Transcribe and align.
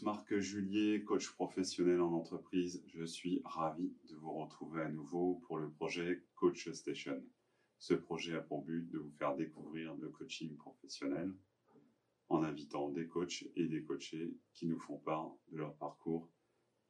Marc 0.00 0.38
Julier, 0.38 1.04
coach 1.04 1.30
professionnel 1.32 2.00
en 2.00 2.12
entreprise. 2.12 2.82
Je 2.86 3.04
suis 3.04 3.42
ravi 3.44 3.92
de 4.08 4.14
vous 4.14 4.32
retrouver 4.32 4.80
à 4.80 4.88
nouveau 4.88 5.34
pour 5.46 5.58
le 5.58 5.68
projet 5.70 6.24
Coach 6.34 6.70
Station. 6.72 7.22
Ce 7.78 7.92
projet 7.92 8.34
a 8.34 8.40
pour 8.40 8.62
but 8.62 8.88
de 8.88 8.98
vous 8.98 9.10
faire 9.10 9.36
découvrir 9.36 9.94
le 9.96 10.08
coaching 10.08 10.56
professionnel 10.56 11.34
en 12.30 12.42
invitant 12.42 12.88
des 12.88 13.06
coachs 13.06 13.44
et 13.54 13.66
des 13.66 13.82
coachés 13.82 14.34
qui 14.54 14.66
nous 14.66 14.78
font 14.78 14.98
part 14.98 15.36
de 15.48 15.58
leur 15.58 15.74
parcours 15.76 16.30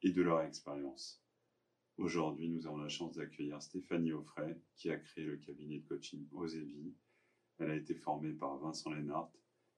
et 0.01 0.11
de 0.11 0.21
leur 0.21 0.41
expérience. 0.41 1.21
Aujourd'hui, 1.97 2.47
nous 2.47 2.67
avons 2.67 2.77
la 2.77 2.89
chance 2.89 3.15
d'accueillir 3.15 3.61
Stéphanie 3.61 4.13
Offray, 4.13 4.55
qui 4.75 4.89
a 4.89 4.97
créé 4.97 5.25
le 5.25 5.37
cabinet 5.37 5.79
de 5.79 5.87
coaching 5.87 6.25
Osevi. 6.31 6.93
Elle 7.57 7.71
a 7.71 7.75
été 7.75 7.95
formée 7.95 8.33
par 8.33 8.57
Vincent 8.59 8.91
Lennart. 8.91 9.31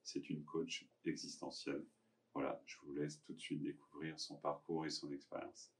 C'est 0.03 0.29
une 0.29 0.43
coach 0.43 0.87
existentielle. 1.05 1.85
Voilà, 2.35 2.61
je 2.65 2.75
vous 2.85 2.93
laisse 2.93 3.21
tout 3.25 3.33
de 3.33 3.39
suite 3.39 3.63
découvrir 3.63 4.19
son 4.19 4.35
parcours 4.35 4.85
et 4.85 4.89
son 4.89 5.09
expérience. 5.11 5.71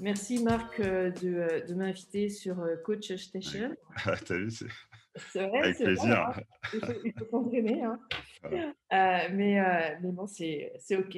Merci 0.00 0.42
Marc 0.42 0.80
euh, 0.80 1.10
de, 1.10 1.28
euh, 1.28 1.60
de 1.60 1.74
m'inviter 1.74 2.28
sur 2.28 2.58
euh, 2.60 2.76
Coach 2.84 3.14
Station. 3.14 3.74
Ah, 4.04 4.16
T'as 4.16 4.36
vu, 4.36 4.50
c'est 4.50 5.46
vrai, 5.46 5.58
avec 5.62 5.76
c'est 5.76 5.84
plaisir. 5.84 6.04
vrai, 6.06 6.42
hein. 6.42 6.42
Il 6.74 6.80
faut, 6.80 6.92
il 7.04 7.12
faut 7.12 7.24
s'entraîner. 7.26 7.82
hein. 7.84 8.00
Voilà. 8.42 8.68
Euh, 8.92 9.28
mais, 9.34 9.60
euh, 9.60 9.96
mais 10.02 10.10
bon, 10.10 10.26
c'est 10.26 10.72
c'est 10.78 10.96
OK. 10.96 11.16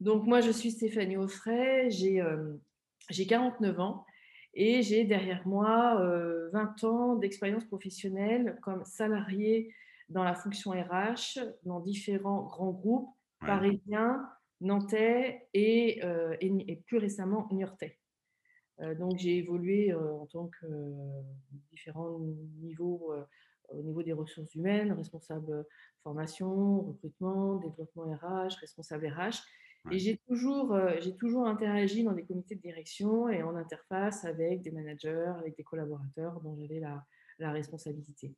Donc, 0.00 0.26
moi, 0.26 0.40
je 0.40 0.50
suis 0.50 0.72
Stéphanie 0.72 1.16
Offray, 1.16 1.90
j'ai 1.90 2.20
euh, 2.20 2.54
j'ai 3.10 3.26
49 3.26 3.78
ans 3.78 4.04
et 4.54 4.82
j'ai 4.82 5.04
derrière 5.04 5.46
moi 5.46 6.00
euh, 6.00 6.48
20 6.52 6.82
ans 6.84 7.14
d'expérience 7.16 7.64
professionnelle 7.66 8.58
comme 8.62 8.84
salariée 8.84 9.72
dans 10.12 10.24
la 10.24 10.34
fonction 10.34 10.70
RH 10.70 11.40
dans 11.64 11.80
différents 11.80 12.42
grands 12.42 12.70
groupes 12.70 13.10
Ouais. 13.42 13.48
parisiens, 13.48 14.28
nantais 14.60 15.48
et, 15.52 16.00
euh, 16.04 16.36
et, 16.40 16.52
et 16.68 16.76
plus 16.76 16.98
récemment 16.98 17.48
niortais. 17.50 17.98
Euh, 18.80 18.94
donc, 18.94 19.18
j'ai 19.18 19.38
évolué 19.38 19.92
euh, 19.92 20.12
en 20.12 20.26
tant 20.26 20.48
que 20.48 20.66
différents 21.70 22.20
niveaux, 22.60 23.12
au 23.68 23.82
niveau 23.82 24.02
des 24.02 24.12
ressources 24.12 24.54
humaines, 24.54 24.92
responsable 24.92 25.66
formation, 26.02 26.82
recrutement, 26.82 27.56
développement 27.56 28.04
RH, 28.04 28.56
responsable 28.60 29.08
RH. 29.08 29.42
Ouais. 29.84 29.96
Et 29.96 29.98
j'ai 29.98 30.18
toujours, 30.28 30.78
j'ai 31.00 31.16
toujours 31.16 31.46
interagi 31.46 32.04
dans 32.04 32.12
des 32.12 32.24
comités 32.24 32.54
de 32.54 32.60
direction 32.60 33.28
et 33.28 33.42
en 33.42 33.56
interface 33.56 34.24
avec 34.24 34.62
des 34.62 34.70
managers, 34.70 35.32
avec 35.38 35.56
des 35.56 35.64
collaborateurs 35.64 36.40
dont 36.40 36.56
j'avais 36.56 36.78
la, 36.78 37.04
la 37.38 37.50
responsabilité. 37.50 38.36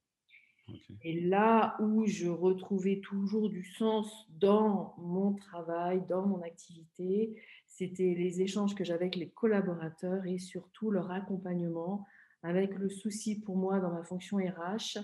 Et 1.02 1.20
là 1.20 1.76
où 1.80 2.06
je 2.06 2.28
retrouvais 2.28 3.00
toujours 3.00 3.50
du 3.50 3.64
sens 3.64 4.26
dans 4.30 4.94
mon 4.98 5.34
travail, 5.34 6.02
dans 6.08 6.26
mon 6.26 6.40
activité, 6.42 7.38
c'était 7.66 8.14
les 8.14 8.40
échanges 8.40 8.74
que 8.74 8.84
j'avais 8.84 9.04
avec 9.04 9.16
les 9.16 9.28
collaborateurs 9.28 10.24
et 10.26 10.38
surtout 10.38 10.90
leur 10.90 11.10
accompagnement 11.10 12.06
avec 12.42 12.74
le 12.78 12.88
souci 12.88 13.40
pour 13.40 13.56
moi 13.56 13.80
dans 13.80 13.90
ma 13.90 14.04
fonction 14.04 14.38
RH 14.38 15.00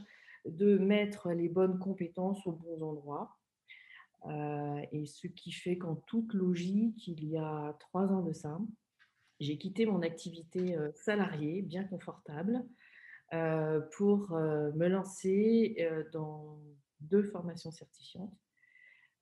de 0.46 0.78
mettre 0.78 1.30
les 1.32 1.48
bonnes 1.48 1.78
compétences 1.78 2.46
aux 2.46 2.52
bons 2.52 2.82
endroits. 2.82 3.36
Euh, 4.26 4.80
et 4.92 5.06
ce 5.06 5.26
qui 5.26 5.52
fait 5.52 5.78
qu'en 5.78 5.96
toute 5.96 6.32
logique, 6.34 7.08
il 7.08 7.24
y 7.24 7.36
a 7.36 7.76
trois 7.80 8.12
ans 8.12 8.22
de 8.22 8.32
ça, 8.32 8.58
j'ai 9.40 9.56
quitté 9.56 9.86
mon 9.86 10.02
activité 10.02 10.76
euh, 10.76 10.90
salariée, 10.94 11.62
bien 11.62 11.84
confortable, 11.84 12.62
euh, 13.32 13.80
pour 13.96 14.32
euh, 14.32 14.72
me 14.72 14.88
lancer 14.88 15.76
euh, 15.80 16.04
dans 16.12 16.58
deux 17.00 17.22
formations 17.22 17.70
certifiantes. 17.70 18.34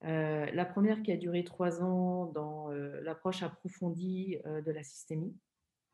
La 0.01 0.65
première 0.65 1.01
qui 1.03 1.11
a 1.11 1.17
duré 1.17 1.43
trois 1.43 1.81
ans 1.83 2.27
dans 2.27 2.69
l'approche 2.71 3.43
approfondie 3.43 4.37
de 4.45 4.71
la 4.71 4.81
systémie 4.83 5.35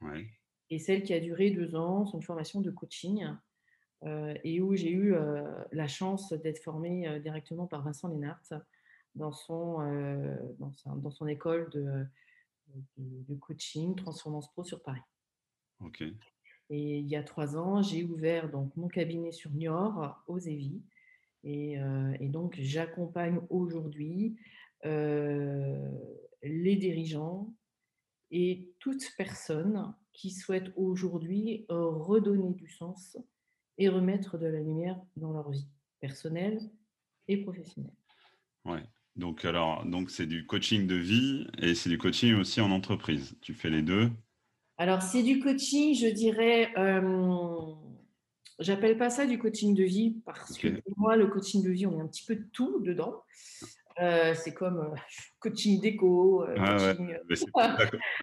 Ouais. 0.01 0.27
et 0.69 0.77
celle 0.77 1.01
qui 1.03 1.13
a 1.13 1.19
duré 1.19 1.49
deux 1.51 1.75
ans, 1.75 2.05
c'est 2.05 2.15
une 2.17 2.21
formation 2.23 2.61
de 2.61 2.69
coaching 2.69 3.25
et 4.43 4.61
où 4.61 4.75
j'ai 4.75 4.91
eu 4.91 5.15
la 5.71 5.87
chance 5.87 6.33
d'être 6.33 6.59
formée 6.59 7.19
directement 7.19 7.65
par 7.65 7.81
Vincent 7.83 8.07
Lennart 8.09 8.43
dans 9.15 9.31
son, 9.31 9.77
dans, 10.59 11.09
son 11.11 11.27
école 11.27 11.69
de, 11.71 12.05
de- 12.97 13.23
de 13.27 13.35
coaching 13.35 13.95
Transformance 13.95 14.51
Pro 14.51 14.63
sur 14.63 14.83
Paris. 14.83 15.01
Ok. 15.79 16.03
Et 16.69 16.99
il 16.99 17.07
y 17.07 17.15
a 17.15 17.23
trois 17.23 17.57
ans, 17.57 17.81
j'ai 17.81 18.03
ouvert 18.03 18.49
donc 18.49 18.75
mon 18.75 18.87
cabinet 18.87 19.31
sur 19.31 19.51
Niort, 19.51 20.23
aux 20.27 20.39
Évis. 20.39 20.81
Et, 21.43 21.79
euh, 21.79 22.15
et 22.19 22.27
donc, 22.27 22.55
j'accompagne 22.59 23.39
aujourd'hui 23.49 24.35
euh, 24.85 25.91
les 26.41 26.75
dirigeants 26.75 27.53
et 28.31 28.73
toute 28.79 29.03
personne 29.17 29.93
qui 30.11 30.31
souhaite 30.31 30.71
aujourd'hui 30.75 31.65
redonner 31.69 32.53
du 32.53 32.67
sens 32.67 33.17
et 33.77 33.89
remettre 33.89 34.37
de 34.37 34.47
la 34.47 34.59
lumière 34.59 34.99
dans 35.17 35.33
leur 35.33 35.51
vie 35.51 35.67
personnelle 35.99 36.59
et 37.27 37.37
professionnelle. 37.37 37.93
Ouais. 38.63 38.83
Donc 39.15 39.45
alors, 39.45 39.85
donc 39.85 40.09
c'est 40.09 40.25
du 40.25 40.45
coaching 40.45 40.87
de 40.87 40.95
vie 40.95 41.47
et 41.59 41.73
c'est 41.73 41.89
du 41.89 41.97
coaching 41.97 42.35
aussi 42.35 42.59
en 42.59 42.71
entreprise. 42.71 43.37
Tu 43.41 43.53
fais 43.53 43.69
les 43.69 43.81
deux. 43.81 44.11
Alors, 44.77 45.01
c'est 45.01 45.23
du 45.23 45.39
coaching, 45.39 45.95
je 45.95 46.07
dirais. 46.07 46.69
Euh, 46.77 47.73
J'appelle 48.59 48.97
pas 48.97 49.09
ça 49.09 49.25
du 49.25 49.37
coaching 49.37 49.75
de 49.75 49.83
vie 49.83 50.21
parce 50.25 50.57
que 50.57 50.79
pour 50.79 50.93
moi, 50.97 51.17
le 51.17 51.27
coaching 51.27 51.61
de 51.61 51.71
vie, 51.71 51.85
on 51.87 51.99
est 51.99 52.01
un 52.01 52.07
petit 52.07 52.23
peu 52.25 52.35
de 52.37 52.45
tout 52.53 52.79
dedans. 52.79 53.21
Euh, 54.01 54.33
c'est 54.33 54.53
comme 54.53 54.77
euh, 54.79 54.95
coaching 55.39 55.81
déco, 55.81 56.45
Ah 56.57 56.77
coaching. 56.77 57.17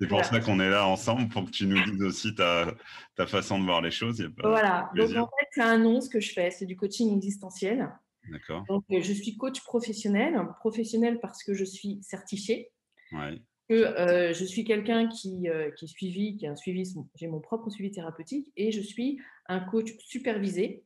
C'est 0.00 0.08
pour 0.08 0.24
ça 0.24 0.40
qu'on 0.40 0.58
est 0.60 0.70
là 0.70 0.86
ensemble 0.86 1.28
pour 1.28 1.44
que 1.44 1.50
tu 1.50 1.66
nous 1.66 1.82
dises 1.84 2.02
aussi 2.02 2.34
ta, 2.34 2.74
ta 3.14 3.26
façon 3.26 3.58
de 3.58 3.64
voir 3.64 3.82
les 3.82 3.90
choses. 3.90 4.19
Il 4.20 4.22
y 4.22 4.26
a 4.26 4.30
pas- 4.30 4.48
Voilà. 4.48 4.90
Donc, 4.96 5.10
en 5.16 5.26
fait, 5.26 5.48
c'est 5.52 5.60
un 5.62 5.76
nom 5.78 6.00
ce 6.00 6.08
que 6.08 6.20
je 6.20 6.32
fais. 6.32 6.50
C'est 6.50 6.66
du 6.66 6.76
coaching 6.76 7.14
existentiel. 7.14 7.90
D'accord. 8.30 8.64
Donc, 8.69 8.84
je 8.88 9.12
suis 9.12 9.36
coach 9.36 9.60
professionnel. 9.62 10.34
Professionnel 10.60 11.20
parce 11.20 11.42
que 11.44 11.52
je 11.52 11.64
suis 11.64 11.98
certifiée. 12.02 12.70
Ouais. 13.12 13.42
Que 13.68 13.74
euh, 13.74 14.32
je 14.32 14.44
suis 14.44 14.64
quelqu'un 14.64 15.08
qui, 15.08 15.48
euh, 15.48 15.70
qui 15.70 15.84
est 15.84 15.88
suivi, 15.88 16.36
qui 16.36 16.46
a 16.46 16.52
un 16.52 16.56
suivi, 16.56 16.84
j'ai 17.14 17.28
mon 17.28 17.40
propre 17.40 17.70
suivi 17.70 17.90
thérapeutique 17.90 18.52
et 18.56 18.72
je 18.72 18.80
suis 18.80 19.20
un 19.46 19.60
coach 19.60 19.94
supervisé 19.98 20.84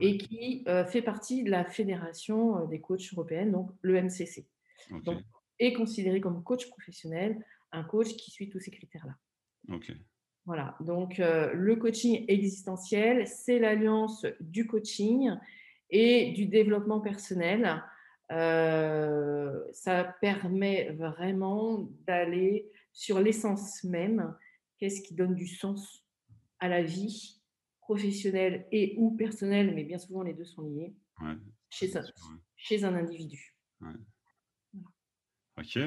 et 0.00 0.18
qui 0.18 0.62
euh, 0.68 0.84
fait 0.84 1.02
partie 1.02 1.42
de 1.42 1.50
la 1.50 1.64
fédération 1.64 2.66
des 2.66 2.80
coachs 2.80 3.12
européennes, 3.12 3.50
donc 3.50 3.70
le 3.82 4.00
MCC, 4.00 4.46
Ok. 4.90 5.02
Donc, 5.02 5.22
est 5.58 5.72
considéré 5.72 6.20
comme 6.20 6.42
coach 6.44 6.68
professionnel, 6.68 7.44
un 7.72 7.82
coach 7.82 8.08
qui 8.16 8.30
suit 8.30 8.48
tous 8.48 8.60
ces 8.60 8.70
critères-là. 8.70 9.16
Voilà, 10.46 10.76
donc 10.80 11.20
euh, 11.20 11.52
le 11.52 11.76
coaching 11.76 12.24
existentiel, 12.28 13.26
c'est 13.26 13.58
l'alliance 13.58 14.24
du 14.40 14.66
coaching 14.66 15.30
et 15.90 16.32
du 16.32 16.46
développement 16.46 17.00
personnel. 17.00 17.82
Euh, 18.30 19.64
ça 19.72 20.04
permet 20.20 20.90
vraiment 20.92 21.88
d'aller 22.06 22.70
sur 22.92 23.20
l'essence 23.20 23.82
même, 23.84 24.36
qu'est-ce 24.78 25.00
qui 25.02 25.14
donne 25.14 25.34
du 25.34 25.46
sens 25.46 26.04
à 26.58 26.68
la 26.68 26.82
vie 26.82 27.40
professionnelle 27.80 28.66
et 28.70 28.94
ou 28.98 29.16
personnelle, 29.16 29.74
mais 29.74 29.84
bien 29.84 29.98
souvent 29.98 30.22
les 30.22 30.34
deux 30.34 30.44
sont 30.44 30.62
liés, 30.62 30.94
Ouais. 31.20 31.36
chez 31.70 31.96
un, 31.96 32.02
Ouais. 32.02 32.38
chez 32.56 32.84
un 32.84 32.94
individu. 32.94 33.56
Ok. 35.56 35.78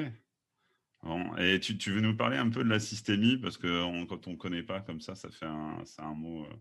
Bon. 1.02 1.36
Et 1.36 1.58
tu, 1.60 1.78
tu 1.78 1.90
veux 1.92 2.00
nous 2.00 2.16
parler 2.16 2.36
un 2.36 2.48
peu 2.50 2.62
de 2.62 2.68
la 2.68 2.78
systémie? 2.80 3.36
Parce 3.38 3.56
que 3.56 3.82
on- 3.84 4.06
quand 4.06 4.26
on 4.28 4.36
connaît 4.36 4.62
pas 4.62 4.80
comme 4.80 5.00
ça, 5.00 5.14
ça 5.14 5.30
fait 5.30 5.46
un, 5.46 5.82
c'est 5.84 6.02
un 6.02 6.14
mot, 6.14 6.44
euh, 6.44 6.54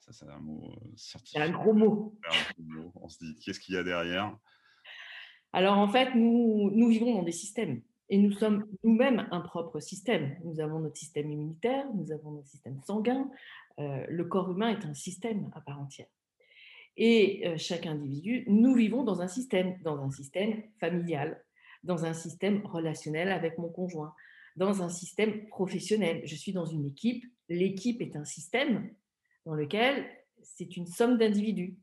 ça 0.00 0.12
c'est 0.12 0.28
un 0.28 0.38
mot 0.38 0.70
euh, 0.72 0.90
C'est 0.96 1.12
certifié. 1.12 1.40
Un 1.42 1.50
gros 1.50 1.74
mot. 1.74 2.18
On 2.94 3.08
se 3.08 3.18
dit 3.24 3.34
qu'est-ce 3.40 3.60
qu'il 3.60 3.74
y 3.74 3.78
a 3.78 3.82
derrière? 3.82 4.36
Alors 5.52 5.78
en 5.78 5.88
fait, 5.88 6.14
nous, 6.14 6.88
vivons 6.88 7.14
dans 7.14 7.22
des 7.22 7.32
systèmes 7.32 7.80
et 8.10 8.18
nous 8.18 8.32
sommes 8.32 8.66
nous-mêmes 8.84 9.26
un 9.30 9.40
propre 9.40 9.80
système. 9.80 10.36
Nous 10.44 10.60
avons 10.60 10.80
notre 10.80 10.96
système 10.96 11.30
immunitaire, 11.30 11.86
nous 11.94 12.12
avons 12.12 12.32
notre 12.32 12.48
système 12.48 12.80
sanguin. 12.86 13.30
Euh, 13.78 14.04
le 14.08 14.24
corps 14.24 14.50
humain 14.50 14.70
est 14.70 14.84
un 14.84 14.94
système 14.94 15.50
à 15.54 15.60
part 15.60 15.80
entière. 15.80 16.08
Et 16.96 17.46
euh, 17.46 17.56
chaque 17.56 17.86
individu, 17.86 18.44
nous 18.48 18.74
vivons 18.74 19.04
dans 19.04 19.22
un 19.22 19.28
système, 19.28 19.78
dans 19.82 20.02
un 20.02 20.10
système 20.10 20.62
familial, 20.80 21.44
dans 21.84 22.04
un 22.04 22.12
système 22.12 22.64
relationnel 22.66 23.30
avec 23.30 23.56
mon 23.56 23.68
conjoint, 23.68 24.14
dans 24.56 24.82
un 24.82 24.88
système 24.88 25.46
professionnel. 25.46 26.22
Je 26.24 26.34
suis 26.34 26.52
dans 26.52 26.66
une 26.66 26.86
équipe. 26.86 27.24
L'équipe 27.48 28.02
est 28.02 28.16
un 28.16 28.24
système 28.24 28.90
dans 29.46 29.54
lequel 29.54 30.06
c'est 30.42 30.76
une 30.76 30.86
somme 30.86 31.16
d'individus. 31.16 31.76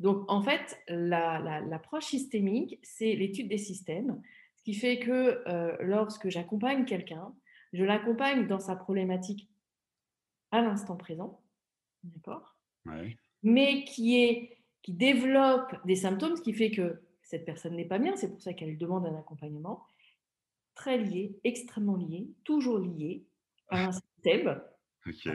Donc, 0.00 0.24
en 0.28 0.42
fait, 0.42 0.82
la- 0.88 1.38
la- 1.38 1.60
l'approche 1.60 2.06
systémique, 2.06 2.78
c'est 2.82 3.14
l'étude 3.14 3.48
des 3.48 3.58
systèmes, 3.58 4.20
ce 4.56 4.62
qui 4.64 4.74
fait 4.74 4.98
que 4.98 5.42
euh, 5.46 5.76
lorsque 5.80 6.28
j'accompagne 6.28 6.84
quelqu'un, 6.84 7.34
je 7.72 7.84
l'accompagne 7.84 8.46
dans 8.48 8.58
sa 8.60 8.74
problématique 8.76 9.48
à 10.50 10.62
l'instant 10.62 10.96
présent, 10.96 11.42
d'accord? 12.02 12.56
Ouais. 12.86 13.16
Mais 13.42 13.84
qui, 13.84 14.18
est, 14.22 14.58
qui 14.82 14.92
développe 14.94 15.76
des 15.86 15.96
symptômes, 15.96 16.36
ce 16.36 16.42
qui 16.42 16.52
fait 16.54 16.70
que 16.70 17.02
cette 17.22 17.44
personne 17.44 17.76
n'est 17.76 17.84
pas 17.84 17.98
bien, 17.98 18.16
c'est 18.16 18.30
pour 18.30 18.42
ça 18.42 18.54
qu'elle 18.54 18.76
demande 18.76 19.06
un 19.06 19.16
accompagnement, 19.16 19.84
très 20.74 20.98
lié, 20.98 21.38
extrêmement 21.44 21.96
lié, 21.96 22.28
toujours 22.44 22.78
lié 22.78 23.26
à 23.68 23.86
un 23.88 23.92
système 23.92 24.60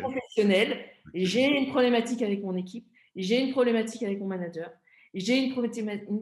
professionnel. 0.01 0.85
J'ai 1.13 1.45
une 1.57 1.69
problématique 1.69 2.21
avec 2.21 2.43
mon 2.43 2.55
équipe, 2.55 2.87
j'ai 3.15 3.41
une 3.41 3.51
problématique 3.51 4.03
avec 4.03 4.19
mon 4.19 4.27
manager, 4.27 4.71
j'ai 5.13 5.37
une 5.37 5.53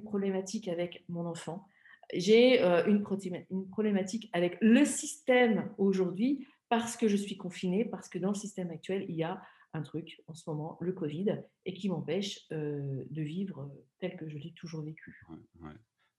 problématique 0.03 0.67
avec 0.67 1.03
mon 1.09 1.25
enfant, 1.25 1.67
j'ai 2.13 2.61
euh, 2.61 2.85
une 2.85 3.01
problématique 3.01 4.29
avec 4.33 4.57
le 4.61 4.85
système 4.85 5.71
aujourd'hui 5.77 6.47
parce 6.69 6.97
que 6.97 7.07
je 7.07 7.17
suis 7.17 7.37
confinée, 7.37 7.85
parce 7.85 8.09
que 8.09 8.17
dans 8.17 8.29
le 8.29 8.35
système 8.35 8.71
actuel, 8.71 9.05
il 9.07 9.15
y 9.15 9.23
a 9.23 9.41
un 9.73 9.81
truc 9.81 10.21
en 10.27 10.33
ce 10.33 10.49
moment, 10.49 10.77
le 10.81 10.93
Covid, 10.93 11.43
et 11.65 11.73
qui 11.73 11.89
m'empêche 11.89 12.45
euh, 12.51 13.03
de 13.09 13.21
vivre 13.21 13.71
tel 13.99 14.15
que 14.17 14.27
je 14.27 14.37
l'ai 14.37 14.53
toujours 14.53 14.83
vécu. 14.83 15.25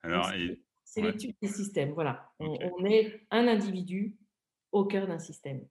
Alors, 0.03 0.31
c'est 0.85 1.03
l'étude 1.03 1.35
des 1.41 1.49
systèmes. 1.49 1.93
Voilà, 1.93 2.31
on, 2.41 2.85
est 2.85 3.21
un 3.31 3.47
individu 3.49 4.17
au 4.73 4.85
cœur 4.85 5.07
d'un 5.07 5.19
système. 5.19 5.67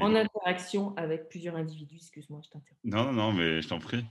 En 0.00 0.14
interaction 0.14 0.96
avec 0.96 1.28
plusieurs 1.28 1.56
individus. 1.56 1.96
Excuse-moi, 1.96 2.40
je 2.44 2.50
t'interromps. 2.50 2.80
Non, 2.84 3.04
non, 3.04 3.12
non, 3.12 3.32
mais 3.32 3.62
je 3.62 3.68
t'en 3.68 3.78
prie. 3.78 4.04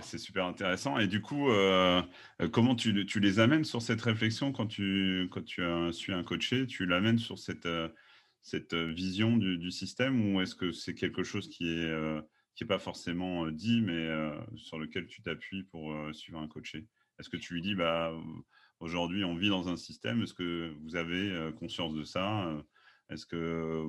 C'est 0.00 0.18
super 0.18 0.46
intéressant. 0.46 0.98
Et 0.98 1.06
du 1.06 1.20
coup, 1.20 1.50
euh, 1.50 2.02
euh, 2.40 2.48
comment 2.48 2.74
tu, 2.74 3.04
tu, 3.06 3.20
les 3.20 3.38
amènes 3.38 3.64
sur 3.64 3.82
cette 3.82 4.00
réflexion 4.00 4.52
quand 4.52 4.66
tu, 4.66 5.28
quand 5.30 5.44
tu 5.44 5.62
suis 5.92 6.12
un 6.12 6.22
coaché 6.22 6.66
Tu 6.66 6.86
l'amènes 6.86 7.18
sur 7.18 7.38
cette, 7.38 7.68
cette 8.40 8.74
vision 8.74 9.36
du, 9.36 9.70
système 9.70 10.34
ou 10.34 10.40
est-ce 10.40 10.54
que 10.54 10.72
c'est 10.72 10.94
quelque 10.94 11.22
chose 11.22 11.48
qui 11.48 11.68
est, 11.68 12.22
qui 12.54 12.64
est 12.64 12.66
pas 12.66 12.78
forcément 12.78 13.46
dit, 13.48 13.82
mais 13.82 14.08
sur 14.56 14.78
lequel 14.78 15.06
tu 15.06 15.22
t'appuies 15.22 15.64
pour 15.64 15.94
suivre 16.14 16.38
un 16.38 16.48
coaché 16.48 16.86
Est-ce 17.18 17.28
que 17.28 17.36
tu 17.36 17.52
lui 17.52 17.60
dis, 17.60 17.74
bah, 17.74 18.12
aujourd'hui, 18.80 19.24
on 19.24 19.34
vit 19.34 19.50
dans 19.50 19.68
un 19.68 19.76
système, 19.76 20.22
est-ce 20.22 20.34
que 20.34 20.72
vous 20.82 20.96
avez 20.96 21.52
conscience 21.58 21.94
de 21.94 22.04
ça? 22.04 22.50
Est-ce 23.10 23.26
que 23.26 23.84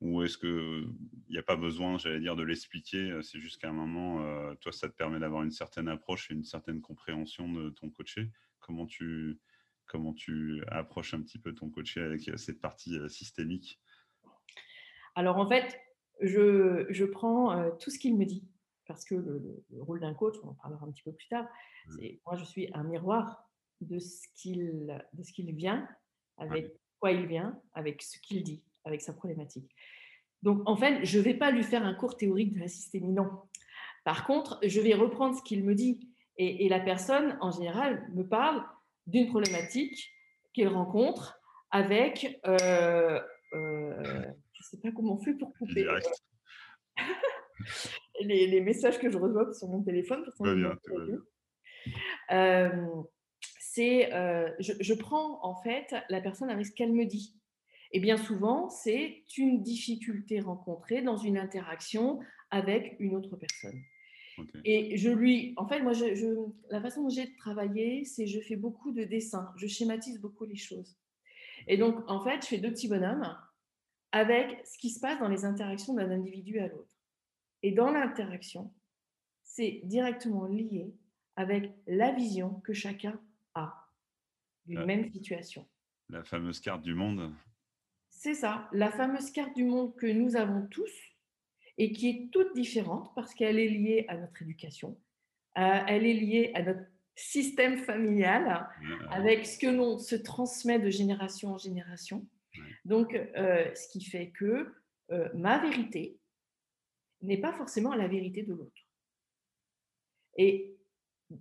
ou 0.00 0.22
est-ce 0.22 0.38
qu'il 0.38 0.92
n'y 1.28 1.38
a 1.38 1.42
pas 1.42 1.56
besoin, 1.56 1.98
j'allais 1.98 2.20
dire, 2.20 2.36
de 2.36 2.44
l'expliquer 2.44 3.18
C'est 3.22 3.40
juste 3.40 3.60
qu'à 3.60 3.68
un 3.68 3.72
moment, 3.72 4.54
toi, 4.56 4.70
ça 4.70 4.88
te 4.88 4.94
permet 4.94 5.18
d'avoir 5.18 5.42
une 5.42 5.50
certaine 5.50 5.88
approche 5.88 6.30
et 6.30 6.34
une 6.34 6.44
certaine 6.44 6.80
compréhension 6.80 7.52
de 7.52 7.70
ton 7.70 7.90
coaché. 7.90 8.30
Comment 8.60 8.86
tu, 8.86 9.40
comment 9.86 10.14
tu 10.14 10.62
approches 10.68 11.14
un 11.14 11.22
petit 11.22 11.38
peu 11.38 11.52
ton 11.52 11.68
coaché 11.68 12.00
avec 12.00 12.30
cette 12.36 12.60
partie 12.60 12.96
systémique? 13.08 13.80
Alors 15.16 15.38
en 15.38 15.48
fait, 15.48 15.76
je, 16.20 16.86
je 16.90 17.04
prends 17.04 17.70
tout 17.78 17.90
ce 17.90 17.98
qu'il 17.98 18.16
me 18.16 18.24
dit, 18.24 18.46
parce 18.86 19.04
que 19.04 19.16
le, 19.16 19.64
rôle 19.82 20.00
d'un 20.00 20.14
coach, 20.14 20.36
on 20.44 20.48
en 20.48 20.54
parlera 20.54 20.86
un 20.86 20.90
petit 20.92 21.02
peu 21.02 21.12
plus 21.12 21.28
tard, 21.28 21.46
c'est 21.96 22.20
moi 22.24 22.36
je 22.36 22.44
suis 22.44 22.68
un 22.72 22.84
miroir 22.84 23.48
de 23.80 23.98
ce 23.98 24.26
qu'il 24.34 25.04
qu'il 25.34 25.54
vient, 25.54 25.88
avec 26.36 26.72
quoi 26.98 27.12
il 27.12 27.26
vient, 27.26 27.60
avec 27.74 28.02
ce 28.02 28.18
qu'il 28.20 28.42
dit, 28.42 28.64
avec 28.84 29.02
sa 29.02 29.12
problématique. 29.12 29.74
Donc 30.42 30.62
en 30.66 30.76
fait, 30.76 31.04
je 31.04 31.18
ne 31.18 31.24
vais 31.24 31.34
pas 31.34 31.50
lui 31.50 31.62
faire 31.62 31.84
un 31.84 31.94
cours 31.94 32.16
théorique 32.16 32.54
de 32.54 32.60
la 32.60 32.68
systémie, 32.68 33.12
non. 33.12 33.30
Par 34.04 34.26
contre, 34.26 34.58
je 34.62 34.80
vais 34.80 34.94
reprendre 34.94 35.36
ce 35.36 35.42
qu'il 35.42 35.64
me 35.64 35.74
dit. 35.74 36.08
Et, 36.36 36.64
et 36.64 36.68
la 36.68 36.78
personne, 36.78 37.36
en 37.40 37.50
général, 37.50 38.08
me 38.14 38.22
parle 38.22 38.64
d'une 39.06 39.26
problématique 39.26 40.12
qu'il 40.52 40.68
rencontre 40.68 41.38
avec, 41.70 42.40
euh, 42.46 43.20
euh, 43.52 44.22
je 44.52 44.62
ne 44.62 44.64
sais 44.70 44.80
pas 44.80 44.90
comment 44.92 45.14
on 45.14 45.18
fait 45.18 45.34
pour 45.34 45.52
couper 45.54 45.86
euh, 45.86 46.00
les, 48.22 48.60
messages 48.60 48.98
que 48.98 49.10
je 49.10 49.18
reçois 49.18 49.52
sur 49.54 49.68
mon 49.68 49.82
téléphone. 49.82 50.24
c'est, 53.60 54.10
je, 54.58 54.72
je, 54.80 54.94
prends 54.94 55.44
en 55.44 55.54
fait 55.62 55.94
la 56.08 56.20
personne 56.20 56.50
avec 56.50 56.66
ce 56.66 56.72
qu'elle 56.72 56.92
me 56.92 57.04
dit. 57.04 57.34
Et 57.92 58.00
bien 58.00 58.16
souvent, 58.16 58.68
c'est 58.68 59.24
une 59.36 59.62
difficulté 59.62 60.40
rencontrée 60.40 61.02
dans 61.02 61.16
une 61.16 61.38
interaction 61.38 62.20
avec 62.50 62.96
une 62.98 63.14
autre 63.14 63.36
personne. 63.36 63.80
Et 64.64 64.96
je 64.96 65.10
lui, 65.10 65.54
en 65.56 65.66
fait, 65.66 65.80
moi, 65.80 65.92
je, 65.92 66.04
la 66.70 66.80
façon 66.80 67.02
dont 67.02 67.08
j'ai 67.08 67.26
de 67.26 67.36
travailler, 67.36 68.04
c'est 68.04 68.26
je 68.26 68.40
fais 68.40 68.56
beaucoup 68.56 68.92
de 68.92 69.04
dessins, 69.04 69.52
je 69.56 69.66
schématise 69.66 70.20
beaucoup 70.20 70.44
les 70.44 70.56
choses. 70.56 70.96
Et 71.66 71.76
donc, 71.76 72.08
en 72.08 72.22
fait, 72.22 72.42
je 72.42 72.46
fais 72.46 72.58
deux 72.58 72.70
petits 72.70 72.88
bonhommes 72.88 73.36
avec 74.12 74.64
ce 74.66 74.78
qui 74.78 74.90
se 74.90 75.00
passe 75.00 75.18
dans 75.18 75.28
les 75.28 75.44
interactions 75.44 75.94
d'un 75.94 76.10
individu 76.10 76.58
à 76.60 76.68
l'autre. 76.68 76.94
Et 77.62 77.72
dans 77.72 77.90
l'interaction, 77.90 78.72
c'est 79.42 79.80
directement 79.84 80.46
lié 80.46 80.94
avec 81.36 81.72
la 81.86 82.12
vision 82.12 82.60
que 82.60 82.72
chacun 82.72 83.20
a 83.54 83.74
d'une 84.66 84.84
même 84.84 85.10
situation. 85.10 85.66
La 86.08 86.22
fameuse 86.22 86.60
carte 86.60 86.82
du 86.82 86.94
monde. 86.94 87.32
C'est 88.18 88.34
ça, 88.34 88.68
la 88.72 88.90
fameuse 88.90 89.30
carte 89.30 89.54
du 89.54 89.62
monde 89.62 89.94
que 89.94 90.06
nous 90.06 90.34
avons 90.34 90.66
tous 90.66 90.90
et 91.78 91.92
qui 91.92 92.08
est 92.08 92.30
toute 92.32 92.52
différente 92.52 93.12
parce 93.14 93.32
qu'elle 93.32 93.60
est 93.60 93.68
liée 93.68 94.06
à 94.08 94.16
notre 94.16 94.42
éducation, 94.42 94.98
euh, 95.56 95.80
elle 95.86 96.04
est 96.04 96.14
liée 96.14 96.50
à 96.54 96.64
notre 96.64 96.84
système 97.14 97.78
familial, 97.78 98.68
avec 99.12 99.46
ce 99.46 99.56
que 99.56 99.68
l'on 99.68 99.98
se 99.98 100.16
transmet 100.16 100.80
de 100.80 100.90
génération 100.90 101.52
en 101.52 101.58
génération. 101.58 102.26
Donc, 102.84 103.14
euh, 103.14 103.72
ce 103.76 103.86
qui 103.88 104.04
fait 104.04 104.30
que 104.30 104.74
euh, 105.12 105.28
ma 105.34 105.58
vérité 105.58 106.18
n'est 107.22 107.40
pas 107.40 107.52
forcément 107.52 107.94
la 107.94 108.08
vérité 108.08 108.42
de 108.42 108.52
l'autre. 108.52 108.82
Et 110.36 110.76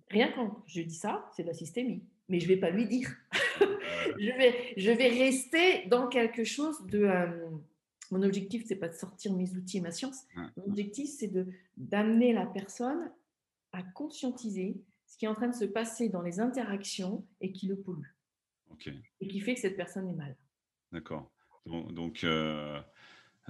rien 0.09 0.31
quand 0.31 0.63
je 0.68 0.81
dis 0.81 0.95
ça, 0.95 1.27
c'est 1.35 1.41
de 1.41 1.47
la 1.47 1.56
systémie, 1.56 2.03
mais 2.29 2.39
je 2.39 2.47
ne 2.47 2.53
vais 2.53 2.59
pas 2.59 2.69
lui 2.69 2.85
dire. 2.85 3.09
je, 4.19 4.38
vais, 4.38 4.74
je 4.77 4.91
vais 4.91 5.09
rester 5.09 5.85
dans 5.88 6.07
quelque 6.07 6.44
chose 6.44 6.85
de 6.88 7.07
mon 8.12 8.24
objectif, 8.24 8.63
c'est 8.65 8.75
pas 8.75 8.88
de 8.88 8.94
sortir 8.95 9.33
mes 9.33 9.51
outils 9.56 9.77
et 9.77 9.81
ma 9.81 9.91
science. 9.91 10.25
Mon 10.56 10.65
objectif, 10.65 11.09
c'est 11.09 11.27
de 11.27 11.47
d'amener 11.75 12.33
la 12.33 12.45
personne 12.45 13.12
à 13.71 13.83
conscientiser 13.83 14.81
ce 15.06 15.18
qui 15.18 15.25
est 15.25 15.27
en 15.27 15.35
train 15.35 15.47
de 15.47 15.56
se 15.56 15.65
passer 15.65 16.09
dans 16.09 16.21
les 16.21 16.39
interactions 16.39 17.25
et 17.41 17.51
qui 17.51 17.68
le 17.68 17.77
pollue. 17.77 18.07
Et 19.21 19.27
qui 19.27 19.39
fait 19.39 19.56
que 19.56 19.59
cette 19.59 19.77
personne 19.77 20.07
est 20.07 20.13
mal. 20.13 20.35
D'accord. 20.91 21.31
Donc, 21.65 22.24
euh, 22.24 22.79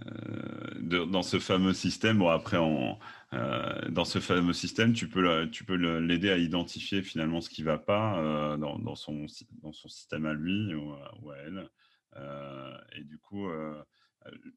euh, 0.05 1.05
dans 1.05 1.23
ce 1.23 1.39
fameux 1.39 1.73
système, 1.73 2.19
bon 2.19 2.29
après, 2.29 2.57
euh, 2.57 3.89
dans 3.89 4.05
ce 4.05 4.19
fameux 4.19 4.53
système, 4.53 4.93
tu 4.93 5.07
peux, 5.07 5.75
l'aider 5.99 6.29
à 6.29 6.37
identifier 6.37 7.01
finalement 7.01 7.41
ce 7.41 7.49
qui 7.49 7.61
ne 7.61 7.67
va 7.67 7.77
pas 7.77 8.57
dans, 8.57 8.95
son, 8.95 9.25
dans 9.61 9.73
son 9.73 9.87
système 9.89 10.25
à 10.25 10.33
lui 10.33 10.73
ou 10.75 10.93
ou 11.21 11.31
à 11.31 11.37
elle. 11.37 11.69
et 12.95 13.03
du 13.03 13.17
coup, 13.17 13.47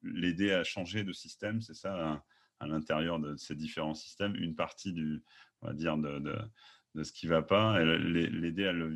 l'aider 0.02 0.52
à 0.52 0.64
changer 0.64 1.04
de 1.04 1.12
système, 1.12 1.60
c'est 1.60 1.74
ça, 1.74 2.22
à, 2.60 2.66
l'intérieur 2.66 3.18
de 3.18 3.36
ces 3.36 3.54
différents 3.54 3.94
systèmes, 3.94 4.36
une 4.36 4.54
partie 4.54 4.92
de, 4.92 5.22
ce 5.62 7.12
qui 7.12 7.26
ne 7.26 7.30
va 7.30 7.42
pas, 7.42 7.82
l'aider 7.82 8.66
à 8.66 8.72
le 8.72 8.88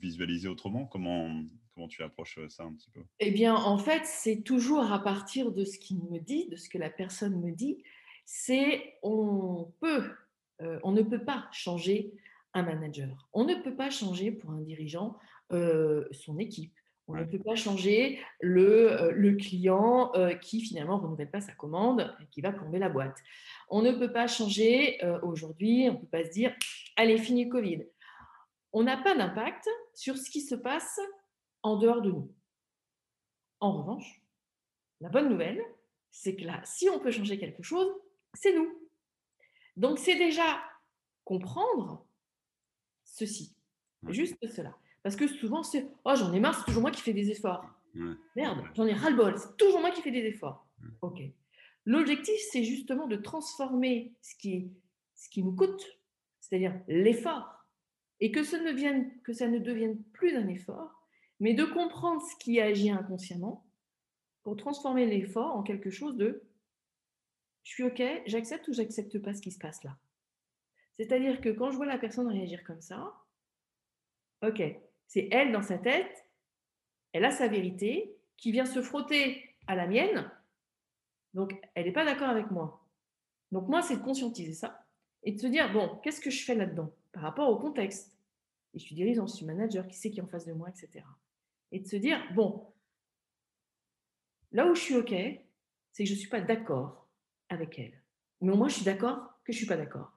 visualiser 0.00 0.48
autrement 0.48 0.86
Comment, 0.86 1.42
comment 1.80 1.88
tu 1.88 2.02
approches 2.02 2.38
ça 2.48 2.64
un 2.64 2.74
petit 2.74 2.90
peu? 2.90 3.00
Eh 3.20 3.30
bien, 3.30 3.54
en 3.54 3.78
fait, 3.78 4.02
c'est 4.04 4.42
toujours 4.42 4.92
à 4.92 5.02
partir 5.02 5.50
de 5.50 5.64
ce 5.64 5.78
qu'il 5.78 5.96
me 6.10 6.18
dit, 6.18 6.46
de 6.48 6.56
ce 6.56 6.68
que 6.68 6.76
la 6.76 6.90
personne 6.90 7.40
me 7.40 7.52
dit, 7.52 7.82
c'est 8.26 8.98
on 9.02 9.72
peut, 9.80 10.10
euh, 10.60 10.78
on 10.82 10.92
ne 10.92 11.00
peut 11.00 11.24
pas 11.24 11.48
changer 11.52 12.12
un 12.52 12.62
manager. 12.64 13.28
On 13.32 13.44
ne 13.44 13.54
peut 13.54 13.74
pas 13.74 13.88
changer 13.88 14.30
pour 14.30 14.50
un 14.50 14.60
dirigeant 14.60 15.16
euh, 15.52 16.04
son 16.10 16.38
équipe. 16.38 16.74
On 17.08 17.14
ne 17.14 17.24
peut 17.24 17.40
pas 17.40 17.56
changer 17.56 18.20
le, 18.40 18.92
euh, 18.92 19.10
le 19.12 19.32
client 19.32 20.12
euh, 20.14 20.34
qui 20.34 20.60
finalement 20.60 20.98
ne 20.98 21.04
renouvelle 21.04 21.30
pas 21.30 21.40
sa 21.40 21.52
commande 21.52 22.14
et 22.20 22.26
qui 22.26 22.42
va 22.42 22.52
plomber 22.52 22.78
la 22.78 22.90
boîte. 22.90 23.16
On 23.68 23.80
ne 23.80 23.90
peut 23.90 24.12
pas 24.12 24.26
changer 24.26 25.02
euh, 25.02 25.18
aujourd'hui, 25.22 25.88
on 25.88 25.94
ne 25.94 25.98
peut 25.98 26.06
pas 26.06 26.24
se 26.24 26.30
dire 26.30 26.54
allez, 26.96 27.16
fini 27.16 27.48
Covid. 27.48 27.86
On 28.72 28.84
n'a 28.84 28.98
pas 28.98 29.16
d'impact 29.16 29.68
sur 29.94 30.16
ce 30.16 30.30
qui 30.30 30.42
se 30.42 30.54
passe 30.54 31.00
en 31.62 31.76
dehors 31.76 32.02
de 32.02 32.10
nous. 32.10 32.34
En 33.60 33.78
revanche, 33.78 34.22
la 35.00 35.08
bonne 35.08 35.28
nouvelle, 35.28 35.62
c'est 36.10 36.36
que 36.36 36.44
là, 36.44 36.60
si 36.64 36.88
on 36.88 36.98
peut 36.98 37.10
changer 37.10 37.38
quelque 37.38 37.62
chose, 37.62 37.90
c'est 38.34 38.54
nous. 38.54 38.88
Donc 39.76 39.98
c'est 39.98 40.16
déjà 40.16 40.62
comprendre 41.24 42.06
ceci, 43.04 43.54
juste 44.08 44.36
cela. 44.48 44.76
Parce 45.02 45.16
que 45.16 45.26
souvent, 45.26 45.62
c'est 45.62 45.88
Oh, 46.04 46.14
j'en 46.14 46.32
ai 46.32 46.40
marre, 46.40 46.58
c'est 46.58 46.64
toujours 46.66 46.82
moi 46.82 46.90
qui 46.90 47.00
fais 47.00 47.12
des 47.12 47.30
efforts. 47.30 47.64
Merde, 48.36 48.64
j'en 48.74 48.86
ai 48.86 48.92
ras-le-bol, 48.92 49.38
c'est 49.38 49.56
toujours 49.56 49.80
moi 49.80 49.90
qui 49.90 50.02
fais 50.02 50.10
des 50.10 50.26
efforts. 50.26 50.66
Ok. 51.02 51.20
L'objectif, 51.86 52.38
c'est 52.50 52.64
justement 52.64 53.06
de 53.06 53.16
transformer 53.16 54.12
ce 54.20 54.34
qui, 54.36 54.70
ce 55.14 55.28
qui 55.28 55.42
nous 55.42 55.54
coûte, 55.54 55.98
c'est-à-dire 56.40 56.78
l'effort, 56.88 57.66
et 58.20 58.30
que, 58.30 58.44
ce 58.44 58.56
ne 58.56 58.70
vienne, 58.70 59.10
que 59.22 59.32
ça 59.32 59.48
ne 59.48 59.58
devienne 59.58 60.02
plus 60.12 60.36
un 60.36 60.46
effort, 60.48 60.99
mais 61.40 61.54
de 61.54 61.64
comprendre 61.64 62.22
ce 62.22 62.36
qui 62.36 62.60
agit 62.60 62.90
inconsciemment 62.90 63.66
pour 64.42 64.56
transformer 64.56 65.06
l'effort 65.06 65.56
en 65.56 65.62
quelque 65.62 65.90
chose 65.90 66.16
de 66.16 66.44
je 67.62 67.72
suis 67.72 67.82
OK, 67.82 68.02
j'accepte 68.26 68.68
ou 68.68 68.72
j'accepte 68.72 69.18
pas 69.18 69.34
ce 69.34 69.42
qui 69.42 69.50
se 69.50 69.58
passe 69.58 69.82
là. 69.84 69.96
C'est-à-dire 70.96 71.40
que 71.40 71.50
quand 71.50 71.70
je 71.70 71.76
vois 71.76 71.86
la 71.86 71.98
personne 71.98 72.28
réagir 72.28 72.64
comme 72.64 72.80
ça, 72.80 73.20
Ok, 74.42 74.62
c'est 75.06 75.28
elle 75.30 75.52
dans 75.52 75.62
sa 75.62 75.76
tête, 75.76 76.24
elle 77.12 77.24
a 77.24 77.30
sa 77.30 77.46
vérité 77.46 78.16
qui 78.38 78.52
vient 78.52 78.64
se 78.64 78.80
frotter 78.80 79.54
à 79.66 79.74
la 79.74 79.86
mienne, 79.86 80.30
donc 81.34 81.54
elle 81.74 81.84
n'est 81.84 81.92
pas 81.92 82.06
d'accord 82.06 82.30
avec 82.30 82.50
moi. 82.50 82.86
Donc 83.52 83.68
moi, 83.68 83.82
c'est 83.82 83.96
de 83.96 84.02
conscientiser 84.02 84.54
ça 84.54 84.86
et 85.22 85.32
de 85.32 85.38
se 85.38 85.46
dire, 85.46 85.70
bon, 85.72 85.98
qu'est-ce 86.02 86.20
que 86.20 86.30
je 86.30 86.42
fais 86.42 86.54
là-dedans 86.54 86.90
par 87.12 87.22
rapport 87.22 87.50
au 87.50 87.58
contexte? 87.58 88.16
Et 88.72 88.78
je 88.78 88.84
suis 88.84 88.94
dirigeant, 88.94 89.26
je 89.26 89.34
suis 89.34 89.44
manager, 89.44 89.86
qui 89.86 89.96
sait 89.96 90.10
qui 90.10 90.20
est 90.20 90.22
en 90.22 90.28
face 90.28 90.46
de 90.46 90.52
moi, 90.52 90.70
etc. 90.70 91.04
Et 91.72 91.80
de 91.80 91.86
se 91.86 91.96
dire, 91.96 92.20
bon, 92.34 92.72
là 94.52 94.66
où 94.66 94.74
je 94.74 94.80
suis 94.80 94.96
OK, 94.96 95.10
c'est 95.10 96.04
que 96.04 96.08
je 96.08 96.14
ne 96.14 96.18
suis 96.18 96.28
pas 96.28 96.40
d'accord 96.40 97.08
avec 97.48 97.78
elle. 97.78 98.02
Mais 98.40 98.52
au 98.52 98.56
moins, 98.56 98.68
je 98.68 98.76
suis 98.76 98.84
d'accord 98.84 99.18
que 99.44 99.52
je 99.52 99.56
ne 99.56 99.58
suis 99.58 99.66
pas 99.66 99.76
d'accord. 99.76 100.12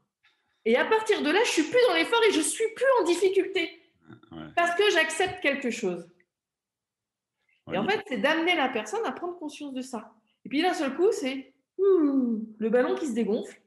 Et 0.65 0.77
à 0.77 0.85
partir 0.85 1.21
de 1.21 1.29
là, 1.29 1.39
je 1.43 1.49
suis 1.49 1.63
plus 1.63 1.79
dans 1.87 1.95
l'effort 1.95 2.21
et 2.27 2.31
je 2.31 2.41
suis 2.41 2.73
plus 2.75 2.85
en 3.01 3.03
difficulté. 3.03 3.81
Parce 4.55 4.75
que 4.77 4.89
j'accepte 4.91 5.41
quelque 5.41 5.69
chose. 5.69 6.09
Et 7.71 7.77
en 7.77 7.87
fait, 7.87 8.01
c'est 8.07 8.17
d'amener 8.17 8.55
la 8.55 8.69
personne 8.69 9.05
à 9.05 9.11
prendre 9.11 9.37
conscience 9.37 9.73
de 9.73 9.81
ça. 9.81 10.13
Et 10.45 10.49
puis 10.49 10.61
d'un 10.61 10.73
seul 10.73 10.95
coup, 10.95 11.11
c'est 11.11 11.53
le 11.77 12.69
ballon 12.69 12.95
qui 12.95 13.07
se 13.07 13.13
dégonfle. 13.13 13.61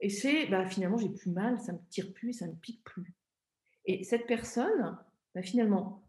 Et 0.00 0.08
c'est 0.08 0.46
bah, 0.46 0.66
finalement, 0.66 0.96
j'ai 0.96 1.08
plus 1.08 1.30
mal, 1.30 1.60
ça 1.60 1.72
me 1.72 1.78
tire 1.88 2.12
plus, 2.12 2.32
ça 2.32 2.46
ne 2.46 2.52
me 2.52 2.56
pique 2.56 2.82
plus. 2.82 3.14
Et 3.84 4.02
cette 4.04 4.26
personne, 4.26 4.98
bah, 5.34 5.42
finalement, 5.42 6.01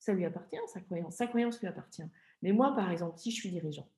ça 0.00 0.14
lui 0.14 0.24
appartient, 0.24 0.56
sa 0.66 0.80
croyance. 0.80 1.16
Sa 1.16 1.26
croyance 1.26 1.60
lui 1.60 1.68
appartient. 1.68 2.02
Mais 2.42 2.52
moi, 2.52 2.74
par 2.74 2.90
exemple, 2.90 3.18
si 3.18 3.30
je 3.30 3.36
suis 3.36 3.50
dirigeant, 3.50 3.88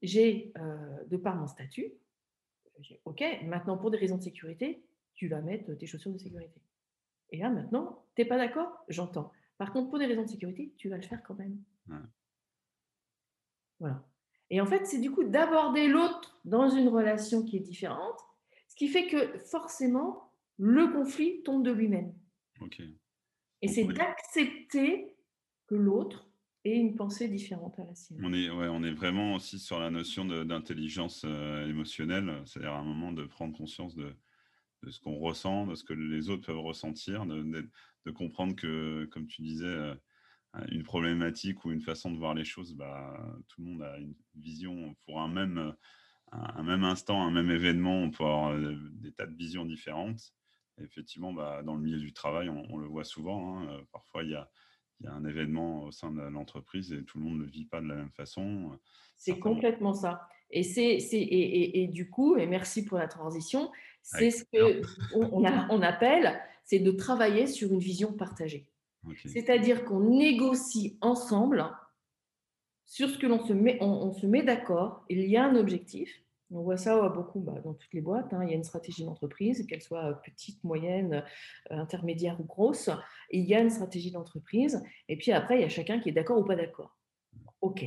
j'ai, 0.00 0.52
euh, 0.58 1.04
de 1.04 1.16
par 1.16 1.36
mon 1.36 1.46
statut, 1.46 1.92
OK, 3.04 3.22
maintenant, 3.44 3.76
pour 3.76 3.90
des 3.90 3.98
raisons 3.98 4.16
de 4.16 4.22
sécurité, 4.22 4.84
tu 5.14 5.28
vas 5.28 5.40
mettre 5.40 5.74
tes 5.74 5.86
chaussures 5.86 6.12
de 6.12 6.18
sécurité. 6.18 6.60
Et 7.30 7.38
là, 7.38 7.50
maintenant, 7.50 8.04
tu 8.14 8.22
n'es 8.22 8.28
pas 8.28 8.36
d'accord 8.36 8.84
J'entends. 8.88 9.32
Par 9.58 9.72
contre, 9.72 9.90
pour 9.90 9.98
des 9.98 10.06
raisons 10.06 10.22
de 10.22 10.28
sécurité, 10.28 10.72
tu 10.76 10.88
vas 10.88 10.96
le 10.96 11.02
faire 11.02 11.22
quand 11.22 11.34
même. 11.34 11.58
Voilà. 13.80 14.04
Et 14.50 14.60
en 14.60 14.66
fait, 14.66 14.86
c'est 14.86 15.00
du 15.00 15.10
coup 15.10 15.24
d'aborder 15.24 15.88
l'autre 15.88 16.38
dans 16.44 16.68
une 16.68 16.88
relation 16.88 17.42
qui 17.42 17.56
est 17.56 17.60
différente, 17.60 18.18
ce 18.68 18.76
qui 18.76 18.88
fait 18.88 19.06
que 19.08 19.38
forcément, 19.38 20.30
le 20.58 20.92
conflit 20.92 21.42
tombe 21.42 21.64
de 21.64 21.72
lui-même. 21.72 22.12
Et 23.64 23.68
c'est 23.68 23.84
d'accepter 23.84 25.16
que 25.66 25.74
l'autre 25.74 26.28
ait 26.64 26.76
une 26.76 26.94
pensée 26.94 27.28
différente 27.28 27.78
à 27.78 27.84
la 27.84 27.94
sienne. 27.94 28.20
On 28.22 28.32
est, 28.34 28.50
ouais, 28.50 28.68
on 28.68 28.82
est 28.82 28.92
vraiment 28.92 29.34
aussi 29.34 29.58
sur 29.58 29.80
la 29.80 29.90
notion 29.90 30.26
d'intelligence 30.26 31.22
euh, 31.24 31.66
émotionnelle, 31.66 32.42
c'est-à-dire 32.44 32.72
à 32.74 32.78
un 32.78 32.84
moment 32.84 33.12
de 33.12 33.24
prendre 33.24 33.56
conscience 33.56 33.94
de, 33.94 34.14
de 34.82 34.90
ce 34.90 35.00
qu'on 35.00 35.16
ressent, 35.16 35.66
de 35.66 35.74
ce 35.74 35.84
que 35.84 35.94
les 35.94 36.28
autres 36.28 36.46
peuvent 36.46 36.60
ressentir, 36.60 37.24
de, 37.24 37.42
de, 38.04 38.10
comprendre 38.10 38.54
que, 38.54 39.06
comme 39.06 39.26
tu 39.26 39.40
disais, 39.40 39.64
euh, 39.64 39.94
une 40.68 40.82
problématique 40.82 41.64
ou 41.64 41.72
une 41.72 41.80
façon 41.80 42.12
de 42.12 42.18
voir 42.18 42.34
les 42.34 42.44
choses, 42.44 42.74
bah, 42.74 43.34
tout 43.48 43.62
le 43.62 43.70
monde 43.70 43.82
a 43.82 43.96
une 43.98 44.14
vision 44.34 44.94
pour 45.06 45.22
un 45.22 45.28
même, 45.28 45.74
un, 46.32 46.62
même 46.62 46.84
instant, 46.84 47.22
un 47.22 47.30
même 47.30 47.50
événement, 47.50 48.02
on 48.02 48.10
peut 48.10 48.24
avoir 48.24 48.52
euh, 48.52 48.76
des 48.92 49.12
tas 49.12 49.26
de 49.26 49.34
visions 49.34 49.64
différentes. 49.64 50.34
Effectivement, 50.82 51.32
bah, 51.32 51.62
dans 51.62 51.74
le 51.74 51.82
milieu 51.82 51.98
du 51.98 52.12
travail, 52.12 52.48
on, 52.48 52.78
le 52.78 52.86
voit 52.86 53.04
souvent. 53.04 53.58
Hein, 53.58 53.68
euh, 53.68 53.82
parfois, 53.92 54.22
il 54.22 54.30
y 54.30 54.34
a, 54.34 54.50
y 55.00 55.06
a, 55.06 55.12
un 55.12 55.24
événement 55.24 55.84
au 55.84 55.92
sein 55.92 56.10
de 56.10 56.20
l'entreprise 56.20 56.92
et 56.92 57.04
tout 57.04 57.18
le 57.18 57.24
monde 57.24 57.38
ne 57.38 57.44
le 57.44 57.50
vit 57.50 57.64
pas 57.64 57.80
de 57.80 57.86
la 57.86 57.94
même 57.94 58.12
façon. 58.12 58.78
C'est 59.16 59.38
complètement 59.38 59.94
ça. 59.94 60.28
Et, 60.50 60.62
c'est, 60.62 60.82
et, 60.82 61.82
et, 61.82 61.88
du 61.88 62.10
coup, 62.10 62.36
et 62.36 62.46
merci 62.46 62.84
pour 62.84 62.98
la 62.98 63.08
transition, 63.08 63.72
c'est 64.02 64.30
ce 64.30 64.44
qu'on 64.44 65.22
on, 65.32 65.44
on 65.70 65.82
appelle, 65.82 66.40
c'est 66.64 66.78
de 66.78 66.90
travailler 66.90 67.46
sur 67.46 67.72
une 67.72 67.78
vision 67.78 68.12
partagée. 68.12 68.68
C'est-à-dire 69.26 69.84
qu'on 69.84 70.00
négocie 70.00 70.96
ensemble 71.00 71.70
sur 72.86 73.08
ce 73.08 73.18
que 73.18 73.26
l'on 73.26 73.44
se 73.44 73.52
met, 73.52 73.78
on, 73.80 74.12
se 74.12 74.26
met 74.26 74.42
d'accord. 74.42 75.04
Il 75.08 75.24
y 75.28 75.36
a 75.36 75.44
un 75.44 75.56
objectif. 75.56 76.22
On 76.54 76.62
voit 76.62 76.76
ça 76.76 77.08
beaucoup 77.08 77.40
bah, 77.40 77.60
dans 77.64 77.74
toutes 77.74 77.92
les 77.92 78.00
boîtes. 78.00 78.32
Hein. 78.32 78.44
Il 78.44 78.50
y 78.50 78.52
a 78.52 78.56
une 78.56 78.64
stratégie 78.64 79.04
d'entreprise, 79.04 79.66
qu'elle 79.66 79.82
soit 79.82 80.22
petite, 80.22 80.62
moyenne, 80.62 81.24
euh, 81.72 81.76
intermédiaire 81.76 82.40
ou 82.40 82.44
grosse. 82.44 82.90
Il 83.30 83.44
y 83.44 83.56
a 83.56 83.60
une 83.60 83.70
stratégie 83.70 84.12
d'entreprise. 84.12 84.80
Et 85.08 85.16
puis 85.16 85.32
après, 85.32 85.58
il 85.58 85.62
y 85.62 85.64
a 85.64 85.68
chacun 85.68 85.98
qui 85.98 86.10
est 86.10 86.12
d'accord 86.12 86.38
ou 86.38 86.44
pas 86.44 86.54
d'accord. 86.54 86.96
OK. 87.60 87.84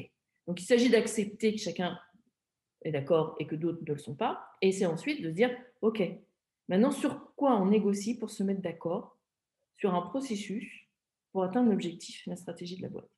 Donc 0.47 0.61
il 0.61 0.65
s'agit 0.65 0.89
d'accepter 0.89 1.55
que 1.55 1.61
chacun 1.61 1.97
est 2.83 2.91
d'accord 2.91 3.35
et 3.39 3.47
que 3.47 3.55
d'autres 3.55 3.79
ne 3.87 3.93
le 3.93 3.97
sont 3.97 4.15
pas. 4.15 4.45
Et 4.61 4.73
c'est 4.73 4.85
ensuite 4.85 5.21
de 5.21 5.29
se 5.29 5.33
dire 5.33 5.51
OK. 5.81 6.03
Maintenant, 6.67 6.91
sur 6.91 7.33
quoi 7.35 7.55
on 7.55 7.67
négocie 7.67 8.19
pour 8.19 8.29
se 8.29 8.43
mettre 8.43 8.61
d'accord 8.61 9.17
sur 9.77 9.95
un 9.95 10.01
processus 10.01 10.89
pour 11.31 11.43
atteindre 11.43 11.69
l'objectif, 11.69 12.25
la 12.25 12.35
stratégie 12.35 12.75
de 12.75 12.81
la 12.81 12.89
boîte? 12.89 13.09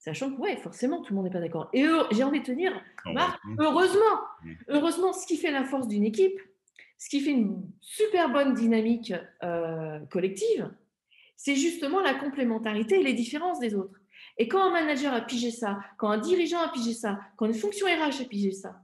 Sachant 0.00 0.32
que, 0.32 0.40
ouais, 0.40 0.56
forcément, 0.56 1.02
tout 1.02 1.12
le 1.12 1.16
monde 1.16 1.26
n'est 1.26 1.32
pas 1.32 1.40
d'accord. 1.40 1.68
Et 1.74 1.86
j'ai 2.10 2.24
envie 2.24 2.40
de 2.40 2.46
te 2.46 2.52
dire, 2.52 2.72
heureusement, 3.58 4.00
heureusement, 4.68 5.12
ce 5.12 5.26
qui 5.26 5.36
fait 5.36 5.50
la 5.50 5.64
force 5.64 5.88
d'une 5.88 6.04
équipe, 6.04 6.40
ce 6.96 7.10
qui 7.10 7.20
fait 7.20 7.32
une 7.32 7.70
super 7.80 8.30
bonne 8.30 8.54
dynamique 8.54 9.12
euh, 9.42 9.98
collective, 10.10 10.70
c'est 11.36 11.54
justement 11.54 12.00
la 12.00 12.14
complémentarité 12.14 13.00
et 13.00 13.02
les 13.02 13.12
différences 13.12 13.60
des 13.60 13.74
autres. 13.74 14.00
Et 14.38 14.48
quand 14.48 14.62
un 14.62 14.70
manager 14.70 15.12
a 15.12 15.20
pigé 15.20 15.50
ça, 15.50 15.78
quand 15.98 16.08
un 16.08 16.18
dirigeant 16.18 16.60
a 16.60 16.68
pigé 16.68 16.94
ça, 16.94 17.20
quand 17.36 17.44
une 17.44 17.54
fonction 17.54 17.86
RH 17.86 18.22
a 18.22 18.24
pigé 18.24 18.52
ça, 18.52 18.80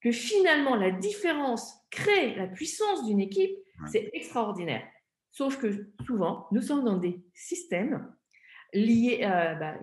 que 0.00 0.12
finalement 0.12 0.76
la 0.76 0.90
différence 0.90 1.74
crée 1.90 2.34
la 2.36 2.46
puissance 2.46 3.04
d'une 3.06 3.20
équipe, 3.20 3.56
c'est 3.86 4.08
extraordinaire. 4.14 4.86
Sauf 5.30 5.58
que 5.58 5.90
souvent, 6.06 6.46
nous 6.52 6.62
sommes 6.62 6.84
dans 6.84 6.96
des 6.96 7.22
systèmes 7.34 8.12
liés, 8.72 9.20
euh, 9.22 9.54
bah, 9.54 9.74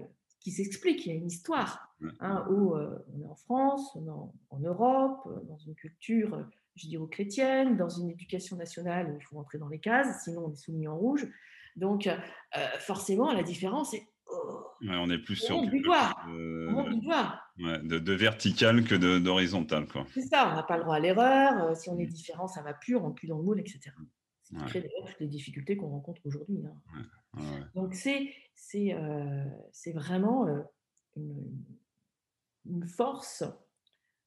qui 0.45 0.51
s'expliquent. 0.51 1.07
Il 1.07 1.09
y 1.09 1.11
a 1.11 1.15
une 1.15 1.25
histoire 1.25 1.89
hein, 2.19 2.45
où 2.51 2.75
euh, 2.75 3.03
on 3.11 3.21
est 3.23 3.25
en 3.25 3.35
France, 3.35 3.95
on 3.95 4.05
est 4.05 4.11
en, 4.11 4.59
Europe, 4.59 5.27
dans 5.47 5.57
une 5.57 5.73
culture 5.73 6.45
judéo-chrétienne, 6.75 7.77
dans 7.77 7.89
une 7.89 8.11
éducation 8.11 8.55
nationale 8.55 9.11
où 9.11 9.17
il 9.19 9.23
faut 9.23 9.37
rentrer 9.37 9.57
dans 9.57 9.69
les 9.69 9.79
cases, 9.79 10.23
sinon 10.23 10.45
on 10.45 10.51
est 10.51 10.55
soumis 10.55 10.87
en 10.87 10.95
rouge. 10.95 11.27
Donc, 11.77 12.05
euh, 12.05 12.15
forcément, 12.77 13.33
la 13.33 13.41
différence 13.41 13.95
est 13.95 14.07
oh, 14.27 14.67
on 14.81 15.09
est 15.09 15.17
plus 15.17 15.35
sur 15.35 15.59
de, 15.63 15.67
de, 17.81 17.97
de, 17.97 18.13
vertical 18.13 18.83
que 18.83 18.93
d'horizontal. 19.17 19.87
C'est 20.13 20.21
ça, 20.21 20.51
on 20.51 20.55
n'a 20.55 20.61
pas 20.61 20.77
le 20.77 20.83
droit 20.83 20.97
à 20.97 20.99
l'erreur. 20.99 21.75
Si 21.75 21.89
on 21.89 21.97
est 21.97 22.05
différent, 22.05 22.47
ça 22.47 22.61
va 22.61 22.75
plus, 22.75 22.95
on 22.95 22.99
rentre 23.01 23.15
plus 23.15 23.27
dans 23.27 23.39
le 23.39 23.43
moule, 23.43 23.59
etc. 23.59 23.79
Ce 24.43 24.55
qui 24.55 24.63
crée 24.65 24.81
d'ailleurs 24.81 25.07
toutes 25.07 25.21
les 25.21 25.27
difficultés 25.27 25.75
qu'on 25.75 25.89
rencontre 25.89 26.21
aujourd'hui. 26.23 26.63
Hein. 26.67 26.75
Donc, 27.73 27.95
c'est 27.95 28.29
euh, 28.75 29.45
vraiment 29.93 30.47
euh, 30.47 30.61
une, 31.15 31.65
une, 32.65 32.85
force 32.85 33.43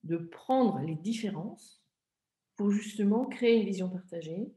de 0.03 0.17
prendre 0.17 0.79
les 0.79 0.95
différences 0.95 1.83
pour 2.55 2.71
justement 2.71 3.25
créer 3.25 3.59
une 3.59 3.65
vision 3.65 3.89
partagée, 3.89 4.51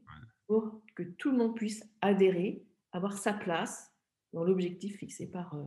pour 0.47 0.81
que 0.95 1.03
tout 1.03 1.31
le 1.31 1.37
monde 1.37 1.55
puisse 1.55 1.87
adhérer, 2.01 2.65
avoir 2.91 3.17
sa 3.17 3.33
place 3.33 3.91
dans 4.33 4.43
l'objectif 4.43 4.97
fixé 4.97 5.29
par, 5.29 5.53
euh, 5.53 5.63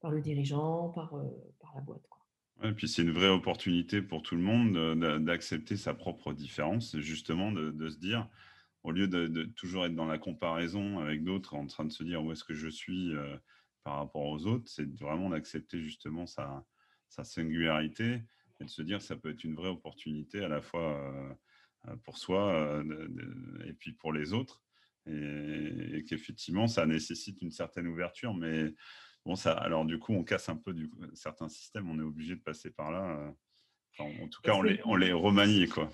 par 0.00 0.10
le 0.10 0.20
dirigeant, 0.20 0.90
par, 0.90 1.10
par 1.60 1.74
la 1.74 1.80
boîte. 1.80 2.06
Quoi. 2.08 2.68
et 2.68 2.72
puis 2.72 2.88
c'est 2.88 3.02
une 3.02 3.12
vraie 3.12 3.28
opportunité 3.28 4.02
pour 4.02 4.22
tout 4.22 4.36
le 4.36 4.42
monde 4.42 5.24
d'accepter 5.24 5.76
sa 5.76 5.94
propre 5.94 6.32
différence, 6.32 6.98
justement 6.98 7.52
de, 7.52 7.70
de 7.70 7.88
se 7.88 7.98
dire 7.98 8.28
au 8.82 8.92
lieu 8.92 9.08
de, 9.08 9.44
toujours 9.56 9.86
être 9.86 9.94
dans 9.94 10.06
la 10.06 10.18
comparaison 10.18 11.00
avec 11.00 11.22
d'autres, 11.22 11.54
en 11.54 11.66
train 11.66 11.84
de 11.84 11.92
se 11.92 12.02
dire 12.02 12.22
où 12.24 12.32
est-ce 12.32 12.44
que 12.44 12.54
je 12.54 12.68
suis 12.68 13.14
euh, 13.14 13.36
par 13.84 13.96
rapport 13.96 14.26
aux 14.26 14.46
autres, 14.46 14.68
c'est 14.68 14.90
vraiment 14.98 15.30
d'accepter 15.30 15.80
justement 15.80 16.26
sa, 16.26 16.64
singularité 17.08 18.22
et 18.60 18.64
de 18.64 18.70
se 18.70 18.82
dire 18.82 18.98
que 18.98 19.04
ça 19.04 19.16
peut 19.16 19.30
être 19.30 19.44
une 19.44 19.56
vraie 19.56 19.68
opportunité 19.68 20.44
à 20.44 20.48
la 20.48 20.62
fois 20.62 21.36
euh, 21.88 21.96
pour 22.04 22.18
soi 22.18 22.54
euh, 22.54 23.64
et 23.66 23.72
puis 23.72 23.92
pour 23.92 24.12
les 24.12 24.32
autres. 24.32 24.62
Et, 25.06 26.04
qu'effectivement, 26.08 26.68
ça 26.68 26.86
nécessite 26.86 27.42
une 27.42 27.50
certaine 27.50 27.88
ouverture, 27.88 28.32
mais 28.34 28.72
bon, 29.24 29.34
ça, 29.34 29.52
alors 29.52 29.84
du 29.84 29.98
coup, 29.98 30.12
on 30.12 30.24
casse 30.24 30.48
un 30.48 30.56
peu 30.56 30.72
du, 30.72 30.90
certains 31.14 31.48
systèmes, 31.48 31.90
on 31.90 31.98
est 31.98 32.04
obligé 32.04 32.36
de 32.36 32.40
passer 32.40 32.70
par 32.70 32.90
là. 32.90 33.34
en 33.98 34.28
tout 34.28 34.40
cas, 34.42 34.54
on 34.54 34.62
les, 34.62 34.80
on 34.84 34.94
les 34.94 35.12
remanie, 35.12 35.68
quoi 35.68 35.90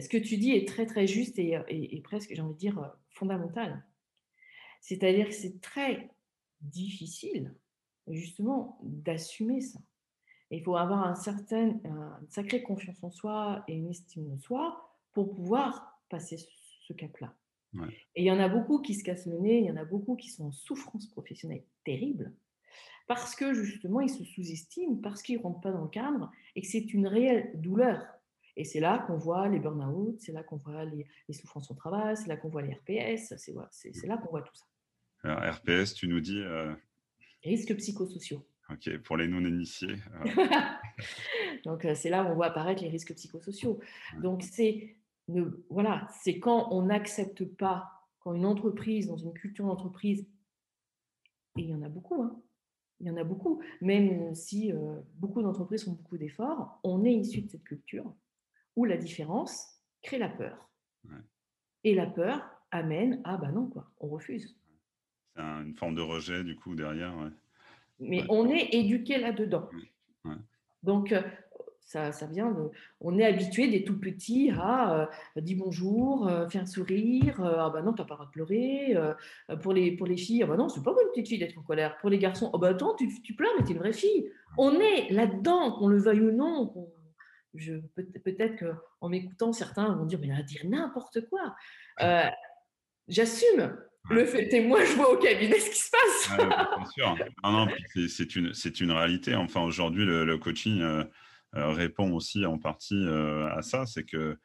ce 0.00 0.08
que 0.08 0.16
tu 0.16 0.36
dis 0.36 0.52
est 0.52 0.66
très 0.66 0.86
très 0.86 1.06
juste 1.06 1.38
et, 1.38 2.00
presque, 2.02 2.34
j'ai 2.34 2.42
envie 2.42 2.54
de 2.54 2.58
dire, 2.58 2.78
euh, 2.78 2.88
fondamental. 3.10 3.84
C'est-à-dire 4.80 5.28
que 5.28 5.34
c'est 5.34 5.60
très 5.60 6.10
difficile, 6.60 7.54
justement, 8.08 8.78
d'assumer 8.82 9.60
ça. 9.60 9.78
il 10.50 10.62
faut 10.62 10.76
avoir 10.76 11.06
un 11.06 11.14
certain, 11.14 11.80
une 11.84 12.28
sacrée 12.28 12.62
confiance 12.62 13.02
en 13.02 13.10
soi 13.10 13.64
et 13.68 13.74
une 13.74 13.88
estime 13.88 14.28
de 14.34 14.40
soi 14.40 14.98
pour 15.12 15.34
pouvoir 15.34 16.02
passer 16.08 16.38
ce 16.80 16.92
cap-là. 16.92 17.34
Et 18.14 18.22
il 18.22 18.24
y 18.24 18.30
en 18.30 18.38
a 18.38 18.48
beaucoup 18.48 18.80
qui 18.80 18.94
se 18.94 19.02
cassent 19.02 19.26
le 19.26 19.38
nez, 19.38 19.58
il 19.58 19.64
y 19.64 19.70
en 19.70 19.76
a 19.76 19.84
beaucoup 19.84 20.16
qui 20.16 20.28
sont 20.28 20.46
en 20.46 20.52
souffrance 20.52 21.06
professionnelle 21.06 21.64
terrible, 21.84 22.32
parce 23.06 23.34
que 23.34 23.52
justement, 23.52 24.00
ils 24.00 24.10
se 24.10 24.24
sous-estiment, 24.24 24.96
parce 24.96 25.22
qu'ils 25.22 25.38
ne 25.38 25.42
rentrent 25.42 25.60
pas 25.60 25.72
dans 25.72 25.82
le 25.82 25.88
cadre 25.88 26.30
et 26.54 26.62
que 26.62 26.66
c'est 26.66 26.94
une 26.94 27.06
réelle 27.06 27.50
douleur 27.60 28.06
Et 28.56 28.64
c'est 28.64 28.80
là 28.80 29.04
qu'on 29.06 29.16
voit 29.16 29.48
les 29.48 29.58
burn-out, 29.58 30.20
c'est 30.20 30.32
là 30.32 30.42
qu'on 30.42 30.56
voit 30.56 30.84
les, 30.84 31.06
souffrances 31.32 31.70
au 31.70 31.74
travail, 31.74 32.16
c'est 32.16 32.28
là 32.28 32.36
qu'on 32.36 32.48
voit 32.48 32.62
les 32.62 32.74
RPS, 32.74 33.34
c'est 33.36 34.06
là 34.06 34.16
qu'on 34.16 34.30
voit 34.30 34.42
tout 34.42 34.54
ça. 34.54 34.64
Alors, 35.24 35.56
RPS, 35.56 35.94
tu 35.94 36.06
nous 36.06 36.20
dis 36.20 36.40
Risques 37.42 37.76
psychosociaux. 37.76 38.46
Ok, 38.70 38.96
pour 38.98 39.16
les 39.16 39.28
non-initiés. 39.28 39.96
Donc, 41.64 41.86
c'est 41.94 42.08
là 42.08 42.24
où 42.24 42.28
on 42.28 42.34
voit 42.34 42.46
apparaître 42.46 42.82
les 42.82 42.88
risques 42.88 43.14
psychosociaux. 43.14 43.80
Donc, 44.22 44.42
c'est 44.42 44.96
voilà, 45.70 46.06
c'est 46.22 46.38
quand 46.38 46.68
on 46.70 46.82
n'accepte 46.82 47.44
pas, 47.44 47.90
quand 48.20 48.34
une 48.34 48.46
entreprise, 48.46 49.06
dans 49.06 49.16
une 49.16 49.32
culture 49.32 49.66
d'entreprise, 49.66 50.26
et 51.56 51.62
il 51.62 51.70
y 51.70 51.74
en 51.74 51.82
a 51.82 51.88
beaucoup, 51.88 52.22
hein, 52.22 52.42
il 53.00 53.06
y 53.06 53.10
en 53.10 53.16
a 53.16 53.24
beaucoup, 53.24 53.62
même 53.80 54.34
si 54.34 54.72
beaucoup 55.16 55.42
d'entreprises 55.42 55.84
font 55.84 55.92
beaucoup 55.92 56.18
d'efforts, 56.18 56.78
on 56.84 57.04
est 57.04 57.14
issu 57.14 57.42
de 57.42 57.50
cette 57.50 57.64
culture 57.64 58.14
où 58.76 58.84
la 58.84 58.96
différence 58.96 59.80
crée 60.02 60.18
la 60.18 60.28
peur. 60.28 60.68
Et 61.84 61.94
la 61.94 62.06
peur 62.06 62.42
amène 62.70 63.20
à, 63.24 63.36
bah 63.36 63.52
non, 63.52 63.66
quoi, 63.66 63.90
on 64.00 64.08
refuse. 64.08 64.56
C'est 65.36 65.42
une 65.42 65.74
forme 65.76 65.94
de 65.94 66.00
rejet, 66.00 66.42
du 66.44 66.56
coup, 66.56 66.74
derrière. 66.74 67.12
Mais 68.00 68.24
on 68.28 68.48
est 68.48 68.72
éduqué 68.72 69.18
là-dedans. 69.18 69.68
Donc, 70.82 71.14
ça, 71.84 72.26
vient 72.26 72.50
de, 72.50 72.70
on 73.00 73.18
est 73.18 73.24
habitué 73.24 73.68
des 73.68 73.84
tout 73.84 73.98
petits 73.98 74.50
à 74.50 75.02
euh, 75.02 75.40
dire 75.40 75.58
bonjour, 75.58 76.26
euh, 76.26 76.48
faire 76.48 76.66
sourire, 76.66 77.40
euh, 77.40 77.56
ah 77.58 77.70
bah 77.70 77.82
non, 77.82 77.92
t'as 77.92 78.04
pas 78.04 78.18
de 78.24 78.30
pleurer. 78.30 78.96
pour, 79.62 79.72
les, 79.72 79.92
pour 79.92 80.06
les 80.06 80.16
filles, 80.16 80.42
ah 80.42 80.46
bah 80.46 80.56
non, 80.56 80.68
c'est 80.68 80.82
pas 80.82 80.92
bonne 80.92 81.08
petite 81.12 81.28
fille 81.28 81.38
d'être 81.38 81.58
en 81.58 81.62
colère. 81.62 81.96
Pour 81.98 82.10
les 82.10 82.18
garçons, 82.18 82.50
oh 82.52 82.58
bah 82.58 82.68
attends, 82.68 82.94
tu, 82.94 83.08
tu 83.22 83.34
pleures, 83.34 83.52
mais 83.58 83.64
t'es 83.64 83.72
une 83.72 83.78
vraie 83.78 83.92
fille. 83.92 84.30
On 84.56 84.72
est 84.80 85.10
là-dedans, 85.10 85.72
qu'on 85.72 85.88
le 85.88 85.98
veuille 85.98 86.20
ou 86.20 86.32
non. 86.32 86.72
Je, 87.54 87.74
peut-être 88.24 88.56
qu'en 88.58 89.08
m'écoutant, 89.08 89.52
certains 89.52 89.94
vont 89.94 90.06
dire, 90.06 90.18
mais 90.20 90.28
il 90.28 90.36
va 90.36 90.42
dire 90.42 90.62
n'importe 90.64 91.28
quoi. 91.28 91.54
J'assume. 93.08 93.76
Le 94.10 94.26
fait 94.26 94.52
est, 94.52 94.60
moi, 94.60 94.84
je 94.84 94.92
vois 94.92 95.12
au 95.12 95.16
cabinet 95.16 95.58
ce 95.58 95.70
qui 95.70 95.78
se 95.78 95.90
passe. 95.90 96.36
bien 96.36 96.86
sûr. 96.86 97.16
Non, 97.42 97.66
non, 97.66 97.68
c'est 98.08 98.36
une, 98.36 98.52
une 98.80 98.90
réalité. 98.90 99.34
Enfin, 99.34 99.62
aujourd'hui, 99.62 100.04
le, 100.04 100.26
le, 100.26 100.36
coaching 100.36 100.80
euh, 100.82 101.04
répond 101.54 102.12
aussi 102.12 102.44
en 102.44 102.58
partie 102.58 103.06
euh, 103.06 103.48
à 103.54 103.62
ça, 103.62 103.86
c'est 103.86 104.04
que 104.04 104.36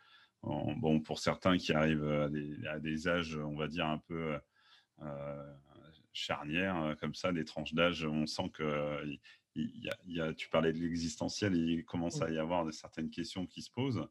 bon, 0.43 1.01
pour 1.01 1.19
certains 1.19 1.57
qui 1.57 1.73
arrivent 1.73 2.07
à 2.07 2.79
des, 2.79 3.07
âges, 3.09 3.35
on 3.35 3.57
va 3.57 3.67
dire, 3.67 3.85
un 3.85 3.97
peu 3.97 4.37
euh, 5.01 5.53
charnières, 6.13 6.95
comme 7.01 7.13
ça, 7.13 7.33
des 7.33 7.43
tranches 7.43 7.73
d'âge, 7.73 8.05
on 8.05 8.25
sent 8.25 8.49
que 8.53 9.03
il 9.59 10.13
y 10.13 10.21
a, 10.21 10.33
tu 10.33 10.49
parlais 10.49 10.73
de 10.73 10.79
l'existentiel, 10.79 11.55
il 11.55 11.85
commence 11.85 12.21
à 12.21 12.29
y 12.29 12.37
avoir 12.37 12.65
de 12.65 12.71
certaines 12.71 13.09
questions 13.09 13.45
qui 13.45 13.61
se 13.61 13.71
posent. 13.71 14.07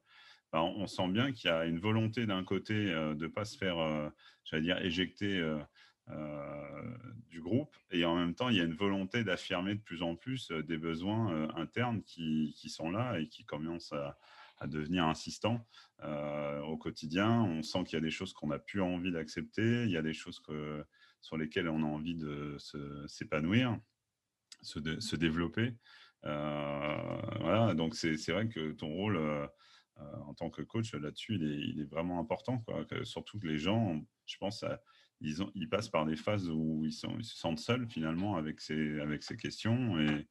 Ben, 0.52 0.60
on 0.60 0.86
sent 0.86 1.08
bien 1.08 1.32
qu'il 1.32 1.50
y 1.50 1.52
a 1.52 1.66
une 1.66 1.78
volonté 1.78 2.26
d'un 2.26 2.42
côté 2.42 2.72
de 2.74 3.14
ne 3.14 3.26
pas 3.26 3.44
se 3.44 3.58
faire, 3.58 3.76
j'allais 4.44 4.62
dire, 4.62 4.78
éjecter 4.78 5.42
euh, 6.10 6.94
du 7.28 7.42
groupe. 7.42 7.76
Et 7.90 8.06
en 8.06 8.16
même 8.16 8.34
temps, 8.34 8.48
il 8.48 8.56
y 8.56 8.60
a 8.60 8.64
une 8.64 8.74
volonté 8.74 9.22
d'affirmer 9.22 9.74
de 9.74 9.80
plus 9.80 10.02
en 10.02 10.16
plus 10.16 10.50
euh, 10.50 10.62
des 10.62 10.78
besoins 10.78 11.30
euh, 11.30 11.48
internes 11.56 12.02
qui, 12.02 12.54
qui, 12.56 12.70
sont 12.70 12.90
là 12.90 13.18
et 13.18 13.28
qui 13.28 13.44
commencent 13.44 13.92
à, 13.92 14.16
devenir 14.66 15.04
insistants 15.04 15.64
au 16.02 16.76
quotidien. 16.76 17.42
On 17.42 17.62
sent 17.62 17.84
qu'il 17.84 17.94
y 17.94 17.96
a 17.96 18.00
des 18.00 18.10
choses 18.10 18.32
qu'on 18.32 18.48
n'a 18.48 18.58
plus 18.58 18.80
envie 18.80 19.12
d'accepter, 19.12 19.84
il 19.84 19.90
y 19.90 19.96
a 19.96 20.02
des 20.02 20.12
choses 20.12 20.40
que, 20.40 20.84
sur 21.20 21.36
lesquelles 21.36 21.68
on 21.68 21.80
a 21.84 21.86
envie 21.86 22.16
de 22.16 22.56
s'épanouir, 23.06 23.78
se, 24.60 25.16
développer. 25.16 25.74
voilà, 26.22 27.74
donc 27.74 27.94
c'est 27.94 28.16
vrai 28.28 28.48
que 28.48 28.72
ton 28.72 28.88
rôle 28.88 29.18
en 29.96 30.34
tant 30.34 30.50
que 30.50 30.62
coach 30.62 30.94
là-dessus, 30.94 31.36
il 31.36 31.80
est, 31.80 31.90
vraiment 31.90 32.20
important. 32.20 32.64
Surtout 33.04 33.38
que 33.38 33.46
les 33.46 33.58
gens, 33.58 34.00
je 34.26 34.36
pense, 34.38 34.64
ils, 35.20 35.42
ont, 35.42 35.50
ils, 35.54 35.68
passent 35.68 35.88
par 35.88 36.06
des 36.06 36.16
phases 36.16 36.48
où 36.48 36.84
ils, 36.84 36.92
se 36.92 37.08
sentent 37.22 37.58
seuls 37.58 37.88
finalement 37.88 38.36
avec 38.36 38.60
ces, 38.60 39.00
avec 39.00 39.22
ces 39.22 39.36
questions 39.36 39.98
et 39.98 40.26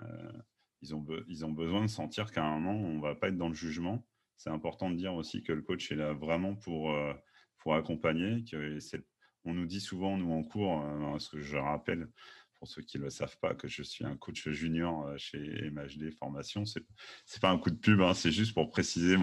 euh, 0.00 0.32
ils, 0.80 0.94
ont 0.94 1.06
ils 1.28 1.44
ont 1.44 1.52
besoin 1.52 1.82
de 1.82 1.88
sentir 1.88 2.30
qu'à 2.30 2.44
un 2.44 2.58
moment, 2.58 2.74
on 2.74 2.96
ne 2.96 3.00
va 3.00 3.14
pas 3.14 3.28
être 3.28 3.36
dans 3.36 3.48
le 3.48 3.54
jugement. 3.54 4.04
C'est 4.36 4.50
important 4.50 4.90
de 4.90 4.96
dire 4.96 5.14
aussi 5.14 5.42
que 5.42 5.52
le 5.52 5.62
coach 5.62 5.92
est 5.92 5.96
là 5.96 6.12
vraiment 6.12 6.54
pour, 6.54 6.90
euh, 6.90 7.14
pour 7.58 7.74
accompagner. 7.74 8.44
On 9.44 9.54
nous 9.54 9.66
dit 9.66 9.80
souvent, 9.80 10.16
nous 10.16 10.32
en 10.32 10.42
cours, 10.42 10.82
euh, 10.82 11.18
ce 11.18 11.30
que 11.30 11.40
je 11.40 11.56
rappelle, 11.56 12.08
pour 12.62 12.68
ceux 12.68 12.82
qui 12.82 12.96
ne 12.96 13.02
le 13.02 13.10
savent 13.10 13.36
pas, 13.38 13.56
que 13.56 13.66
je 13.66 13.82
suis 13.82 14.04
un 14.04 14.16
coach 14.16 14.48
junior 14.50 15.08
euh, 15.08 15.16
chez 15.18 15.68
MHD 15.72 16.12
Formation. 16.16 16.64
Ce 16.64 16.78
n'est 16.78 17.40
pas 17.40 17.50
un 17.50 17.58
coup 17.58 17.70
de 17.70 17.76
pub, 17.76 18.00
hein, 18.00 18.14
c'est 18.14 18.30
juste 18.30 18.54
pour 18.54 18.70
préciser 18.70 19.16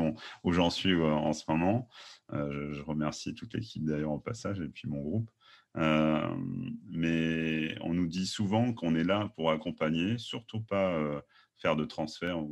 où 0.43 0.51
j'en 0.51 0.69
suis 0.69 0.91
euh, 0.91 1.05
en 1.05 1.31
ce 1.31 1.45
moment. 1.47 1.87
Euh, 2.33 2.73
je, 2.73 2.81
remercie 2.81 3.33
toute 3.35 3.53
l'équipe 3.53 3.85
d'ailleurs 3.85 4.11
au 4.11 4.19
passage 4.19 4.59
et 4.59 4.67
puis 4.67 4.89
mon 4.89 4.99
groupe. 4.99 5.31
mais 5.73 7.77
on 7.79 7.93
nous 7.93 8.07
dit 8.07 8.27
souvent 8.27 8.73
qu'on 8.73 8.93
est 8.93 9.05
là 9.05 9.31
pour 9.37 9.51
accompagner, 9.51 10.17
surtout 10.17 10.59
pas 10.59 11.23
faire 11.55 11.77
de 11.77 11.85
transfert. 11.85 12.43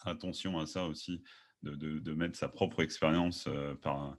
Attention 0.00 0.58
à 0.58 0.66
ça 0.66 0.86
aussi, 0.86 1.22
de, 1.62 1.76
de 1.76 2.12
mettre 2.12 2.36
sa 2.36 2.48
propre 2.48 2.82
expérience 2.82 3.48
par, 3.82 4.18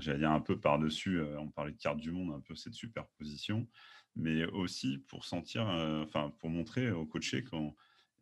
j'allais 0.00 0.18
dire 0.18 0.32
un 0.32 0.40
peu 0.40 0.58
par-dessus, 0.58 1.20
on 1.38 1.50
parlait 1.50 1.70
de 1.70 1.78
carte 1.78 1.98
du 1.98 2.10
monde, 2.10 2.34
un 2.34 2.40
peu 2.40 2.56
cette 2.56 2.74
superposition 2.74 3.68
mais 4.16 4.44
aussi 4.46 4.98
pour 5.08 5.24
sentir, 5.24 5.68
euh, 5.68 6.04
enfin, 6.04 6.32
pour 6.38 6.50
montrer 6.50 6.90
au 6.90 7.06
coaché 7.06 7.44
qu'on 7.44 7.74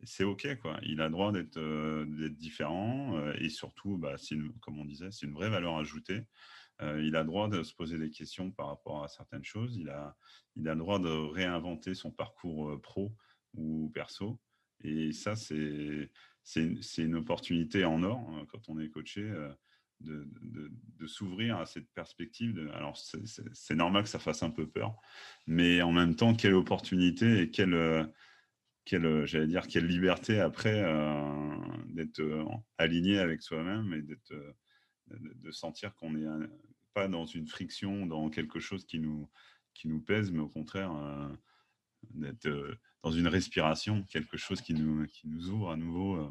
c'est 0.03 0.23
OK, 0.23 0.47
quoi. 0.61 0.79
Il 0.81 0.99
a 0.99 1.05
le 1.05 1.11
droit 1.11 1.31
d'être 1.31 1.57
euh, 1.57 2.29
différent 2.29 3.17
euh, 3.17 3.35
et 3.39 3.49
surtout, 3.49 3.97
bah, 3.97 4.15
comme 4.61 4.79
on 4.79 4.85
disait, 4.85 5.11
c'est 5.11 5.27
une 5.27 5.33
vraie 5.33 5.49
valeur 5.49 5.77
ajoutée. 5.77 6.23
il 6.81 7.15
a 7.15 7.21
le 7.21 7.27
droit 7.27 7.47
de 7.47 7.61
se 7.61 7.75
poser 7.75 7.99
des 7.99 8.09
questions 8.09 8.49
par 8.51 8.67
rapport 8.67 9.03
à 9.03 9.07
certaines 9.07 9.43
choses. 9.43 9.77
Il 9.77 9.89
a, 9.89 10.17
il 10.55 10.67
a 10.67 10.73
le 10.73 10.79
droit 10.79 10.97
de 10.97 11.09
réinventer 11.09 11.93
son 11.93 12.11
parcours 12.11 12.81
pro 12.81 13.13
ou 13.53 13.91
perso. 13.93 14.39
Et 14.83 15.11
ça, 15.11 15.35
c'est 15.35 16.09
une 16.97 17.15
opportunité 17.15 17.85
en 17.85 18.01
or 18.01 18.17
hein, 18.31 18.45
quand 18.49 18.69
on 18.69 18.79
est 18.79 18.89
coaché 18.89 19.31
de, 20.03 21.07
s'ouvrir 21.07 21.57
à 21.57 21.65
cette 21.65 21.89
perspective. 21.93 22.71
Alors, 22.75 22.95
c'est 22.95 23.75
normal 23.75 24.03
que 24.03 24.09
ça 24.09 24.19
fasse 24.19 24.43
un 24.43 24.51
peu 24.51 24.67
peur, 24.67 24.95
mais 25.47 25.81
en 25.81 25.91
même 25.91 26.15
temps, 26.15 26.35
quelle 26.35 26.53
opportunité 26.53 27.41
et 27.41 27.49
quelle, 27.49 28.07
quelle 28.85 29.25
j'allais 29.25 29.47
dire, 29.47 29.67
quelle 29.67 29.87
liberté 29.87 30.39
après 30.39 30.83
euh, 30.83 31.57
d'être 31.89 32.19
euh, 32.19 32.45
aligné 32.77 33.19
avec 33.19 33.41
soi-même 33.41 33.93
et 33.93 34.01
d'être, 34.01 34.31
euh, 34.31 34.53
de, 35.09 35.51
sentir 35.51 35.95
qu'on 35.95 36.11
n'est 36.11 36.47
pas 36.93 37.07
dans 37.07 37.25
une 37.25 37.47
friction, 37.47 38.05
dans 38.05 38.29
quelque 38.29 38.59
chose 38.59 38.85
qui 38.85 38.99
nous, 38.99 39.29
qui 39.73 39.87
nous 39.87 40.01
pèse, 40.01 40.31
mais 40.31 40.39
au 40.39 40.49
contraire, 40.49 40.91
d'être 42.13 42.49
dans 43.03 43.11
une 43.11 43.27
respiration, 43.27 44.03
quelque 44.03 44.37
chose 44.37 44.61
qui 44.61 44.73
nous, 44.73 45.05
qui 45.07 45.27
nous 45.27 45.49
ouvre 45.49 45.71
à 45.71 45.77
nouveau 45.77 46.29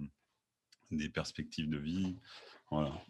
des 0.91 1.09
perspectives 1.09 1.69
de 1.69 1.79
vie. 1.79 2.17
Voilà. 2.71 3.03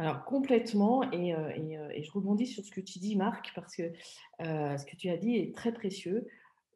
Alors 0.00 0.24
complètement, 0.24 1.02
euh, 1.02 1.06
euh, 1.12 1.90
et, 1.90 2.02
je 2.02 2.10
rebondis 2.10 2.46
sur 2.46 2.64
ce 2.64 2.70
que 2.70 2.80
tu 2.80 2.98
dis, 2.98 3.16
Marc, 3.16 3.52
parce 3.54 3.76
que 3.76 3.92
euh, 4.40 4.78
ce 4.78 4.86
que 4.86 4.96
tu 4.96 5.10
as 5.10 5.18
dit 5.18 5.36
est 5.36 5.54
très 5.54 5.74
précieux. 5.74 6.26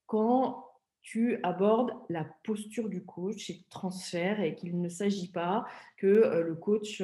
Quand 0.04 0.66
tu 1.00 1.40
abordes 1.42 1.92
la 2.10 2.26
posture 2.44 2.90
du 2.90 3.02
coach 3.02 3.48
et 3.48 3.54
le 3.54 3.70
transfert, 3.70 4.42
et 4.42 4.54
qu'il 4.54 4.78
ne 4.78 4.90
s'agit 4.90 5.32
pas 5.32 5.64
que 5.96 6.06
le 6.06 6.54
coach 6.54 7.02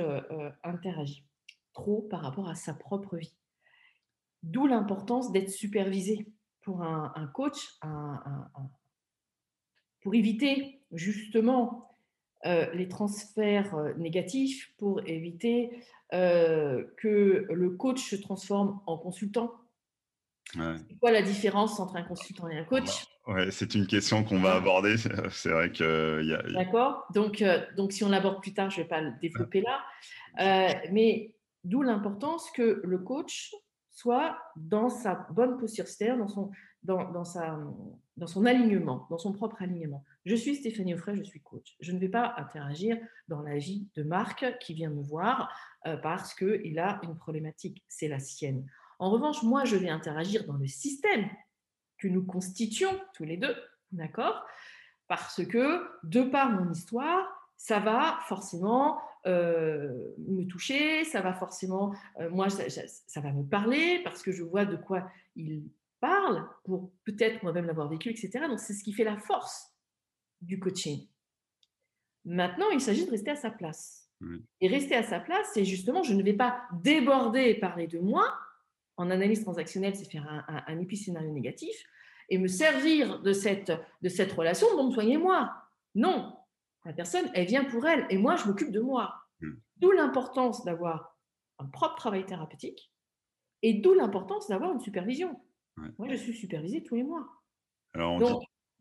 interagit 0.63 1.25
trop 1.73 2.03
par 2.03 2.21
rapport 2.21 2.49
à 2.49 2.55
sa 2.55 2.75
propre 2.75 3.17
vie. 3.17 3.35
D'où 4.43 4.67
l'importance 4.67 5.33
d'être 5.33 5.51
supervisé 5.51 6.27
pour 6.61 6.83
un, 6.83 7.31
coach, 7.35 7.79
pour 10.03 10.15
éviter 10.15 10.83
justement 10.93 11.90
les 12.45 12.89
transferts 12.89 13.75
négatifs, 13.97 14.73
pour 14.79 15.01
éviter 15.07 15.71
euh, 16.13 16.83
que 16.97 17.47
le 17.53 17.71
coach 17.71 18.11
se 18.11 18.17
transforme 18.17 18.81
en 18.87 18.99
consultant 18.99 19.53
C'est 20.53 20.99
quoi 20.99 21.13
la 21.13 21.23
différence 21.23 21.79
entre 21.79 21.95
un 21.95 22.03
consultant 22.03 22.49
et 22.49 22.59
un 22.59 22.65
coach? 22.65 23.07
Ouais, 23.29 23.53
C'est 23.53 23.77
une 23.77 23.87
question 23.87 24.25
qu'on 24.25 24.41
va 24.41 24.57
aborder. 24.57 24.97
C'est 25.31 25.51
vrai 25.51 25.71
que. 25.71 26.21
Y 26.25 26.35
a... 26.35 26.65
D'accord. 26.65 27.07
Donc, 27.15 27.43
euh, 27.43 27.65
donc, 27.77 27.93
si 27.93 28.03
on 28.03 28.09
l'aborde 28.09 28.43
plus 28.43 28.53
tard, 28.53 28.71
je 28.71 28.79
ne 28.79 28.83
vais 28.83 28.89
pas 28.89 29.01
le 29.01 29.13
développer 29.21 29.61
là. 29.61 29.81
Euh, 30.41 30.75
mais 30.91 31.33
d'où 31.63 31.83
l'importance 31.83 32.51
que 32.51 32.81
le 32.83 32.99
coach 32.99 33.53
soit 33.93 34.37
dans 34.57 34.89
sa 34.89 35.27
bonne 35.31 35.59
posture, 35.59 35.87
c'est-à-dire 35.87 36.19
dans 36.19 36.29
son, 36.29 36.51
dans, 36.83 37.09
dans, 37.13 37.25
sa, 37.25 37.57
dans 38.17 38.27
son 38.27 38.47
alignement, 38.47 39.07
dans 39.11 39.19
son 39.19 39.33
propre 39.33 39.63
alignement. 39.63 40.05
Je 40.27 40.35
suis 40.35 40.57
Stéphanie 40.57 40.95
Offray, 40.95 41.17
je 41.17 41.23
suis 41.23 41.41
coach. 41.41 41.77
Je 41.81 41.93
ne 41.93 41.99
vais 41.99 42.09
pas 42.09 42.35
interagir 42.37 42.99
dans 43.29 43.41
la 43.41 43.57
vie 43.57 43.89
de 43.95 44.03
Marc 44.03 44.45
qui 44.59 44.75
vient 44.75 44.91
me 44.91 45.03
voir 45.03 45.51
euh, 45.87 45.97
parce 45.97 46.35
qu'il 46.35 46.79
a 46.79 47.01
une 47.05 47.17
problématique, 47.17 47.83
c'est 47.89 48.09
la 48.09 48.19
sienne. 48.19 48.67
En 48.99 49.11
revanche, 49.11 49.43
moi, 49.43 49.65
je 49.65 49.77
vais 49.77 49.89
interagir 49.89 50.45
dans 50.45 50.57
le 50.57 50.67
système 50.67 51.29
que 51.97 52.07
nous 52.07 52.25
constituons 52.25 53.01
tous 53.15 53.25
les 53.25 53.39
deux, 53.39 53.57
d'accord? 53.93 54.45
Parce 55.09 55.45
que, 55.45 55.87
de 56.03 56.23
par 56.23 56.51
mon 56.51 56.71
histoire, 56.71 57.27
ça 57.57 57.81
va 57.81 58.19
forcément 58.27 59.01
euh, 59.27 60.15
me 60.19 60.45
toucher, 60.45 61.05
ça 61.05 61.23
va 61.23 61.33
forcément, 61.33 61.95
euh, 62.21 62.29
moi, 62.31 62.51
ça, 62.51 62.65
ça, 62.69 63.21
va 63.21 63.33
me 63.33 63.43
parler 63.43 64.03
parce 64.05 64.23
que 64.23 64.33
je 64.33 64.43
vois 64.43 64.67
de 64.67 64.77
quoi 64.77 65.11
il 65.35 65.71
parle 66.01 66.47
pour 66.65 66.93
peut-être 67.05 67.43
moi-même 67.43 67.67
l'avoir 67.67 67.89
vécu, 67.89 68.11
etc. 68.11 68.47
Donc, 68.49 68.61
c'est 68.61 68.75
ce 68.75 68.85
qui 68.85 68.93
fait 68.93 69.05
la 69.05 69.19
force 69.19 69.70
du 70.41 70.59
coaching. 70.59 71.07
Maintenant, 72.25 72.71
il 72.73 72.81
s'agit 72.81 73.07
de 73.07 73.11
rester 73.11 73.31
à 73.31 73.37
sa 73.37 73.51
place. 73.51 74.11
Et 74.61 74.69
rester 74.69 74.95
à 74.95 75.03
sa 75.03 75.19
place, 75.19 75.49
c'est 75.55 75.65
justement, 75.65 76.03
je 76.03 76.13
ne 76.13 76.23
vais 76.23 76.35
pas 76.35 76.63
déborder 76.83 77.41
et 77.41 77.55
parler 77.55 77.87
de 77.87 77.99
moi. 77.99 78.39
En 78.99 79.11
analyse 79.11 79.43
transactionnelle, 79.43 79.97
c'est 79.97 80.11
faire 80.11 80.29
un, 80.29 80.63
un, 80.67 80.75
négatif 80.75 81.75
et 82.29 82.37
me 82.37 82.47
servir 82.47 83.23
de 83.23 83.33
cette, 83.33 83.73
de 84.03 84.09
cette 84.11 84.33
relation 84.33 84.67
pour 84.77 84.93
soigner-moi. 84.93 85.51
Non, 85.95 86.37
la 86.85 86.93
personne, 86.93 87.31
elle 87.35 87.47
vient 87.47 87.65
pour 87.65 87.87
elle 87.87 88.07
et 88.11 88.19
moi, 88.19 88.37
je 88.37 88.47
m'occupe 88.47 88.71
de 88.71 88.81
moi. 88.81 89.15
D'où 89.79 89.91
l'importance 89.93 90.65
d'avoir 90.67 91.17
un 91.59 91.67
propre 91.67 91.97
travail 91.97 92.27
thérapeutique 92.27 92.93
et 93.63 93.75
d'où 93.75 93.95
l'importance 93.95 94.49
d'avoir 94.49 94.73
une 94.73 94.81
supervision. 94.81 95.41
Moi, 95.99 96.09
je 96.09 96.17
suis 96.17 96.35
supervisée 96.35 96.83
tous 96.83 96.95
les 96.95 97.03
mois. 97.03 97.27
Alors, 97.95 98.19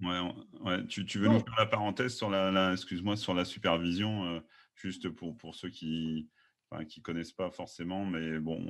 ouais, 0.01 0.85
tu, 0.87 1.05
tu, 1.05 1.19
veux 1.19 1.27
nous 1.27 1.39
faire 1.39 1.55
la 1.57 1.65
parenthèse 1.65 2.15
sur 2.15 2.29
la, 2.29 2.71
excuse-moi, 2.73 3.15
sur 3.15 3.33
la 3.33 3.45
supervision, 3.45 4.25
euh, 4.25 4.39
juste 4.75 5.09
pour, 5.09 5.35
pour 5.37 5.55
ceux 5.55 5.69
qui 5.69 6.29
ne 6.71 6.83
qui 6.83 7.01
connaissent 7.01 7.33
pas 7.33 7.51
forcément, 7.51 8.05
mais 8.05 8.39
bon. 8.39 8.63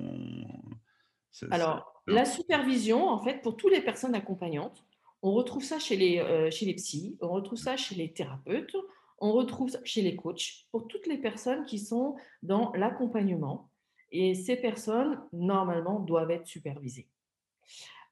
Alors, 1.51 2.03
la 2.07 2.25
supervision, 2.25 3.07
en 3.07 3.19
fait, 3.19 3.41
pour 3.41 3.57
toutes 3.57 3.71
les 3.71 3.81
personnes 3.81 4.15
accompagnantes, 4.15 4.83
on 5.21 5.33
retrouve 5.33 5.63
ça 5.63 5.79
chez 5.79 5.97
les, 5.97 6.19
euh, 6.19 6.49
chez 6.49 6.65
les 6.65 6.73
psys, 6.75 7.17
on 7.21 7.29
retrouve 7.29 7.57
ça 7.57 7.77
chez 7.77 7.95
les 7.95 8.11
thérapeutes, 8.11 8.75
on 9.19 9.33
retrouve 9.33 9.69
ça 9.69 9.79
chez 9.83 10.01
les 10.01 10.15
coachs, 10.15 10.65
pour 10.71 10.87
toutes 10.87 11.07
les 11.07 11.17
personnes 11.17 11.65
qui 11.65 11.77
sont 11.77 12.15
dans 12.41 12.71
l'accompagnement. 12.73 13.69
Et 14.11 14.33
ces 14.33 14.55
personnes, 14.55 15.21
normalement, 15.33 15.99
doivent 15.99 16.31
être 16.31 16.47
supervisées. 16.47 17.07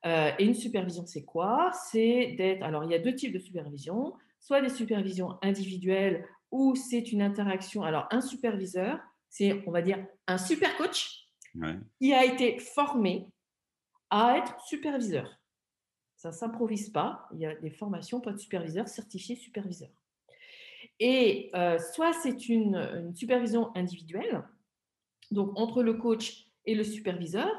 Euh, 0.05 0.31
et 0.37 0.45
une 0.45 0.55
supervision, 0.55 1.05
c'est 1.05 1.25
quoi? 1.25 1.71
C'est 1.89 2.35
d'être. 2.37 2.63
Alors, 2.63 2.83
il 2.83 2.91
y 2.91 2.95
a 2.95 2.99
deux 2.99 3.15
types 3.15 3.33
de 3.33 3.39
supervision 3.39 4.13
soit 4.39 4.61
des 4.61 4.69
supervisions 4.69 5.37
individuelles 5.41 6.25
où 6.51 6.75
c'est 6.75 7.11
une 7.11 7.21
interaction. 7.21 7.83
Alors, 7.83 8.07
un 8.11 8.21
superviseur, 8.21 8.99
c'est, 9.29 9.63
on 9.67 9.71
va 9.71 9.81
dire, 9.81 10.05
un 10.27 10.37
super 10.37 10.75
coach 10.77 11.27
qui 11.99 12.13
a 12.13 12.23
été 12.23 12.59
formé 12.59 13.27
à 14.09 14.37
être 14.37 14.59
superviseur. 14.61 15.37
Ça 16.15 16.29
ne 16.29 16.33
s'improvise 16.33 16.89
pas. 16.89 17.27
Il 17.33 17.39
y 17.39 17.45
a 17.45 17.55
des 17.55 17.69
formations 17.69 18.21
pour 18.21 18.31
être 18.31 18.39
superviseur, 18.39 18.87
certifié 18.87 19.35
superviseur. 19.35 19.89
Et 20.99 21.51
euh, 21.53 21.77
soit 21.93 22.13
c'est 22.13 22.47
une, 22.49 22.75
une, 22.75 23.15
supervision 23.15 23.75
individuelle, 23.75 24.43
donc 25.29 25.51
entre 25.59 25.83
le 25.83 25.93
coach 25.93 26.47
et 26.65 26.73
le 26.73 26.83
superviseur, 26.83 27.51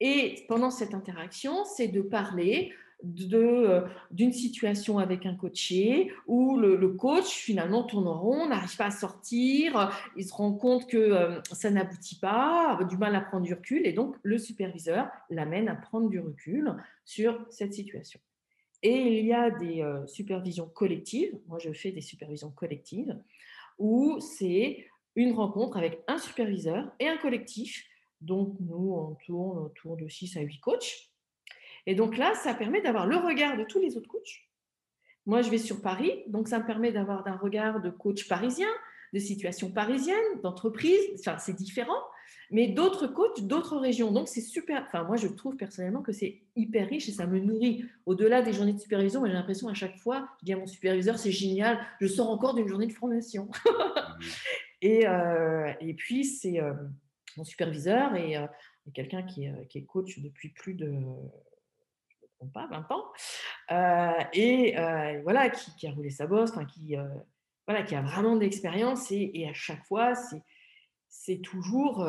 et 0.00 0.44
pendant 0.48 0.70
cette 0.70 0.94
interaction, 0.94 1.64
c'est 1.64 1.88
de 1.88 2.02
parler 2.02 2.72
euh, 3.04 3.86
d'une 4.10 4.32
situation 4.32 4.98
avec 4.98 5.26
un 5.26 5.34
coaché 5.34 6.10
où 6.26 6.56
le, 6.56 6.88
coach 6.88 7.28
finalement 7.28 7.84
tourne 7.84 8.08
en 8.08 8.18
rond, 8.18 8.48
n'arrive 8.48 8.74
pas 8.76 8.86
à 8.86 8.90
sortir, 8.90 9.92
il 10.16 10.24
se 10.24 10.32
rend 10.32 10.54
compte 10.54 10.88
que 10.88 10.96
euh, 10.96 11.40
ça 11.52 11.70
n'aboutit 11.70 12.18
pas, 12.18 12.78
a 12.80 12.84
du 12.84 12.96
mal 12.96 13.14
à 13.14 13.20
prendre 13.20 13.44
du 13.44 13.52
recul 13.52 13.86
et 13.86 13.92
donc 13.92 14.16
le 14.22 14.38
superviseur 14.38 15.08
l'amène 15.28 15.68
à 15.68 15.74
prendre 15.74 16.08
du 16.08 16.18
recul 16.18 16.74
sur 17.04 17.46
cette 17.50 17.74
situation. 17.74 18.18
Et 18.82 19.18
il 19.18 19.26
y 19.26 19.34
a 19.34 19.50
des 19.50 19.82
euh, 19.82 20.06
supervisions 20.06 20.66
collectives, 20.66 21.38
moi 21.48 21.58
je 21.58 21.72
fais 21.72 21.92
des 21.92 22.00
supervisions 22.00 22.50
collectives, 22.50 23.14
où 23.78 24.18
c'est 24.20 24.86
une 25.16 25.32
rencontre 25.32 25.76
avec 25.76 26.02
un 26.08 26.18
superviseur 26.18 26.90
et 26.98 27.08
un 27.08 27.18
collectif. 27.18 27.84
Donc 28.20 28.56
nous, 28.60 28.94
on 28.94 29.14
tourne 29.26 29.58
autour 29.58 29.96
de 29.96 30.08
6 30.08 30.36
à 30.36 30.40
8 30.40 30.60
coachs 30.60 31.10
et 31.86 31.94
donc 31.94 32.16
là, 32.16 32.34
ça 32.34 32.52
permet 32.52 32.82
d'avoir 32.82 33.06
le 33.06 33.16
regard 33.16 33.56
de 33.56 33.64
tous 33.64 33.80
les 33.80 33.96
autres 33.96 34.08
coachs. 34.08 34.42
Moi, 35.24 35.42
je 35.42 35.50
vais 35.50 35.58
sur 35.58 35.80
Paris, 35.80 36.22
donc 36.26 36.48
ça 36.48 36.58
me 36.58 36.66
permet 36.66 36.92
d'avoir 36.92 37.26
un 37.26 37.36
regard 37.36 37.80
de 37.80 37.90
coach 37.90 38.28
parisien, 38.28 38.68
de 39.12 39.18
situation 39.18 39.70
parisienne, 39.70 40.16
d'entreprise. 40.42 41.00
Enfin, 41.18 41.38
c'est 41.38 41.54
différent, 41.54 42.00
mais 42.50 42.68
d'autres 42.68 43.06
coachs, 43.06 43.40
d'autres 43.46 43.76
régions. 43.76 44.12
Donc, 44.12 44.28
c'est 44.28 44.40
super. 44.40 44.84
Enfin, 44.86 45.04
moi, 45.04 45.16
je 45.16 45.28
trouve 45.28 45.56
personnellement 45.56 46.02
que 46.02 46.12
c'est 46.12 46.42
hyper 46.56 46.88
riche 46.88 47.08
et 47.08 47.12
ça 47.12 47.26
me 47.26 47.38
nourrit. 47.38 47.84
Au-delà 48.04 48.42
des 48.42 48.52
journées 48.52 48.72
de 48.72 48.80
supervision, 48.80 49.24
j'ai 49.24 49.32
l'impression 49.32 49.68
à 49.68 49.74
chaque 49.74 49.96
fois, 49.96 50.28
je 50.40 50.46
dis 50.46 50.52
à 50.52 50.56
mon 50.56 50.66
superviseur, 50.66 51.18
c'est 51.18 51.32
génial, 51.32 51.78
je 52.00 52.06
sors 52.06 52.30
encore 52.30 52.54
d'une 52.54 52.68
journée 52.68 52.86
de 52.86 52.92
formation. 52.92 53.48
et, 54.80 55.08
euh, 55.08 55.72
et, 55.80 55.94
puis, 55.94 56.24
c'est 56.24 56.60
euh, 56.60 56.72
mon 57.36 57.44
superviseur 57.44 58.14
et, 58.14 58.36
euh, 58.36 58.46
quelqu'un 58.94 59.22
qui, 59.22 59.48
qui, 59.68 59.78
est 59.78 59.84
coach 59.84 60.20
depuis 60.20 60.50
plus 60.50 60.74
de 60.74 60.92
pas, 62.52 62.66
20 62.66 62.92
ans, 62.92 63.04
euh, 63.72 64.24
et 64.32 64.78
euh, 64.78 65.20
voilà, 65.22 65.50
qui, 65.50 65.86
a 65.86 65.90
roulé 65.90 66.10
sa 66.10 66.26
bosse, 66.26 66.52
qui, 66.72 66.96
euh, 66.96 67.08
voilà, 67.66 67.82
qui 67.82 67.94
a 67.94 68.02
vraiment 68.02 68.36
d'expérience, 68.36 69.10
et, 69.10 69.30
et, 69.34 69.48
à 69.48 69.52
chaque 69.52 69.84
fois, 69.86 70.12
c'est 71.08 71.38
toujours, 71.38 72.06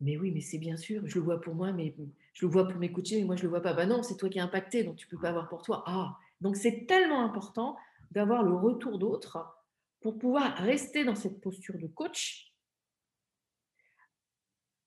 mais 0.00 0.16
oui, 0.16 0.30
mais 0.32 0.40
c'est 0.40 0.58
bien 0.58 0.76
sûr, 0.76 1.02
je 1.06 1.14
le 1.16 1.24
vois 1.24 1.40
pour 1.40 1.54
moi, 1.54 1.72
mais 1.72 1.94
je 2.34 2.46
le 2.46 2.52
vois 2.52 2.68
pour 2.68 2.78
mes 2.78 2.92
coachés, 2.92 3.18
mais 3.18 3.24
moi 3.24 3.36
je 3.36 3.42
le 3.42 3.48
vois 3.48 3.60
pas. 3.62 3.72
Bah 3.72 3.86
non, 3.86 4.02
c'est 4.02 4.16
toi 4.16 4.28
qui 4.28 4.38
es 4.38 4.40
impacté, 4.40 4.84
donc 4.84 4.96
tu 4.96 5.06
peux 5.06 5.18
pas 5.18 5.30
avoir 5.30 5.48
pour 5.48 5.62
toi. 5.62 5.82
Ah, 5.86 6.16
donc 6.40 6.56
c'est 6.56 6.86
tellement 6.86 7.24
important 7.24 7.76
d'avoir 8.10 8.42
le 8.42 8.54
retour 8.54 8.98
d'autres 8.98 9.38
pour 10.00 10.18
pouvoir 10.18 10.56
rester 10.56 11.04
dans 11.04 11.14
cette 11.14 11.40
posture 11.40 11.78
de 11.78 11.86
coach, 11.86 12.51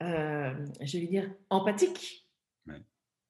je 0.01 0.97
vais 0.99 1.08
dire 1.08 1.31
empathique, 1.49 2.27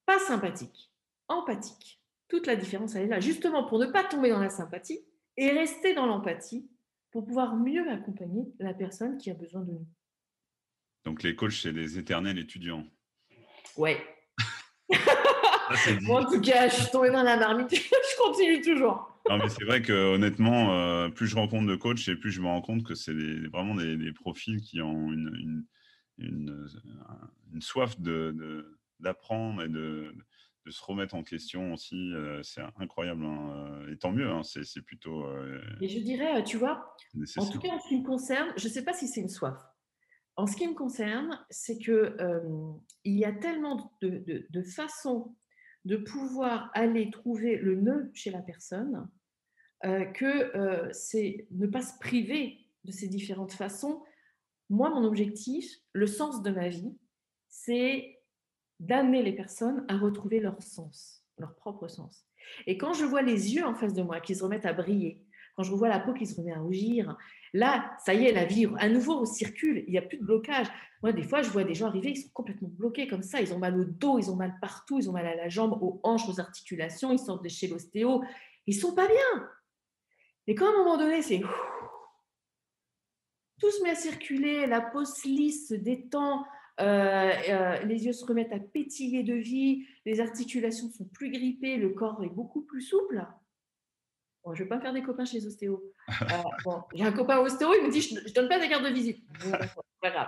pas 0.06 0.20
sympathique 0.20 0.92
empathique. 1.28 2.02
Toute 2.28 2.48
la 2.48 2.56
différence, 2.56 2.96
elle 2.96 3.04
est 3.04 3.08
là, 3.08 3.20
justement 3.20 3.66
pour 3.66 3.80
ne 3.80 3.86
pas 3.86 4.04
tomber 4.04 4.30
dans 4.30 4.40
la 4.40 4.50
sympathie 4.50 5.00
et 5.38 5.52
rester 5.52 5.94
dans 5.94 6.06
l'empathie 6.06 6.68
pour 7.12 7.26
pouvoir 7.26 7.56
mieux 7.56 7.90
accompagner 7.90 8.46
la 8.60 8.74
personne 8.74 9.18
qui 9.18 9.30
a 9.30 9.34
besoin 9.34 9.62
de 9.62 9.72
nous. 9.72 9.88
Donc 11.06 11.24
les 11.24 11.36
coachs, 11.36 11.54
c'est 11.54 11.74
des 11.74 12.00
éternels 12.00 12.40
étudiants. 12.40 12.84
Ouais. 13.78 14.04
Moi, 16.02 16.22
en 16.22 16.32
tout 16.32 16.42
cas, 16.42 16.68
je 16.68 16.76
suis 16.76 16.92
tombée 16.92 17.12
dans 17.12 17.24
la 17.24 17.38
marmite, 17.38 17.74
je 17.76 18.18
continue 18.18 18.62
toujours. 18.62 19.12
Non, 19.30 19.38
mais 19.38 19.50
c'est 19.50 19.64
vrai 19.64 19.82
que 19.82 20.14
honnêtement, 20.14 20.76
euh, 20.76 21.10
plus 21.10 21.28
je 21.28 21.36
rencontre 21.36 21.68
de 21.68 21.76
coachs 21.76 22.08
et 22.08 22.16
plus 22.16 22.32
je 22.32 22.42
me 22.42 22.48
rends 22.48 22.62
compte 22.62 22.84
que 22.84 22.94
c'est 22.94 23.14
vraiment 23.52 23.76
des, 23.76 24.12
profils 24.12 24.62
qui 24.62 24.82
ont 24.82 25.12
une, 25.12 25.36
une, 25.40 25.66
une, 26.18 26.68
soif 27.60 28.00
d'apprendre 29.00 29.62
de, 29.62 29.66
et 29.66 29.70
de, 29.70 30.16
de 30.66 30.72
se 30.72 30.84
remettre 30.84 31.16
en 31.16 31.24
question 31.24 31.74
aussi, 31.74 32.12
euh, 32.14 32.42
c'est 32.44 32.62
incroyable. 32.78 33.24
Hein, 33.24 33.84
euh, 33.86 33.94
et 33.94 33.98
tant 33.98 34.12
mieux, 34.12 34.30
hein, 34.30 34.42
c'est 34.44 34.82
plutôt. 34.82 35.26
Euh, 35.26 35.62
et 35.82 35.88
je 35.88 36.00
dirais, 36.00 36.44
tu 36.44 36.58
vois, 36.58 36.96
en 37.38 37.46
tout 37.46 37.60
cas 37.60 37.70
en 37.70 37.80
ce 37.80 37.88
qui 37.88 38.00
me 38.00 38.06
concerne, 38.06 38.52
je 38.58 38.68
ne 38.68 38.74
sais 38.74 38.84
pas 38.84 38.94
si 38.94 39.08
c'est 39.08 39.22
une 39.22 39.30
soif. 39.30 39.58
En 40.38 40.48
ce 40.48 40.58
qui 40.58 40.68
me 40.68 40.74
concerne, 40.74 41.40
c'est 41.50 41.80
que 41.80 42.18
il 43.06 43.18
y 43.18 43.24
a 43.24 43.32
tellement 43.32 43.94
de, 44.02 44.46
de, 44.50 44.62
façons 44.64 45.34
de 45.86 45.96
pouvoir 45.96 46.72
aller 46.74 47.10
trouver 47.10 47.58
le 47.58 47.76
nœud 47.76 48.12
chez 48.14 48.32
la 48.32 48.42
personne 48.42 49.08
que 49.82 50.92
c'est 50.92 51.48
ne 51.52 51.68
pas 51.68 51.82
se 51.82 51.98
priver 52.00 52.58
de 52.84 52.92
ces 52.92 53.08
différentes 53.08 53.54
façons. 53.54 54.04
Moi, 54.70 54.90
mon 54.90 55.04
objectif, 55.04 55.70
le 55.94 56.08
sens 56.08 56.42
de 56.42 56.50
ma 56.50 56.70
vie, 56.70 56.98
c'est 57.48 58.20
d'amener 58.80 59.24
les 59.24 59.34
personnes 59.34 59.86
à 59.88 59.98
retrouver 59.98 60.40
leur 60.40 60.62
sens, 60.62 61.24
leur 61.38 61.56
propre 61.56 61.88
sens. 61.88 62.26
Et 62.68 62.78
quand 62.78 62.94
je 62.94 63.06
vois 63.06 63.22
les 63.22 63.56
yeux 63.56 63.66
en 63.66 63.76
face 63.76 63.94
de 63.94 64.04
moi 64.04 64.20
qui 64.20 64.36
se 64.36 64.44
remettent 64.44 64.66
à 64.66 64.74
briller, 64.74 65.24
quand 65.56 65.64
je 65.64 65.74
vois 65.74 65.88
la 65.88 66.00
peau 66.00 66.14
qui 66.14 66.26
se 66.26 66.36
remet 66.36 66.52
à 66.52 66.60
rougir, 66.60 67.18
là, 67.54 67.96
ça 68.04 68.14
y 68.14 68.26
est, 68.26 68.34
la 68.34 68.46
vie 68.46 68.68
à 68.78 68.90
nouveau 68.90 69.26
circule, 69.26 69.84
il 69.88 69.92
n'y 69.92 69.98
a 69.98 70.02
plus 70.02 70.18
de 70.18 70.26
blocage. 70.26 70.68
Moi, 71.02 71.14
des 71.14 71.24
fois, 71.24 71.42
je 71.42 71.50
vois 71.50 71.64
des 71.64 71.74
gens 71.74 71.88
arriver, 71.88 72.12
ils 72.12 72.22
sont 72.22 72.30
complètement 72.34 72.70
bloqués 72.70 73.08
comme 73.08 73.24
ça, 73.24 73.40
ils 73.40 73.54
ont 73.54 73.60
mal 73.60 73.80
au 73.80 73.86
dos, 73.86 74.20
ils 74.20 74.30
ont 74.30 74.36
mal 74.36 74.56
partout, 74.60 75.00
ils 75.00 75.10
ont 75.10 75.14
mal 75.14 75.26
à 75.26 75.36
la 75.36 75.48
jambe, 75.48 75.78
aux 75.82 76.02
hanches, 76.04 76.28
aux 76.28 76.40
articulations, 76.40 77.12
ils 77.12 77.20
sortent 77.20 77.44
de 77.44 77.50
chez 77.50 77.68
l'ostéo, 77.68 78.22
ils 78.68 78.74
sont 78.74 78.94
pas 78.94 79.08
bien. 79.08 79.50
Et 80.48 80.56
quand 80.56 80.66
à 80.66 80.70
un 80.70 80.78
moment 80.78 80.98
donné, 80.98 81.22
c'est 81.22 81.42
tout 83.60 83.72
se 83.72 83.84
met 83.84 83.92
à 83.92 83.96
circuler, 83.96 84.66
la 84.68 84.82
peau 84.82 85.06
se 85.06 85.28
lisse, 85.28 85.70
se 85.70 85.76
détend, 85.76 86.46
euh, 86.82 87.32
euh, 87.50 87.80
les 87.84 88.06
yeux 88.06 88.14
se 88.14 88.26
remettent 88.26 88.52
à 88.52 88.60
pétiller 88.60 89.24
de 89.24 89.34
vie, 89.34 89.88
les 90.06 90.20
articulations 90.20 90.90
sont 90.90 91.06
plus 91.06 91.32
grippées, 91.32 91.78
le 91.78 91.90
corps 91.90 92.22
est 92.24 92.30
beaucoup 92.30 92.62
plus 92.62 92.82
souple. 92.82 93.26
Bon, 94.44 94.54
je 94.54 94.62
ne 94.62 94.66
vais 94.66 94.70
pas 94.70 94.82
faire 94.82 94.94
des 94.94 95.02
copains 95.02 95.26
chez 95.26 95.40
les 95.40 95.48
ostéos. 95.48 95.84
Euh, 96.22 96.72
j'ai 96.94 97.04
un 97.04 97.12
copain 97.12 97.40
ostéo, 97.40 97.70
il 97.80 97.88
me 97.88 97.92
dit 97.92 98.02
Je 98.02 98.16
ne 98.16 98.34
donne 98.34 98.50
pas 98.50 98.60
des 98.60 98.68
cartes 98.68 98.84
de 98.84 98.90
visite. 98.90 99.24
pas 100.02 100.12
grave. 100.12 100.28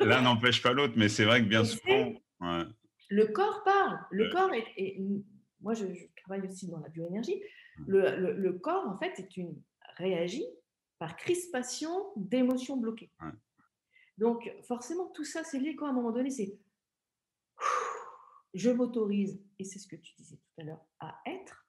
L'un 0.00 0.22
n'empêche 0.22 0.62
pas 0.62 0.72
l'autre, 0.72 0.94
mais 0.96 1.08
c'est 1.08 1.24
vrai 1.24 1.42
que 1.42 1.46
bien 1.46 1.64
souvent. 1.64 2.12
Le 3.10 3.26
corps 3.26 3.62
parle. 3.62 3.98
Le 4.10 4.30
corps 4.30 4.50
est. 4.54 4.98
moi, 5.60 5.74
je, 5.74 5.84
travaille 6.24 6.48
aussi 6.48 6.68
dans 6.68 6.80
la 6.80 6.88
bioénergie. 6.88 7.40
Le, 7.86 8.16
le, 8.16 8.32
le, 8.32 8.52
corps, 8.54 8.86
en 8.88 8.98
fait, 8.98 9.18
est 9.18 9.36
une, 9.36 9.54
réagit 9.96 10.46
par 11.02 11.16
crispation 11.16 12.12
d'émotions 12.14 12.76
bloquées. 12.76 13.10
Donc, 14.18 14.48
forcément, 14.62 15.08
tout 15.08 15.24
ça, 15.24 15.42
c'est 15.42 15.58
lié 15.58 15.74
quand 15.74 15.86
à 15.86 15.90
un 15.90 15.92
moment 15.92 16.12
donné, 16.12 16.30
c'est 16.30 16.56
je 18.54 18.70
m'autorise, 18.70 19.42
et 19.58 19.64
c'est 19.64 19.80
ce 19.80 19.88
que 19.88 19.96
tu 19.96 20.14
disais 20.14 20.36
tout 20.36 20.60
à 20.60 20.62
l'heure, 20.62 20.86
à 21.00 21.20
être. 21.26 21.66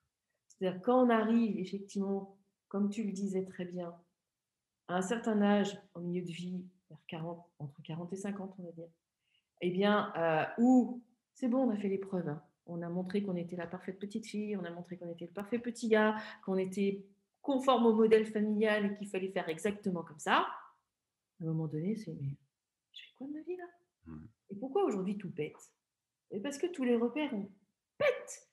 C'est-à-dire, 0.47 0.79
quand 0.83 1.03
on 1.03 1.09
arrive, 1.09 1.57
effectivement, 1.57 2.37
comme 2.67 2.91
tu 2.91 3.05
le 3.05 3.11
disais 3.11 3.43
très 3.43 3.65
bien, 3.65 3.95
à 4.87 4.97
un 4.97 5.01
certain 5.01 5.41
âge, 5.41 5.81
en 5.95 6.01
milieu 6.01 6.21
de 6.21 6.31
vie, 6.31 6.67
vers 6.91 7.01
40, 7.07 7.43
entre 7.57 7.81
40 7.81 8.13
et 8.13 8.17
50, 8.17 8.53
on 8.59 8.63
va 8.65 8.71
dire, 8.73 8.89
eh 9.61 9.71
bien, 9.71 10.13
euh, 10.15 10.45
où 10.59 11.01
c'est 11.33 11.47
bon, 11.47 11.67
on 11.67 11.71
a 11.71 11.77
fait 11.77 11.89
l'épreuve. 11.89 12.29
Hein. 12.29 12.43
On 12.67 12.83
a 12.83 12.89
montré 12.89 13.23
qu'on 13.23 13.35
était 13.35 13.55
la 13.55 13.65
parfaite 13.65 13.97
petite 13.97 14.27
fille, 14.27 14.55
on 14.57 14.63
a 14.63 14.69
montré 14.69 14.95
qu'on 14.97 15.09
était 15.09 15.25
le 15.25 15.33
parfait 15.33 15.57
petit 15.57 15.87
gars, 15.87 16.17
qu'on 16.45 16.57
était 16.57 17.03
conforme 17.43 17.85
au 17.85 17.93
modèle 17.93 18.25
familial 18.25 18.85
et 18.85 18.95
qu'il 18.95 19.07
fallait 19.07 19.29
faire 19.29 19.47
exactement 19.49 20.01
comme 20.01 20.17
ça. 20.17 20.47
À 21.39 21.43
un 21.43 21.45
moment 21.45 21.67
donné, 21.67 21.95
c'est 21.95 22.13
mais 22.13 22.35
je 22.93 23.01
fais 23.01 23.13
quoi 23.15 23.27
de 23.27 23.33
ma 23.33 23.41
vie 23.41 23.57
là? 23.57 24.15
Et 24.49 24.55
pourquoi 24.55 24.83
aujourd'hui 24.85 25.17
tout 25.17 25.29
pète? 25.29 25.71
Et 26.31 26.39
parce 26.39 26.57
que 26.57 26.67
tous 26.67 26.83
les 26.83 26.95
repères, 26.95 27.33
on 27.33 27.49
pète. 27.97 28.49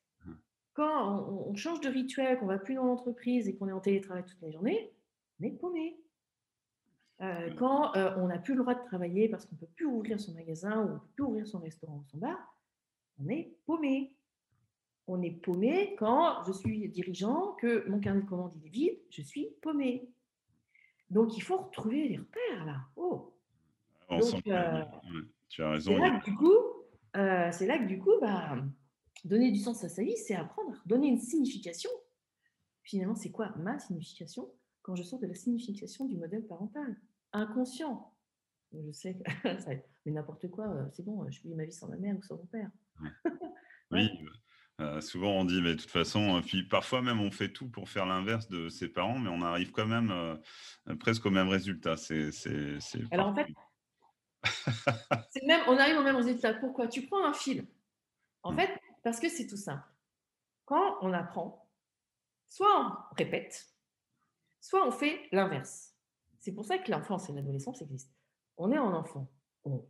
Quand 0.74 1.28
on, 1.28 1.54
change 1.54 1.80
de 1.80 1.88
rituel, 1.88 2.38
qu'on 2.38 2.46
va 2.46 2.58
plus 2.58 2.74
dans 2.74 2.84
l'entreprise 2.84 3.48
et 3.48 3.56
qu'on 3.56 3.68
est 3.68 3.72
en 3.72 3.80
télétravail 3.80 4.24
toute 4.24 4.40
la 4.40 4.50
journée, 4.50 4.92
on 5.40 5.44
est 5.44 5.50
paumé. 5.50 6.00
Euh, 7.20 7.52
quand 7.54 7.94
euh, 7.96 8.14
on 8.16 8.28
n'a 8.28 8.38
plus 8.38 8.54
le 8.54 8.60
droit 8.60 8.74
de 8.74 8.84
travailler 8.84 9.28
parce 9.28 9.44
qu'on 9.44 9.56
ne 9.56 9.60
peut 9.60 9.72
plus 9.74 9.86
ouvrir 9.86 10.18
son 10.18 10.32
magasin 10.32 10.78
ou 10.78 10.88
on 10.88 10.94
ne 10.94 10.98
peut 10.98 11.08
plus 11.16 11.24
ouvrir 11.24 11.46
son 11.46 11.58
restaurant 11.58 11.98
ou 11.98 12.04
son 12.04 12.18
bar, 12.18 12.56
on 13.18 13.28
est 13.28 13.56
paumé. 13.66 14.16
On 15.12 15.22
est 15.22 15.32
paumé 15.32 15.96
quand 15.98 16.44
je 16.46 16.52
suis 16.52 16.88
dirigeant, 16.88 17.56
que 17.60 17.88
mon 17.88 17.98
carnet 17.98 18.22
de 18.22 18.26
commande 18.26 18.52
est 18.64 18.68
vide, 18.68 18.96
je 19.10 19.22
suis 19.22 19.48
paumé. 19.60 20.08
Donc 21.10 21.36
il 21.36 21.40
faut 21.40 21.56
retrouver 21.56 22.06
les 22.06 22.16
repères 22.16 22.64
là. 22.64 22.76
Oh. 22.94 23.34
Donc, 24.08 24.46
euh, 24.46 24.84
tu 25.48 25.64
as 25.64 25.70
raison. 25.70 25.92
C'est 25.92 25.98
là, 25.98 26.20
que, 26.20 26.24
du 26.30 26.36
coup, 26.36 26.54
c'est 27.12 27.66
là 27.66 27.78
que 27.78 27.86
du 27.86 27.98
coup, 27.98 28.12
bah, 28.20 28.56
donner 29.24 29.50
du 29.50 29.58
sens 29.58 29.82
à 29.82 29.88
sa 29.88 30.04
vie, 30.04 30.16
c'est 30.16 30.36
apprendre, 30.36 30.80
donner 30.86 31.08
une 31.08 31.18
signification. 31.18 31.90
Finalement, 32.84 33.16
c'est 33.16 33.32
quoi 33.32 33.52
ma 33.56 33.80
signification 33.80 34.48
quand 34.82 34.94
je 34.94 35.02
sors 35.02 35.18
de 35.18 35.26
la 35.26 35.34
signification 35.34 36.06
du 36.06 36.16
modèle 36.16 36.46
parental? 36.46 36.96
Inconscient. 37.32 38.12
Je 38.72 38.92
sais, 38.92 39.18
mais 40.06 40.12
n'importe 40.12 40.48
quoi, 40.50 40.68
euh, 40.68 40.86
c'est 40.92 41.04
bon, 41.04 41.28
je 41.28 41.42
vis 41.42 41.54
ma 41.54 41.64
vie 41.64 41.72
sans 41.72 41.88
ma 41.88 41.96
mère 41.96 42.16
ou 42.16 42.22
sans 42.22 42.36
mon 42.36 42.46
père. 42.46 42.70
oui, 43.90 44.08
euh, 44.80 45.00
souvent 45.00 45.32
on 45.32 45.44
dit, 45.44 45.60
mais 45.62 45.74
de 45.74 45.80
toute 45.80 45.90
façon, 45.90 46.38
euh, 46.38 46.40
puis 46.40 46.62
parfois 46.62 47.02
même 47.02 47.20
on 47.20 47.30
fait 47.30 47.50
tout 47.50 47.68
pour 47.68 47.88
faire 47.88 48.06
l'inverse 48.06 48.48
de 48.48 48.68
ses 48.68 48.88
parents, 48.88 49.18
mais 49.18 49.30
on 49.30 49.42
arrive 49.42 49.70
quand 49.72 49.86
même 49.86 50.12
presque 50.98 51.26
au 51.26 51.30
même 51.30 51.48
résultat. 51.48 51.96
C'est, 51.96 52.30
Alors 53.10 53.28
en 53.28 53.34
fait, 53.34 53.46
même, 55.46 55.60
on 55.68 55.76
arrive 55.76 55.98
au 55.98 56.02
même 56.02 56.16
résultat. 56.16 56.54
Pourquoi? 56.54 56.88
Tu 56.88 57.06
prends 57.06 57.24
un 57.24 57.32
fil. 57.32 57.66
En 58.42 58.52
mmh. 58.52 58.58
fait, 58.58 58.80
parce 59.02 59.20
que 59.20 59.28
c'est 59.28 59.46
tout 59.46 59.56
simple. 59.56 59.86
Quand 60.64 60.98
on 61.02 61.12
apprend, 61.12 61.68
soit 62.48 62.80
on 62.80 63.14
répète, 63.16 63.74
soit 64.60 64.86
on 64.86 64.90
fait 64.90 65.28
l'inverse. 65.32 65.94
C'est 66.38 66.52
pour 66.52 66.64
ça 66.64 66.78
que 66.78 66.90
l'enfance 66.90 67.28
et 67.28 67.32
l'adolescence 67.32 67.82
existent. 67.82 68.14
On 68.56 68.72
est 68.72 68.78
en 68.78 68.94
enfant, 68.94 69.30
on 69.64 69.86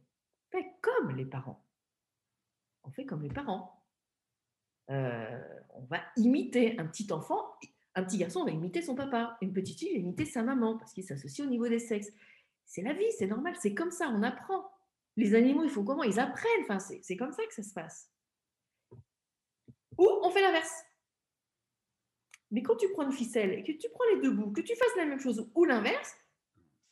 fait 0.50 0.66
comme 0.81 1.16
les 1.16 1.26
parents. 1.26 1.64
On 2.83 2.90
fait 2.90 3.05
comme 3.05 3.22
les 3.22 3.29
parents. 3.29 3.80
Euh, 4.90 5.40
on 5.70 5.83
va 5.85 6.00
imiter 6.16 6.79
un 6.79 6.87
petit 6.87 7.12
enfant, 7.12 7.55
un 7.94 8.05
petit 8.05 8.18
garçon 8.18 8.44
va 8.44 8.50
imiter 8.50 8.83
son 8.83 8.94
papa, 8.94 9.37
une 9.40 9.53
petite 9.53 9.79
fille 9.79 9.92
va 9.92 9.98
imiter 9.98 10.24
sa 10.24 10.42
maman 10.42 10.76
parce 10.79 10.92
qu'ils 10.92 11.05
s'associent 11.05 11.46
au 11.46 11.50
niveau 11.50 11.68
des 11.68 11.79
sexes. 11.79 12.12
C'est 12.64 12.83
la 12.83 12.92
vie, 12.92 13.11
c'est 13.18 13.26
normal, 13.26 13.55
c'est 13.59 13.74
comme 13.74 13.90
ça, 13.90 14.09
on 14.09 14.22
apprend. 14.22 14.70
Les 15.16 15.35
animaux, 15.35 15.64
il 15.64 15.70
faut 15.70 15.83
comment? 15.83 16.05
Ils 16.05 16.20
apprennent, 16.20 16.62
enfin, 16.62 16.79
c'est 16.79 17.16
comme 17.16 17.33
ça 17.33 17.44
que 17.46 17.55
ça 17.55 17.62
se 17.62 17.72
passe. 17.72 18.11
Ou 19.98 20.09
on 20.22 20.31
fait 20.31 20.40
l'inverse. 20.40 20.85
Mais 22.50 22.62
quand 22.62 22.76
tu 22.76 22.88
prends 22.90 23.03
une 23.03 23.12
ficelle 23.12 23.53
et 23.53 23.62
que 23.62 23.72
tu 23.72 23.88
prends 23.90 24.05
les 24.14 24.20
deux 24.20 24.33
bouts, 24.33 24.53
que 24.53 24.61
tu 24.61 24.74
fasses 24.74 24.96
la 24.96 25.07
même 25.07 25.20
chose 25.20 25.48
ou 25.55 25.64
l'inverse, 25.64 26.16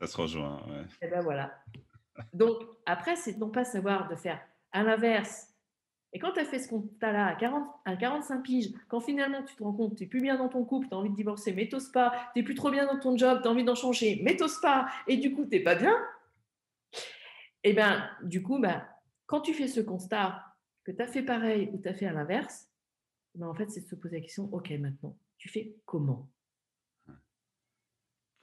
ça 0.01 0.07
se 0.07 0.17
rejoint, 0.17 0.65
ouais. 0.69 0.83
Et 0.83 1.07
eh 1.07 1.09
ben 1.09 1.21
voilà. 1.21 1.61
Donc, 2.33 2.63
après, 2.87 3.17
c'est 3.17 3.37
non 3.37 3.51
pas 3.51 3.65
savoir 3.65 4.09
de 4.09 4.15
faire 4.15 4.41
à 4.73 4.83
l'inverse. 4.83 5.48
Et 6.13 6.19
quand 6.19 6.33
tu 6.33 6.41
as 6.41 6.45
fait 6.45 6.59
ce 6.59 6.69
constat-là 6.69 7.27
à, 7.27 7.35
40, 7.35 7.69
à 7.85 7.97
45 7.97 8.43
piges, 8.43 8.73
quand 8.89 9.01
finalement 9.01 9.43
tu 9.43 9.55
te 9.55 9.63
rends 9.63 9.75
compte 9.75 9.93
que 9.93 9.99
tu 9.99 10.05
n'es 10.05 10.09
plus 10.09 10.23
bien 10.23 10.39
dans 10.39 10.49
ton 10.49 10.65
couple, 10.65 10.89
tu 10.89 10.95
as 10.95 10.99
envie 10.99 11.11
de 11.11 11.15
divorcer, 11.15 11.53
mais 11.53 11.69
t'oses 11.69 11.91
pas, 11.91 12.13
tu 12.33 12.39
n'es 12.39 12.45
plus 12.45 12.55
trop 12.55 12.71
bien 12.71 12.87
dans 12.87 12.99
ton 12.99 13.17
job, 13.17 13.41
tu 13.43 13.49
as 13.49 13.51
envie 13.51 13.65
d'en 13.65 13.75
changer, 13.75 14.21
mais 14.25 14.37
t'oses 14.37 14.61
pas, 14.61 14.89
et 15.07 15.19
du 15.19 15.35
coup, 15.35 15.45
tu 15.45 15.51
n'es 15.51 15.63
pas 15.63 15.75
bien, 15.75 15.95
et 17.65 17.71
eh 17.71 17.73
bien, 17.75 18.09
du 18.23 18.43
coup, 18.43 18.59
bah, 18.59 18.89
quand 19.27 19.41
tu 19.41 19.53
fais 19.53 19.69
ce 19.69 19.81
constat, 19.81 20.45
que 20.85 20.93
tu 20.93 21.03
as 21.03 21.09
fait 21.09 21.23
pareil 21.23 21.69
ou 21.73 21.83
tu 21.83 21.89
as 21.89 21.95
fait 21.95 22.07
à 22.07 22.13
l'inverse, 22.13 22.69
ben, 23.35 23.47
en 23.47 23.55
fait, 23.55 23.69
c'est 23.69 23.83
de 23.83 23.87
se 23.87 23.95
poser 23.95 24.17
la 24.17 24.23
question, 24.23 24.49
OK, 24.55 24.71
maintenant, 24.71 25.19
tu 25.37 25.49
fais 25.49 25.77
comment? 25.85 26.31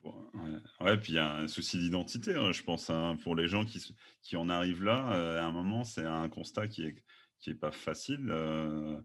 Ouais. 0.03 0.97
puis 0.97 1.13
il 1.13 1.15
y 1.15 1.19
a 1.19 1.37
un 1.37 1.47
souci 1.47 1.79
d'identité, 1.79 2.35
hein, 2.35 2.51
je 2.51 2.61
pense, 2.61 2.91
hein, 2.91 3.17
pour 3.23 3.35
les 3.35 3.47
gens 3.47 3.65
qui, 3.65 3.83
qui 4.21 4.35
en 4.35 4.49
arrivent 4.49 4.83
là. 4.83 5.13
Euh, 5.13 5.41
à 5.41 5.45
un 5.45 5.51
moment, 5.51 5.83
c'est 5.83 6.05
un 6.05 6.29
constat 6.29 6.67
qui 6.67 6.83
est, 6.85 7.03
qui 7.45 7.51
est 7.51 7.55
pas 7.55 7.71
facile. 7.71 8.27
Euh, 8.29 8.99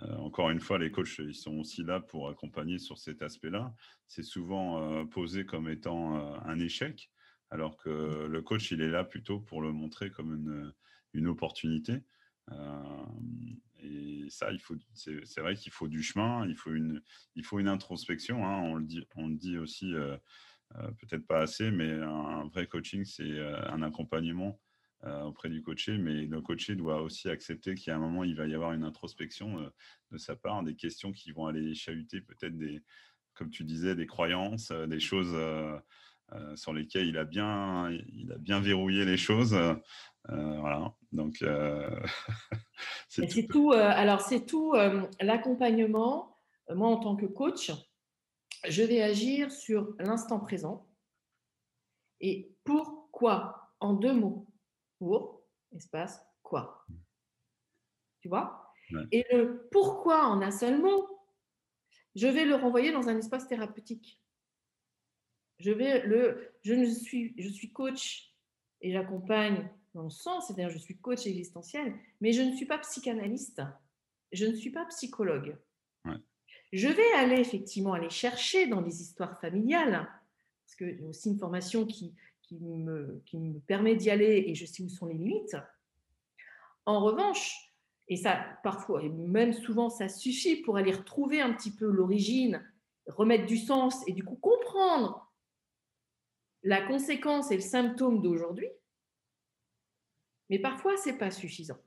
euh, 0.00 0.16
encore 0.16 0.50
une 0.50 0.60
fois, 0.60 0.78
les 0.78 0.90
coachs, 0.90 1.18
ils 1.18 1.34
sont 1.34 1.58
aussi 1.58 1.84
là 1.84 2.00
pour 2.00 2.30
accompagner 2.30 2.78
sur 2.78 2.98
cet 2.98 3.20
aspect-là. 3.20 3.74
C'est 4.08 4.22
souvent 4.22 5.06
posé 5.06 5.44
comme 5.44 5.68
étant 5.68 6.16
un 6.44 6.58
échec, 6.58 7.10
alors 7.50 7.76
que 7.76 8.26
le 8.26 8.42
coach, 8.42 8.70
il 8.70 8.80
est 8.80 8.90
là 8.90 9.04
plutôt 9.04 9.40
pour 9.40 9.60
le 9.60 9.72
montrer 9.72 10.10
comme 10.10 10.34
une, 10.34 10.72
une 11.12 11.28
opportunité. 11.28 12.02
et 13.82 14.26
ça, 14.30 14.50
il 14.50 14.60
faut, 14.60 14.76
c'est 14.94 15.40
vrai 15.40 15.54
qu'il 15.54 15.72
faut 15.72 15.88
du 15.88 16.02
chemin, 16.02 16.46
il 16.46 16.56
faut 16.56 16.72
une, 16.72 17.02
il 17.36 17.44
faut 17.44 17.60
une 17.60 17.68
introspection. 17.68 18.46
Hein, 18.46 18.62
on 18.62 18.76
le 18.76 18.84
dit, 18.84 19.06
on 19.16 19.28
le 19.28 19.34
dit 19.34 19.58
aussi 19.58 19.94
euh, 20.78 20.90
peut-être 20.92 21.26
pas 21.26 21.40
assez, 21.40 21.70
mais 21.70 21.90
un, 21.92 22.48
vrai 22.48 22.66
coaching, 22.66 23.04
c'est 23.04 23.22
euh, 23.22 23.60
un 23.68 23.82
accompagnement 23.82 24.48
euh, 24.48 24.71
auprès 25.24 25.48
du 25.48 25.62
coaché, 25.62 25.98
mais 25.98 26.26
le 26.26 26.40
coaché 26.40 26.76
doit 26.76 27.02
aussi 27.02 27.28
accepter 27.28 27.74
qu'il 27.74 27.88
y 27.88 27.90
a 27.90 27.96
un 27.96 28.00
moment, 28.00 28.24
il 28.24 28.36
va 28.36 28.46
y 28.46 28.54
avoir 28.54 28.72
une 28.72 28.84
introspection 28.84 29.72
de 30.10 30.18
sa 30.18 30.36
part, 30.36 30.62
des 30.62 30.76
questions 30.76 31.12
qui 31.12 31.32
vont 31.32 31.46
aller 31.46 31.74
chahuter 31.74 32.20
peut-être 32.20 32.56
des, 32.56 32.82
comme 33.34 33.50
tu 33.50 33.64
disais, 33.64 33.96
des 33.96 34.06
croyances, 34.06 34.70
des 34.70 35.00
choses 35.00 35.36
sur 36.54 36.72
lesquelles 36.72 37.08
il 37.08 37.18
a 37.18 37.24
bien, 37.24 37.90
il 37.90 38.30
a 38.32 38.38
bien 38.38 38.60
verrouillé 38.60 39.04
les 39.04 39.16
choses. 39.16 39.58
voilà. 40.28 40.94
Donc 41.10 41.44
c'est 43.08 43.48
tout. 43.48 43.72
alors 43.72 44.20
c'est 44.20 44.46
tout 44.46 44.74
l'accompagnement. 45.20 46.38
Moi, 46.70 46.88
en 46.88 46.98
tant 46.98 47.16
que 47.16 47.26
coach, 47.26 47.72
je 48.68 48.82
vais 48.82 49.02
agir 49.02 49.50
sur 49.50 49.94
l'instant 49.98 50.38
présent. 50.38 50.86
Et 52.20 52.54
pourquoi? 52.64 53.74
En 53.80 53.94
deux 53.94 54.14
mots. 54.14 54.46
Pour, 55.02 55.42
espace, 55.74 56.24
quoi. 56.44 56.86
Tu 58.20 58.28
vois? 58.28 58.72
Et 59.10 59.26
le 59.32 59.68
pourquoi 59.72 60.28
en 60.28 60.40
un 60.42 60.52
seul 60.52 60.80
mot, 60.80 61.08
je 62.14 62.28
vais 62.28 62.44
le 62.44 62.54
renvoyer 62.54 62.92
dans 62.92 63.08
un 63.08 63.18
espace 63.18 63.48
thérapeutique. 63.48 64.22
Je 65.58 65.72
vais 65.72 66.06
le, 66.06 66.54
je 66.62 66.74
ne 66.74 66.84
suis, 66.84 67.34
je 67.36 67.48
suis 67.48 67.72
coach 67.72 68.32
et 68.80 68.92
j'accompagne 68.92 69.68
dans 69.92 70.04
le 70.04 70.10
sens, 70.10 70.46
c'est-à-dire 70.46 70.70
je 70.70 70.78
suis 70.78 70.96
coach 71.00 71.26
existentiel, 71.26 71.96
mais 72.20 72.32
je 72.32 72.42
ne 72.42 72.54
suis 72.54 72.66
pas 72.66 72.78
psychanalyste, 72.78 73.60
je 74.30 74.46
ne 74.46 74.54
suis 74.54 74.70
pas 74.70 74.84
psychologue. 74.84 75.58
Je 76.72 76.86
vais 76.86 77.12
aller 77.14 77.40
effectivement 77.40 77.94
aller 77.94 78.08
chercher 78.08 78.68
dans 78.68 78.80
les 78.80 79.02
histoires 79.02 79.40
familiales, 79.40 80.08
parce 80.64 80.76
que 80.76 80.96
j'ai 80.96 81.04
aussi 81.06 81.30
une 81.30 81.38
formation 81.40 81.86
qui, 81.86 82.14
qui, 83.26 83.38
me, 83.38 83.58
permet 83.66 83.96
d'y 83.96 84.10
aller 84.10 84.44
et 84.46 84.54
je 84.54 84.66
sais 84.66 84.82
où 84.82 84.88
sont 84.88 85.06
les 85.06 85.14
limites. 85.14 85.56
En 86.86 87.00
revanche, 87.00 87.72
et 88.08 88.16
ça 88.16 88.44
parfois, 88.62 89.02
et 89.02 89.08
même 89.08 89.52
souvent, 89.52 89.88
ça 89.88 90.08
suffit 90.08 90.56
pour 90.56 90.76
aller 90.76 90.92
retrouver 90.92 91.40
un 91.40 91.52
petit 91.52 91.74
peu 91.74 91.86
l'origine, 91.86 92.62
remettre 93.06 93.46
du 93.46 93.56
sens 93.56 94.02
et 94.08 94.12
du 94.12 94.24
coup 94.24 94.36
comprendre 94.36 95.32
la 96.62 96.80
conséquence 96.82 97.50
et 97.50 97.56
le 97.56 97.62
symptôme 97.62 98.22
d'aujourd'hui. 98.22 98.68
Mais 100.50 100.58
parfois, 100.58 100.96
ce 100.96 101.10
n'est 101.10 101.18
pas 101.18 101.30
suffisant. 101.30 101.78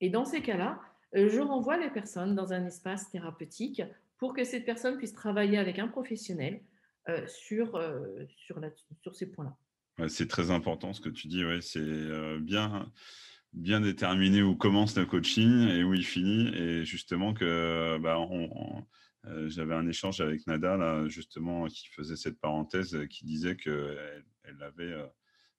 Et 0.00 0.10
dans 0.10 0.24
ces 0.24 0.42
cas-là, 0.42 0.80
je 1.12 1.40
renvoie 1.40 1.76
les 1.76 1.90
personnes 1.90 2.34
dans 2.34 2.52
un 2.52 2.66
espace 2.66 3.10
thérapeutique 3.10 3.82
pour 4.18 4.34
que 4.34 4.44
cette 4.44 4.64
personne 4.64 4.96
puisse 4.96 5.12
travailler 5.12 5.58
avec 5.58 5.78
un 5.78 5.88
professionnel 5.88 6.62
euh, 7.08 7.26
euh, 7.52 8.26
sur 8.36 9.14
ces 9.14 9.30
points-là. 9.30 9.56
C'est 10.08 10.28
très 10.28 10.50
important 10.50 10.92
ce 10.92 11.00
que 11.00 11.08
tu 11.08 11.28
dis, 11.28 11.44
ouais, 11.44 11.60
c'est 11.60 11.78
euh, 11.80 12.38
bien, 12.40 12.90
bien 13.52 13.80
déterminer 13.80 14.42
où 14.42 14.54
commence 14.54 14.96
le 14.96 15.06
coaching 15.06 15.68
et 15.68 15.84
où 15.84 15.94
il 15.94 16.04
finit, 16.04 16.48
et 16.54 16.84
justement 16.84 17.32
que 17.32 17.98
bah, 17.98 18.18
j'avais 19.48 19.74
un 19.74 19.86
échange 19.88 20.20
avec 20.20 20.46
Nada, 20.46 21.08
justement, 21.08 21.66
qui 21.66 21.88
faisait 21.88 22.16
cette 22.16 22.38
parenthèse, 22.38 22.96
qui 23.10 23.24
disait 23.24 23.56
qu'elle 23.56 24.24
elle 24.44 24.62
avait, 24.62 24.94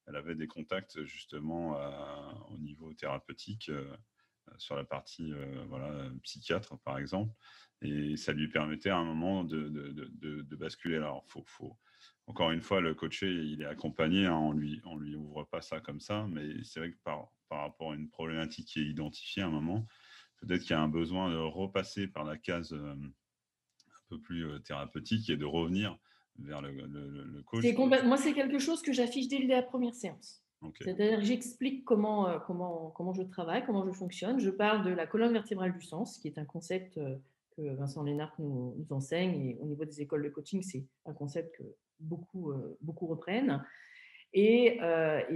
elle 0.06 0.16
avait 0.16 0.36
des 0.36 0.46
contacts, 0.46 1.04
justement, 1.04 1.76
au 2.50 2.58
niveau 2.58 2.94
thérapeutique, 2.94 3.70
sur 4.56 4.76
la 4.76 4.84
partie 4.84 5.32
voilà, 5.68 6.10
psychiatre, 6.22 6.78
par 6.80 6.98
exemple. 6.98 7.34
Et 7.82 8.16
ça 8.16 8.32
lui 8.32 8.48
permettait 8.48 8.90
à 8.90 8.96
un 8.96 9.04
moment 9.04 9.44
de, 9.44 9.68
de, 9.68 10.42
de, 10.42 10.56
basculer. 10.56 10.96
Alors, 10.96 11.24
faut, 11.28 11.44
faut, 11.46 11.76
encore 12.28 12.50
une 12.50 12.60
fois, 12.60 12.80
le 12.80 12.94
coaché, 12.94 13.26
il 13.26 13.62
est 13.62 13.66
accompagné, 13.66 14.26
hein, 14.26 14.36
on 14.36 14.52
lui, 14.52 14.80
on 14.84 14.96
lui 14.96 15.16
ouvre 15.16 15.44
pas 15.44 15.62
ça 15.62 15.80
comme 15.80 15.98
ça, 15.98 16.26
mais 16.30 16.62
c'est 16.62 16.78
vrai 16.78 16.90
que 16.92 16.98
par, 17.02 17.32
par 17.48 17.60
rapport 17.60 17.92
à 17.92 17.94
une 17.94 18.10
problématique 18.10 18.68
qui 18.68 18.80
est 18.80 18.84
identifiée 18.84 19.42
à 19.42 19.46
un 19.46 19.50
moment, 19.50 19.86
peut-être 20.36 20.60
qu'il 20.60 20.72
y 20.72 20.74
a 20.74 20.80
un 20.80 20.88
besoin 20.88 21.30
de 21.30 21.36
repasser 21.36 22.06
par 22.06 22.24
la 22.24 22.36
case 22.36 22.74
euh, 22.74 22.92
un 22.92 24.02
peu 24.10 24.20
plus 24.20 24.46
euh, 24.46 24.58
thérapeutique 24.58 25.30
et 25.30 25.38
de 25.38 25.46
revenir 25.46 25.96
vers 26.38 26.60
le, 26.60 26.70
le, 26.70 27.42
coach. 27.44 27.64
Moi, 28.04 28.18
c'est 28.18 28.34
quelque 28.34 28.58
chose 28.58 28.82
que 28.82 28.92
j'affiche 28.92 29.28
dès 29.28 29.38
la 29.46 29.62
première 29.62 29.94
séance. 29.94 30.44
C'est-à-dire 30.80 31.20
que 31.20 31.24
j'explique 31.24 31.84
comment, 31.84 32.28
euh, 32.28 32.38
comment, 32.40 32.90
comment 32.90 33.14
je 33.14 33.22
travaille, 33.22 33.64
comment 33.64 33.86
je 33.86 33.92
fonctionne. 33.92 34.38
Je 34.38 34.50
parle 34.50 34.84
de 34.84 34.90
la 34.90 35.06
colonne 35.06 35.32
vertébrale 35.32 35.72
du 35.72 35.80
sens, 35.80 36.18
qui 36.18 36.28
est 36.28 36.38
un 36.38 36.44
concept 36.44 37.00
que 37.58 37.74
Vincent 37.74 38.02
Lénard 38.04 38.34
nous, 38.38 38.74
nous, 38.78 38.96
enseigne. 38.96 39.40
Et 39.40 39.58
au 39.60 39.66
niveau 39.66 39.84
des 39.84 40.00
écoles 40.00 40.22
de 40.22 40.28
coaching, 40.28 40.62
c'est 40.62 40.86
un 41.04 41.12
concept 41.12 41.56
que 41.56 41.64
beaucoup, 41.98 42.52
beaucoup 42.80 43.06
reprennent. 43.06 43.64
Et, 44.32 44.78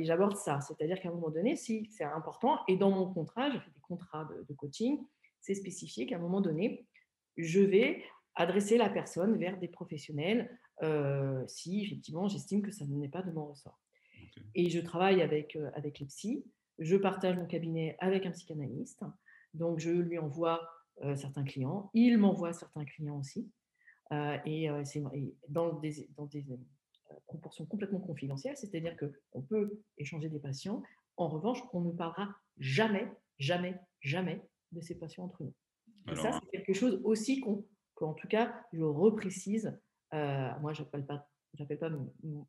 j'aborde 0.02 0.36
ça. 0.36 0.60
C'est-à-dire 0.60 1.00
qu'à 1.00 1.08
un 1.08 1.12
moment 1.12 1.30
donné, 1.30 1.56
si 1.56 1.88
c'est 1.90 2.04
important, 2.04 2.60
et 2.68 2.76
dans 2.76 2.90
mon 2.90 3.12
contrat, 3.12 3.50
je 3.50 3.58
fais 3.58 3.70
des 3.70 3.80
contrats 3.80 4.28
de, 4.48 4.54
coaching, 4.54 4.98
c'est 5.40 5.54
spécifié 5.54 6.06
qu'à 6.06 6.16
un 6.16 6.20
moment 6.20 6.40
donné, 6.40 6.86
je 7.36 7.60
vais 7.60 8.02
adresser 8.36 8.78
la 8.78 8.88
personne 8.88 9.36
vers 9.36 9.58
des 9.58 9.68
professionnels 9.68 10.56
si 11.46 11.84
effectivement 11.84 12.28
j'estime 12.28 12.62
que 12.62 12.72
ça 12.72 12.84
n'est 12.86 13.08
pas 13.08 13.22
de 13.22 13.32
mon 13.32 13.46
ressort. 13.46 13.80
Et 14.54 14.70
je 14.70 14.80
travaille 14.80 15.22
avec, 15.22 15.58
avec 15.74 15.98
les 15.98 16.06
psys, 16.06 16.44
je 16.78 16.96
partage 16.96 17.36
mon 17.36 17.46
cabinet 17.46 17.96
avec 18.00 18.26
un 18.26 18.30
psychanalyste, 18.30 19.04
donc 19.54 19.78
je 19.78 19.90
lui 19.90 20.18
envoie 20.18 20.68
certains 21.16 21.44
clients, 21.44 21.90
il 21.94 22.18
m'envoie 22.18 22.52
certains 22.52 22.84
clients 22.84 23.18
aussi. 23.18 23.50
et, 24.44 24.68
c'est 24.84 25.02
dans 25.48 25.72
des, 25.74 26.08
dans 26.16 26.26
des 26.26 26.44
proportion 27.26 27.66
complètement 27.66 28.00
confidentielle, 28.00 28.56
c'est-à-dire 28.56 28.96
qu'on 28.96 29.42
peut 29.42 29.80
échanger 29.98 30.28
des 30.28 30.38
patients. 30.38 30.82
En 31.16 31.28
revanche, 31.28 31.58
on 31.72 31.80
ne 31.80 31.92
parlera 31.92 32.28
jamais, 32.58 33.10
jamais, 33.38 33.78
jamais 34.00 34.42
de 34.72 34.80
ces 34.80 34.94
patients 34.94 35.24
entre 35.24 35.42
nous. 35.42 35.54
Et 36.10 36.16
ça, 36.16 36.32
c'est 36.32 36.50
quelque 36.50 36.72
chose 36.72 37.00
aussi 37.04 37.40
qu'en 37.94 38.14
tout 38.14 38.28
cas, 38.28 38.54
je 38.72 38.82
reprécise. 38.82 39.78
Euh, 40.14 40.50
moi, 40.60 40.72
je 40.72 40.82
n'appelle 40.82 41.06
pas, 41.06 41.28
pas, 41.58 41.90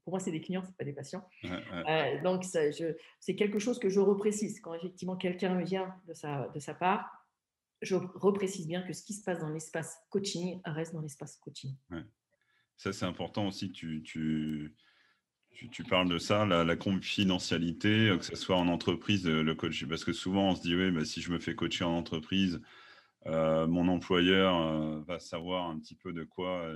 pour 0.03 0.13
moi, 0.13 0.19
c'est 0.19 0.31
des 0.31 0.41
clients, 0.41 0.63
ce 0.63 0.71
pas 0.71 0.83
des 0.83 0.93
patients. 0.93 1.27
Euh, 1.43 2.21
donc, 2.23 2.43
c'est 2.43 3.35
quelque 3.35 3.59
chose 3.59 3.79
que 3.79 3.89
je 3.89 3.99
reprécise. 3.99 4.59
Quand 4.59 4.73
effectivement 4.73 5.15
quelqu'un 5.15 5.61
vient 5.61 5.93
de 6.07 6.13
sa, 6.13 6.47
de 6.49 6.59
sa 6.59 6.73
part, 6.73 7.22
je 7.83 7.95
reprécise 7.95 8.67
bien 8.67 8.81
que 8.81 8.93
ce 8.93 9.03
qui 9.03 9.13
se 9.13 9.23
passe 9.23 9.39
dans 9.39 9.49
l'espace 9.49 9.97
coaching 10.09 10.61
reste 10.65 10.93
dans 10.93 11.01
l'espace 11.01 11.37
coaching. 11.37 11.75
Ça, 12.77 12.91
c'est 12.91 13.05
important 13.05 13.47
aussi 13.47 13.71
tu, 13.71 14.03
tu, 14.03 15.83
parles 15.83 16.09
de 16.09 16.17
ça, 16.17 16.45
la, 16.45 16.75
confidentialité, 16.75 18.09
euh, 18.09 18.17
que 18.17 18.25
ce 18.25 18.35
soit 18.35 18.57
en 18.57 18.67
entreprise, 18.67 19.27
euh, 19.27 19.43
le 19.43 19.55
coach. 19.55 19.85
Parce 19.85 20.03
que 20.03 20.13
souvent, 20.13 20.49
on 20.49 20.55
se 20.55 20.61
dit, 20.61 20.75
oui, 20.75 20.91
bah, 20.91 21.05
si 21.05 21.21
je 21.21 21.31
me 21.31 21.39
fais 21.39 21.55
coacher 21.55 21.83
en 21.83 21.95
entreprise, 21.95 22.61
euh, 23.25 23.67
mon 23.67 23.87
employeur 23.87 25.01
va 25.05 25.19
savoir 25.19 25.69
un 25.69 25.79
petit 25.79 25.95
peu 25.95 26.11
de 26.11 26.23
quoi, 26.23 26.73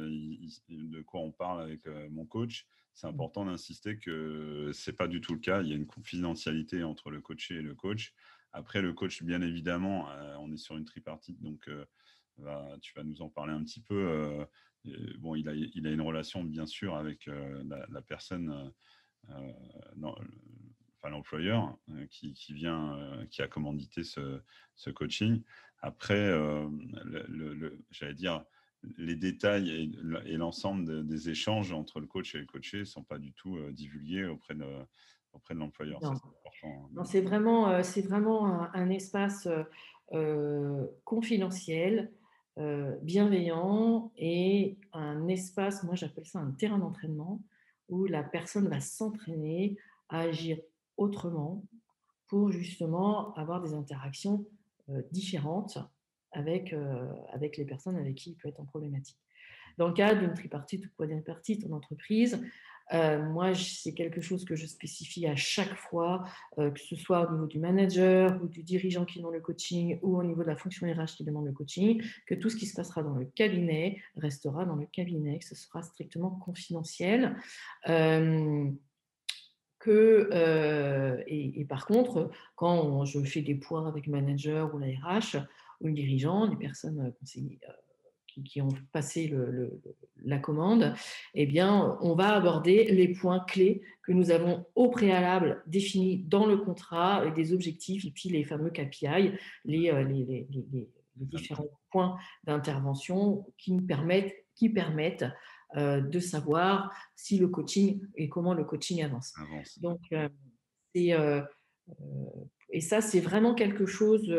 de 0.69 1.01
quoi 1.01 1.21
on 1.21 1.31
parle 1.31 1.61
avec 1.61 1.81
mon 2.09 2.25
coach. 2.25 2.67
C'est 2.93 3.07
important 3.07 3.45
d'insister 3.45 3.97
que 3.97 4.71
ce 4.73 4.89
n'est 4.89 4.95
pas 4.95 5.07
du 5.07 5.19
tout 5.19 5.33
le 5.33 5.39
cas. 5.39 5.61
Il 5.61 5.69
y 5.69 5.73
a 5.73 5.75
une 5.75 5.85
confidentialité 5.85 6.83
entre 6.83 7.11
le 7.11 7.19
coaché 7.21 7.55
et 7.55 7.61
le 7.61 7.75
coach. 7.75 8.13
Après, 8.53 8.81
le 8.81 8.93
coach, 8.93 9.23
bien 9.23 9.41
évidemment, 9.41 10.07
on 10.39 10.51
est 10.51 10.57
sur 10.57 10.77
une 10.77 10.85
tripartite, 10.85 11.41
donc 11.41 11.69
tu 12.81 12.93
vas 12.95 13.03
nous 13.03 13.21
en 13.21 13.29
parler 13.29 13.53
un 13.53 13.63
petit 13.63 13.81
peu 13.81 14.45
bon, 15.19 15.35
il 15.35 15.47
a, 15.49 15.53
il 15.53 15.87
a 15.87 15.91
une 15.91 16.01
relation 16.01 16.43
bien 16.43 16.65
sûr 16.65 16.95
avec 16.95 17.27
euh, 17.27 17.63
la, 17.89 18.01
personne, 18.01 18.73
euh, 19.29 19.33
euh, 19.33 20.11
enfin 20.95 21.09
l'employeur 21.09 21.77
qui, 22.09 22.33
vient, 22.53 23.25
qui 23.29 23.41
a 23.41 23.47
commandité 23.47 24.03
ce, 24.03 24.89
coaching. 24.91 25.41
Après, 25.81 26.31
j'allais 27.91 28.13
dire, 28.13 28.43
les 28.97 29.15
détails 29.15 29.69
et, 29.69 30.37
l'ensemble 30.37 31.05
des 31.05 31.29
échanges 31.29 31.71
entre 31.71 31.99
le 31.99 32.07
coach 32.07 32.35
et 32.35 32.39
le 32.39 32.45
coaché 32.45 32.79
ne 32.79 32.85
sont 32.85 33.03
pas 33.03 33.19
du 33.19 33.33
tout 33.33 33.59
divulgués 33.71 34.25
auprès 34.25 34.55
de, 34.55 34.65
auprès 35.37 35.53
de 35.53 35.59
l'employeur. 35.59 35.99
Non, 36.01 36.11
hein. 36.63 37.03
c'est 37.05 37.21
vraiment, 37.21 37.83
c'est 37.83 38.01
vraiment 38.01 38.47
un, 38.47 38.71
un 38.73 38.89
espace 38.89 39.47
confidentiel 41.03 42.11
euh, 42.59 42.95
bienveillant 43.03 44.11
et 44.17 44.79
un 44.91 45.27
espace, 45.27 45.83
moi 45.83 45.93
j'appelle 45.93 46.25
ça 46.25 46.39
un 46.39 46.49
terrain 46.51 46.79
d'entraînement, 46.79 47.39
où 47.87 48.05
la 48.05 48.23
personne 48.23 48.67
va 48.67 48.79
s'entraîner 48.79 49.77
à 50.09 50.21
agir 50.21 50.57
autrement 50.97 51.63
pour 52.25 52.51
justement 52.51 53.31
avoir 53.35 53.61
des 53.61 53.75
interactions 53.75 54.47
euh, 54.89 55.03
différentes 55.11 55.77
avec, 56.31 56.73
euh, 56.73 57.13
avec 57.31 57.57
les 57.57 57.65
personnes 57.65 57.95
avec 57.95 58.15
qui 58.15 58.31
il 58.31 58.35
peut 58.37 58.49
être 58.49 58.59
en 58.59 58.65
problématique. 58.65 59.19
Dans 59.77 59.87
le 59.87 59.93
cadre 59.93 60.19
d'une 60.19 60.33
tripartite 60.33 60.83
ou 60.87 60.89
quadripartite 60.97 61.63
en 61.67 61.73
entreprise, 61.73 62.43
euh, 62.93 63.21
moi, 63.21 63.53
c'est 63.53 63.93
quelque 63.93 64.21
chose 64.21 64.45
que 64.45 64.55
je 64.55 64.65
spécifie 64.65 65.27
à 65.27 65.35
chaque 65.35 65.75
fois, 65.75 66.23
euh, 66.57 66.71
que 66.71 66.79
ce 66.79 66.95
soit 66.95 67.29
au 67.29 67.33
niveau 67.33 67.47
du 67.47 67.59
manager 67.59 68.39
ou 68.41 68.47
du 68.47 68.63
dirigeant 68.63 69.05
qui 69.05 69.19
demande 69.19 69.33
le 69.33 69.41
coaching 69.41 69.99
ou 70.01 70.17
au 70.17 70.23
niveau 70.23 70.43
de 70.43 70.47
la 70.47 70.55
fonction 70.55 70.87
RH 70.87 71.17
qui 71.17 71.23
demande 71.23 71.45
le 71.45 71.51
coaching, 71.51 72.01
que 72.25 72.35
tout 72.35 72.49
ce 72.49 72.55
qui 72.55 72.65
se 72.65 72.75
passera 72.75 73.03
dans 73.03 73.15
le 73.15 73.25
cabinet 73.25 74.01
restera 74.15 74.65
dans 74.65 74.75
le 74.75 74.85
cabinet, 74.85 75.39
que 75.39 75.45
ce 75.45 75.55
sera 75.55 75.81
strictement 75.83 76.31
confidentiel. 76.31 77.35
Euh, 77.89 78.69
que, 79.79 81.23
et, 81.27 81.63
par 81.65 81.85
contre, 81.85 82.31
quand 82.55 83.05
je 83.05 83.23
fais 83.23 83.41
des 83.41 83.55
points 83.55 83.87
avec 83.87 84.07
le 84.07 84.11
manager 84.11 84.73
ou 84.73 84.79
la 84.79 84.87
RH 84.87 85.37
ou 85.81 85.87
le 85.87 85.93
dirigeant, 85.93 86.49
les 86.49 86.57
personnes 86.57 87.13
conseillées 87.19 87.59
qui, 88.43 88.61
ont 88.61 88.69
passé 88.91 89.33
la 90.23 90.39
commande, 90.39 90.93
eh 91.33 91.45
bien, 91.45 91.97
on 92.01 92.15
va 92.15 92.35
aborder 92.35 92.85
les 92.85 93.09
points 93.09 93.39
clés 93.39 93.81
que 94.03 94.11
nous 94.11 94.31
avons 94.31 94.65
au 94.75 94.89
préalable 94.89 95.63
définis 95.67 96.23
dans 96.27 96.45
le 96.45 96.57
contrat, 96.57 97.25
et 97.25 97.31
des 97.31 97.53
objectifs 97.53 98.05
et 98.05 98.11
puis 98.11 98.29
les 98.29 98.43
fameux 98.43 98.69
KPI, 98.69 99.33
les, 99.65 99.91
euh, 99.91 100.03
les, 100.03 100.25
les, 100.25 100.47
les 101.19 101.25
différents 101.25 101.69
points 101.91 102.17
d'intervention 102.43 103.45
qui 103.57 103.73
nous 103.73 103.85
permettent, 103.85 104.33
qui 104.55 104.69
permettent 104.69 105.25
euh, 105.75 106.01
de 106.01 106.19
savoir 106.19 106.93
si 107.15 107.37
le 107.37 107.47
coaching 107.47 108.01
et 108.15 108.29
comment 108.29 108.53
le 108.53 108.63
coaching 108.63 109.03
avance. 109.03 109.33
Donc, 109.81 109.99
euh, 110.13 111.41
et 112.69 112.81
ça, 112.81 113.01
c'est 113.01 113.19
vraiment 113.19 113.53
quelque 113.53 113.85
chose. 113.85 114.33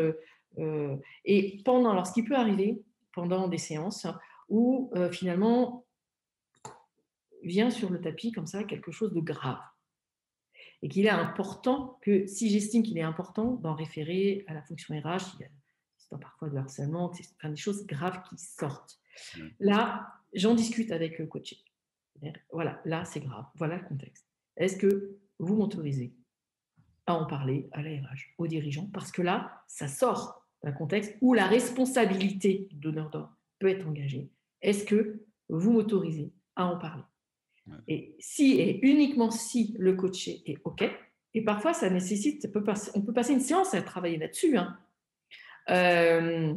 et 1.25 1.61
pendant, 1.63 1.91
alors 1.91 2.07
ce 2.07 2.13
qui 2.13 2.23
peut 2.23 2.35
arriver, 2.35 2.81
pendant 3.13 3.47
des 3.47 3.57
séances 3.57 4.07
où 4.49 4.91
euh, 4.95 5.11
finalement 5.11 5.85
vient 7.43 7.69
sur 7.69 7.89
le 7.89 8.01
tapis 8.01 8.31
comme 8.31 8.47
ça 8.47 8.63
quelque 8.63 8.91
chose 8.91 9.13
de 9.13 9.21
grave. 9.21 9.59
Et 10.81 10.89
qu'il 10.89 11.05
est 11.05 11.09
important 11.09 11.99
que, 12.01 12.25
si 12.25 12.49
j'estime 12.49 12.83
qu'il 12.83 12.97
est 12.97 13.03
important 13.03 13.55
d'en 13.55 13.75
référer 13.75 14.45
à 14.47 14.53
la 14.53 14.61
fonction 14.61 14.95
RH, 14.97 15.35
il 15.37 15.41
y 16.11 16.15
a 16.15 16.17
parfois 16.17 16.49
de 16.49 16.57
harcèlement, 16.57 17.11
enfin, 17.11 17.49
des 17.49 17.57
choses 17.57 17.85
graves 17.85 18.21
qui 18.29 18.37
sortent. 18.37 18.99
Là, 19.59 20.07
j'en 20.33 20.55
discute 20.55 20.91
avec 20.91 21.19
le 21.19 21.27
coach. 21.27 21.55
Voilà, 22.51 22.81
là, 22.85 23.03
c'est 23.05 23.19
grave. 23.19 23.45
Voilà 23.55 23.77
le 23.77 23.87
contexte. 23.87 24.25
Est-ce 24.55 24.77
que 24.77 25.17
vous 25.37 25.55
m'autorisez 25.55 26.13
à 27.05 27.15
en 27.15 27.25
parler 27.25 27.69
à 27.73 27.81
la 27.81 27.89
RH, 27.89 28.35
aux 28.37 28.47
dirigeants? 28.47 28.89
Parce 28.93 29.11
que 29.11 29.21
là, 29.21 29.63
ça 29.67 29.87
sort 29.87 30.45
d'un 30.63 30.71
contexte 30.71 31.15
où 31.21 31.33
la 31.33 31.47
responsabilité 31.47 32.67
donneur 32.71 33.09
d'ordre 33.09 33.35
peut 33.59 33.69
être 33.69 33.87
engagée. 33.87 34.29
Est-ce 34.61 34.83
que 34.83 35.21
vous 35.47 35.71
m'autorisez 35.71 36.31
à 36.55 36.65
en 36.65 36.77
parler? 36.77 37.03
Et 37.87 38.15
si 38.19 38.59
et 38.59 38.83
uniquement 38.85 39.29
si 39.29 39.75
le 39.77 39.93
coaché 39.93 40.41
est 40.45 40.57
OK, 40.63 40.83
et 41.33 41.41
parfois 41.43 41.73
ça 41.73 41.89
nécessite, 41.89 42.47
on 42.95 43.01
peut 43.01 43.13
passer 43.13 43.33
une 43.33 43.39
séance 43.39 43.73
à 43.73 43.81
travailler 43.81 44.17
là-dessus. 44.17 44.57
Hein. 44.57 44.77
Euh, 45.69 46.53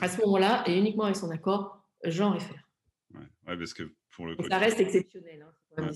à 0.00 0.08
ce 0.08 0.20
moment-là, 0.22 0.64
et 0.66 0.78
uniquement 0.78 1.04
avec 1.04 1.16
son 1.16 1.30
accord, 1.30 1.84
j'en 2.04 2.30
réfère. 2.30 2.68
Ouais. 3.12 3.56
parce 3.56 3.74
que 3.74 3.94
pour 4.10 4.26
le 4.26 4.36
ça 4.48 4.58
reste 4.58 4.80
exceptionnel. 4.80 5.46
Hein, 5.76 5.92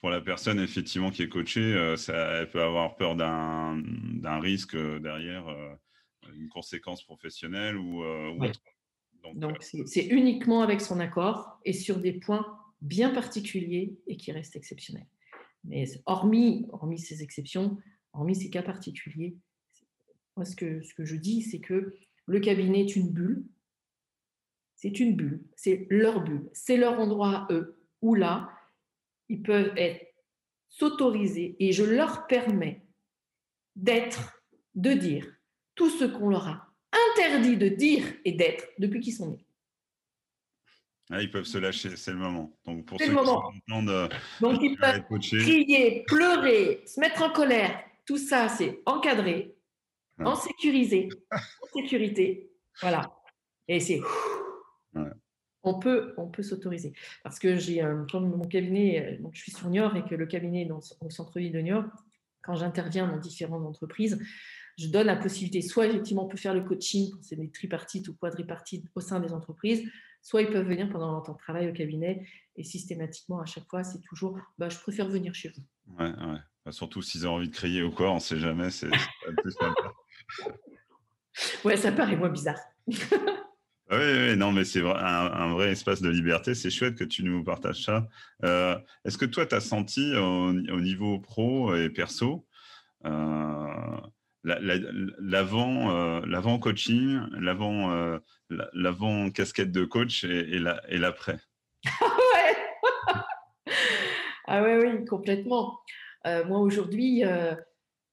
pour 0.00 0.10
la 0.10 0.20
personne 0.20 0.60
effectivement 0.60 1.10
qui 1.10 1.22
est 1.22 1.28
coachée, 1.28 1.60
euh, 1.60 1.96
ça, 1.96 2.14
elle 2.14 2.50
peut 2.50 2.62
avoir 2.62 2.96
peur 2.96 3.16
d'un 3.16 4.40
risque 4.40 4.74
euh, 4.74 4.98
derrière 4.98 5.46
une 6.34 6.48
conséquence 6.48 7.02
professionnelle 7.02 7.76
ou, 7.76 8.02
euh, 8.02 8.36
autre. 8.38 8.62
Donc, 9.34 9.56
c'est 9.62 10.04
uniquement 10.06 10.60
avec 10.60 10.80
son 10.80 11.00
accord 11.00 11.58
et 11.64 11.72
sur 11.72 11.98
des 11.98 12.12
points 12.12 12.58
bien 12.82 13.10
particuliers 13.10 13.96
et 14.06 14.16
qui 14.16 14.32
restent 14.32 14.56
exceptionnels. 14.56 15.06
Mais 15.64 15.86
hormis, 16.04 16.66
hormis 16.72 16.98
ces 16.98 17.22
exceptions, 17.22 17.78
hormis 18.12 18.36
ces 18.36 18.50
cas 18.50 18.62
particuliers, 18.62 19.38
moi, 20.36 20.44
ce 20.44 20.56
que, 20.56 20.82
ce 20.82 20.94
que 20.94 21.04
je 21.04 21.16
dis, 21.16 21.42
c'est 21.42 21.60
que 21.60 21.96
le 22.26 22.40
cabinet 22.40 22.82
est 22.82 22.96
une 22.96 23.10
bulle. 23.10 23.46
C'est 24.74 25.00
une 25.00 25.16
bulle. 25.16 25.42
C'est 25.56 25.86
leur 25.90 26.22
bulle. 26.22 26.50
C'est 26.52 26.76
leur 26.76 26.98
endroit 26.98 27.46
à 27.48 27.52
eux 27.52 27.78
où 28.02 28.14
là, 28.14 28.50
ils 29.28 29.42
peuvent 29.42 29.72
être 29.76 30.04
s'autoriser 30.68 31.56
et 31.60 31.72
je 31.72 31.84
leur 31.84 32.26
permets 32.26 32.84
d'être, 33.76 34.42
de 34.74 34.92
dire 34.92 35.33
tout 35.74 35.90
ce 35.90 36.04
qu'on 36.04 36.28
leur 36.28 36.48
a 36.48 36.74
interdit 37.12 37.56
de 37.56 37.68
dire 37.68 38.04
et 38.24 38.32
d'être 38.32 38.66
depuis 38.78 39.00
qu'ils 39.00 39.14
sont 39.14 39.30
nés. 39.30 39.44
Ah, 41.10 41.20
ils 41.20 41.30
peuvent 41.30 41.44
se 41.44 41.58
lâcher, 41.58 41.96
c'est 41.96 42.12
le 42.12 42.18
moment. 42.18 42.56
Donc 42.64 42.86
pour 42.86 42.98
ceux 42.98 43.06
qui 43.06 43.14
sont 43.14 43.82
Donc 44.40 44.58
ils 44.62 44.76
peuvent 44.76 45.02
crier, 45.20 46.04
pleurer, 46.06 46.82
se 46.86 46.98
mettre 46.98 47.22
en 47.22 47.30
colère. 47.30 47.78
Tout 48.06 48.16
ça, 48.16 48.48
c'est 48.48 48.80
encadré, 48.86 49.54
en 50.18 50.34
sécurisé, 50.34 51.08
en 51.30 51.66
sécurité. 51.74 52.50
Voilà. 52.80 53.14
Et 53.68 53.80
c'est 53.80 54.00
on 55.64 55.78
peut, 55.78 56.14
on 56.18 56.28
peut 56.28 56.42
s'autoriser. 56.42 56.92
Parce 57.22 57.38
que 57.38 57.56
j'ai, 57.56 57.82
comme 58.10 58.36
mon 58.36 58.44
cabinet, 58.44 59.18
donc 59.20 59.34
je 59.34 59.40
suis 59.40 59.52
sur 59.52 59.68
Niort 59.68 59.96
et 59.96 60.04
que 60.04 60.14
le 60.14 60.26
cabinet 60.26 60.62
est 60.62 60.66
dans, 60.66 60.80
au 61.00 61.10
centre-ville 61.10 61.52
de 61.52 61.60
Niort, 61.60 61.84
quand 62.42 62.54
j'interviens 62.54 63.08
dans 63.08 63.16
différentes 63.16 63.64
entreprises, 63.64 64.18
je 64.78 64.88
donne 64.88 65.06
la 65.06 65.16
possibilité, 65.16 65.62
soit 65.62 65.86
effectivement 65.86 66.24
on 66.24 66.28
peut 66.28 66.36
faire 66.36 66.54
le 66.54 66.62
coaching 66.62 67.10
c'est 67.20 67.36
des 67.36 67.50
tripartites 67.50 68.08
ou 68.08 68.14
quadripartites 68.14 68.86
au 68.94 69.00
sein 69.00 69.20
des 69.20 69.32
entreprises, 69.32 69.82
soit 70.22 70.42
ils 70.42 70.50
peuvent 70.50 70.66
venir 70.66 70.88
pendant 70.88 71.12
leur 71.12 71.22
temps 71.22 71.34
de 71.34 71.38
travail 71.38 71.68
au 71.68 71.72
cabinet 71.72 72.26
et 72.56 72.64
systématiquement 72.64 73.40
à 73.40 73.46
chaque 73.46 73.68
fois 73.68 73.84
c'est 73.84 74.00
toujours 74.00 74.38
bah, 74.58 74.68
je 74.68 74.78
préfère 74.78 75.08
venir 75.08 75.34
chez 75.34 75.50
vous. 75.50 75.62
Ouais, 75.98 76.10
ouais. 76.10 76.38
Bah, 76.64 76.72
surtout 76.72 77.02
s'ils 77.02 77.26
ont 77.26 77.34
envie 77.34 77.48
de 77.48 77.54
crier 77.54 77.82
ou 77.82 77.90
quoi, 77.90 78.10
on 78.10 78.16
ne 78.16 78.20
sait 78.20 78.38
jamais, 78.38 78.70
c'est 78.70 78.88
plus 79.42 79.52
sympa. 79.52 79.92
ouais, 81.64 81.76
ça 81.76 81.92
paraît 81.92 82.16
moins 82.16 82.30
bizarre. 82.30 82.58
Oui, 83.90 84.36
non, 84.36 84.50
mais 84.50 84.64
c'est 84.64 84.80
un, 84.80 85.52
vrai 85.52 85.72
espace 85.72 86.00
de 86.00 86.08
liberté. 86.08 86.54
C'est 86.54 86.70
chouette 86.70 86.94
que 86.94 87.04
tu 87.04 87.22
nous 87.22 87.44
partages 87.44 87.84
ça. 87.84 88.08
Euh, 88.42 88.78
est-ce 89.04 89.18
que 89.18 89.26
toi, 89.26 89.44
tu 89.44 89.54
as 89.54 89.60
senti 89.60 90.14
au, 90.16 90.52
niveau 90.80 91.18
pro 91.18 91.74
et 91.76 91.90
perso 91.90 92.46
euh, 93.04 94.00
l'avant 94.44 95.90
euh, 95.90 96.20
l'avant 96.26 96.58
coaching, 96.58 97.18
l'avant 97.32 98.18
l'avant 98.50 99.30
casquette 99.30 99.72
de 99.72 99.84
coach 99.84 100.24
et, 100.24 100.56
et 100.88 100.98
l'après 100.98 101.38
Ah 104.46 104.62
ouais, 104.62 104.76
oui, 104.76 105.04
complètement. 105.06 105.80
moi, 106.24 106.58
aujourd'hui, 106.58 107.22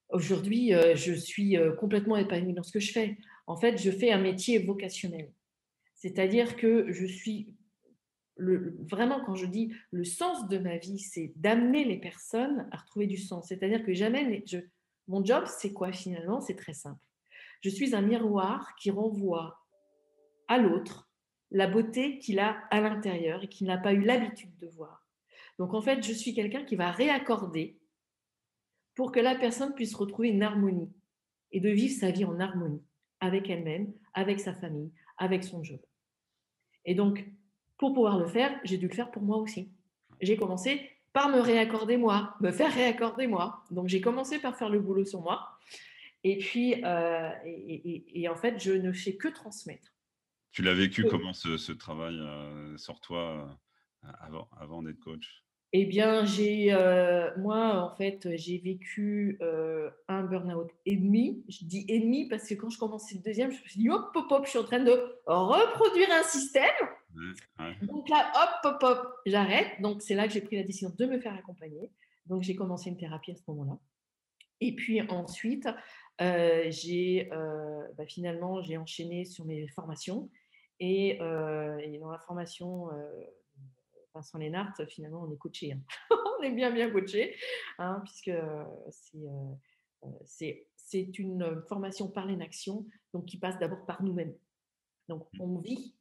aujourd'hui 0.10 0.74
je 0.96 1.14
suis 1.14 1.58
complètement 1.78 2.16
épanouie 2.18 2.54
dans 2.54 2.64
ce 2.64 2.72
que 2.72 2.80
je 2.80 2.92
fais. 2.92 3.18
En 3.48 3.58
fait, 3.58 3.78
je 3.78 3.92
fais 3.92 4.12
un 4.12 4.20
métier 4.20 4.60
vocationnel. 4.60 5.32
C'est-à-dire 5.96 6.56
que 6.56 6.92
je 6.92 7.06
suis 7.06 7.54
vraiment, 8.38 9.24
quand 9.24 9.36
je 9.36 9.46
dis 9.46 9.74
le 9.92 10.04
sens 10.04 10.48
de 10.48 10.58
ma 10.58 10.78
vie, 10.78 11.00
c'est 11.00 11.34
d'amener 11.36 11.84
les 11.84 12.00
personnes 12.00 12.68
à 12.72 12.78
retrouver 12.78 13.08
du 13.08 13.18
sens. 13.18 13.48
C'est-à-dire 13.48 13.84
que 13.84 13.94
jamais, 13.94 14.44
je, 14.48 14.58
mon 15.08 15.24
job, 15.24 15.46
c'est 15.48 15.74
quoi 15.74 15.92
finalement? 15.92 16.42
C'est 16.42 16.56
très 16.56 16.74
simple. 16.74 17.00
Je 17.62 17.70
suis 17.70 17.96
un 17.96 18.02
miroir 18.02 18.76
qui 18.76 18.92
renvoie 18.92 19.60
à 20.48 20.58
l'autre 20.58 21.10
la 21.52 21.68
beauté 21.68 22.18
qu'il 22.18 22.40
a 22.40 22.64
à 22.72 22.82
l'intérieur 22.82 23.44
et 23.44 23.50
qu'il 23.50 23.68
n'a 23.68 23.78
pas 23.78 23.94
eu 23.94 24.02
l'habitude 24.02 24.58
de 24.58 24.68
voir. 24.68 25.06
Donc 25.60 25.74
en 25.74 25.82
fait, 25.82 26.02
je 26.04 26.14
suis 26.14 26.34
quelqu'un 26.34 26.64
qui 26.64 26.76
va 26.76 26.92
réaccorder 26.92 27.78
pour 28.96 29.12
que 29.12 29.20
la 29.20 29.36
personne 29.36 29.74
puisse 29.74 29.94
retrouver 29.94 30.30
une 30.30 30.44
harmonie 30.44 30.92
et 31.52 31.60
de 31.60 31.70
vivre 31.70 32.00
sa 32.00 32.12
vie 32.12 32.26
en 32.26 32.40
harmonie 32.40 32.84
avec 33.20 33.50
elle-même, 33.50 33.94
avec 34.14 34.40
sa 34.40 34.54
famille, 34.54 34.92
avec 35.18 35.44
son 35.44 35.64
job. 35.64 35.80
Et 36.86 36.96
donc, 36.96 37.30
pour 37.78 37.94
pouvoir 37.94 38.18
le 38.18 38.28
faire, 38.28 38.60
j'ai 38.64 38.78
dû 38.78 38.88
le 38.88 38.94
faire 38.94 39.12
pour 39.12 39.22
moi 39.22 39.38
aussi. 39.38 39.72
J'ai 40.22 40.38
commencé 40.38 40.90
par 41.14 41.30
me 41.30 41.40
réaccorder 41.40 41.98
moi, 41.98 42.36
me 42.40 42.52
faire 42.52 42.74
réaccorder 42.74 43.28
moi. 43.28 43.64
Donc, 43.72 43.88
j'ai 43.88 44.02
commencé 44.02 44.40
par 44.40 44.58
faire 44.58 44.70
le 44.70 44.80
boulot 44.80 45.06
sur 45.06 45.22
moi. 45.22 45.58
Et 46.24 46.38
puis, 46.38 46.84
euh, 46.86 47.32
et, 47.46 48.30
en 48.30 48.36
fait, 48.36 48.60
je 48.60 48.72
ne 48.72 48.92
fais 48.92 49.16
que 49.16 49.28
transmettre. 49.28 49.94
Tu 50.52 50.62
l'as 50.62 50.74
vécu 50.74 51.06
comment 51.06 51.34
ce, 51.34 51.72
travail 51.72 52.18
euh, 52.20 52.78
sur 52.78 53.00
toi 53.00 53.58
euh, 54.04 54.12
avant, 54.20 54.50
avant 54.60 54.84
d'être 54.84 55.00
coach? 55.00 55.44
Eh 55.74 55.86
bien, 55.86 56.26
j'ai, 56.26 56.74
euh, 56.74 57.30
moi, 57.38 57.82
en 57.82 57.96
fait, 57.96 58.28
j'ai 58.36 58.58
vécu 58.58 59.38
euh, 59.42 59.90
un 60.10 60.24
burn-out 60.24 60.70
et 60.86 60.98
demi. 60.98 61.46
Je 61.48 61.64
dis 61.64 61.86
ennemi 61.88 62.28
parce 62.28 62.48
que 62.48 62.56
quand 62.56 62.70
je 62.70 62.78
commençais 62.78 63.16
le 63.16 63.22
deuxième, 63.22 63.52
je 63.52 63.62
me 63.62 63.68
suis 63.68 63.80
dit, 63.80 63.90
hop, 63.90 64.12
hop, 64.14 64.26
hop, 64.30 64.46
je 64.46 64.50
suis 64.50 64.60
en 64.60 64.66
train 64.66 64.84
de 64.84 64.92
reproduire 65.26 66.10
un 66.12 66.24
système. 66.24 66.66
Donc 67.84 68.10
là, 68.10 68.32
hop, 68.36 68.74
hop, 68.74 68.84
hop, 68.84 69.14
j'arrête. 69.26 69.82
Donc, 69.82 70.02
c'est 70.02 70.16
là 70.16 70.28
que 70.28 70.34
j'ai 70.34 70.42
pris 70.42 70.58
la 70.58 70.64
décision 70.64 70.92
de 70.98 71.06
me 71.06 71.20
faire 71.22 71.34
accompagner. 71.36 71.90
Donc, 72.26 72.44
j'ai 72.44 72.56
commencé 72.56 72.90
une 72.90 72.98
thérapie 72.98 73.32
à 73.32 73.36
ce 73.36 73.44
moment-là. 73.48 73.80
Et 74.60 74.76
puis 74.76 75.02
ensuite, 75.02 75.68
euh, 76.20 76.66
j'ai 76.70 77.30
bah, 77.32 78.06
finalement, 78.08 78.62
j'ai 78.62 78.78
enchaîné 78.78 79.24
sur 79.24 79.46
mes 79.46 79.68
formations. 79.70 80.30
Et, 80.82 81.12
et 81.12 81.98
dans 82.00 82.12
la 82.12 82.20
formation 82.20 82.90
Vincent 84.14 84.38
Lénart, 84.38 84.74
finalement, 84.88 85.24
on 85.24 85.32
est 85.32 85.38
coaché. 85.38 85.74
Hein. 85.74 85.82
on 86.40 86.44
est 86.44 86.52
bien, 86.52 86.72
bien 86.72 86.90
coaché, 86.90 87.36
hein, 87.78 88.02
puisque 88.04 88.30
euh, 88.30 88.64
euh, 89.16 90.08
c'est, 90.26 90.68
c'est, 90.76 91.18
une 91.20 91.62
formation 91.68 92.10
par 92.10 92.26
l'inaction, 92.26 92.86
donc 93.14 93.26
qui 93.26 93.38
passe 93.38 93.58
d'abord 93.60 93.86
par 93.86 94.04
nous-mêmes. 94.04 94.34
Donc, 95.08 95.28
mmh. 95.34 95.42
on 95.42 95.60
vit, 95.60 95.96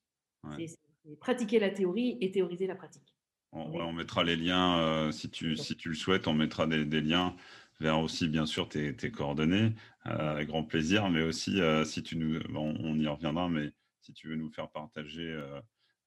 c'est, 0.56 0.78
pratiquer 1.20 1.58
la 1.58 1.70
théorie 1.70 2.18
et 2.20 2.32
théoriser 2.32 2.66
la 2.66 2.74
pratique. 2.74 3.14
On, 3.52 3.92
mettra 3.92 4.22
les 4.22 4.36
liens, 4.36 4.78
euh, 4.78 5.10
si, 5.10 5.28
tu, 5.28 5.56
si 5.56 5.76
tu 5.76 5.88
le 5.88 5.96
souhaites, 5.96 6.28
on 6.28 6.34
mettra 6.34 6.68
des, 6.68 6.84
liens 7.00 7.34
vers 7.80 7.98
aussi, 7.98 8.28
bien 8.28 8.46
sûr, 8.46 8.68
tes, 8.68 8.94
tes 8.94 9.10
coordonnées, 9.10 9.72
avec 10.02 10.48
grand 10.48 10.62
plaisir, 10.62 11.08
mais 11.10 11.22
aussi, 11.22 11.60
si 11.84 12.02
tu 12.04 12.16
nous, 12.16 12.40
on, 12.54 12.94
y 12.94 13.08
reviendra, 13.08 13.48
mais 13.48 13.72
si 14.02 14.12
tu 14.12 14.28
veux 14.28 14.36
nous 14.36 14.52
faire 14.52 14.70
partager 14.70 15.36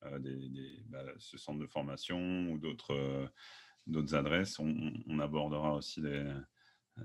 euh, 0.05 0.19
des, 0.19 0.83
bah, 0.89 1.03
ce 1.17 1.37
centre 1.37 1.59
de 1.59 1.67
formation 1.67 2.49
ou 2.51 2.57
d'autres 2.57 2.93
euh, 2.93 3.27
d'autres 3.87 4.15
adresses. 4.15 4.59
On, 4.59 5.19
abordera 5.19 5.75
aussi 5.75 6.01
les, 6.01 6.25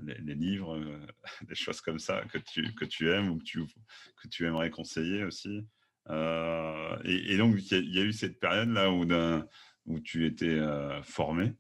les, 0.02 0.34
livres, 0.34 0.76
euh, 0.76 1.06
des 1.48 1.54
choses 1.54 1.80
comme 1.80 1.98
ça 1.98 2.22
que 2.32 2.38
tu, 2.38 2.74
que 2.74 2.84
tu 2.84 3.10
aimes 3.10 3.30
ou 3.30 3.38
que 3.38 3.44
tu, 3.44 3.64
que 4.22 4.28
tu 4.28 4.46
aimerais 4.46 4.70
conseiller 4.70 5.24
aussi. 5.24 5.66
et, 6.08 7.36
donc, 7.36 7.56
il 7.72 7.94
y, 7.94 7.98
a 7.98 8.04
eu 8.04 8.12
cette 8.12 8.38
période-là 8.38 8.90
où, 8.90 9.04
où 9.86 10.00
tu 10.00 10.24
étais 10.26 10.58
formé. 11.02 11.52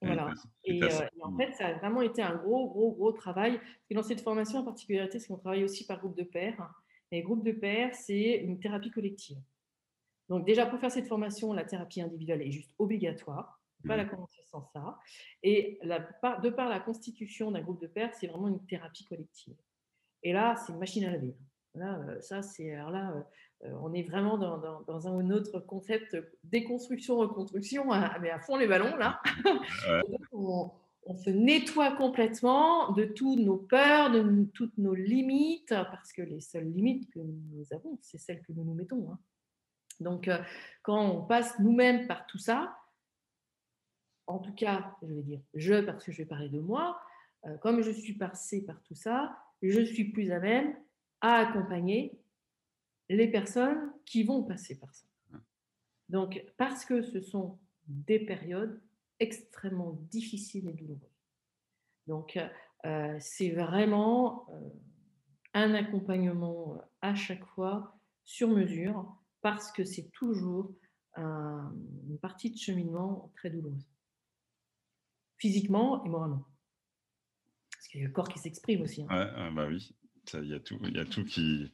Voilà. 0.00 0.32
Et, 0.64 0.80
en 1.20 1.36
fait, 1.36 1.52
ça 1.52 1.68
a 1.68 1.72
vraiment 1.74 2.02
été 2.02 2.22
un 2.22 2.36
gros, 2.36 2.68
gros, 2.70 2.92
gros 2.92 3.12
travail. 3.12 3.60
Et 3.90 3.94
dans 3.94 4.02
cette 4.02 4.20
formation, 4.20 4.60
en 4.60 4.64
particularité, 4.64 5.18
c'est 5.18 5.28
qu'on 5.28 5.38
travaille 5.38 5.64
aussi 5.64 5.86
par 5.86 5.98
groupe 5.98 6.16
de 6.16 6.24
pairs. 6.24 6.72
Et 7.10 7.22
groupe 7.22 7.44
de 7.44 7.52
pairs, 7.52 7.94
c'est 7.94 8.36
une 8.36 8.58
thérapie 8.58 8.90
collective. 8.90 9.38
Donc 10.28 10.46
déjà, 10.46 10.66
pour 10.66 10.78
faire 10.78 10.90
cette 10.90 11.06
formation, 11.06 11.52
la 11.52 11.64
thérapie 11.64 12.00
individuelle 12.00 12.42
est 12.42 12.50
juste 12.50 12.74
obligatoire. 12.78 13.60
On 13.60 13.78
ne 13.78 13.82
peut 13.82 13.88
pas 13.88 13.96
la 13.96 14.04
mmh. 14.04 14.10
commencer 14.10 14.42
sans 14.46 14.64
ça. 14.72 14.98
Et 15.42 15.78
la, 15.82 15.98
de 15.98 16.50
par 16.50 16.68
la 16.68 16.80
constitution 16.80 17.50
d'un 17.50 17.60
groupe 17.60 17.80
de 17.80 17.88
pairs, 17.88 18.14
c'est 18.14 18.28
vraiment 18.28 18.48
une 18.48 18.64
thérapie 18.66 19.04
collective. 19.04 19.56
Et 20.22 20.32
là, 20.32 20.56
c'est 20.56 20.72
une 20.72 20.78
machine 20.78 21.04
à 21.04 21.10
laver. 21.10 21.34
Là, 21.74 21.98
euh, 22.00 22.20
ça, 22.20 22.42
c'est 22.42 22.74
alors 22.74 22.90
là, 22.90 23.12
euh, 23.12 23.68
euh, 23.68 23.78
on 23.82 23.92
est 23.94 24.02
vraiment 24.02 24.36
dans, 24.36 24.82
dans, 24.82 25.08
un 25.08 25.30
autre 25.30 25.60
concept 25.60 26.16
déconstruction, 26.44 27.16
reconstruction, 27.16 27.86
mais 28.20 28.30
à 28.30 28.40
fond 28.40 28.56
les 28.56 28.66
ballons 28.66 28.94
là. 28.96 29.20
on, 30.32 30.70
on, 31.06 31.16
se 31.16 31.30
nettoie 31.30 31.92
complètement 31.92 32.92
de 32.92 33.04
toutes 33.04 33.38
nos 33.38 33.56
peurs, 33.56 34.10
de 34.10 34.44
toutes 34.52 34.76
nos 34.76 34.94
limites, 34.94 35.70
parce 35.70 36.12
que 36.12 36.22
les 36.22 36.40
seules 36.40 36.70
limites 36.70 37.10
que 37.10 37.20
nous 37.20 37.72
avons, 37.72 37.98
c'est 38.02 38.18
celles 38.18 38.42
que 38.42 38.52
nous 38.52 38.64
nous 38.64 38.74
mettons. 38.74 39.10
Hein. 39.10 39.18
Donc, 40.02 40.28
euh, 40.28 40.38
quand 40.82 41.04
on 41.04 41.24
passe 41.24 41.58
nous-mêmes 41.58 42.06
par 42.06 42.26
tout 42.26 42.38
ça, 42.38 42.76
en 44.26 44.38
tout 44.38 44.54
cas, 44.54 44.96
je 45.02 45.12
vais 45.12 45.22
dire 45.22 45.40
je 45.54 45.80
parce 45.80 46.04
que 46.04 46.12
je 46.12 46.18
vais 46.18 46.26
parler 46.26 46.48
de 46.48 46.60
moi, 46.60 47.00
euh, 47.46 47.56
comme 47.58 47.82
je 47.82 47.90
suis 47.90 48.14
passée 48.14 48.64
par 48.64 48.80
tout 48.82 48.94
ça, 48.94 49.36
je 49.62 49.80
suis 49.80 50.12
plus 50.12 50.30
à 50.30 50.38
même 50.38 50.76
à 51.20 51.34
accompagner 51.34 52.18
les 53.08 53.28
personnes 53.28 53.92
qui 54.04 54.22
vont 54.22 54.42
passer 54.42 54.78
par 54.78 54.94
ça. 54.94 55.06
Donc, 56.08 56.44
parce 56.56 56.84
que 56.84 57.02
ce 57.02 57.20
sont 57.20 57.58
des 57.86 58.18
périodes 58.18 58.80
extrêmement 59.18 59.92
difficiles 60.10 60.68
et 60.68 60.72
douloureuses. 60.72 61.08
Donc, 62.06 62.38
euh, 62.84 63.16
c'est 63.20 63.50
vraiment 63.50 64.46
un 65.54 65.74
accompagnement 65.74 66.82
à 67.00 67.14
chaque 67.14 67.44
fois 67.44 67.96
sur 68.24 68.48
mesure 68.48 69.16
parce 69.42 69.70
que 69.72 69.84
c'est 69.84 70.10
toujours 70.12 70.74
une 71.16 72.18
partie 72.22 72.50
de 72.50 72.56
cheminement 72.56 73.30
très 73.36 73.50
douloureuse, 73.50 73.86
physiquement 75.36 76.02
et 76.04 76.08
moralement. 76.08 76.46
Parce 77.70 77.88
qu'il 77.88 78.00
y 78.00 78.04
a 78.04 78.06
le 78.06 78.12
corps 78.12 78.28
qui 78.28 78.38
s'exprime 78.38 78.80
aussi. 78.80 79.02
Hein. 79.02 79.08
Ouais, 79.10 79.50
bah 79.52 79.66
oui, 79.68 79.94
il 80.34 80.48
y 80.48 80.54
a 80.54 80.60
tout, 80.60 80.78
il 80.84 80.96
y 80.96 81.00
a 81.00 81.04
tout 81.04 81.24
qui, 81.24 81.70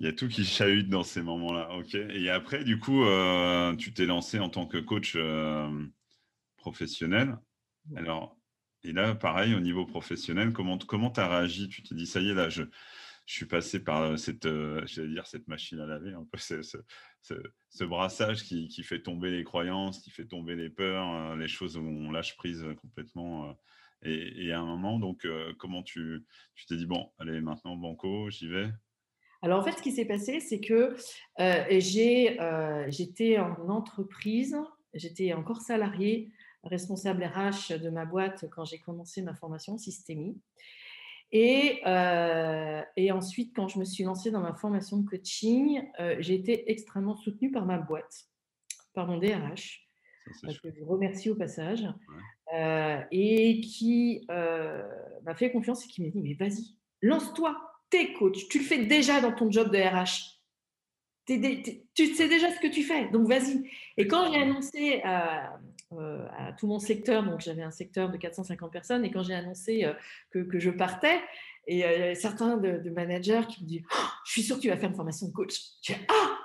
il 0.00 0.06
y 0.06 0.08
a 0.08 0.12
tout 0.12 0.28
qui 0.28 0.44
chahute 0.44 0.88
dans 0.88 1.02
ces 1.02 1.20
moments-là. 1.22 1.76
Ok. 1.76 1.94
Et 1.94 2.30
après, 2.30 2.64
du 2.64 2.78
coup, 2.78 3.04
euh, 3.04 3.76
tu 3.76 3.92
t'es 3.92 4.06
lancé 4.06 4.38
en 4.38 4.48
tant 4.48 4.66
que 4.66 4.78
coach 4.78 5.14
euh, 5.16 5.86
professionnel. 6.56 7.36
Alors, 7.96 8.38
et 8.84 8.92
là, 8.92 9.14
pareil, 9.14 9.54
au 9.54 9.60
niveau 9.60 9.84
professionnel, 9.84 10.52
comment 10.52 10.78
comment 10.78 11.10
tu 11.10 11.20
as 11.20 11.28
réagi? 11.28 11.68
Tu 11.68 11.82
t'es 11.82 11.94
dit, 11.94 12.06
ça 12.06 12.20
y 12.20 12.30
est, 12.30 12.34
là, 12.34 12.48
je, 12.48 12.62
je 13.32 13.38
suis 13.38 13.46
passé 13.46 13.82
par 13.82 14.02
euh, 14.02 14.16
cette, 14.16 14.46
dire, 14.46 15.26
cette 15.26 15.48
machine 15.48 15.80
à 15.80 15.86
laver, 15.86 16.12
un 16.12 16.26
peu 16.30 16.36
ce, 16.36 16.60
ce, 17.22 17.84
brassage 17.84 18.42
qui, 18.42 18.68
qui, 18.68 18.82
fait 18.82 19.00
tomber 19.00 19.30
les 19.30 19.42
croyances, 19.42 20.00
qui 20.00 20.10
fait 20.10 20.26
tomber 20.26 20.54
les 20.54 20.68
peurs, 20.68 21.34
les 21.34 21.48
choses 21.48 21.78
où 21.78 21.80
on 21.80 22.10
lâche 22.10 22.36
prise 22.36 22.62
complètement. 22.82 23.56
Et, 24.02 24.52
à 24.52 24.60
un 24.60 24.66
moment, 24.66 24.98
donc, 24.98 25.26
comment 25.58 25.82
tu 25.82 26.26
t'es 26.68 26.76
dit, 26.76 26.84
bon, 26.84 27.10
allez, 27.18 27.40
maintenant, 27.40 27.74
banco, 27.76 28.28
j'y 28.28 28.48
vais? 28.48 28.68
Alors 29.40 29.60
en 29.60 29.64
fait, 29.64 29.72
ce 29.72 29.82
qui 29.82 29.92
s'est 29.92 30.04
passé, 30.04 30.38
c'est 30.38 30.60
que 30.60 30.94
euh, 31.40 31.64
euh, 31.70 32.84
j'étais 32.88 33.38
en 33.38 33.68
entreprise, 33.70 34.56
j'étais 34.92 35.32
encore 35.32 35.62
salarié, 35.62 36.30
responsable 36.64 37.24
RH 37.24 37.78
de 37.78 37.88
ma 37.90 38.04
boîte 38.04 38.44
quand 38.50 38.64
j'ai 38.64 38.78
commencé 38.78 39.22
ma 39.22 39.34
formation 39.34 39.78
systémie. 39.78 40.38
Et, 41.32 41.80
euh, 41.86 42.82
et, 42.96 43.10
ensuite, 43.10 43.56
quand 43.56 43.66
je 43.68 43.78
me 43.78 43.84
suis 43.84 44.04
lancée 44.04 44.30
dans 44.30 44.40
ma 44.40 44.54
formation 44.54 44.98
de 44.98 45.08
coaching, 45.08 45.82
j'ai 46.18 46.34
été 46.34 46.70
extrêmement 46.70 47.16
soutenue 47.16 47.50
par 47.50 47.64
ma 47.64 47.78
boîte, 47.78 48.26
par 48.92 49.06
mon 49.06 49.16
DRH, 49.16 49.88
que 50.62 50.70
je 50.70 50.84
remercie 50.84 51.30
au 51.30 51.34
passage, 51.34 51.88
et 53.10 53.60
qui 53.62 54.26
m'a 54.28 55.34
fait 55.34 55.50
confiance 55.50 55.86
et 55.86 55.88
qui 55.88 56.02
m'a 56.02 56.08
dit, 56.10 56.20
mais 56.20 56.34
vas-y, 56.34 56.76
lance-toi, 57.00 57.56
t'es 57.92 58.14
coach, 58.14 58.48
tu 58.48 58.58
le 58.58 58.64
fais 58.64 58.86
déjà 58.86 59.20
dans 59.20 59.32
ton 59.32 59.50
job 59.50 59.70
de 59.70 59.78
RH. 59.78 60.40
tu 61.94 62.14
sais 62.14 62.28
déjà 62.28 62.50
ce 62.50 62.58
que 62.58 62.72
tu 62.72 62.82
fais, 62.82 63.08
donc 63.10 63.28
vas-y. 63.28 63.70
Et 63.96 64.06
quand 64.06 64.32
j'ai 64.32 64.40
annoncé 64.40 65.02
à, 65.04 65.58
euh, 66.00 66.26
à, 66.36 66.52
tout 66.52 66.66
mon 66.66 66.78
secteur, 66.78 67.24
donc 67.24 67.40
j'avais 67.40 67.62
un 67.62 67.70
secteur 67.70 68.10
de 68.10 68.16
450 68.16 68.72
personnes, 68.72 69.04
et 69.04 69.10
quand 69.10 69.22
j'ai 69.22 69.34
annoncé 69.34 69.84
euh, 69.84 69.94
que, 70.30 70.58
je 70.58 70.70
partais, 70.70 71.20
et 71.66 71.84
euh, 71.84 72.14
certains 72.14 72.56
de, 72.56 72.90
managers 72.90 73.42
qui 73.48 73.62
me 73.62 73.68
disent 73.68 73.82
oh, 73.92 74.06
Je 74.24 74.32
suis 74.32 74.42
sûr 74.42 74.56
que 74.56 74.62
tu 74.62 74.68
vas 74.68 74.76
faire 74.76 74.90
une 74.90 74.96
formation 74.96 75.28
de 75.28 75.32
coach. 75.32 75.54
Je 75.82 75.94
ah, 76.08 76.38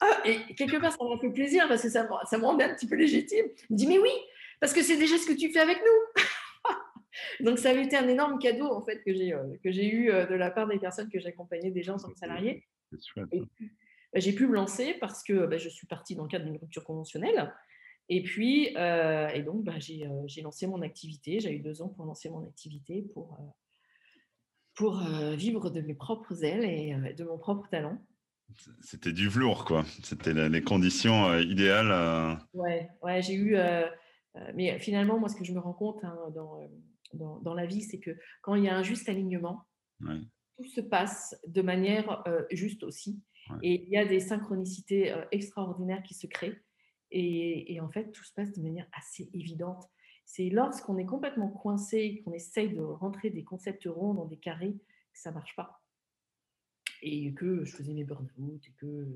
ah 0.00 0.20
Et 0.24 0.54
quelque 0.54 0.76
part, 0.78 0.92
ça 0.92 0.98
m'a 1.02 1.18
fait 1.20 1.30
plaisir 1.30 1.66
parce 1.68 1.82
que 1.82 1.88
ça, 1.88 2.08
ça 2.24 2.38
me 2.38 2.44
rendait 2.44 2.64
un 2.64 2.74
petit 2.74 2.88
peu 2.88 2.96
légitime. 2.96 3.46
Il 3.68 3.72
me 3.72 3.76
dit 3.76 3.86
Mais 3.86 3.98
oui, 3.98 4.12
parce 4.60 4.72
que 4.72 4.82
c'est 4.82 4.96
déjà 4.96 5.16
ce 5.16 5.26
que 5.26 5.38
tu 5.38 5.52
fais 5.52 5.60
avec 5.60 5.78
nous. 5.78 6.22
Donc, 7.46 7.58
ça 7.58 7.70
avait 7.70 7.84
été 7.84 7.96
un 7.96 8.08
énorme 8.08 8.38
cadeau 8.38 8.66
en 8.66 8.82
fait 8.84 9.02
que 9.04 9.12
j'ai 9.12 9.34
que 9.62 9.70
j'ai 9.70 9.92
eu 9.92 10.06
de 10.06 10.34
la 10.34 10.50
part 10.50 10.68
des 10.68 10.78
personnes 10.78 11.08
que 11.08 11.18
j'accompagnais 11.18 11.70
déjà 11.70 11.94
en 11.94 11.98
tant 11.98 12.10
que 12.10 12.18
salarié. 12.18 12.64
Bah, 14.12 14.20
j'ai 14.20 14.32
pu 14.32 14.46
me 14.46 14.54
lancer 14.54 14.94
parce 15.00 15.22
que 15.22 15.46
bah, 15.46 15.58
je 15.58 15.68
suis 15.68 15.86
partie 15.86 16.14
dans 16.14 16.22
le 16.22 16.28
cadre 16.28 16.46
d'une 16.46 16.56
rupture 16.56 16.84
conventionnelle. 16.84 17.52
Et 18.08 18.22
puis, 18.22 18.74
euh, 18.76 19.28
et 19.28 19.42
donc, 19.42 19.64
bah, 19.64 19.78
j'ai 19.78 20.42
lancé 20.42 20.66
mon 20.66 20.82
activité. 20.82 21.40
J'ai 21.40 21.54
eu 21.54 21.60
deux 21.60 21.82
ans 21.82 21.88
pour 21.88 22.06
lancer 22.06 22.30
mon 22.30 22.46
activité, 22.46 23.02
pour, 23.12 23.38
pour 24.74 25.02
vivre 25.36 25.70
de 25.70 25.80
mes 25.80 25.94
propres 25.94 26.44
ailes 26.44 26.64
et 26.64 27.14
de 27.14 27.24
mon 27.24 27.38
propre 27.38 27.68
talent. 27.68 27.98
C'était 28.80 29.12
du 29.12 29.28
velours, 29.28 29.66
quoi. 29.66 29.84
C'était 30.02 30.32
les 30.48 30.62
conditions 30.62 31.38
idéales. 31.38 32.38
Ouais, 32.54 32.88
ouais 33.02 33.20
j'ai 33.20 33.34
eu. 33.34 33.56
mais 34.54 34.78
finalement, 34.78 35.18
moi, 35.18 35.28
ce 35.28 35.36
que 35.36 35.44
je 35.44 35.52
me 35.52 35.60
rends 35.60 35.74
compte 35.74 36.02
hein, 36.02 36.16
dans, 36.34 37.40
dans, 37.40 37.54
la 37.54 37.66
vie, 37.66 37.82
c'est 37.82 37.98
que 37.98 38.16
quand 38.42 38.54
il 38.54 38.64
y 38.64 38.68
a 38.68 38.76
un 38.76 38.82
juste 38.82 39.08
alignement, 39.08 39.66
tout 40.58 40.64
se 40.64 40.80
passe 40.80 41.36
de 41.46 41.62
manière 41.62 42.26
euh, 42.26 42.42
juste 42.50 42.82
aussi. 42.82 43.22
Et 43.62 43.82
il 43.86 43.88
y 43.88 43.96
a 43.96 44.04
des 44.04 44.20
synchronicités 44.20 45.10
euh, 45.10 45.24
extraordinaires 45.32 46.02
qui 46.02 46.12
se 46.12 46.26
créent. 46.26 46.60
Et, 47.10 47.80
en 47.80 47.88
fait, 47.88 48.10
tout 48.12 48.24
se 48.24 48.32
passe 48.32 48.52
de 48.52 48.62
manière 48.62 48.86
assez 48.92 49.30
évidente. 49.32 49.88
C'est 50.24 50.50
lorsqu'on 50.50 50.98
est 50.98 51.06
complètement 51.06 51.48
coincé, 51.48 52.22
qu'on 52.24 52.32
essaye 52.32 52.74
de 52.74 52.80
rentrer 52.80 53.30
des 53.30 53.44
concepts 53.44 53.86
ronds 53.86 54.14
dans 54.14 54.26
des 54.26 54.36
carrés, 54.36 54.74
que 55.12 55.18
ça 55.18 55.30
ne 55.30 55.36
marche 55.36 55.56
pas. 55.56 55.82
Et 57.00 57.32
que 57.32 57.64
je 57.64 57.74
faisais 57.74 57.94
mes 57.94 58.04
burn-out 58.04 58.62
et 58.66 58.72
que 58.72 59.06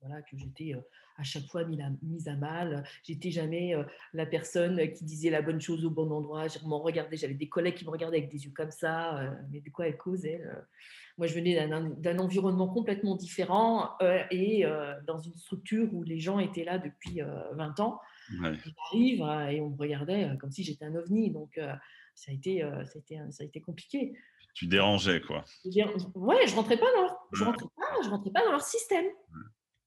voilà, 0.00 0.22
que 0.22 0.36
j'étais 0.36 0.74
à 1.16 1.22
chaque 1.22 1.46
fois 1.46 1.64
mise 2.02 2.28
à 2.28 2.36
mal. 2.36 2.84
J'étais 3.02 3.30
jamais 3.30 3.74
la 4.12 4.26
personne 4.26 4.92
qui 4.92 5.04
disait 5.04 5.30
la 5.30 5.42
bonne 5.42 5.60
chose 5.60 5.84
au 5.84 5.90
bon 5.90 6.10
endroit. 6.10 6.48
Je 6.48 6.58
m'en 6.66 6.80
regardais, 6.80 7.16
j'avais 7.16 7.34
des 7.34 7.48
collègues 7.48 7.74
qui 7.74 7.84
me 7.84 7.90
regardaient 7.90 8.18
avec 8.18 8.30
des 8.30 8.44
yeux 8.44 8.52
comme 8.54 8.70
ça. 8.70 9.34
mais 9.50 9.60
de 9.60 9.70
quoi 9.70 9.88
elle 9.88 9.96
cause, 9.96 10.26
Moi, 11.18 11.26
je 11.26 11.34
venais 11.34 11.66
d'un 11.68 12.18
environnement 12.18 12.68
complètement 12.68 13.16
différent 13.16 13.96
et 14.30 14.64
dans 15.06 15.18
une 15.18 15.36
structure 15.36 15.92
où 15.92 16.02
les 16.02 16.18
gens 16.18 16.38
étaient 16.38 16.64
là 16.64 16.78
depuis 16.78 17.20
20 17.54 17.80
ans. 17.80 18.00
J'arrive 18.42 19.20
et 19.50 19.60
on 19.60 19.70
me 19.70 19.78
regardait 19.78 20.28
comme 20.38 20.50
si 20.50 20.62
j'étais 20.62 20.84
un 20.84 20.94
ovni. 20.94 21.30
Donc, 21.30 21.58
ça 22.14 22.30
a 22.30 22.34
été, 22.34 22.60
ça 22.60 22.92
a 22.94 22.98
été, 22.98 23.20
ça 23.30 23.42
a 23.42 23.46
été 23.46 23.60
compliqué. 23.60 24.14
Tu 24.56 24.66
dérangeais, 24.66 25.20
quoi. 25.20 25.44
Ouais, 26.14 26.46
je 26.46 26.54
rentrais 26.56 26.78
pas 26.78 26.90
dans 26.96 27.02
leur, 27.02 27.28
je 27.30 27.44
rentrais 27.44 27.66
pas, 27.76 28.02
je 28.02 28.08
rentrais 28.08 28.30
pas 28.30 28.42
dans 28.42 28.52
leur 28.52 28.62
système. 28.62 29.04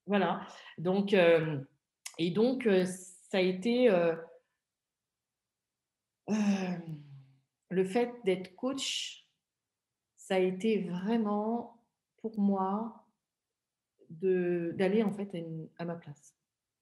Voilà. 0.10 0.42
Donc, 0.80 1.14
euh, 1.14 1.64
et 2.18 2.32
donc, 2.32 2.66
euh, 2.66 2.84
ça 2.84 3.38
a 3.38 3.42
été 3.42 3.92
euh, 3.92 4.16
le 7.70 7.86
fait 7.86 8.12
d'être 8.26 8.56
coach, 8.56 9.30
ça 10.18 10.36
a 10.36 10.40
été 10.40 10.80
vraiment 10.80 11.80
pour 12.18 12.40
moi 12.40 13.06
d'aller 14.10 15.04
en 15.04 15.14
fait 15.14 15.32
à, 15.78 15.86
ma 15.86 15.96
place. 15.96 16.36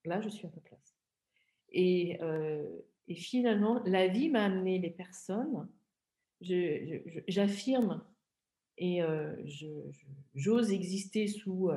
Là, 0.06 0.22
je 0.22 0.30
suis 0.30 0.48
à 0.48 0.50
ma 0.56 0.62
place. 0.62 0.98
Et, 1.70 2.18
et 3.10 3.16
finalement, 3.16 3.84
la 3.86 4.08
vie 4.08 4.30
m'a 4.30 4.46
amené 4.46 4.80
les 4.80 4.90
personnes. 4.90 5.68
J'affirme 6.40 8.02
et 8.78 9.02
j'ose 10.34 10.72
exister 10.72 11.28
sous 11.28 11.70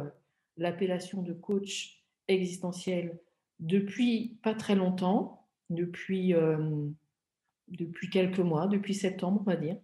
l'appellation 0.57 1.23
de 1.23 1.33
coach 1.33 2.05
existentiel 2.29 3.19
depuis 3.61 4.39
pas 4.43 4.55
très 4.55 4.75
longtemps, 4.75 5.47
depuis, 5.69 6.35
euh, 6.35 6.89
depuis 7.69 8.11
quelques 8.11 8.41
mois, 8.41 8.67
depuis 8.67 8.95
septembre, 8.95 9.43
on 9.43 9.51
va 9.51 9.57
dire. 9.57 9.77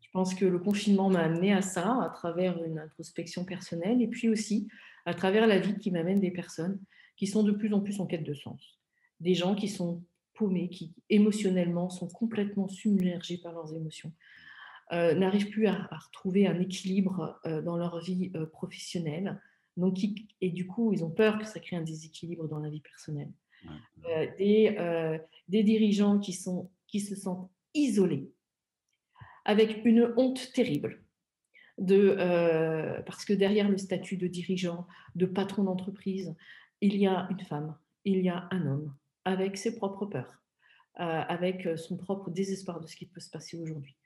Je 0.00 0.08
pense 0.12 0.34
que 0.34 0.44
le 0.44 0.58
confinement 0.58 1.10
m'a 1.10 1.20
amené 1.20 1.52
à 1.52 1.62
ça, 1.62 2.00
à 2.02 2.10
travers 2.10 2.62
une 2.62 2.78
introspection 2.78 3.44
personnelle, 3.44 4.00
et 4.00 4.06
puis 4.06 4.28
aussi 4.28 4.68
à 5.06 5.14
travers 5.14 5.46
la 5.46 5.58
vie 5.58 5.76
qui 5.78 5.90
m'amène 5.90 6.20
des 6.20 6.30
personnes 6.30 6.78
qui 7.16 7.26
sont 7.26 7.42
de 7.42 7.52
plus 7.52 7.72
en 7.72 7.80
plus 7.80 8.00
en 8.00 8.06
quête 8.06 8.24
de 8.24 8.34
sens. 8.34 8.78
Des 9.20 9.34
gens 9.34 9.54
qui 9.54 9.68
sont 9.68 10.04
paumés, 10.34 10.68
qui 10.68 10.94
émotionnellement 11.10 11.90
sont 11.90 12.08
complètement 12.08 12.68
submergés 12.68 13.38
par 13.38 13.52
leurs 13.52 13.74
émotions, 13.74 14.12
euh, 14.92 15.14
n'arrivent 15.14 15.50
plus 15.50 15.66
à, 15.66 15.88
retrouver 16.06 16.46
un 16.46 16.60
équilibre 16.60 17.40
euh, 17.46 17.62
dans 17.62 17.76
leur 17.76 18.00
vie 18.00 18.30
professionnelle, 18.52 19.40
donc, 19.76 19.98
et 20.40 20.50
du 20.50 20.66
coup, 20.66 20.92
ils 20.92 21.04
ont 21.04 21.10
peur 21.10 21.38
que 21.38 21.46
ça 21.46 21.60
crée 21.60 21.76
un 21.76 21.82
déséquilibre 21.82 22.48
dans 22.48 22.58
la 22.58 22.70
vie 22.70 22.80
personnelle. 22.80 23.32
Euh, 24.06 24.26
des, 24.38 24.76
euh, 24.78 25.18
des, 25.48 25.62
dirigeants 25.62 26.18
qui, 26.18 26.34
sont, 26.34 26.70
qui 26.86 27.00
se 27.00 27.14
sentent 27.14 27.50
isolés, 27.72 28.30
avec 29.44 29.84
une 29.84 30.12
honte 30.16 30.52
terrible. 30.52 31.00
De, 31.76 32.14
euh, 32.18 33.02
parce 33.02 33.24
que 33.24 33.32
derrière 33.32 33.68
le 33.68 33.78
statut 33.78 34.16
de 34.16 34.28
dirigeant, 34.28 34.86
de 35.16 35.26
patron 35.26 35.64
d'entreprise, 35.64 36.36
il 36.80 36.96
y 36.96 37.06
a 37.06 37.26
une 37.30 37.40
femme, 37.40 37.76
il 38.04 38.20
y 38.20 38.28
a 38.28 38.46
un 38.52 38.66
homme, 38.66 38.94
avec 39.24 39.56
ses 39.56 39.74
propres 39.74 40.06
peurs, 40.06 40.40
avec 40.94 41.66
son 41.76 41.96
propre 41.96 42.30
désespoir 42.30 42.80
de 42.80 42.86
ce 42.86 42.94
qui 42.94 43.06
peut 43.06 43.18
se 43.18 43.30
passer 43.30 43.58
aujourd'hui. 43.58 43.96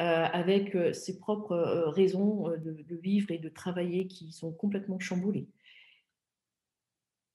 Euh, 0.00 0.24
avec 0.32 0.74
euh, 0.74 0.92
ses 0.92 1.20
propres 1.20 1.52
euh, 1.52 1.88
raisons 1.88 2.48
de, 2.48 2.96
vivre 2.96 3.30
et 3.30 3.38
de 3.38 3.48
travailler 3.48 4.08
qui 4.08 4.32
sont 4.32 4.50
complètement 4.50 4.98
chamboulées. 4.98 5.46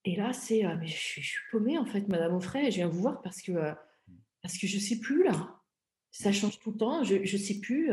Et 0.03 0.17
là, 0.17 0.33
c'est 0.33 0.63
mais 0.77 0.87
je 0.87 0.93
suis, 1.21 1.37
paumée 1.51 1.77
en 1.77 1.85
fait, 1.85 2.09
Madame 2.09 2.35
Offray, 2.35 2.69
je 2.69 2.77
viens 2.77 2.89
vous 2.89 2.99
voir 2.99 3.21
parce 3.21 3.41
que 3.41 3.53
parce 4.41 4.57
que 4.57 4.67
je 4.67 4.77
sais 4.77 4.99
plus 4.99 5.23
là. 5.23 5.55
Ça 6.11 6.33
change 6.33 6.59
tout 6.59 6.71
le 6.71 6.77
temps. 6.77 7.03
Je 7.03 7.15
ne 7.15 7.37
sais 7.37 7.59
plus. 7.59 7.91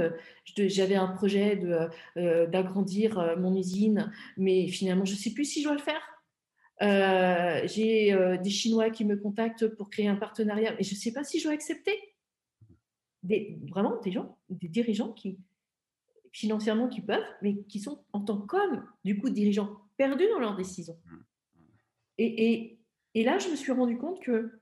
J'avais 0.56 0.94
un 0.96 1.08
projet 1.08 1.60
d'agrandir 2.16 3.36
mon 3.38 3.54
usine, 3.54 4.12
mais 4.36 4.66
finalement, 4.68 5.04
je 5.04 5.12
ne 5.12 5.18
sais 5.18 5.32
plus 5.32 5.44
si 5.44 5.60
je 5.60 5.68
dois 5.68 5.76
le 5.76 5.82
faire. 5.82 7.66
J'ai 7.68 8.38
des 8.42 8.50
Chinois 8.50 8.90
qui 8.90 9.04
me 9.04 9.16
contactent 9.16 9.68
pour 9.68 9.90
créer 9.90 10.08
un 10.08 10.16
partenariat, 10.16 10.74
mais 10.76 10.84
je 10.84 10.94
ne 10.94 10.98
sais 10.98 11.12
pas 11.12 11.24
si 11.24 11.38
je 11.38 11.44
dois 11.44 11.52
accepter 11.52 12.15
vraiment 13.68 14.00
des 14.00 14.12
gens, 14.12 14.38
des 14.48 14.68
dirigeants 14.68 15.12
qui, 15.12 15.38
financièrement, 16.32 16.88
qui 16.88 17.00
peuvent, 17.00 17.24
mais 17.42 17.62
qui 17.64 17.80
sont 17.80 18.04
en 18.12 18.20
tant 18.20 18.40
qu'hommes, 18.40 18.84
du 19.04 19.18
coup, 19.18 19.30
dirigeants 19.30 19.80
perdus 19.96 20.28
dans 20.32 20.38
leurs 20.38 20.56
décisions. 20.56 20.98
Mmh, 21.04 21.16
et, 22.18 22.78
et, 23.14 23.24
là, 23.24 23.38
je 23.38 23.48
me 23.48 23.56
suis 23.56 23.72
rendu 23.72 23.96
compte 23.98 24.22
que 24.22 24.60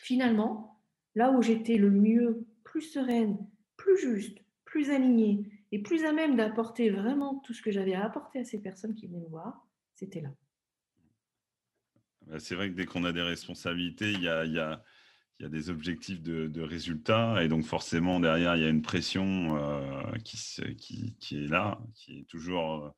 finalement, 0.00 0.82
là 1.14 1.30
où 1.30 1.42
j'étais 1.42 1.76
le 1.76 1.90
mieux, 1.90 2.46
plus 2.64 2.82
sereine, 2.82 3.38
plus 3.76 3.98
juste, 3.98 4.38
plus 4.64 4.90
alignée 4.90 5.48
et 5.72 5.82
plus 5.82 6.04
à 6.04 6.12
même 6.12 6.36
d'apporter 6.36 6.90
vraiment 6.90 7.40
tout 7.40 7.52
ce 7.52 7.62
que 7.62 7.70
j'avais 7.70 7.94
à 7.94 8.04
apporter 8.04 8.40
à 8.40 8.44
ces 8.44 8.60
personnes 8.60 8.94
qui 8.94 9.06
venaient 9.06 9.20
me 9.20 9.28
voir, 9.28 9.66
c'était 9.94 10.20
là. 10.20 10.30
Bah, 12.26 12.38
c'est 12.38 12.54
vrai 12.54 12.70
que 12.70 12.74
dès 12.74 12.86
qu'on 12.86 13.04
a 13.04 13.12
des 13.12 13.22
responsabilités, 13.22 14.12
il 14.12 14.22
y 14.22 14.28
a, 14.28 14.44
y 14.44 14.58
a 14.58 14.82
il 15.38 15.42
y 15.42 15.46
a 15.46 15.48
des 15.48 15.68
objectifs 15.70 16.22
de, 16.22 16.60
résultats 16.62 17.42
et 17.42 17.48
donc 17.48 17.64
forcément 17.64 18.20
derrière 18.20 18.56
il 18.56 18.62
y 18.62 18.64
a 18.64 18.68
une 18.68 18.82
pression 18.82 19.56
euh, 19.56 20.18
qui, 20.24 21.36
est 21.36 21.48
là, 21.48 21.78
qui 21.94 22.20
est 22.20 22.24
toujours, 22.24 22.94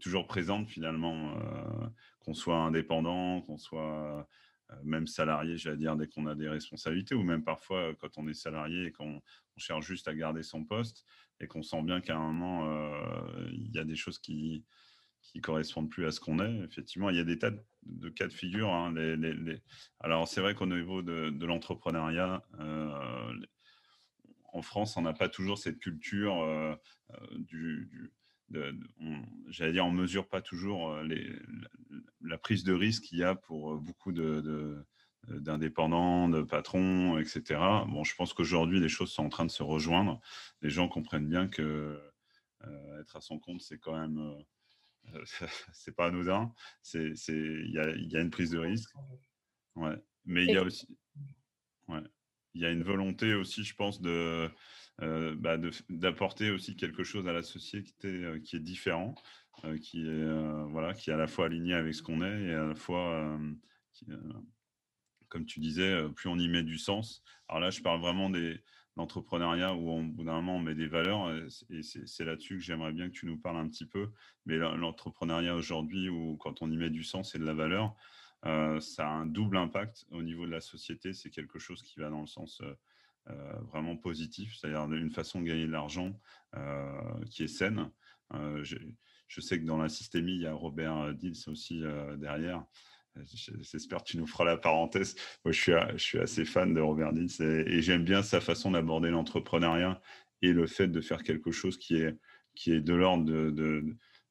toujours 0.00 0.26
présente 0.26 0.68
finalement, 0.68 1.36
euh, 1.36 1.86
qu'on 2.20 2.34
soit 2.34 2.58
indépendant, 2.58 3.40
qu'on 3.42 3.58
soit 3.58 4.28
euh, 4.70 4.76
même 4.84 5.08
salarié, 5.08 5.56
j'allais 5.56 5.76
dire, 5.76 5.96
dès 5.96 6.06
qu'on 6.06 6.26
a 6.26 6.36
des 6.36 6.48
responsabilités 6.48 7.16
ou 7.16 7.24
même 7.24 7.42
parfois 7.42 7.94
quand 7.98 8.16
on 8.16 8.28
est 8.28 8.34
salarié 8.34 8.86
et 8.86 8.92
qu'on 8.92 9.20
cherche 9.56 9.84
juste 9.84 10.06
à 10.06 10.14
garder 10.14 10.44
son 10.44 10.64
poste 10.64 11.04
et 11.40 11.48
qu'on 11.48 11.62
sent 11.62 11.82
bien 11.82 12.00
qu'à 12.00 12.16
un 12.16 12.32
moment 12.32 12.64
il 13.50 13.72
y 13.72 13.78
a 13.78 13.84
des 13.84 13.96
choses 13.96 14.20
qui, 14.20 14.64
qui 15.20 15.40
correspondent 15.40 15.90
plus 15.90 16.06
à 16.06 16.12
ce 16.12 16.20
qu'on 16.20 16.38
est. 16.38 16.64
Effectivement, 16.64 17.10
il 17.10 17.16
y 17.16 17.20
a 17.20 17.24
des 17.24 17.38
tas 17.38 17.50
de, 17.50 17.60
cas 18.10 18.26
de 18.26 18.32
figure. 18.32 18.70
Hein. 18.70 18.94
Alors, 20.00 20.28
c'est 20.28 20.40
vrai 20.40 20.54
qu'au 20.54 20.66
niveau 20.66 21.02
de, 21.02 21.44
l'entrepreneuriat, 21.44 22.42
euh, 22.60 23.34
en 24.52 24.62
France, 24.62 24.96
on 24.96 25.02
n'a 25.02 25.12
pas 25.12 25.28
toujours 25.28 25.58
cette 25.58 25.78
culture 25.78 26.42
euh, 26.42 26.74
euh, 27.12 27.38
du. 27.38 28.12
J'allais 29.48 29.72
dire, 29.72 29.86
on 29.86 29.90
mesure 29.90 30.28
pas 30.28 30.42
toujours 30.42 30.94
la, 32.20 32.36
prise 32.36 32.64
de 32.64 32.74
risque 32.74 33.04
qu'il 33.04 33.18
y 33.18 33.24
a 33.24 33.34
pour 33.34 33.78
beaucoup 33.78 34.12
de, 34.12 34.84
d'indépendants, 35.26 36.28
de 36.28 36.42
patrons, 36.42 37.16
etc. 37.16 37.58
Bon, 37.88 38.04
je 38.04 38.14
pense 38.14 38.34
qu'aujourd'hui, 38.34 38.78
les 38.78 38.90
choses 38.90 39.10
sont 39.10 39.24
en 39.24 39.30
train 39.30 39.46
de 39.46 39.50
se 39.50 39.62
rejoindre. 39.62 40.20
Les 40.60 40.68
gens 40.68 40.86
comprennent 40.86 41.28
bien 41.28 41.48
que 41.48 41.98
être 43.00 43.16
à 43.16 43.22
son 43.22 43.38
compte, 43.38 43.62
c'est 43.62 43.78
quand 43.78 43.98
même 43.98 44.20
c'est 45.72 45.94
pas 45.94 46.06
anodin. 46.06 46.52
C'est, 46.82 47.14
il 47.28 47.70
y 47.72 47.78
a, 47.78 47.90
y 47.96 48.16
a, 48.16 48.20
une 48.20 48.30
prise 48.30 48.50
de 48.50 48.58
risque. 48.58 48.90
Ouais. 49.76 49.96
Mais 50.24 50.44
il 50.44 50.50
y 50.50 50.56
a 50.56 50.62
aussi, 50.62 50.86
ouais. 51.88 52.02
il 52.54 52.62
y 52.62 52.66
a 52.66 52.70
une 52.70 52.82
volonté 52.82 53.34
aussi, 53.34 53.64
je 53.64 53.74
pense, 53.74 54.00
de, 54.00 54.50
euh, 55.00 55.34
bah 55.36 55.58
d'apporter 55.88 56.50
aussi 56.50 56.76
quelque 56.76 57.02
chose 57.02 57.26
à 57.26 57.32
la 57.32 57.42
société 57.42 58.08
euh, 58.08 58.38
qui 58.38 58.56
est 58.56 58.60
différent, 58.60 59.14
qui 59.80 60.06
est 60.06 60.64
voilà, 60.70 60.94
qui 60.94 61.10
est 61.10 61.12
à 61.12 61.16
la 61.16 61.26
fois 61.26 61.46
aligné 61.46 61.74
avec 61.74 61.94
ce 61.94 62.02
qu'on 62.02 62.22
est 62.22 62.42
et 62.44 62.54
à 62.54 62.66
la 62.66 62.74
fois, 62.74 63.38
comme 65.28 65.46
tu 65.46 65.60
disais, 65.60 66.08
plus 66.14 66.28
on 66.28 66.38
y 66.38 66.48
met 66.48 66.62
du 66.62 66.78
sens. 66.78 67.22
Alors 67.48 67.60
là, 67.60 67.70
je 67.70 67.80
parle 67.80 68.00
vraiment 68.00 68.30
des 68.30 68.60
l'entrepreneuriat 68.96 69.74
où 69.74 69.90
au 69.90 70.02
bout 70.02 70.24
d'un 70.24 70.34
moment 70.34 70.56
on 70.56 70.60
met 70.60 70.74
des 70.74 70.86
valeurs 70.86 71.32
et 71.70 71.82
c'est 71.82 72.24
là-dessus 72.24 72.58
que 72.58 72.62
j'aimerais 72.62 72.92
bien 72.92 73.08
que 73.08 73.14
tu 73.14 73.26
nous 73.26 73.38
parles 73.38 73.56
un 73.56 73.68
petit 73.68 73.86
peu. 73.86 74.10
Mais 74.46 74.56
l'entrepreneuriat 74.56 75.54
aujourd'hui 75.54 76.08
où 76.08 76.36
quand 76.36 76.62
on 76.62 76.70
y 76.70 76.76
met 76.76 76.90
du 76.90 77.02
sens 77.02 77.34
et 77.34 77.38
de 77.38 77.44
la 77.44 77.54
valeur, 77.54 77.96
euh, 78.44 78.80
ça 78.80 79.06
a 79.06 79.10
un 79.10 79.26
double 79.26 79.56
impact 79.56 80.06
au 80.10 80.22
niveau 80.22 80.46
de 80.46 80.50
la 80.50 80.60
société. 80.60 81.12
C'est 81.12 81.30
quelque 81.30 81.58
chose 81.58 81.82
qui 81.82 82.00
va 82.00 82.10
dans 82.10 82.20
le 82.20 82.26
sens 82.26 82.60
euh, 82.60 82.74
euh, 83.28 83.52
vraiment 83.70 83.96
positif, 83.96 84.56
c'est-à-dire 84.56 84.92
une 84.92 85.10
façon 85.10 85.40
de 85.40 85.46
gagner 85.46 85.66
de 85.66 85.72
l'argent 85.72 86.12
qui 87.30 87.44
est 87.44 87.48
saine. 87.48 87.90
Je, 88.32 89.40
sais 89.40 89.58
que 89.58 89.64
dans 89.64 89.78
la 89.78 89.88
systémie, 89.88 90.34
il 90.34 90.42
y 90.42 90.46
a 90.46 90.52
Robert 90.52 91.14
Dils 91.14 91.48
aussi 91.48 91.82
derrière. 92.18 92.64
J'espère 93.16 94.02
que 94.02 94.10
tu 94.10 94.16
nous 94.16 94.26
feras 94.26 94.44
la 94.44 94.56
parenthèse. 94.56 95.14
Moi, 95.44 95.52
je 95.52 95.96
suis, 95.98 96.18
assez 96.18 96.44
fan 96.44 96.72
de 96.72 96.80
Robert 96.80 97.12
Dins 97.12 97.26
et, 97.40 97.82
j'aime 97.82 98.04
bien 98.04 98.22
sa 98.22 98.40
façon 98.40 98.70
d'aborder 98.70 99.10
l'entrepreneuriat 99.10 100.00
et 100.40 100.52
le 100.52 100.66
fait 100.66 100.88
de 100.88 101.00
faire 101.00 101.22
quelque 101.22 101.50
chose 101.50 101.76
qui 101.76 101.96
est, 101.96 102.16
qui 102.54 102.72
est 102.72 102.80
de 102.80 102.94
l'ordre 102.94 103.24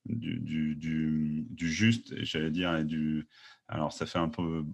du, 0.06 0.76
du, 0.76 1.72
juste, 1.72 2.14
j'allais 2.24 2.52
dire. 2.52 2.84
Alors, 3.68 3.94
ça 3.94 4.06
fait 4.06 4.20
un 4.20 4.30
peu. 4.30 4.66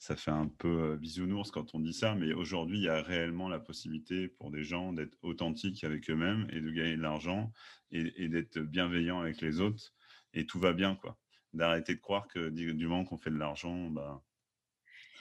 Ça 0.00 0.14
fait 0.14 0.30
un 0.30 0.46
peu 0.46 0.96
bisounours 0.96 1.50
quand 1.50 1.74
on 1.74 1.80
dit 1.80 1.92
ça, 1.92 2.14
mais 2.14 2.32
aujourd'hui, 2.32 2.78
il 2.78 2.84
y 2.84 2.88
a 2.88 3.02
réellement 3.02 3.48
la 3.48 3.58
possibilité 3.58 4.28
pour 4.28 4.52
des 4.52 4.62
gens 4.62 4.92
d'être 4.92 5.16
authentiques 5.22 5.82
avec 5.82 6.08
eux-mêmes 6.08 6.46
et 6.52 6.60
de 6.60 6.70
gagner 6.70 6.96
de 6.96 7.02
l'argent 7.02 7.52
et, 7.90 8.12
et 8.22 8.28
d'être 8.28 8.60
bienveillants 8.60 9.20
avec 9.20 9.40
les 9.40 9.60
autres. 9.60 9.92
Et 10.34 10.46
tout 10.46 10.60
va 10.60 10.72
bien, 10.72 10.94
quoi 10.94 11.18
d'arrêter 11.58 11.94
de 11.94 12.00
croire 12.00 12.26
que 12.28 12.48
du, 12.48 12.86
moment 12.86 13.04
qu'on 13.04 13.18
fait 13.18 13.30
de 13.30 13.38
l'argent, 13.38 13.90
bah, 13.90 14.22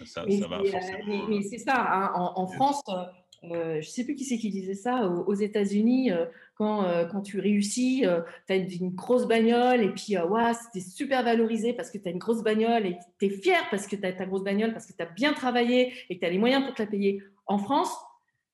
ça, 0.05 0.23
ça 0.29 0.47
va. 0.47 0.59
Euh, 0.59 1.23
mais, 1.27 1.41
c'est 1.41 1.57
ça, 1.57 1.75
hein, 1.75 2.11
en, 2.13 2.47
France, 2.47 2.81
euh, 2.87 3.03
euh, 3.51 3.73
je 3.73 3.87
ne 3.87 3.91
sais 3.91 4.05
plus 4.05 4.15
qui 4.15 4.23
c'est 4.23 4.37
qui 4.37 4.49
disait 4.49 4.75
ça, 4.75 5.07
aux, 5.07 5.33
États-Unis, 5.33 6.11
quand, 6.55 6.85
quand 7.11 7.21
tu 7.21 7.39
réussis, 7.39 8.05
tu 8.47 8.53
as 8.53 8.55
une, 8.55 8.95
grosse 8.95 9.27
bagnole 9.27 9.81
et 9.81 9.89
puis 9.89 10.17
ouais, 10.17 10.53
c'était 10.53 10.87
super 10.87 11.23
valorisé 11.23 11.73
parce 11.73 11.91
que 11.91 11.97
tu 11.97 12.07
as 12.07 12.11
une 12.11 12.19
grosse 12.19 12.43
bagnole 12.43 12.85
et 12.85 12.97
tu 13.19 13.25
es 13.25 13.29
fier 13.29 13.59
parce 13.69 13.87
que 13.87 13.95
tu 13.95 14.05
as 14.05 14.13
ta 14.13 14.25
grosse 14.25 14.43
bagnole, 14.43 14.71
parce 14.71 14.85
que 14.85 14.93
tu 14.93 15.03
as 15.03 15.07
bien 15.07 15.33
travaillé 15.33 15.93
et 16.09 16.15
que 16.15 16.19
tu 16.21 16.25
as 16.25 16.29
les 16.29 16.39
moyens 16.39 16.63
pour 16.63 16.73
te 16.73 16.81
la 16.81 16.87
payer. 16.87 17.21
En 17.47 17.57
France, 17.57 17.93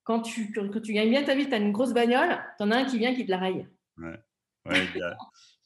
quand 0.04 0.22
tu, 0.22 0.52
quand 0.52 0.82
tu 0.82 0.94
gagnes 0.94 1.10
bien 1.10 1.24
ta 1.24 1.36
vie, 1.36 1.48
tu 1.48 1.54
as 1.54 1.58
une 1.58 1.72
grosse 1.72 1.94
bagnole, 1.94 2.42
tu 2.58 2.64
en 2.64 2.72
as 2.72 2.78
un 2.78 2.86
qui 2.86 2.98
vient 2.98 3.14
qui 3.14 3.26
te 3.26 3.32
la 3.32 3.38
raye. 3.38 3.68
Ouais. 3.98 4.18
Ouais, 4.66 4.80
il 4.96 5.00
y 5.00 5.04
a, 5.04 5.18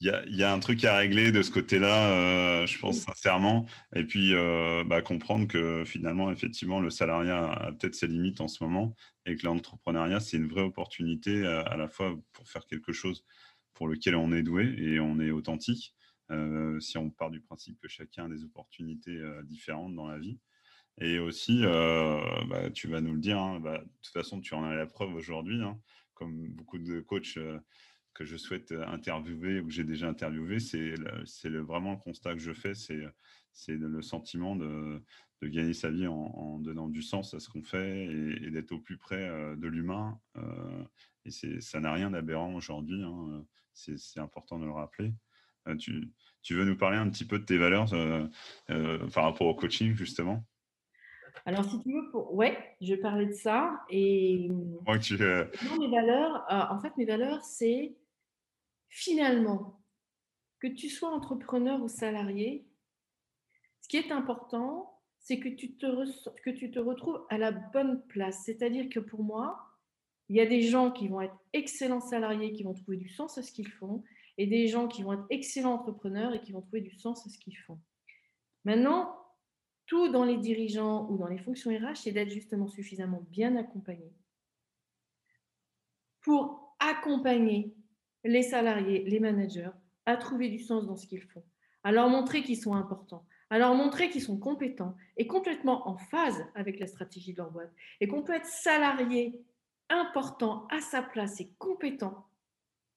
un 0.06 0.60
truc 0.60 0.84
à 0.86 0.98
régler 0.98 1.32
de 1.32 1.42
ce 1.42 1.52
côté-là, 1.52 2.12
euh, 2.12 2.68
je 2.68 2.78
pense 2.80 3.00
sincèrement. 3.00 3.66
Et 3.96 4.04
puis, 4.04 4.34
euh, 4.34 4.84
bah, 4.86 5.02
comprendre 5.02 5.48
que 5.48 5.84
finalement, 5.86 6.32
effectivement, 6.32 6.80
le 6.80 6.90
salariat 6.90 7.46
a 7.46 7.72
peut-être 7.72 7.96
ses 7.96 8.08
limites 8.08 8.42
en 8.42 8.48
ce 8.48 8.64
moment 8.64 8.96
et 9.26 9.36
que 9.36 9.46
l'entrepreneuriat, 9.46 10.20
c'est 10.20 10.38
une 10.38 10.48
vraie 10.48 10.62
opportunité 10.62 11.46
à, 11.46 11.62
à, 11.62 11.78
la 11.78 11.88
fois 11.88 12.16
pour 12.34 12.48
faire 12.48 12.66
quelque 12.68 12.94
chose 12.94 13.24
pour 13.74 13.88
lequel 13.88 14.16
on 14.16 14.32
est 14.32 14.44
doué 14.44 14.74
et 14.78 15.00
on 15.00 15.20
est 15.20 15.32
authentique. 15.32 15.94
Euh, 16.30 16.80
si 16.82 16.98
on 16.98 17.10
part 17.10 17.32
du 17.32 17.40
principe 17.40 17.80
que 17.80 17.88
chacun 17.88 18.26
a 18.26 18.30
des 18.30 18.44
opportunités 18.44 19.20
différentes 19.46 19.96
dans 19.96 20.08
la 20.08 20.20
vie. 20.20 20.40
Et 21.00 21.20
aussi, 21.20 21.62
bah, 21.62 22.70
tu 22.74 22.88
vas 22.88 23.02
nous 23.02 23.14
le 23.14 23.20
dire, 23.20 23.38
hein, 23.40 23.60
bah, 23.60 23.78
de 23.78 23.90
toute 24.02 24.14
façon, 24.14 24.42
tu 24.42 24.54
en 24.56 24.64
as 24.64 24.76
la 24.76 24.88
preuve 24.88 25.14
aujourd'hui, 25.14 25.62
hein, 25.62 25.80
comme 26.16 26.50
beaucoup 26.50 26.80
de 26.80 27.00
coachs 27.02 27.38
que 28.18 28.26
je 28.26 28.36
souhaite 28.36 28.72
euh, 28.72 28.86
interviewer 28.88 29.60
ou 29.60 29.68
que 29.68 29.72
j'ai 29.72 29.84
déjà 29.84 30.10
interviewé, 30.10 30.60
c'est 30.60 30.96
vraiment 31.50 31.92
le 31.92 31.98
constat 31.98 32.34
que 32.34 32.40
je 32.40 32.52
fais, 32.52 32.74
c'est 32.74 33.76
le 33.76 34.02
sentiment 34.02 34.56
de, 34.56 35.04
de, 35.44 35.48
gagner 35.48 35.74
sa 35.74 35.92
vie 35.92 36.08
en, 36.08 36.58
donnant 36.60 36.88
du 36.88 37.04
sens 37.04 37.36
à 37.36 37.40
ce 37.40 37.48
qu'on 37.48 37.62
fait 37.62 38.06
et, 38.06 38.50
d'être 38.50 38.72
au 38.72 38.80
plus 38.80 38.98
près 38.98 39.30
euh, 39.30 39.56
de 39.56 39.68
l'humain. 39.68 40.20
Euh, 40.38 40.84
et 41.26 41.62
ça 41.62 41.80
n'a 41.80 41.94
rien 41.94 42.10
d'aberrant 42.10 42.56
aujourd'hui, 42.56 43.04
hein, 43.04 43.46
c'est 43.74 44.20
important 44.20 44.58
de 44.58 44.66
le 44.66 44.72
rappeler. 44.72 45.14
Tu, 45.78 46.10
tu, 46.42 46.56
veux 46.56 46.64
nous 46.64 46.78
parler 46.78 46.98
un 46.98 47.10
petit 47.10 47.26
peu 47.26 47.38
de 47.38 47.44
tes 47.44 47.58
valeurs 47.58 47.90
par 49.14 49.26
rapport 49.26 49.48
au 49.48 49.54
coaching, 49.54 49.94
justement? 49.94 50.46
Alors, 51.46 51.66
si 51.66 51.78
tu 51.82 51.92
veux, 51.92 52.10
pour... 52.10 52.34
ouais, 52.34 52.58
je 52.80 52.94
vais 52.94 53.02
parler 53.02 53.26
de 53.26 53.34
ça. 53.34 53.82
Et 53.90 54.50
tu... 55.02 55.18
mes 55.18 55.92
valeurs, 55.92 56.46
en 56.50 56.80
fait, 56.80 56.96
mes 56.96 57.06
valeurs, 57.06 57.44
c'est 57.44 57.98
finalement, 58.90 59.82
que 60.60 60.68
tu 60.68 60.90
sois 60.90 61.10
entrepreneur 61.10 61.82
ou 61.82 61.88
salarié, 61.88 62.68
ce 63.82 63.88
qui 63.88 63.98
est 63.98 64.12
important, 64.12 65.00
c'est 65.20 65.40
que, 65.40 65.50
tu 65.50 65.76
te 65.76 65.86
que 66.44 66.50
tu 66.50 66.72
te 66.72 66.80
retrouves 66.80 67.26
à 67.30 67.38
la 67.38 67.52
bonne 67.52 68.02
place. 68.08 68.44
C'est-à-dire 68.46 68.90
que 68.90 69.00
pour 69.00 69.24
moi, 69.24 69.68
il 70.30 70.36
y 70.36 70.42
a 70.42 70.46
des 70.46 70.62
gens 70.62 70.92
qui 70.92 71.08
vont 71.08 71.22
être 71.22 71.38
excellents 71.54 72.02
salariés, 72.02 72.54
qui 72.54 72.64
vont 72.64 72.74
trouver 72.74 72.98
du 72.98 73.10
sens 73.10 73.38
à 73.38 73.44
ce 73.44 73.52
qu'ils 73.52 73.70
font, 73.70 74.04
et 74.38 74.48
des 74.48 74.68
gens 74.68 74.88
qui 74.88 75.04
vont 75.04 75.14
être 75.14 75.26
excellents 75.30 75.74
entrepreneurs 75.74 76.34
et 76.34 76.42
qui 76.42 76.52
vont 76.52 76.62
trouver 76.62 76.82
du 76.82 76.96
sens 76.96 77.26
à 77.26 77.30
ce 77.30 77.38
qu'ils 77.38 77.58
font. 77.58 77.80
Maintenant, 78.66 79.16
tout 79.86 80.10
dans 80.10 80.26
les 80.26 80.38
dirigeants 80.38 81.10
ou 81.10 81.18
dans 81.18 81.28
les 81.28 81.40
fonctions 81.40 81.72
RH, 81.72 81.96
c'est 82.04 82.12
d'être 82.12 82.30
justement 82.30 82.68
suffisamment 82.68 83.24
bien 83.30 83.56
accompagné 83.56 84.14
pour 86.28 86.76
accompagner 86.80 87.74
les 88.24 88.44
salariés, 88.44 89.04
les 89.04 89.20
managers, 89.20 89.72
à 90.06 90.18
trouver 90.18 90.50
du 90.50 90.60
sens 90.60 90.86
dans 90.86 90.96
ce 90.96 91.08
qu'ils 91.08 91.22
font, 91.22 91.44
à 91.84 91.92
leur 91.92 92.10
montrer 92.10 92.44
qu'ils 92.44 92.62
sont 92.62 92.76
importants, 92.76 93.26
à 93.50 93.58
leur 93.58 93.76
montrer 93.76 94.10
qu'ils 94.10 94.22
sont 94.22 94.38
compétents 94.38 94.96
et 95.16 95.28
complètement 95.28 95.88
en 95.88 95.98
phase 95.98 96.46
avec 96.56 96.80
la 96.80 96.88
stratégie 96.88 97.34
de 97.34 97.38
leur 97.38 97.52
boîte, 97.52 97.74
et 98.00 98.08
qu'on 98.08 98.24
peut 98.24 98.36
être 98.36 98.46
salarié 98.46 99.42
important 99.90 100.68
à 100.70 100.82
sa 100.82 101.02
place 101.02 101.40
et 101.40 101.52
compétent, 101.58 102.28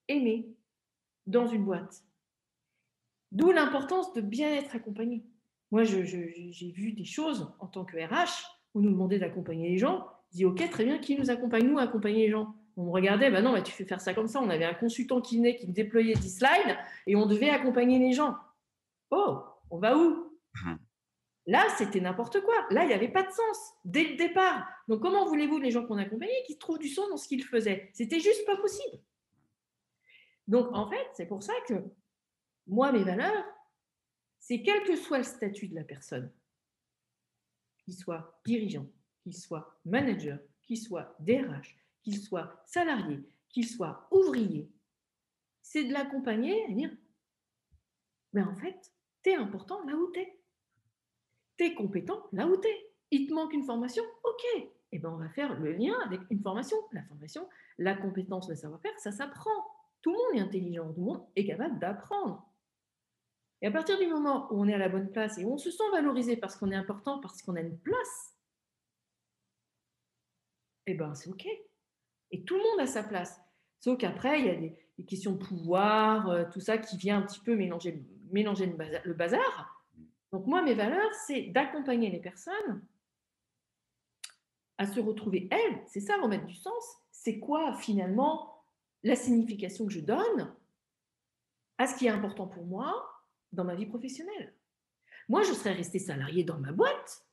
aimé 0.08 0.54
dans 1.26 1.46
une 1.46 1.64
boîte. 1.64 2.02
D'où 3.32 3.52
l'importance 3.52 4.12
de 4.12 4.20
bien 4.20 4.52
être 4.54 4.74
accompagné. 4.74 5.24
Moi, 5.70 5.84
j'ai 5.84 6.72
vu 6.74 6.92
des 6.92 7.04
choses 7.04 7.54
en 7.60 7.68
tant 7.68 7.84
que 7.84 7.96
RH, 7.96 8.60
où 8.74 8.80
nous 8.80 8.90
demandait 8.90 9.20
d'accompagner 9.20 9.70
les 9.70 9.78
gens. 9.78 10.08
Dis, 10.32 10.44
OK, 10.44 10.68
très 10.70 10.84
bien, 10.84 10.98
qui 10.98 11.16
nous 11.16 11.30
accompagne 11.30 11.68
Nous, 11.68 11.78
accompagner 11.78 12.26
les 12.26 12.30
gens? 12.30 12.54
On 12.80 12.86
me 12.86 12.90
regardait, 12.90 13.30
ben 13.30 13.42
non, 13.42 13.52
mais 13.52 13.62
tu 13.62 13.72
fais 13.72 13.84
faire 13.84 14.00
ça 14.00 14.14
comme 14.14 14.28
ça. 14.28 14.40
On 14.40 14.48
avait 14.48 14.64
un 14.64 14.74
consultant 14.74 15.20
qui 15.20 15.36
venait, 15.36 15.56
qui 15.56 15.68
me 15.68 15.72
déployait 15.72 16.14
10 16.14 16.38
slides 16.38 16.78
et 17.06 17.14
on 17.14 17.26
devait 17.26 17.50
accompagner 17.50 17.98
les 17.98 18.12
gens. 18.12 18.36
Oh, 19.10 19.42
On 19.70 19.78
va 19.78 19.96
où? 19.96 20.32
Mmh. 20.54 20.76
Là, 21.46 21.66
c'était 21.76 22.00
n'importe 22.00 22.40
quoi. 22.42 22.54
Là, 22.70 22.84
il 22.84 22.88
n'y 22.88 22.94
avait 22.94 23.10
pas 23.10 23.22
de 23.22 23.30
sens 23.30 23.72
dès 23.84 24.04
le 24.04 24.16
départ. 24.16 24.66
Donc, 24.88 25.02
comment 25.02 25.26
voulez-vous, 25.26 25.58
les 25.58 25.70
gens 25.70 25.86
qu'on 25.86 25.98
accompagnait, 25.98 26.42
qu'ils 26.46 26.58
trouvent 26.58 26.78
du 26.78 26.88
sens 26.88 27.08
dans 27.10 27.16
ce 27.16 27.28
qu'ils 27.28 27.44
faisaient? 27.44 27.90
C'était 27.92 28.20
juste 28.20 28.46
pas 28.46 28.56
possible. 28.56 28.98
Donc, 30.46 30.68
en 30.72 30.88
fait, 30.88 31.06
c'est 31.14 31.26
pour 31.26 31.42
ça 31.42 31.52
que 31.68 31.74
moi, 32.66 32.92
mes 32.92 33.04
valeurs, 33.04 33.44
c'est 34.38 34.62
quel 34.62 34.84
que 34.84 34.96
soit 34.96 35.18
le 35.18 35.24
statut 35.24 35.68
de 35.68 35.74
la 35.74 35.84
personne, 35.84 36.32
qu'il 37.84 37.94
soit 37.94 38.40
dirigeant, 38.46 38.86
qu'il 39.22 39.36
soit 39.36 39.78
manager, 39.84 40.38
qu'il 40.62 40.78
soit 40.78 41.14
DRH, 41.20 41.79
qu'il 42.02 42.18
soit 42.18 42.62
salarié, 42.66 43.20
qu'il 43.48 43.66
soit 43.66 44.08
ouvrier, 44.10 44.70
c'est 45.62 45.84
de 45.84 45.92
l'accompagner 45.92 46.64
et 46.68 46.74
dire, 46.74 46.90
mais 48.32 48.42
en 48.42 48.54
fait, 48.54 48.92
tu 49.22 49.30
es 49.30 49.34
important 49.34 49.84
là 49.84 49.94
où 49.94 50.10
tu 50.12 50.20
es. 50.20 50.40
Tu 51.56 51.64
es 51.64 51.74
compétent 51.74 52.26
là 52.32 52.46
où 52.46 52.56
tu 52.56 52.68
es. 52.68 52.92
Il 53.10 53.26
te 53.26 53.34
manque 53.34 53.52
une 53.52 53.64
formation, 53.64 54.04
ok. 54.24 54.44
Et 54.92 54.96
eh 54.96 54.98
ben, 54.98 55.10
on 55.10 55.16
va 55.16 55.28
faire 55.28 55.58
le 55.58 55.72
lien 55.72 55.94
avec 56.04 56.20
une 56.30 56.42
formation. 56.42 56.76
La 56.92 57.04
formation, 57.04 57.48
la 57.78 57.94
compétence, 57.94 58.48
le 58.48 58.56
savoir-faire, 58.56 58.98
ça 58.98 59.12
s'apprend. 59.12 59.50
Tout 60.02 60.10
le 60.10 60.16
monde 60.16 60.36
est 60.36 60.40
intelligent, 60.40 60.92
tout 60.92 61.00
le 61.00 61.06
monde 61.06 61.26
est 61.36 61.46
capable 61.46 61.78
d'apprendre. 61.78 62.50
Et 63.62 63.66
à 63.66 63.70
partir 63.70 63.98
du 63.98 64.06
moment 64.06 64.52
où 64.52 64.60
on 64.60 64.68
est 64.68 64.74
à 64.74 64.78
la 64.78 64.88
bonne 64.88 65.10
place 65.12 65.38
et 65.38 65.44
où 65.44 65.52
on 65.52 65.58
se 65.58 65.70
sent 65.70 65.88
valorisé 65.92 66.36
parce 66.36 66.56
qu'on 66.56 66.70
est 66.70 66.76
important, 66.76 67.20
parce 67.20 67.42
qu'on 67.42 67.56
a 67.56 67.60
une 67.60 67.78
place, 67.78 68.34
eh 70.86 70.94
ben 70.94 71.14
c'est 71.14 71.30
OK. 71.30 71.46
Et 72.30 72.44
tout 72.44 72.56
le 72.56 72.62
monde 72.62 72.80
a 72.80 72.86
sa 72.86 73.02
place. 73.02 73.40
Sauf 73.80 73.98
qu'après, 73.98 74.40
il 74.40 74.46
y 74.46 74.50
a 74.50 74.54
des, 74.54 74.76
questions 75.06 75.32
de 75.32 75.38
pouvoir, 75.38 76.28
euh, 76.28 76.44
tout 76.52 76.60
ça 76.60 76.76
qui 76.76 76.98
vient 76.98 77.18
un 77.18 77.22
petit 77.22 77.40
peu 77.40 77.56
mélanger, 77.56 78.04
mélanger 78.30 78.66
le, 78.66 79.14
bazar, 79.14 79.86
Donc 80.30 80.46
moi, 80.46 80.60
mes 80.60 80.74
valeurs, 80.74 81.12
c'est 81.26 81.44
d'accompagner 81.44 82.10
les 82.10 82.20
personnes 82.20 82.84
à 84.76 84.86
se 84.86 85.00
retrouver 85.00 85.48
elles. 85.50 85.80
C'est 85.86 86.00
ça, 86.00 86.16
remettre 86.20 86.44
du 86.44 86.54
sens. 86.54 86.96
C'est 87.10 87.38
quoi 87.38 87.74
finalement 87.74 88.62
la 89.02 89.16
signification 89.16 89.86
que 89.86 89.92
je 89.92 90.00
donne 90.00 90.54
à 91.78 91.86
ce 91.86 91.96
qui 91.96 92.06
est 92.06 92.10
important 92.10 92.46
pour 92.46 92.66
moi 92.66 93.10
dans 93.52 93.64
ma 93.64 93.74
vie 93.74 93.86
professionnelle? 93.86 94.54
Moi, 95.28 95.42
je 95.42 95.52
serais 95.52 95.72
restée 95.72 95.98
salariée 95.98 96.44
dans 96.44 96.58
ma 96.58 96.72
boîte 96.72 97.24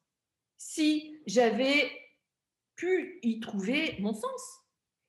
si 0.57 1.19
j'avais 1.25 1.91
pu 2.75 3.19
y 3.23 3.39
trouver 3.39 3.97
mon 3.99 4.13
sens, 4.13 4.59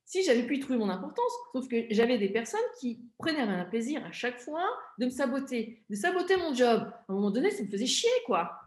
si 0.09 0.23
j'avais 0.23 0.43
pu 0.43 0.57
y 0.57 0.61
trouver 0.61 0.79
mon 0.79 0.89
importance. 0.89 1.31
Sauf 1.53 1.69
que 1.69 1.85
j'avais 1.91 2.17
des 2.17 2.31
personnes 2.31 2.61
qui 2.81 2.99
prenaient 3.19 3.43
un 3.43 3.67
plaisir 3.67 4.05
à 4.07 4.11
chaque 4.11 4.41
fois 4.41 4.67
de 4.99 5.05
me 5.05 5.11
saboter, 5.11 5.85
de 5.91 5.95
saboter 5.95 6.37
mon 6.37 6.55
job. 6.55 6.91
À 6.91 7.05
un 7.11 7.15
moment 7.15 7.31
donné, 7.31 7.51
ça 7.51 7.63
me 7.63 7.69
faisait 7.69 7.87
chier, 7.87 8.11
quoi. 8.25 8.59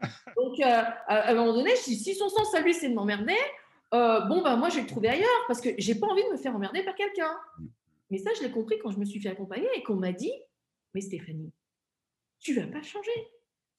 Donc, 0.36 0.58
euh, 0.60 0.64
à 0.64 1.30
un 1.30 1.34
moment 1.34 1.52
donné, 1.52 1.76
si, 1.76 1.94
si 1.94 2.14
son 2.14 2.30
sens 2.30 2.54
à 2.54 2.60
lui, 2.60 2.72
c'est 2.72 2.88
de 2.88 2.94
m'emmerder, 2.94 3.36
euh, 3.92 4.20
bon, 4.22 4.40
ben 4.40 4.56
moi, 4.56 4.70
je 4.70 4.76
vais 4.76 4.80
le 4.80 4.86
trouver 4.86 5.08
ailleurs 5.08 5.44
parce 5.46 5.60
que 5.60 5.68
j'ai 5.76 5.94
pas 5.94 6.06
envie 6.06 6.24
de 6.24 6.30
me 6.30 6.38
faire 6.38 6.56
emmerder 6.56 6.82
par 6.82 6.94
quelqu'un. 6.94 7.36
Mais 8.10 8.16
ça, 8.16 8.30
je 8.38 8.42
l'ai 8.42 8.50
compris 8.50 8.78
quand 8.78 8.90
je 8.90 8.98
me 8.98 9.04
suis 9.04 9.20
fait 9.20 9.28
accompagner 9.28 9.68
et 9.74 9.82
qu'on 9.82 9.96
m'a 9.96 10.12
dit, 10.12 10.32
mais 10.94 11.02
Stéphanie, 11.02 11.52
tu 12.40 12.54
vas 12.54 12.66
pas 12.66 12.82
changer. 12.82 13.28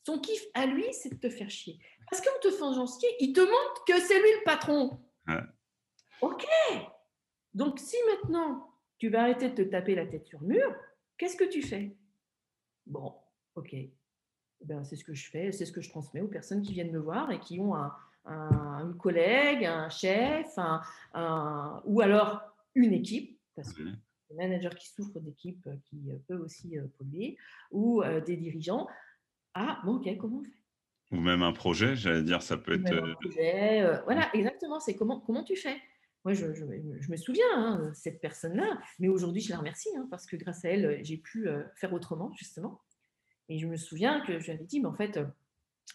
Son 0.05 0.19
kiff 0.19 0.43
à 0.53 0.67
lui, 0.67 0.85
c'est 0.91 1.09
de 1.09 1.19
te 1.19 1.29
faire 1.29 1.49
chier. 1.49 1.79
Parce 2.11 2.21
qu'en 2.21 2.39
te 2.39 2.51
faisant 2.51 2.85
chier, 2.85 3.09
il 3.19 3.33
te 3.33 3.41
montre 3.41 3.83
que 3.87 3.99
c'est 3.99 4.21
lui 4.21 4.29
le 4.29 4.43
patron. 4.43 4.99
Ok. 6.21 6.45
Donc 7.53 7.79
si 7.79 7.95
maintenant 8.11 8.69
tu 8.97 9.09
vas 9.09 9.23
arrêter 9.23 9.49
de 9.49 9.55
te 9.55 9.61
taper 9.61 9.95
la 9.95 10.05
tête 10.05 10.25
sur 10.25 10.41
le 10.41 10.47
mur, 10.47 10.75
qu'est-ce 11.17 11.37
que 11.37 11.49
tu 11.49 11.61
fais? 11.61 11.95
Bon, 12.85 13.15
ok. 13.55 13.75
Ben, 14.61 14.83
c'est 14.83 14.97
ce 14.97 15.05
que 15.05 15.13
je 15.13 15.29
fais, 15.29 15.51
c'est 15.51 15.65
ce 15.65 15.71
que 15.71 15.81
je 15.81 15.89
transmets 15.89 16.21
aux 16.21 16.27
personnes 16.27 16.61
qui 16.61 16.73
viennent 16.73 16.91
me 16.91 16.99
voir 16.99 17.31
et 17.31 17.39
qui 17.39 17.59
ont 17.59 17.75
un, 17.75 17.95
un, 18.25 18.93
collègue, 18.99 19.65
un 19.65 19.89
chef, 19.89 20.57
un, 20.57 21.81
ou 21.85 22.01
alors 22.01 22.41
une 22.75 22.93
équipe, 22.93 23.39
parce 23.55 23.73
que 23.73 23.83
des 23.83 24.35
managers 24.35 24.75
qui 24.77 24.89
souffrent 24.89 25.19
d'équipe 25.19 25.65
euh, 25.67 25.75
qui 25.85 26.11
euh, 26.11 26.17
peuvent 26.27 26.41
aussi 26.41 26.77
euh, 26.77 26.85
polluer, 26.97 27.37
ou 27.71 28.03
des 28.25 28.37
dirigeants. 28.37 28.87
Ah, 29.53 29.81
bon, 29.85 29.95
ok, 29.95 30.17
comment 30.17 30.39
on 30.39 30.43
fait? 30.43 30.51
Ou 31.11 31.19
même 31.19 31.41
un 31.41 31.53
projet, 31.53 31.95
j'allais 31.95 32.21
dire, 32.21 32.43
ça 32.43 32.57
peut 32.57 32.73
être. 32.73 32.93
Un 32.93 33.13
projet, 33.15 34.01
voilà, 34.03 34.29
exactement, 34.35 34.79
c'est 34.79 34.95
comment, 34.95 35.19
comment 35.21 35.43
tu 35.43 35.55
fais? 35.55 35.81
Moi, 36.25 36.33
je, 36.33 36.45
me 36.45 37.15
souviens, 37.15 37.45
hein, 37.55 37.91
cette 37.93 38.19
personne-là, 38.19 38.79
mais 38.99 39.07
aujourd'hui, 39.07 39.41
je 39.41 39.49
la 39.49 39.57
remercie 39.57 39.89
hein, 39.97 40.07
parce 40.09 40.25
que 40.25 40.35
grâce 40.35 40.65
à 40.65 40.69
elle, 40.69 41.03
j'ai 41.03 41.17
pu 41.17 41.47
faire 41.75 41.93
autrement, 41.93 42.33
justement. 42.37 42.81
Et 43.47 43.57
je 43.57 43.67
me 43.67 43.77
souviens 43.77 44.21
que 44.25 44.39
je 44.39 44.45
lui 44.45 44.51
avais 44.51 44.65
dit, 44.65 44.79
mais 44.79 44.87
en 44.87 44.95
fait, 44.95 45.19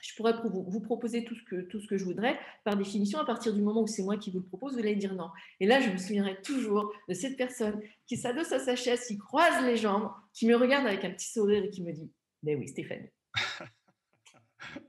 je 0.01 0.15
pourrais 0.17 0.35
vous, 0.45 0.81
proposer 0.81 1.25
tout 1.25 1.35
ce, 1.35 1.43
que, 1.45 1.63
tout 1.63 1.81
ce 1.81 1.87
que 1.87 1.97
je 1.97 2.05
voudrais. 2.05 2.39
Par 2.65 2.77
définition, 2.77 3.19
à 3.19 3.25
partir 3.25 3.55
du 3.55 3.63
moment 3.63 3.83
où 3.83 3.87
c'est 3.87 4.03
moi 4.03 4.17
qui 4.17 4.31
vous 4.31 4.39
le 4.39 4.45
propose, 4.45 4.75
vous 4.75 4.81
allez 4.81 4.97
dire 4.97 5.15
non. 5.15 5.31
Et 5.61 5.67
là, 5.67 5.81
je 5.81 5.91
me 5.91 5.97
souviendrai 5.97 6.41
toujours 6.43 6.93
de 7.09 7.15
cette 7.15 7.37
personne 7.37 7.81
qui 8.07 8.17
s'adosse 8.17 8.53
à 8.53 8.59
sa 8.59 8.77
chaise, 8.77 9.07
qui 9.07 9.19
croise 9.19 9.65
les 9.65 9.77
jambes, 9.77 10.11
qui 10.33 10.47
me 10.47 10.57
regarde 10.57 10.87
avec 10.87 11.05
un 11.05 11.11
petit 11.11 11.31
sourire 11.31 11.65
et 11.65 11.71
qui 11.71 11.83
me 11.83 11.93
dit 11.93 12.11
Mais 12.43 12.55
oui, 12.55 12.69
Stéphanie. 12.69 13.11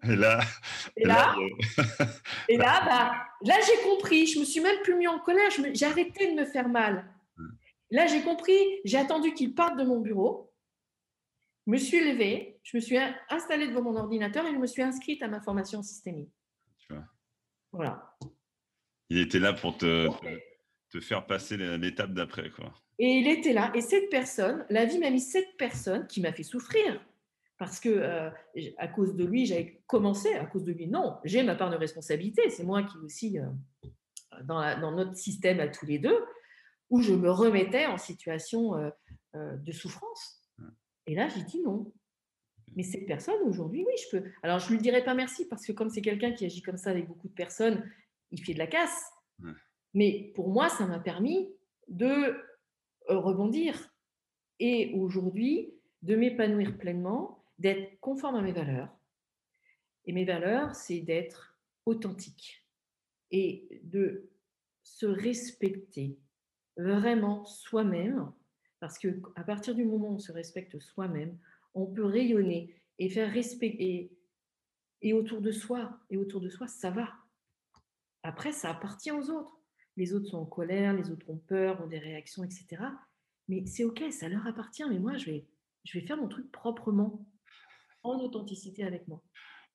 Et 0.04 0.16
là, 0.16 0.40
et 0.98 1.06
là, 1.06 1.36
et 2.50 2.58
là, 2.58 2.82
bah, 2.86 3.26
là 3.42 3.56
j'ai 3.66 3.84
compris. 3.90 4.28
Je 4.28 4.40
me 4.40 4.46
suis 4.46 4.62
même 4.62 4.82
plus 4.84 4.96
mis 4.96 5.08
en 5.08 5.20
colère. 5.20 5.50
J'ai 5.74 5.86
arrêté 5.86 6.32
de 6.32 6.40
me 6.40 6.46
faire 6.46 6.70
mal. 6.70 7.10
Là, 7.92 8.08
j'ai 8.08 8.22
compris. 8.22 8.58
J'ai 8.84 8.98
attendu 8.98 9.34
qu'il 9.34 9.54
parte 9.54 9.78
de 9.78 9.84
mon 9.84 10.00
bureau. 10.00 10.54
Je 11.68 11.72
me 11.72 11.78
suis 11.78 12.00
levée, 12.00 12.60
je 12.64 12.78
me 12.78 12.82
suis 12.82 12.98
installée 13.30 13.68
devant 13.68 13.82
mon 13.82 13.96
ordinateur 13.96 14.46
et 14.46 14.52
je 14.52 14.58
me 14.58 14.68
suis 14.68 14.84
inscrite 14.84 15.24
à 15.24 15.28
ma 15.28 15.42
formation 15.42 15.82
systémique. 15.82 16.30
Tu 16.78 16.94
vois. 16.94 17.06
Voilà. 17.72 18.16
Il 19.10 19.18
était 19.18 19.40
là 19.40 19.54
pour 19.54 19.76
te, 19.78 20.08
te, 20.92 21.00
faire 21.00 21.26
passer 21.26 21.58
l'étape 21.58 22.14
d'après. 22.14 22.52
quoi. 22.52 22.72
Et 23.00 23.18
il 23.18 23.28
était 23.28 23.54
là. 23.54 23.72
Et 23.74 23.82
cette 23.82 24.10
personne, 24.10 24.66
la 24.70 24.86
vie 24.86 25.00
m'a 25.00 25.10
mis 25.10 25.20
cette 25.20 25.58
personne 25.58 26.06
qui 26.08 26.22
m'a 26.22 26.32
fait 26.34 26.44
souffrir. 26.44 27.04
Parce 27.58 27.80
que 27.80 27.90
euh, 27.90 28.30
à 28.78 28.88
cause 28.88 29.16
de 29.16 29.24
lui, 29.24 29.46
j'avais 29.46 29.82
commencé, 29.88 30.34
à 30.34 30.46
cause 30.46 30.66
de 30.66 30.74
lui, 30.74 30.88
non, 30.88 31.18
j'ai 31.24 31.42
ma 31.42 31.56
part 31.56 31.70
de 31.70 31.78
responsabilité. 31.78 32.50
C'est 32.50 32.66
moi 32.66 32.84
qui 32.84 32.98
aussi, 32.98 33.40
euh, 33.40 33.46
dans, 34.44 34.80
dans, 34.80 34.92
notre 34.92 35.16
système 35.16 35.62
à 35.62 35.68
tous 35.70 35.86
les 35.86 35.98
deux, 35.98 36.18
où 36.90 37.02
je 37.02 37.14
me 37.14 37.32
remettais 37.32 37.86
en 37.86 37.98
situation 37.98 38.76
euh, 38.76 39.56
de 39.58 39.72
souffrance. 39.72 40.42
Et 41.08 41.16
là, 41.16 41.30
j'ai 41.30 41.44
dit 41.44 41.62
non. 41.62 41.94
Mais 42.76 42.84
cette 42.84 43.06
personne, 43.06 43.42
aujourd'hui, 43.46 43.86
oui, 43.86 43.94
je 44.04 44.18
peux. 44.18 44.30
Alors, 44.44 44.60
je 44.60 44.68
ne 44.68 44.72
lui 44.72 44.82
dirai 44.82 45.04
pas 45.04 45.14
merci 45.14 45.48
parce 45.48 45.66
que 45.66 45.72
comme 45.72 45.90
c'est 45.90 46.02
quelqu'un 46.02 46.34
qui 46.34 46.46
agit 46.46 46.62
comme 46.62 46.78
ça 46.78 46.90
avec 46.90 47.08
beaucoup 47.08 47.30
de 47.30 47.34
personnes, 47.34 47.90
il 48.32 48.44
fait 48.44 48.54
de 48.54 48.60
la 48.60 48.68
casse. 48.68 49.06
Mais 49.94 50.34
pour 50.36 50.50
moi, 50.50 50.68
ça 50.68 50.86
m'a 50.86 51.00
permis 51.00 51.50
de 51.88 52.36
rebondir 53.08 53.78
et 54.60 54.94
aujourd'hui 54.96 55.74
de 56.02 56.16
m'épanouir 56.16 56.78
pleinement, 56.78 57.45
d'être 57.58 58.00
conforme 58.00 58.36
à 58.36 58.42
mes 58.42 58.52
valeurs. 58.52 58.96
Et 60.06 60.14
mes 60.14 60.26
valeurs, 60.26 60.76
c'est 60.76 61.00
d'être 61.00 61.58
authentique 61.86 62.66
et 63.32 63.82
de 63.84 64.30
se 64.84 65.06
respecter 65.06 66.20
vraiment 66.78 67.46
soi-même 67.46 68.32
parce 68.80 69.00
qu'à 69.00 69.44
partir 69.44 69.74
du 69.74 69.84
moment 69.84 70.10
où 70.10 70.14
on 70.16 70.20
se 70.20 70.32
respecte 70.32 70.80
soi-même, 70.80 71.38
on 71.74 71.88
peut 71.88 72.06
rayonner 72.06 72.76
et 73.00 73.10
faire 73.10 73.32
respecter. 73.32 74.12
Et, 75.02 75.14
autour 75.14 75.42
de 75.42 75.52
soi, 75.52 76.00
et 76.10 76.18
autour 76.18 76.42
de 76.42 76.50
soi, 76.50 76.68
ça 76.68 76.90
va. 76.90 77.10
Après, 78.24 78.52
ça 78.52 78.70
appartient 78.70 79.12
aux 79.12 79.30
autres. 79.30 79.60
Les 79.98 80.14
autres 80.14 80.28
sont 80.28 80.38
en 80.38 80.46
colère, 80.46 80.94
les 80.94 81.12
autres 81.12 81.30
ont 81.30 81.38
peur, 81.38 81.82
ont 81.84 81.88
des 81.88 82.00
réactions, 82.00 82.44
etc. 82.44 82.84
Mais 83.48 83.66
c'est 83.66 83.84
OK, 83.84 84.04
ça 84.12 84.30
leur 84.30 84.46
appartient. 84.48 84.88
Mais 84.88 85.00
moi, 85.00 85.18
je 85.18 85.26
vais, 85.26 85.48
je 85.84 85.98
vais 85.98 86.06
faire 86.06 86.18
mon 86.18 86.28
truc 86.28 86.52
proprement, 86.52 87.26
en 88.12 88.20
authenticité 88.20 88.84
avec 88.84 89.08
moi. 89.08 89.22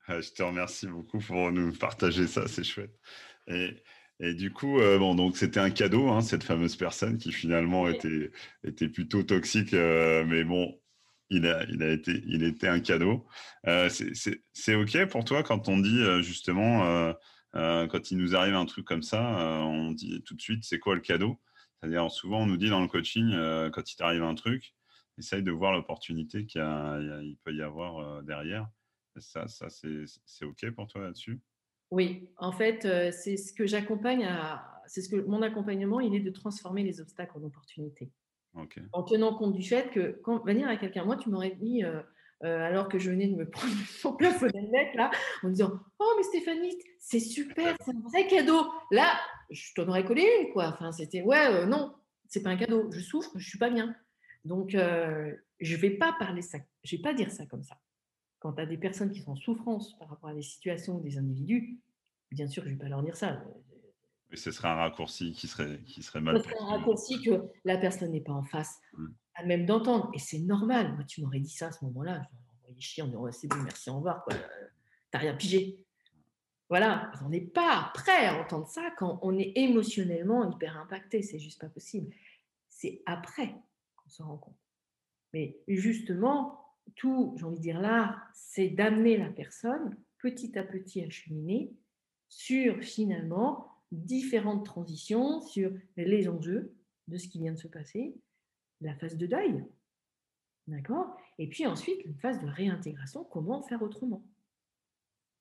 Ah, 0.07 0.21
je 0.21 0.31
te 0.31 0.43
remercie 0.43 0.87
beaucoup 0.87 1.19
pour 1.19 1.53
nous 1.53 1.73
partager 1.73 2.27
ça, 2.27 2.49
c'est 2.49 2.65
chouette. 2.65 2.99
Et, 3.47 3.77
et 4.19 4.35
du 4.35 4.53
coup, 4.53 4.81
euh, 4.81 4.99
bon, 4.99 5.15
donc 5.15 5.37
c'était 5.37 5.61
un 5.61 5.71
cadeau, 5.71 6.09
hein, 6.09 6.21
cette 6.21 6.43
fameuse 6.43 6.77
personne 6.77 7.17
qui 7.17 7.33
finalement 7.33 7.89
était, 7.89 8.31
était 8.65 8.89
plutôt 8.89 9.23
toxique, 9.23 9.73
euh, 9.73 10.25
mais 10.27 10.45
bon, 10.45 10.79
il 11.31 11.47
a, 11.47 11.65
il 11.71 11.83
a 11.83 11.91
été, 11.91 12.23
il 12.27 12.43
était 12.43 12.69
un 12.69 12.81
cadeau. 12.81 13.27
Euh, 13.67 13.89
c'est 14.53 14.75
OK 14.75 15.07
pour 15.07 15.25
toi 15.25 15.43
quand 15.43 15.69
on 15.69 15.79
dit 15.79 16.03
justement, 16.23 17.15
quand 17.55 18.11
il 18.11 18.19
nous 18.19 18.35
arrive 18.35 18.57
un 18.57 18.67
truc 18.67 18.85
comme 18.85 19.03
ça, 19.03 19.23
on 19.63 19.93
dit 19.93 20.23
tout 20.23 20.35
de 20.35 20.43
suite, 20.43 20.65
c'est 20.65 20.81
quoi 20.81 20.97
le 20.97 21.01
cadeau? 21.01 21.41
C'est-à-dire, 21.79 22.11
souvent, 22.11 22.43
on 22.43 22.47
nous 22.47 22.57
dit 22.57 22.69
dans 22.69 22.81
le 22.81 22.89
coaching, 22.89 23.31
quand 23.71 23.93
il 23.93 23.97
t'arrive 23.97 24.25
un 24.25 24.35
truc, 24.35 24.75
essaye 25.21 25.43
de 25.43 25.53
voir 25.53 25.73
l'opportunité 25.73 26.45
qu'il 26.47 27.37
peut 27.45 27.55
y 27.55 27.63
avoir 27.63 28.23
derrière. 28.23 28.69
Ça, 29.17 29.49
ça 29.49 29.69
c'est 29.71 30.45
OK 30.45 30.71
pour 30.71 30.87
toi 30.87 31.03
là-dessus? 31.03 31.41
Oui, 31.91 32.31
en 32.37 32.53
fait, 32.53 32.85
euh, 32.85 33.11
c'est 33.13 33.37
ce 33.37 33.53
que 33.53 33.67
j'accompagne 33.67 34.25
à. 34.25 34.67
C'est 34.87 35.03
ce 35.03 35.09
que 35.09 35.17
mon 35.17 35.43
accompagnement, 35.43 36.01
il 36.01 36.15
est 36.15 36.21
de 36.21 36.31
transformer 36.31 36.83
les 36.83 37.01
obstacles 37.01 37.37
en 37.39 37.45
opportunités. 37.45 38.11
En 38.93 39.05
tenant 39.05 39.35
compte 39.35 39.55
du 39.55 39.63
fait 39.63 39.91
que 39.91 40.19
quand 40.25 40.45
venir 40.45 40.69
à 40.69 40.77
quelqu'un, 40.77 41.05
moi, 41.05 41.17
tu 41.17 41.31
m'aurais 41.31 41.57
mis 41.61 41.85
euh, 41.85 42.03
alors 42.43 42.89
que 42.89 42.99
je 42.99 43.11
venais 43.11 43.29
de 43.29 43.37
me 43.37 43.45
prendre 43.51 43.73
son 43.87 44.17
plafonnet 44.17 44.63
net, 44.63 44.95
là, 44.97 45.13
en 45.45 45.49
disant 45.49 45.79
Oh, 46.01 46.13
mais 46.17 46.25
Stéphanie, 46.25 46.77
c'est 46.99 47.21
super, 47.21 47.77
c'est 47.85 47.93
un 47.93 48.01
vrai 48.01 48.27
cadeau. 48.27 48.67
Là, 48.91 49.21
je 49.51 49.73
t'en 49.75 49.87
aurais 49.87 50.05
collé 50.05 50.27
une, 50.41 50.53
quoi. 50.53 50.67
Enfin, 50.69 50.91
c'était 50.91 51.23
Ouais, 51.23 51.67
non, 51.67 51.95
c'est 52.27 52.43
pas 52.43 52.51
un 52.51 52.57
cadeau. 52.57 52.91
Je 52.91 53.01
souffre, 53.01 53.31
je 53.37 53.49
suis 53.49 53.59
pas 53.59 53.71
bien. 53.71 53.95
Donc, 54.45 54.71
je 54.73 55.77
vais 55.77 55.91
pas 55.91 56.15
parler 56.19 56.43
ça, 56.43 56.59
je 56.85 56.97
vais 56.97 57.03
pas 57.03 57.15
dire 57.15 57.31
ça 57.31 57.47
comme 57.47 57.63
ça. 57.63 57.79
Quand 58.39 58.55
tu 58.55 58.63
as 58.63 58.67
des 58.67 58.79
personnes 58.79 59.11
qui 59.11 59.21
sont 59.21 59.33
en 59.33 59.37
souffrance 59.37 59.99
par 59.99 60.09
rapport 60.09 60.31
à 60.31 60.35
des 60.35 60.43
situations 60.43 60.99
des 60.99 61.19
individus, 61.19 61.79
bien 62.31 62.49
sûr, 62.49 62.65
je 62.65 62.71
vais 62.71 62.77
pas 62.77 62.89
leur 62.89 63.03
dire 63.03 63.17
ça. 63.17 63.43
Mais 64.31 64.37
ce 64.37 64.51
serait 64.51 64.69
un 64.69 64.77
raccourci 64.77 65.33
qui 65.33 65.47
serait, 65.47 65.81
qui 65.87 66.03
serait 66.03 66.21
mal. 66.21 66.39
Ce 66.39 66.45
serait 66.45 66.61
un 66.61 66.67
raccourci 66.67 67.21
que 67.23 67.43
la 67.65 67.77
personne 67.77 68.13
n'est 68.13 68.21
pas 68.21 68.33
en 68.33 68.45
face, 68.45 68.81
mmh. 68.95 69.07
à 69.35 69.45
même 69.45 69.67
d'entendre. 69.67 70.11
Et 70.15 70.19
c'est 70.19 70.39
normal. 70.39 70.95
Moi, 70.95 71.05
tu 71.05 71.21
m'aurais 71.21 71.41
dit 71.41 71.51
ça 71.51 71.67
à 71.67 71.73
ce 71.73 71.85
moment-là. 71.85 72.23
Je 72.23 72.37
envoyé 72.63 72.81
chier 72.81 73.03
en 73.03 73.09
disant 73.09 73.31
c'est 73.33 73.49
bon, 73.49 73.57
merci, 73.57 73.91
au 73.91 73.97
revoir. 73.97 74.25
Tu 74.29 74.37
n'as 75.13 75.19
rien 75.21 75.35
pigé. 75.35 75.85
Voilà. 76.69 77.11
On 77.25 77.29
n'est 77.29 77.41
pas 77.41 77.91
prêt 77.93 78.27
à 78.27 78.41
entendre 78.41 78.69
ça 78.69 78.91
quand 78.97 79.19
on 79.23 79.37
est 79.37 79.53
émotionnellement 79.57 80.49
hyper 80.51 80.79
impacté. 80.79 81.23
C'est 81.23 81.41
juste 81.41 81.61
pas 81.61 81.69
possible. 81.69 82.15
C'est 82.69 83.03
après 83.07 83.57
qu'on 84.11 84.17
se 84.17 84.23
rend 84.23 84.37
compte. 84.37 84.59
Mais 85.33 85.57
justement, 85.69 86.59
tout, 86.97 87.35
j'ai 87.37 87.45
envie 87.45 87.57
de 87.57 87.63
dire 87.63 87.81
là, 87.81 88.23
c'est 88.35 88.69
d'amener 88.69 89.17
la 89.17 89.31
personne 89.31 89.97
petit 90.19 90.59
à 90.59 90.65
petit 90.65 91.03
à 91.03 91.11
cheminer 91.11 91.73
sur 92.29 92.83
finalement 92.83 93.69
différentes 93.93 94.65
transitions 94.65 95.41
sur 95.41 95.73
les 95.97 96.29
enjeux 96.29 96.75
de 97.09 97.17
ce 97.17 97.29
qui 97.29 97.39
vient 97.39 97.53
de 97.53 97.59
se 97.59 97.69
passer, 97.69 98.15
la 98.81 98.95
phase 98.95 99.17
de 99.17 99.27
deuil, 99.27 99.65
d'accord? 100.67 101.17
Et 101.39 101.49
puis 101.49 101.67
ensuite, 101.67 102.05
une 102.05 102.15
phase 102.15 102.41
de 102.41 102.49
réintégration, 102.49 103.25
comment 103.25 103.63
faire 103.63 103.83
autrement. 103.83 104.23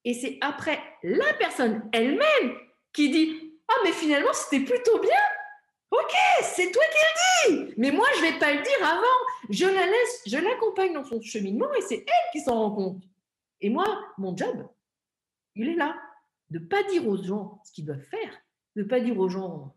Et 0.03 0.13
c'est 0.13 0.37
après 0.41 0.79
la 1.03 1.33
personne 1.33 1.87
elle-même 1.91 2.57
qui 2.93 3.11
dit 3.11 3.59
Ah, 3.67 3.81
mais 3.83 3.91
finalement, 3.91 4.33
c'était 4.33 4.65
plutôt 4.65 4.99
bien! 4.99 5.11
Ok, 5.91 6.13
c'est 6.59 6.71
toi 6.71 6.83
qui 6.91 7.53
le 7.53 7.65
dis 7.67 7.73
Mais 7.77 7.91
moi, 7.91 8.05
je 8.15 8.25
ne 8.25 8.31
vais 8.31 8.39
pas 8.39 8.53
le 8.53 8.61
dire 8.61 8.85
avant. 8.85 9.49
Je 9.49 9.65
la 9.65 9.85
laisse, 9.85 10.23
je 10.27 10.37
l'accompagne 10.37 10.93
dans 10.93 11.05
son 11.05 11.21
cheminement 11.21 11.73
et 11.73 11.81
c'est 11.81 11.99
elle 11.99 12.31
qui 12.31 12.41
s'en 12.41 12.55
rend 12.55 12.75
compte. 12.75 13.03
Et 13.61 13.69
moi, 13.69 13.85
mon 14.17 14.35
job, 14.35 14.67
il 15.55 15.69
est 15.69 15.75
là 15.75 15.97
de 16.49 16.59
ne 16.59 16.65
pas 16.65 16.83
dire 16.83 17.07
aux 17.07 17.21
gens 17.21 17.61
ce 17.63 17.71
qu'ils 17.71 17.85
doivent 17.85 18.03
faire, 18.03 18.33
de 18.75 18.83
ne 18.83 18.87
pas 18.87 18.99
dire 18.99 19.17
aux 19.17 19.29
gens, 19.29 19.75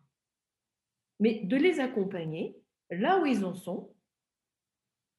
mais 1.21 1.41
de 1.45 1.57
les 1.57 1.81
accompagner 1.81 2.57
là 2.91 3.21
où 3.21 3.27
ils 3.27 3.45
en 3.45 3.55
sont. 3.55 3.95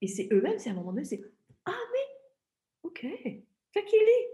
Et 0.01 0.07
c'est 0.07 0.27
eux-mêmes, 0.31 0.59
c'est 0.59 0.69
à 0.69 0.73
un 0.73 0.75
moment 0.75 0.91
donné, 0.91 1.05
c'est 1.05 1.21
Ah, 1.65 1.71
mais 1.71 2.89
ok, 2.89 3.07
c'est 3.71 3.85
qu'il 3.85 3.99
est. 3.99 4.29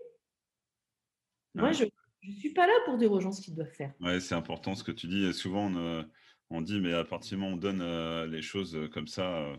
Moi, 1.54 1.72
je 1.74 1.86
ne 2.24 2.32
suis 2.34 2.54
pas 2.54 2.66
là 2.66 2.74
pour 2.86 2.98
dire 2.98 3.12
aux 3.12 3.20
gens 3.20 3.32
ce 3.32 3.42
qu'ils 3.42 3.56
doivent 3.56 3.72
faire. 3.72 3.94
Ouais, 4.00 4.20
c'est 4.20 4.36
important 4.36 4.76
ce 4.76 4.84
que 4.84 4.92
tu 4.92 5.08
dis. 5.08 5.26
Et 5.26 5.34
souvent, 5.34 5.72
on, 5.72 6.06
dit, 6.62 6.80
mais 6.80 6.94
à 6.94 7.04
partir 7.04 7.38
du 7.38 7.44
moment 7.44 7.54
où 7.54 7.58
on 7.58 7.60
donne 7.60 7.82
euh, 7.82 8.26
les 8.28 8.42
choses 8.42 8.78
comme 8.92 9.08
ça, 9.08 9.38
euh, 9.38 9.56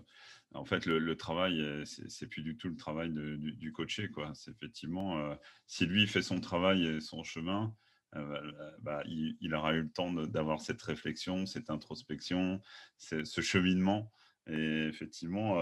en 0.55 0.65
fait, 0.65 0.87
le, 0.87 1.17
travail, 1.17 1.61
euh, 1.61 1.85
c'est 1.85 2.27
plus 2.27 2.43
du 2.43 2.57
tout 2.57 2.69
le 2.69 2.77
travail 2.77 3.11
du, 3.11 3.53
du, 3.53 3.73
coaché. 3.73 4.11
C'est 4.35 4.51
effectivement, 4.51 5.19
euh, 5.19 5.35
si 5.67 5.87
lui 5.87 6.07
fait 6.07 6.23
son 6.23 6.41
travail 6.41 6.87
et 6.87 7.01
son 7.01 7.23
chemin, 7.23 7.75
euh, 8.17 8.53
bah, 8.81 9.03
il, 9.07 9.55
aura 9.55 9.75
eu 9.75 9.83
le 9.83 9.91
temps 9.91 10.13
d'avoir 10.13 10.61
cette 10.61 10.83
réflexion, 10.83 11.47
cette 11.47 11.71
introspection, 11.71 12.61
ce 12.99 13.41
cheminement. 13.41 14.13
Et 14.49 14.87
effectivement, 14.89 15.57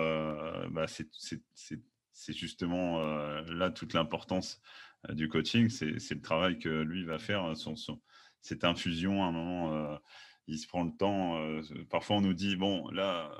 bah, 0.70 0.86
c'est 0.86 2.32
justement 2.32 3.02
là 3.42 3.70
toute 3.70 3.92
l'importance 3.92 4.62
du 5.10 5.28
coaching. 5.28 5.68
C'est 5.68 6.14
le 6.14 6.22
travail 6.22 6.58
que 6.58 6.70
lui 6.70 7.04
va 7.04 7.18
faire, 7.18 7.54
son, 7.54 7.74
cette 8.40 8.64
infusion 8.64 9.22
à 9.22 9.26
un 9.26 9.32
moment. 9.32 10.00
Il 10.48 10.58
se 10.58 10.66
prend 10.66 10.84
le 10.84 10.92
temps. 10.92 11.40
parfois, 11.90 12.16
on 12.16 12.20
nous 12.20 12.34
dit, 12.34 12.56
bon, 12.56 12.88
là 12.90 13.30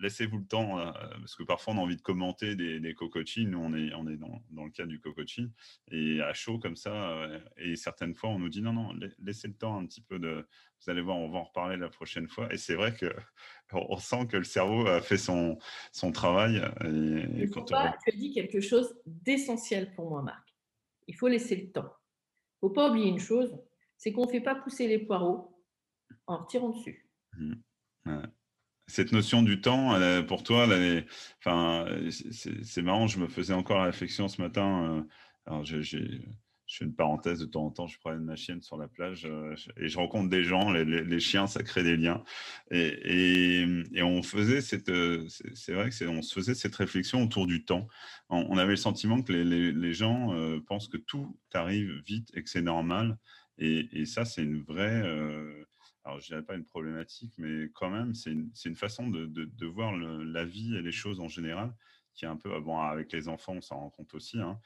laissez-vous 0.00 0.38
le 0.38 0.44
temps, 0.44 0.78
euh, 0.78 0.90
parce 0.92 1.34
que 1.34 1.42
parfois 1.42 1.74
on 1.74 1.78
a 1.78 1.80
envie 1.80 1.96
de 1.96 2.02
commenter 2.02 2.56
des, 2.56 2.80
des 2.80 2.94
co-coaching. 2.94 3.48
Nous, 3.48 3.58
on 3.58 3.74
est, 3.74 3.92
on 3.94 4.06
est 4.08 4.16
dans, 4.16 4.42
dans 4.50 4.64
le 4.64 4.70
cas 4.70 4.86
du 4.86 5.00
co-coaching, 5.00 5.50
et 5.90 6.20
à 6.20 6.32
chaud 6.32 6.58
comme 6.58 6.76
ça. 6.76 6.92
Euh, 6.92 7.38
et 7.56 7.76
certaines 7.76 8.14
fois, 8.14 8.30
on 8.30 8.38
nous 8.38 8.48
dit 8.48 8.62
non, 8.62 8.72
non, 8.72 8.92
laissez 9.22 9.48
le 9.48 9.54
temps 9.54 9.78
un 9.78 9.86
petit 9.86 10.00
peu 10.00 10.18
de. 10.18 10.46
Vous 10.80 10.90
allez 10.90 11.00
voir, 11.00 11.16
on 11.16 11.28
va 11.28 11.38
en 11.38 11.44
reparler 11.44 11.76
la 11.76 11.88
prochaine 11.88 12.28
fois. 12.28 12.52
Et 12.52 12.56
c'est 12.56 12.74
vrai 12.74 12.94
que 12.94 13.12
on 13.72 13.96
sent 13.98 14.26
que 14.28 14.36
le 14.36 14.44
cerveau 14.44 14.86
a 14.86 15.00
fait 15.00 15.18
son, 15.18 15.58
son 15.92 16.12
travail. 16.12 16.62
Et, 16.84 17.48
quand 17.50 17.64
tu 17.64 17.74
as 17.74 17.96
dit 18.14 18.32
quelque 18.32 18.60
chose 18.60 18.94
d'essentiel 19.06 19.94
pour 19.94 20.08
moi, 20.08 20.22
Marc. 20.22 20.46
Il 21.06 21.16
faut 21.16 21.28
laisser 21.28 21.56
le 21.56 21.72
temps. 21.72 21.90
Il 21.90 22.66
ne 22.66 22.68
faut 22.68 22.70
pas 22.70 22.90
oublier 22.90 23.08
une 23.08 23.18
chose, 23.18 23.56
c'est 23.96 24.12
qu'on 24.12 24.26
ne 24.26 24.30
fait 24.30 24.42
pas 24.42 24.54
pousser 24.54 24.86
les 24.88 24.98
poireaux 24.98 25.57
en 26.28 26.38
retirant 26.38 26.70
dessus. 26.70 27.08
Mmh. 27.36 27.54
Cette 28.86 29.12
notion 29.12 29.42
du 29.42 29.60
temps, 29.60 29.98
pour 30.26 30.42
toi, 30.42 30.66
c'est 31.42 32.82
marrant, 32.82 33.06
je 33.06 33.18
me 33.18 33.28
faisais 33.28 33.52
encore 33.52 33.78
la 33.78 33.84
réflexion 33.84 34.28
ce 34.28 34.40
matin. 34.40 34.96
Euh, 34.96 35.02
alors, 35.44 35.64
je, 35.64 35.82
fais 36.66 36.84
une 36.84 36.94
parenthèse 36.94 37.40
de 37.40 37.46
temps 37.46 37.66
en 37.66 37.70
temps, 37.70 37.86
je 37.86 37.98
promène 37.98 38.24
ma 38.24 38.36
chienne 38.36 38.62
sur 38.62 38.78
la 38.78 38.88
plage 38.88 39.26
euh, 39.26 39.54
et 39.76 39.88
je 39.88 39.98
rencontre 39.98 40.30
des 40.30 40.42
gens, 40.42 40.70
les, 40.70 41.20
chiens, 41.20 41.46
ça 41.46 41.62
crée 41.62 41.82
des 41.82 41.98
liens. 41.98 42.24
Et, 42.70 43.66
on 44.02 44.22
faisait 44.22 44.62
cette, 44.62 44.90
c'est 45.54 45.74
vrai 45.74 45.90
que 45.90 46.04
on 46.06 46.22
se 46.22 46.32
faisait 46.32 46.54
cette 46.54 46.76
réflexion 46.76 47.22
autour 47.22 47.46
du 47.46 47.66
temps. 47.66 47.88
On, 48.30 48.56
avait 48.56 48.70
le 48.70 48.76
sentiment 48.76 49.22
que 49.22 49.34
les, 49.34 49.92
gens 49.92 50.32
euh, 50.32 50.60
pensent 50.66 50.88
que 50.88 50.96
tout 50.96 51.38
arrive 51.52 52.02
vite 52.06 52.30
et 52.34 52.42
que 52.42 52.48
c'est 52.48 52.62
normal. 52.62 53.18
Et, 53.58 54.06
ça, 54.06 54.24
c'est 54.24 54.42
une 54.42 54.62
vraie 54.62 55.02
alors 56.08 56.20
je 56.20 56.26
dirais 56.26 56.42
pas 56.42 56.54
une 56.54 56.64
problématique, 56.64 57.34
mais 57.36 57.68
quand 57.74 57.90
même, 57.90 58.14
c'est 58.14 58.30
une, 58.30 58.76
façon 58.76 59.08
de, 59.08 59.66
voir 59.66 59.94
la 59.94 60.44
vie 60.46 60.74
et 60.74 60.80
les 60.80 60.92
choses 60.92 61.20
en 61.20 61.28
général, 61.28 61.74
qui 62.14 62.24
est 62.24 62.28
un 62.28 62.36
peu, 62.36 62.58
bon, 62.60 62.78
avec 62.80 63.12
les 63.12 63.28
enfants, 63.28 63.52
on 63.52 63.60
s'en 63.60 63.78
rend 63.78 63.90
compte 63.90 64.14
aussi, 64.14 64.40
hein. 64.40 64.58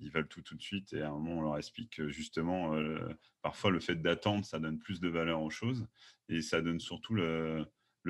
ils 0.00 0.10
veulent 0.10 0.26
tout 0.26 0.42
tout 0.42 0.56
de 0.56 0.60
suite, 0.60 0.92
et 0.92 1.02
à 1.02 1.08
un 1.08 1.12
moment, 1.12 1.38
on 1.38 1.42
leur 1.42 1.56
explique 1.56 1.96
que 1.96 2.08
justement, 2.08 2.74
euh, 2.74 2.98
parfois, 3.42 3.70
le 3.70 3.78
fait 3.78 3.94
d'attendre, 3.94 4.44
ça 4.44 4.58
donne 4.58 4.80
plus 4.80 5.00
de 5.00 5.08
valeur 5.08 5.40
aux 5.40 5.50
choses, 5.50 5.86
et 6.28 6.42
ça 6.42 6.60
donne 6.60 6.80
surtout 6.80 7.14
le, 7.14 7.64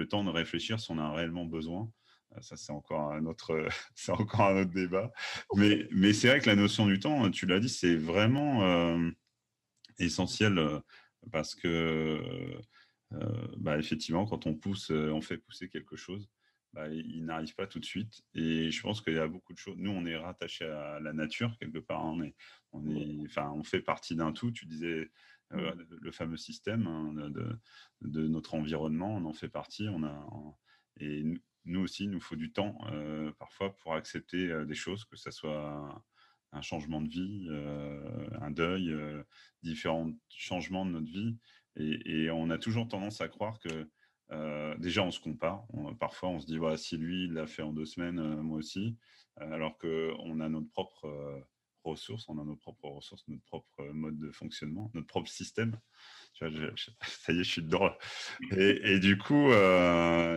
temps 0.08 0.24
de 0.24 0.30
réfléchir 0.30 0.80
si 0.80 0.90
on 0.90 0.98
a 0.98 1.12
réellement 1.12 1.44
besoin. 1.44 1.92
Euh, 2.36 2.40
ça, 2.40 2.56
c'est 2.56 2.72
encore 2.72 3.12
un 3.12 3.26
autre, 3.26 3.68
c'est 3.94 4.12
encore 4.12 4.42
un 4.42 4.62
autre 4.62 4.72
débat. 4.72 5.12
Mais, 5.56 5.86
mais 5.90 6.14
c'est 6.14 6.28
vrai 6.28 6.40
que 6.40 6.48
la 6.48 6.56
notion 6.56 6.86
du 6.86 7.00
temps, 7.00 7.30
tu 7.30 7.44
l'as 7.44 7.60
dit, 7.60 7.68
c'est 7.68 7.96
vraiment 7.96 8.64
euh, 8.64 9.10
essentiel 9.98 10.80
parce 11.30 11.54
que 11.54 12.58
bah, 13.10 13.78
effectivement, 13.78 14.26
quand 14.26 14.46
on 14.46 14.54
pousse, 14.54 14.90
euh, 14.90 15.10
on 15.10 15.20
fait 15.20 15.38
pousser 15.38 15.68
quelque 15.68 15.96
chose, 15.96 16.28
bah, 16.72 16.88
il 16.88 17.24
n'arrive 17.24 17.54
pas 17.54 17.66
tout 17.66 17.80
de 17.80 17.84
suite. 17.84 18.22
Et 18.34 18.70
je 18.70 18.82
pense 18.82 19.00
qu'il 19.00 19.14
y 19.14 19.18
a 19.18 19.28
beaucoup 19.28 19.52
de 19.52 19.58
choses. 19.58 19.76
Nous, 19.78 19.90
on 19.90 20.04
est 20.06 20.16
rattaché 20.16 20.64
à 20.64 21.00
la 21.00 21.12
nature 21.12 21.56
quelque 21.58 21.78
part. 21.78 22.04
Hein. 22.04 22.14
On 22.14 22.22
est, 22.22 22.34
on 22.72 22.90
est, 22.90 23.26
enfin, 23.26 23.50
on 23.54 23.62
fait 23.62 23.80
partie 23.80 24.14
d'un 24.14 24.32
tout. 24.32 24.50
Tu 24.50 24.66
disais 24.66 25.10
euh, 25.54 25.74
le 25.88 26.10
fameux 26.12 26.36
système 26.36 26.86
hein, 26.86 27.30
de, 28.00 28.28
notre 28.28 28.54
environnement, 28.54 29.16
on 29.16 29.24
en 29.24 29.32
fait 29.32 29.48
partie. 29.48 29.88
On 29.88 30.04
a, 30.04 30.26
et 31.00 31.24
nous 31.64 31.80
aussi, 31.80 32.04
il 32.04 32.10
nous 32.10 32.20
faut 32.20 32.36
du 32.36 32.52
temps 32.52 32.78
parfois 33.38 33.74
pour 33.76 33.94
accepter 33.94 34.64
des 34.66 34.74
choses, 34.74 35.04
que 35.04 35.16
ce 35.16 35.30
soit 35.30 36.04
un 36.52 36.62
changement 36.62 37.00
de 37.00 37.08
vie, 37.08 37.48
un 38.40 38.50
deuil, 38.50 38.94
différents 39.62 40.12
changements 40.28 40.84
de 40.84 40.90
notre 40.92 41.10
vie. 41.10 41.36
Et, 41.78 42.30
on 42.30 42.50
a 42.50 42.58
toujours 42.58 42.88
tendance 42.88 43.20
à 43.20 43.28
croire 43.28 43.58
que 43.60 43.88
euh, 44.30 44.76
déjà 44.78 45.02
on 45.02 45.10
se 45.10 45.20
compare. 45.20 45.66
parfois 45.98 46.28
on 46.28 46.40
se 46.40 46.46
dit 46.46 46.58
voilà, 46.58 46.76
si 46.76 46.96
lui 46.96 47.24
il 47.24 47.32
l'a 47.32 47.46
fait 47.46 47.62
en 47.62 47.72
deux 47.72 47.86
semaines, 47.86 48.18
euh, 48.18 48.42
moi 48.42 48.58
aussi. 48.58 48.96
Euh, 49.40 49.52
alors 49.52 49.78
qu'on 49.78 50.40
a 50.40 50.48
notre 50.48 50.70
propre 50.70 51.44
ressources, 51.84 52.28
on 52.28 52.38
a 52.38 52.44
nos 52.44 52.56
propres 52.56 52.88
ressources, 52.88 53.24
notre 53.28 53.44
propre 53.44 53.84
mode 53.92 54.18
de 54.18 54.30
fonctionnement, 54.30 54.90
notre 54.94 55.06
propre 55.06 55.28
système. 55.28 55.78
ça 56.38 56.48
y 56.48 57.40
est, 57.40 57.44
je 57.44 57.50
suis 57.50 57.62
dedans. 57.62 57.90
Et, 58.52 58.98
du 58.98 59.16
coup, 59.16 59.48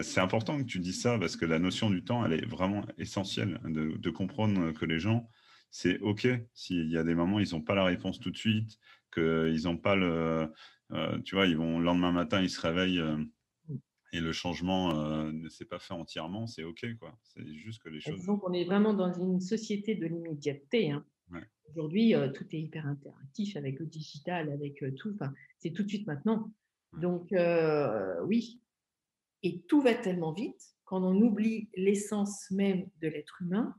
c'est 0.02 0.22
important 0.22 0.58
que 0.58 0.64
tu 0.64 0.80
dis 0.80 0.94
ça 0.94 1.20
parce 1.20 1.36
que 1.36 1.46
la 1.46 1.60
notion 1.60 1.90
du 1.90 2.04
temps, 2.04 2.26
elle 2.26 2.34
est 2.34 2.46
vraiment 2.46 2.86
essentielle 2.98 3.60
de, 3.66 3.98
de 3.98 4.10
comprendre 4.10 4.72
que 4.72 4.86
les 4.86 5.00
gens, 5.00 5.30
c'est 5.72 6.00
OK 6.00 6.28
s'il 6.54 6.90
y 6.90 6.98
a 6.98 7.04
des 7.04 7.16
moments, 7.16 7.40
ils 7.40 7.54
n'ont 7.54 7.62
pas 7.62 7.76
la 7.76 7.86
réponse 7.86 8.20
tout 8.20 8.32
de 8.32 8.38
suite, 8.38 8.78
qu'ils 9.14 9.64
n'ont 9.64 9.78
pas 9.78 9.96
le, 9.96 10.12
euh, 10.12 10.48
tu 11.24 11.36
vois, 11.36 11.48
ils 11.48 11.58
vont, 11.58 11.80
le 11.80 11.86
lendemain 11.86 12.12
matin, 12.12 12.42
ils 12.42 12.50
se 12.50 12.62
réveillent 12.62 13.00
euh, 13.00 13.18
et 14.14 14.20
le 14.20 14.32
changement 14.32 15.00
euh, 15.00 15.32
ne 15.32 15.48
s'est 15.50 15.66
pas 15.66 15.80
fait 15.80 15.94
entièrement, 15.94 16.48
c'est 16.48 16.64
OK. 16.64 16.86
quoi. 17.00 17.18
C'est 17.24 17.46
juste 17.56 17.82
que 17.82 17.90
les 17.90 18.02
choses. 18.02 18.26
Donc, 18.26 18.44
on 18.48 18.54
est 18.54 18.66
vraiment 18.66 18.94
dans 18.94 19.14
une 19.14 19.40
société 19.40 19.96
de 19.96 20.06
l'immédiateté. 20.06 20.92
Hein. 20.92 21.06
Aujourd'hui, 21.70 22.14
tout 22.36 22.46
est 22.52 22.60
hyper 22.60 22.86
interactif 22.86 23.56
avec 23.56 23.80
le 23.80 23.86
digital, 23.86 24.52
avec 24.52 24.84
tout. 24.98 25.14
Enfin, 25.14 25.34
c'est 25.60 25.72
tout 25.72 25.84
de 25.84 25.88
suite 25.88 26.06
maintenant. 26.06 26.52
Donc, 27.00 27.34
oui. 28.26 28.60
Et 29.44 29.62
tout 29.62 29.82
va 29.82 29.94
tellement 29.94 30.34
vite 30.34 30.76
quand 30.84 31.02
on 31.02 31.16
oublie 31.22 31.70
l'essence 31.76 32.52
même 32.52 32.90
de 33.02 33.08
l'être 33.08 33.42
humain. 33.42 33.74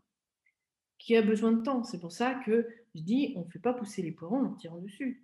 qui 0.99 1.17
a 1.17 1.23
besoin 1.23 1.53
de 1.53 1.63
temps. 1.63 1.83
C'est 1.85 2.01
pour 2.01 2.13
ça 2.13 2.35
que 2.47 2.67
je 2.95 3.03
dis, 3.03 3.33
on 3.37 3.45
ne 3.45 3.51
fait 3.51 3.59
pas 3.59 3.75
pousser 3.75 4.03
les 4.03 4.13
poirons 4.13 4.45
en 4.45 4.55
tirant 4.55 4.79
dessus. 4.79 5.22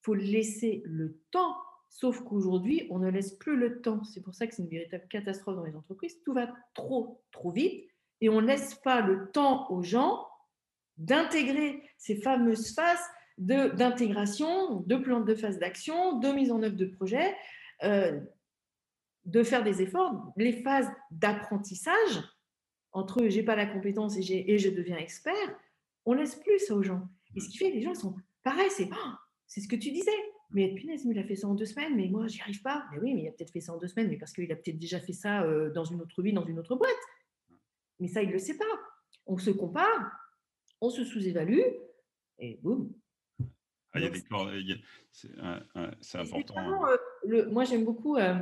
Il 0.00 0.04
faut 0.04 0.14
laisser 0.14 0.82
le 0.86 1.18
temps, 1.30 1.56
sauf 1.88 2.20
qu'aujourd'hui, 2.20 2.86
on 2.90 2.98
ne 2.98 3.10
laisse 3.10 3.32
plus 3.32 3.56
le 3.56 3.80
temps. 3.82 4.02
C'est 4.04 4.22
pour 4.22 4.34
ça 4.34 4.46
que 4.46 4.54
c'est 4.54 4.62
une 4.62 4.68
véritable 4.68 5.06
catastrophe 5.08 5.56
dans 5.56 5.64
les 5.64 5.76
entreprises. 5.76 6.22
Tout 6.24 6.32
va 6.32 6.48
trop, 6.74 7.22
trop 7.32 7.50
vite 7.50 7.90
et 8.20 8.28
on 8.28 8.40
ne 8.40 8.46
laisse 8.46 8.74
pas 8.76 9.00
le 9.00 9.30
temps 9.30 9.70
aux 9.70 9.82
gens 9.82 10.26
d'intégrer 10.96 11.82
ces 11.96 12.16
fameuses 12.16 12.74
phases 12.74 13.02
d'intégration, 13.38 14.80
de, 14.80 14.96
plans 14.96 15.20
de 15.20 15.34
phase 15.34 15.58
d'action, 15.58 16.18
de 16.18 16.28
mise 16.30 16.52
en 16.52 16.62
œuvre 16.62 16.76
de 16.76 16.84
projets, 16.84 17.34
euh, 17.84 18.20
de 19.24 19.42
faire 19.42 19.64
des 19.64 19.80
efforts, 19.80 20.32
les 20.36 20.52
phases 20.62 20.90
d'apprentissage 21.10 22.22
entre 22.92 23.28
j'ai 23.28 23.42
pas 23.42 23.56
la 23.56 23.66
compétence 23.66 24.16
et, 24.18 24.52
et, 24.52 24.58
je 24.58 24.68
deviens 24.68 24.96
expert, 24.96 25.34
on 26.04 26.12
laisse 26.12 26.34
plus 26.34 26.58
ça 26.58 26.74
aux 26.74 26.82
gens. 26.82 27.08
Et 27.34 27.40
ce 27.40 27.48
qui 27.48 27.56
fait 27.56 27.70
que 27.70 27.76
les 27.76 27.82
gens 27.82 27.94
sont 27.94 28.16
pareils, 28.42 28.70
c'est 28.70 28.90
oh, 28.92 29.10
c'est 29.50 29.60
ce 29.60 29.68
que 29.68 29.76
tu 29.76 29.90
disais. 29.90 30.10
Mais 30.52 30.72
punaise, 30.74 31.04
il 31.04 31.18
a 31.18 31.24
fait 31.24 31.34
ça 31.34 31.48
en 31.48 31.54
deux 31.54 31.66
semaines, 31.66 31.96
mais 31.96 32.08
moi, 32.08 32.26
j'y 32.28 32.40
arrive 32.40 32.62
pas. 32.62 32.84
Mais 32.92 32.98
oui, 32.98 33.14
mais 33.14 33.22
il 33.22 33.28
a 33.28 33.32
peut-être 33.32 33.50
fait 33.50 33.60
ça 33.60 33.74
en 33.74 33.78
deux 33.78 33.88
semaines, 33.88 34.08
mais 34.08 34.16
parce 34.16 34.32
qu'il 34.32 34.50
a 34.50 34.56
peut-être 34.56 34.78
déjà 34.78 35.00
fait 35.00 35.12
ça 35.12 35.42
euh, 35.42 35.70
dans 35.70 35.84
une 35.84 36.00
autre 36.00 36.22
vie, 36.22 36.32
dans 36.32 36.46
une 36.46 36.58
autre 36.58 36.76
boîte. 36.76 36.90
Mais 37.98 38.06
ça, 38.06 38.22
il 38.22 38.28
ne 38.28 38.32
le 38.32 38.38
sait 38.38 38.56
pas. 38.56 38.64
On 39.26 39.36
se 39.38 39.50
compare, 39.50 40.12
on 40.80 40.88
se 40.88 41.04
sous-évalue, 41.04 41.60
et 42.38 42.60
boum. 42.62 42.92
Ah, 43.92 43.98
c'est 46.00 46.18
important. 46.18 46.56
Hein. 46.56 46.80
Euh, 46.88 46.96
le, 47.24 47.50
moi, 47.50 47.64
j'aime 47.64 47.84
beaucoup 47.84 48.16
euh, 48.16 48.34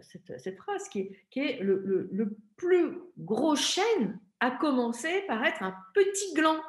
cette, 0.00 0.40
cette, 0.40 0.56
phrase 0.56 0.88
qui 0.88 1.00
est, 1.00 1.18
qui 1.28 1.40
est 1.40 1.60
le, 1.60 1.82
le, 1.84 2.08
le, 2.12 2.36
plus 2.56 2.98
gros 3.18 3.56
chêne 3.56 4.18
a 4.40 4.52
commencé 4.52 5.22
par 5.26 5.44
être 5.44 5.62
un 5.62 5.74
petit 5.92 6.32
gland. 6.34 6.60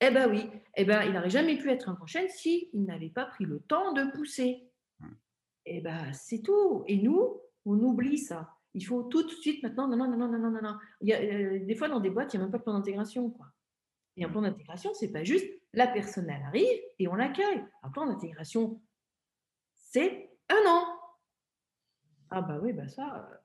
Eh 0.00 0.10
bien 0.10 0.28
oui, 0.28 0.48
eh 0.76 0.84
ben, 0.84 1.02
il 1.02 1.12
n'aurait 1.12 1.30
jamais 1.30 1.58
pu 1.58 1.70
être 1.70 1.88
un 1.88 1.94
grand 1.94 2.06
chêne 2.06 2.28
s'il 2.28 2.68
n'avait 2.72 3.10
pas 3.10 3.26
pris 3.26 3.44
le 3.44 3.60
temps 3.60 3.92
de 3.92 4.10
pousser. 4.12 4.66
Mmh. 4.98 5.06
Eh 5.66 5.80
bien, 5.80 6.12
c'est 6.12 6.40
tout. 6.42 6.84
Et 6.86 6.96
nous, 6.96 7.40
on 7.66 7.78
oublie 7.78 8.18
ça. 8.18 8.56
Il 8.72 8.86
faut 8.86 9.02
tout 9.04 9.22
de 9.22 9.30
suite 9.30 9.62
maintenant, 9.62 9.88
non, 9.88 9.96
non, 9.96 10.08
non, 10.08 10.28
non, 10.28 10.38
non, 10.38 10.50
non, 10.50 10.62
non. 10.62 10.76
Il 11.00 11.08
y 11.08 11.12
a, 11.12 11.20
euh, 11.20 11.64
des 11.64 11.74
fois, 11.74 11.88
dans 11.88 12.00
des 12.00 12.10
boîtes, 12.10 12.32
il 12.32 12.36
n'y 12.36 12.42
a 12.42 12.44
même 12.44 12.52
pas 12.52 12.58
de 12.58 12.62
plan 12.62 12.74
d'intégration. 12.74 13.30
Quoi. 13.30 13.46
Et 14.16 14.24
un 14.24 14.28
plan 14.28 14.42
d'intégration, 14.42 14.94
c'est 14.94 15.12
pas 15.12 15.24
juste 15.24 15.46
la 15.72 15.86
personne, 15.86 16.28
elle 16.30 16.42
arrive 16.42 16.80
et 16.98 17.08
on 17.08 17.14
l'accueille. 17.14 17.64
Un 17.82 17.90
plan 17.90 18.06
d'intégration, 18.06 18.80
c'est 19.74 20.30
un 20.48 20.68
an. 20.68 20.84
Ah 22.30 22.42
bah 22.42 22.58
oui, 22.62 22.72
bah 22.72 22.88
ça, 22.88 23.28
on 23.28 23.39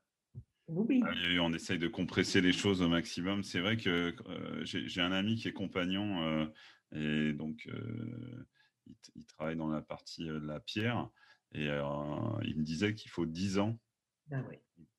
oublie. 0.67 1.01
Ah, 1.05 1.13
on 1.41 1.53
essaye 1.53 1.77
de 1.77 1.87
compresser 1.87 2.41
les 2.41 2.53
choses 2.53 2.81
au 2.81 2.87
maximum. 2.87 3.43
C'est 3.43 3.59
vrai 3.59 3.77
que 3.77 4.15
euh, 4.27 4.61
j'ai 4.63 5.01
un 5.01 5.11
ami 5.11 5.35
qui 5.35 5.47
est 5.47 5.53
compagnon 5.53 6.23
euh, 6.23 6.45
et 6.91 7.33
donc 7.33 7.67
il, 7.67 8.95
il, 9.15 9.25
travaille 9.25 9.55
dans 9.55 9.69
la 9.69 9.81
partie 9.81 10.25
de 10.25 10.39
la 10.39 10.59
pierre 10.59 11.09
et 11.53 11.65
il 11.65 12.57
me 12.57 12.63
disait 12.63 12.95
qu'il 12.95 13.11
faut 13.11 13.25
10 13.25 13.59
ans 13.59 13.79
bah 14.27 14.41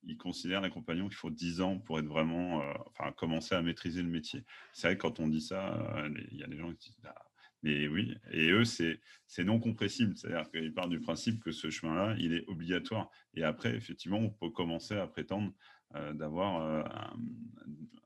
il 0.07 0.17
considère 0.17 0.61
les 0.61 0.71
compagnons 0.71 1.09
qu'il 1.09 1.17
faut 1.17 1.31
10 1.31 1.61
ans 1.61 1.79
pour 1.79 1.99
être 1.99 2.07
vraiment, 2.07 2.63
euh, 2.63 2.73
enfin, 2.87 3.13
commencer 3.13 3.55
à 3.55 3.63
maîtriser 3.63 4.03
le 4.03 4.09
métier. 4.09 4.45
C'est 4.73 4.89
vrai 4.89 4.97
que 4.97 5.03
quand 5.03 5.21
on 5.21 5.29
dit 5.29 5.41
ça, 5.41 5.75
euh, 5.97 6.09
il 6.31 6.39
y 6.39 6.45
a 6.45 6.47
des 6.47 6.57
gens 6.57 6.73
qui 6.75 6.91
disent, 6.91 7.07
ah, 7.07 7.26
mais 7.67 7.89
oui, 7.89 8.15
et 8.31 8.51
eux, 8.51 8.65
c'est 8.65 9.45
non 9.45 9.59
compressible. 9.59 10.17
C'est-à-dire 10.17 10.49
qu'ils 10.51 10.73
partent 10.73 10.91
du 10.91 11.01
principe 11.01 11.43
que 11.43 11.51
ce 11.51 11.69
chemin-là, 11.69 12.15
il 12.19 12.33
est 12.33 12.47
obligatoire. 12.49 13.11
Et 13.35 13.43
après, 13.43 13.75
effectivement, 13.75 14.19
on 14.19 14.31
peut 14.31 14.51
commencer 14.51 14.95
à 14.95 15.07
prétendre 15.07 15.53
euh, 15.97 16.13
d'avoir 16.13 16.87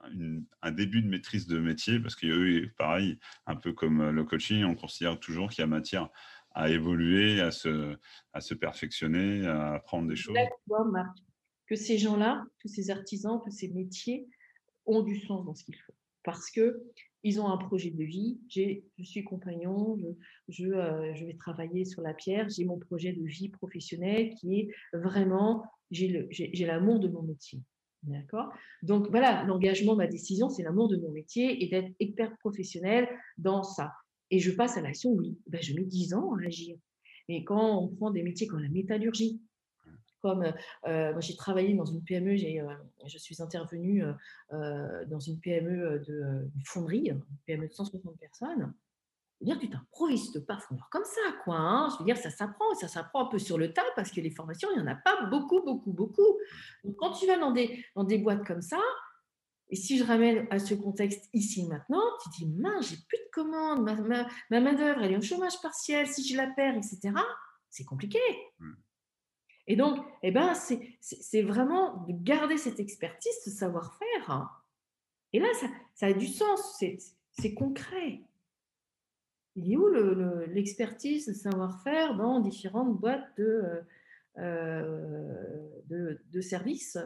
un, 0.03 0.43
un, 0.63 0.73
début 0.73 1.03
de 1.03 1.09
maîtrise 1.09 1.47
de 1.47 1.59
métier, 1.59 2.01
parce 2.01 2.17
qu'eux, 2.17 2.71
pareil, 2.79 3.19
un 3.47 3.57
peu 3.57 3.73
comme 3.73 4.11
le 4.11 4.25
coaching, 4.25 4.65
on 4.65 4.75
considère 4.75 5.21
toujours 5.21 5.51
qu'il 5.51 5.61
y 5.61 5.65
a 5.65 5.67
matière 5.67 6.09
à 6.53 6.71
évoluer, 6.71 7.41
à 7.41 7.51
se, 7.51 8.55
perfectionner, 8.55 9.47
à 9.47 9.75
apprendre 9.75 10.09
des 10.09 10.17
choses. 10.17 10.37
Marc, 10.91 11.19
que 11.67 11.77
ces 11.77 11.99
gens-là, 11.99 12.45
tous 12.61 12.69
ces 12.69 12.91
artisans, 12.91 13.41
tous 13.45 13.51
ces 13.51 13.69
métiers 13.69 14.27
ont 14.87 15.03
du 15.03 15.21
sens 15.21 15.45
dans 15.45 15.55
ce 15.55 15.65
qu'ils 15.65 15.77
font. 15.77 15.93
Parce 16.25 16.51
que 16.51 16.83
ils 17.23 17.41
ont 17.41 17.49
un 17.49 17.57
projet 17.57 17.91
de 17.91 18.03
vie. 18.05 18.39
Je 18.49 19.03
suis 19.03 19.25
compagnon, 19.25 19.97
euh, 19.99 20.15
je, 20.49 21.25
vais 21.25 21.37
travailler 21.39 21.85
sur 21.85 22.03
la 22.03 22.15
pierre. 22.15 22.49
J'ai 22.49 22.65
mon 22.65 22.79
projet 22.79 23.13
de 23.13 23.25
vie 23.25 23.49
professionnelle 23.49 24.35
qui 24.35 24.61
est 24.61 24.69
vraiment, 24.93 25.65
j'ai 25.91 26.65
l'amour 26.67 27.01
de 27.01 27.09
mon 27.09 27.23
métier. 27.23 27.61
D'accord? 28.03 28.51
Donc 28.83 29.09
voilà, 29.11 29.45
l'engagement, 29.45 29.95
ma 29.95 30.07
décision, 30.07 30.49
c'est 30.49 30.63
l'amour 30.63 30.89
de 30.89 30.97
mon 30.97 31.11
métier 31.11 31.63
et 31.63 31.69
d'être 31.69 31.93
expert 31.99 32.35
professionnel 32.39 33.07
dans 33.37 33.63
ça 33.63 33.93
et 34.31 34.39
je 34.39 34.51
passe 34.51 34.77
à 34.77 34.81
l'action, 34.81 35.11
oui, 35.11 35.37
ben, 35.47 35.61
je 35.61 35.75
mets 35.75 35.85
10 35.85 36.15
ans 36.15 36.35
à 36.35 36.47
agir. 36.47 36.77
Mais 37.29 37.45
quand 37.45 37.79
on 37.79 37.89
prend 37.89 38.11
des 38.11 38.23
métiers 38.23 38.47
comme 38.47 38.63
la 38.63 38.69
métallurgie, 38.69 39.41
comme 40.23 40.53
moi 40.85 41.21
j'ai 41.21 41.37
travaillé 41.37 41.75
dans 41.75 41.85
une 41.85 42.03
PME, 42.03 42.31
euh, 42.31 42.75
je 43.07 43.19
suis 43.19 43.43
intervenue 43.43 44.05
dans 44.51 45.21
une 45.21 45.39
PME 45.41 46.01
de 46.07 46.49
fonderie, 46.65 47.11
une 47.11 47.23
PME 47.47 47.69
de 47.69 47.73
160 47.73 48.19
personnes. 48.19 48.73
Je 49.41 49.47
veux 49.47 49.53
dire, 49.53 49.59
tu 49.59 49.71
t'improvises 49.71 50.45
pas 50.47 50.59
fondeur 50.59 50.89
comme 50.91 51.05
ça, 51.05 51.33
quoi. 51.45 51.57
Hein. 51.57 51.89
Je 51.91 51.99
veux 51.99 52.05
dire, 52.05 52.19
ça 52.19 52.29
s'apprend, 52.29 52.75
ça 52.75 52.89
s'apprend 52.89 53.27
un 53.27 53.31
peu 53.31 53.39
sur 53.39 53.57
le 53.57 53.73
tas 53.73 53.85
parce 53.97 54.11
que 54.11 54.21
les 54.21 54.31
formations, 54.31 54.69
il 54.73 54.83
n'y 54.83 54.87
en 54.87 54.93
a 54.93 54.97
pas 54.97 55.25
beaucoup, 55.31 55.63
beaucoup, 55.63 55.93
beaucoup. 55.93 56.39
Donc, 56.85 56.97
quand 56.97 57.13
tu 57.13 57.27
vas 57.27 57.39
dans 57.39 57.51
des, 57.51 57.83
dans 57.97 58.05
des 58.05 58.19
boîtes 58.19 58.47
comme 58.47 58.61
ça, 58.61 58.81
et 59.71 59.77
si 59.77 59.97
je 59.97 60.05
ramène 60.05 60.47
à 60.51 60.59
ce 60.59 60.75
contexte 60.75 61.31
ici 61.33 61.67
maintenant, 61.67 62.03
tu 62.23 62.29
dis, 62.31 62.47
mince, 62.51 62.91
j'ai 62.91 62.97
plus 63.09 63.19
de 63.19 63.31
commandes, 63.33 63.83
ma, 63.83 63.95
ma, 63.95 64.29
ma 64.51 64.61
main-d'œuvre, 64.61 65.03
elle 65.03 65.13
est 65.13 65.17
au 65.17 65.23
chômage 65.23 65.59
partiel, 65.63 66.07
si 66.07 66.27
je 66.29 66.37
la 66.37 66.49
perds, 66.49 66.77
etc., 66.77 67.15
c'est 67.71 67.85
compliqué. 67.85 68.19
Mmh. 68.59 68.73
Et 69.71 69.77
donc, 69.77 70.05
eh 70.25 70.33
ben, 70.33 70.53
c'est 71.01 71.43
vraiment 71.43 71.99
de 72.09 72.13
garder 72.13 72.57
cette 72.57 72.81
expertise, 72.81 73.33
ce 73.45 73.51
savoir-faire. 73.51 74.65
Et 75.33 75.39
là, 75.39 75.47
ça, 75.95 76.07
a 76.07 76.13
du 76.13 76.27
sens, 76.27 76.83
c'est 77.31 77.55
concret. 77.55 78.21
Il 79.55 79.73
est 79.73 79.77
où 79.77 79.87
l'expertise, 80.49 81.29
le, 81.29 81.35
savoir-faire 81.35 82.17
dans 82.17 82.41
différentes 82.41 82.99
boîtes 82.99 83.29
de, 83.39 83.85
euh, 84.39 85.69
euh, 85.93 86.17
de, 86.33 86.41
services? 86.41 86.99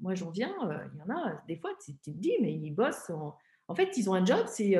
Moi, 0.00 0.14
j'en 0.14 0.30
viens, 0.30 0.54
euh, 0.70 0.78
il 0.94 0.98
y 0.98 1.02
en 1.02 1.14
a, 1.14 1.42
des 1.46 1.56
fois, 1.56 1.72
tu 1.84 1.96
te 1.96 2.08
dis, 2.08 2.32
mais 2.40 2.54
ils 2.54 2.70
bossent. 2.70 3.12
En, 3.68 3.74
fait, 3.74 3.94
ils 3.98 4.08
ont 4.08 4.14
un 4.14 4.24
job, 4.24 4.46
c'est. 4.46 4.74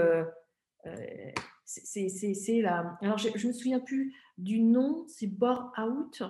C'est 1.66 2.62
la. 2.62 2.97
Alors, 3.03 3.18
je 3.18 3.28
ne 3.28 3.49
me 3.49 3.53
souviens 3.53 3.80
plus 3.80 4.14
du 4.39 4.62
nom, 4.62 5.05
c'est 5.07 5.26
Bore 5.26 5.74
Out, 5.78 6.22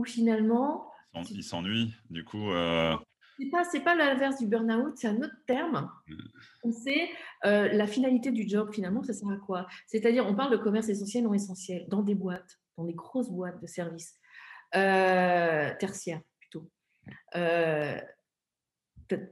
où 0.00 0.04
finalement. 0.04 0.90
Ils 1.30 1.44
s'ennuient, 1.44 1.94
du 2.08 2.24
coup. 2.24 2.50
C'est 3.38 3.50
pas, 3.50 3.64
pas 3.84 3.94
l'inverse 3.94 4.38
du 4.38 4.46
burn-out, 4.46 4.92
c'est 4.96 5.08
un 5.08 5.16
autre 5.16 5.36
terme. 5.46 5.90
C'est 6.70 7.08
la 7.42 7.86
finalité 7.86 8.30
du 8.30 8.48
job, 8.48 8.70
finalement, 8.72 9.02
ça 9.02 9.12
sert 9.12 9.28
à 9.28 9.36
quoi? 9.36 9.66
C'est-à-dire, 9.86 10.26
on 10.26 10.34
parle 10.34 10.52
de 10.52 10.56
commerce 10.56 10.88
essentiel, 10.88 11.24
non 11.24 11.34
essentiel, 11.34 11.86
dans 11.88 12.02
des 12.02 12.14
boîtes, 12.14 12.58
dans 12.76 12.84
des 12.84 12.94
grosses 12.94 13.30
boîtes 13.30 13.60
de 13.60 13.66
services. 13.66 14.20
Euh, 14.76 15.74
tertiaire 15.80 16.20
plutôt. 16.38 16.70
Euh, 17.34 18.00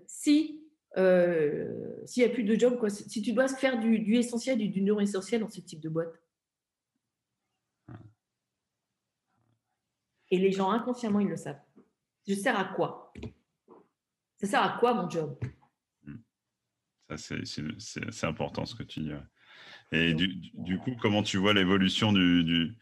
si 0.08 0.64
euh, 0.96 2.02
s'il 2.06 2.24
n'y 2.24 2.28
a 2.28 2.32
plus 2.32 2.42
de 2.42 2.58
job, 2.58 2.78
quoi, 2.78 2.90
si 2.90 3.22
tu 3.22 3.32
dois 3.32 3.46
faire 3.46 3.78
du, 3.78 4.00
du 4.00 4.16
essentiel, 4.16 4.58
du, 4.58 4.68
du 4.68 4.82
non 4.82 4.98
essentiel 4.98 5.42
dans 5.42 5.48
ce 5.48 5.60
type 5.60 5.80
de 5.80 5.88
boîte. 5.88 6.12
Et 10.30 10.38
les 10.38 10.52
gens 10.52 10.70
inconsciemment, 10.70 11.20
ils 11.20 11.28
le 11.28 11.36
savent. 11.36 11.60
Je 12.26 12.34
sers 12.34 12.58
à 12.58 12.64
quoi? 12.64 13.12
Ça 14.40 14.46
sert 14.46 14.62
à 14.62 14.78
quoi 14.78 14.94
mon 14.94 15.08
job? 15.08 15.38
C'est 17.16 18.24
important 18.24 18.66
ce 18.66 18.74
que 18.74 18.82
tu 18.82 19.00
dis. 19.00 19.12
Et 19.92 20.12
du, 20.14 20.28
du, 20.52 20.78
coup, 20.78 20.94
comment 21.00 21.22
tu 21.22 21.38
vois 21.38 21.54
l'évolution 21.54 22.12
du, 22.12 22.44
du, 22.44 22.76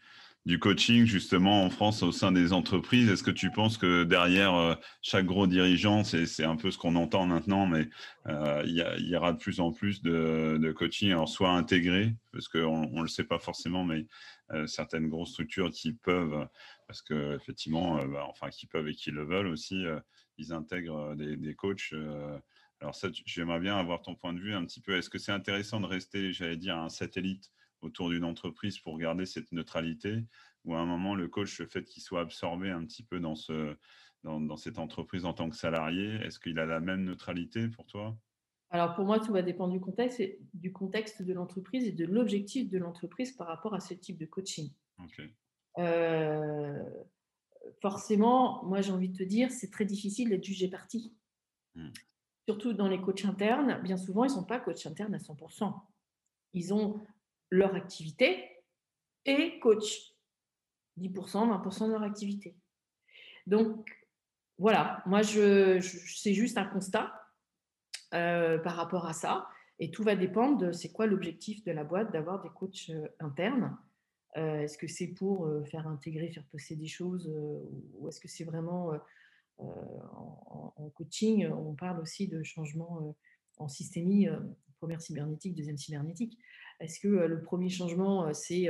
du 0.47 0.59
coaching 0.59 1.05
justement 1.05 1.65
en 1.65 1.69
France 1.69 2.03
au 2.03 2.13
sein 2.13 2.31
des 2.31 2.53
entreprises 2.53 3.09
Est-ce 3.09 3.21
que 3.21 3.31
tu 3.31 3.51
penses 3.51 3.77
que 3.77 4.05
derrière 4.05 4.55
euh, 4.55 4.75
chaque 5.01 5.25
gros 5.25 5.45
dirigeant, 5.45 6.05
c'est 6.05 6.45
un 6.45 6.55
peu 6.55 6.71
ce 6.71 6.77
qu'on 6.77 6.95
entend 6.95 7.25
maintenant, 7.25 7.67
mais 7.67 7.89
euh, 8.27 8.63
il 8.65 9.09
y, 9.09 9.15
aura 9.17 9.33
de 9.33 9.37
plus 9.37 9.59
en 9.59 9.73
plus 9.73 10.01
de, 10.01 10.71
coaching, 10.71 11.11
alors 11.11 11.27
soit 11.27 11.51
intégré, 11.51 12.15
parce 12.31 12.47
qu'on 12.47 12.87
ne 12.87 13.01
le 13.01 13.09
sait 13.09 13.25
pas 13.25 13.39
forcément, 13.39 13.83
mais 13.83 14.07
euh, 14.51 14.65
certaines 14.67 15.09
grosses 15.09 15.31
structures 15.31 15.69
qui 15.69 15.91
peuvent, 15.91 16.47
parce 16.87 17.01
que 17.01 17.35
effectivement, 17.35 18.01
bah, 18.05 18.25
enfin 18.29 18.49
qui 18.49 18.67
peuvent 18.67 18.87
et 18.87 18.95
qui 18.95 19.11
le 19.11 19.25
veulent 19.25 19.47
aussi, 19.47 19.83
ils 20.37 20.53
intègrent 20.53 21.13
des, 21.15 21.35
des 21.35 21.55
coachs. 21.55 21.93
alors 22.79 22.95
ça, 22.95 23.09
j'aimerais 23.25 23.59
bien 23.59 23.77
avoir 23.77 24.01
ton 24.01 24.15
point 24.15 24.31
de 24.31 24.39
vue 24.39 24.53
un 24.53 24.63
petit 24.63 24.79
peu. 24.79 24.95
Est-ce 24.95 25.09
que 25.09 25.17
c'est 25.17 25.33
intéressant 25.33 25.81
de 25.81 25.87
rester, 25.87 26.31
j'allais 26.31 26.55
dire, 26.55 26.77
un 26.77 26.87
satellite 26.87 27.51
autour 27.81 28.09
d'une 28.09 28.23
entreprise 28.23 28.79
pour 28.79 28.97
garder 28.97 29.25
cette 29.25 29.51
neutralité 29.51 30.23
ou 30.65 30.75
à 30.75 30.79
un 30.79 30.85
moment 30.85 31.15
le 31.15 31.27
coach, 31.27 31.59
le 31.59 31.67
fait 31.67 31.83
qu'il 31.85 32.03
soit 32.03 32.21
absorbé 32.21 32.69
un 32.69 32.83
petit 32.85 33.03
peu 33.03 33.19
dans, 33.19 33.35
ce, 33.35 33.75
dans, 34.23 34.57
cette 34.57 34.79
entreprise 34.79 35.25
en 35.25 35.33
tant 35.33 35.49
que 35.49 35.55
salarié, 35.55 36.15
est-ce 36.23 36.39
qu'il 36.39 36.59
a 36.59 36.65
la 36.65 36.79
même 36.79 37.03
neutralité 37.03 37.67
pour 37.69 37.85
toi? 37.85 38.17
Alors 38.69 38.95
pour 38.95 39.05
moi, 39.05 39.19
tout 39.19 39.31
va 39.31 39.41
dépendre 39.41 39.71
du 39.71 39.79
contexte, 39.79 40.21
du 40.53 40.73
contexte 40.73 41.21
de 41.21 41.33
l'entreprise 41.33 41.85
et 41.85 41.93
de 41.93 42.05
l'objectif 42.05 42.69
de 42.69 42.77
l'entreprise 42.77 43.31
par 43.31 43.47
rapport 43.47 43.73
à 43.73 43.79
ce 43.79 43.93
type 43.93 44.17
de 44.17 44.25
coaching. 44.25 44.69
Euh, 45.77 46.83
forcément, 47.81 48.65
moi 48.65 48.81
j'ai 48.81 48.91
envie 48.91 49.09
de 49.09 49.17
te 49.17 49.23
dire, 49.23 49.51
c'est 49.51 49.71
très 49.71 49.85
difficile 49.85 50.29
d'être 50.29 50.43
jugé 50.43 50.67
parti. 50.67 51.15
Hmm. 51.75 51.91
Surtout 52.45 52.73
dans 52.73 52.89
les 52.89 52.99
coachs 52.99 53.25
internes, 53.25 53.81
bien 53.83 53.97
souvent, 53.97 54.25
ils 54.25 54.29
ne 54.29 54.33
sont 54.33 54.45
pas 54.45 54.59
coachs 54.59 54.85
internes 54.85 55.13
à 55.13 55.19
100%. 55.19 55.73
Ils 56.53 56.73
ont 56.73 56.99
leur 57.49 57.75
activité 57.75 58.63
et 59.25 59.59
coach. 59.59 60.13
10%, 60.99 61.11
20% 61.11 61.87
de 61.87 61.91
leur 61.91 62.03
activité. 62.03 62.55
Donc, 63.45 63.87
voilà, 64.57 65.03
moi, 65.05 65.21
je, 65.21 65.79
c'est 65.79 66.33
juste 66.33 66.57
un 66.57 66.65
constat 66.65 67.13
euh, 68.13 68.57
par 68.57 68.75
rapport 68.75 69.05
à 69.05 69.13
ça. 69.13 69.47
Et 69.79 69.91
tout 69.91 70.03
va 70.03 70.15
dépendre 70.15 70.57
de 70.57 70.71
c'est 70.71 70.91
quoi 70.91 71.05
l'objectif 71.05 71.63
de 71.63 71.71
la 71.71 71.83
boîte 71.83 72.11
d'avoir 72.11 72.41
des 72.41 72.49
coachs 72.49 72.89
euh, 72.89 73.07
internes. 73.19 73.77
Euh, 74.35 74.61
est-ce 74.61 74.77
que 74.77 74.87
c'est 74.87 75.07
pour 75.07 75.49
faire 75.69 75.87
intégrer, 75.87 76.29
faire 76.29 76.45
passer 76.51 76.75
des 76.75 76.87
choses 76.87 77.31
ou 77.95 78.07
est-ce 78.07 78.19
que 78.19 78.27
c'est 78.27 78.43
vraiment 78.43 78.91
en, 79.57 80.73
en, 80.75 80.89
coaching? 80.89 81.47
On 81.47 81.73
parle 81.73 81.99
aussi 81.99 82.27
de 82.27 82.43
changement 82.43 83.15
en 83.57 83.67
systémie, 83.67 84.27
première 84.79 85.01
cybernétique, 85.01 85.55
deuxième 85.55 85.77
cybernétique. 85.77 86.37
Est-ce 86.79 86.99
que 86.99 87.07
le 87.07 87.41
premier 87.41 87.69
changement, 87.69 88.33
c'est 88.33 88.69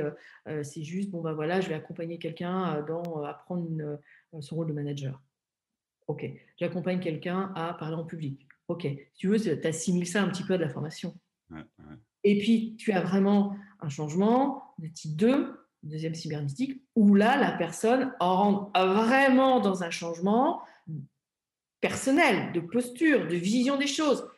c'est 0.62 0.82
juste, 0.82 1.10
bon, 1.10 1.20
ben 1.20 1.32
voilà, 1.32 1.60
je 1.60 1.68
vais 1.68 1.74
accompagner 1.74 2.18
quelqu'un 2.18 2.82
dans 2.82 3.22
apprendre 3.22 3.98
son 4.40 4.56
rôle 4.56 4.68
de 4.68 4.72
manager? 4.72 5.22
Ok. 6.06 6.26
J'accompagne 6.56 7.00
quelqu'un 7.00 7.52
à 7.54 7.74
parler 7.74 7.96
en 7.96 8.04
public. 8.04 8.46
Ok. 8.68 8.82
Si 8.82 8.98
tu 9.14 9.28
veux, 9.28 9.38
tu 9.38 9.66
assimiles 9.66 10.06
ça 10.06 10.22
un 10.22 10.28
petit 10.28 10.42
peu 10.42 10.54
à 10.54 10.58
de 10.58 10.62
la 10.62 10.70
formation. 10.70 11.14
Et 12.24 12.38
puis, 12.38 12.76
tu 12.76 12.92
as 12.92 13.00
vraiment 13.02 13.56
un 13.80 13.88
changement 13.88 14.74
de 14.78 14.88
type 14.88 15.16
2, 15.16 15.60
deuxième 15.82 16.14
cybernétique, 16.14 16.82
où 16.96 17.14
là, 17.14 17.36
la 17.38 17.52
personne 17.52 18.12
rentre 18.20 18.70
vraiment 18.80 19.60
dans 19.60 19.82
un 19.82 19.90
changement 19.90 20.62
personnel, 21.80 22.52
de 22.52 22.60
posture, 22.60 23.28
de 23.28 23.36
vision 23.36 23.76
des 23.76 23.86
choses, 23.86 24.28